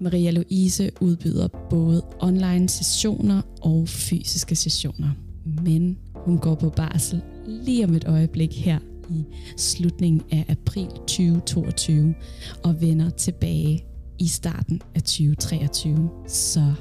Maria 0.00 0.30
Louise 0.30 0.90
udbyder 1.00 1.48
både 1.70 2.02
online 2.20 2.68
sessioner 2.68 3.42
og 3.60 3.88
fysiske 3.88 4.56
sessioner, 4.56 5.10
men 5.64 5.98
hun 6.14 6.38
går 6.38 6.54
på 6.54 6.70
barsel 6.70 7.20
lige 7.46 7.84
om 7.84 7.94
et 7.94 8.04
øjeblik 8.04 8.64
her 8.64 8.78
i 9.10 9.24
slutningen 9.56 10.22
af 10.30 10.44
april 10.48 10.86
2022 10.86 12.14
og 12.64 12.80
vender 12.80 13.10
tilbage 13.10 13.84
i 14.18 14.26
starten 14.26 14.82
af 14.94 15.02
2023. 15.02 16.10
Så 16.28 16.72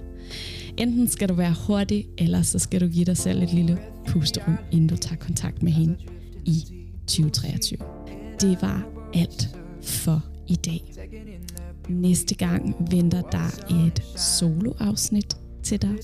enten 0.78 1.08
skal 1.08 1.30
du 1.30 1.34
være 1.34 1.56
hurtig, 1.68 2.08
eller 2.18 2.42
så 2.42 2.60
skal 2.60 2.82
du 2.82 2.88
give 2.88 3.06
dig 3.06 3.18
selv 3.18 3.44
et 3.44 3.54
lille 3.54 3.78
pusterum, 4.08 4.56
inden 4.72 4.88
du 4.88 4.96
tager 4.96 5.16
kontakt 5.16 5.64
med 5.64 5.72
hende 5.72 5.96
i 6.46 6.64
2023. 7.08 8.01
Det 8.42 8.62
var 8.62 8.84
alt 9.14 9.56
for 9.82 10.24
i 10.48 10.56
dag. 10.56 10.94
Næste 11.90 12.36
gang 12.36 12.88
venter 12.92 13.22
der 13.22 13.76
et 13.88 14.04
soloafsnit 14.16 15.38
til 15.64 15.82
dig, 15.82 15.96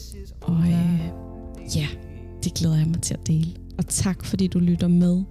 og 0.42 0.58
øh, 0.58 1.02
ja, 1.76 1.88
det 2.44 2.54
glæder 2.54 2.78
jeg 2.78 2.88
mig 2.88 3.02
til 3.02 3.14
at 3.14 3.28
dele. 3.28 3.54
Og 3.78 3.88
tak 3.88 4.26
fordi 4.26 4.48
du 4.48 4.60
lytter 4.60 4.88
med. 4.88 5.24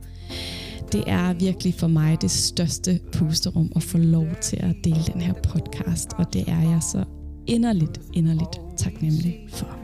Det 0.93 1.05
er 1.07 1.33
virkelig 1.33 1.75
for 1.75 1.87
mig 1.87 2.21
det 2.21 2.31
største 2.31 3.01
pusterum 3.13 3.73
at 3.77 3.83
få 3.83 3.99
lov 3.99 4.27
til 4.41 4.57
at 4.57 4.77
dele 4.85 5.05
den 5.13 5.21
her 5.21 5.33
podcast, 5.33 6.13
og 6.13 6.33
det 6.33 6.45
er 6.49 6.71
jeg 6.71 6.83
så 6.83 7.05
inderligt, 7.47 8.01
inderligt 8.13 8.61
taknemmelig 8.77 9.47
for. 9.49 9.79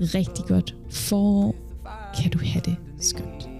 Rigtig 0.00 0.44
godt 0.44 0.76
forår. 0.90 1.54
Kan 2.22 2.30
du 2.30 2.38
have 2.44 2.62
det 2.64 2.76
skønt. 3.00 3.55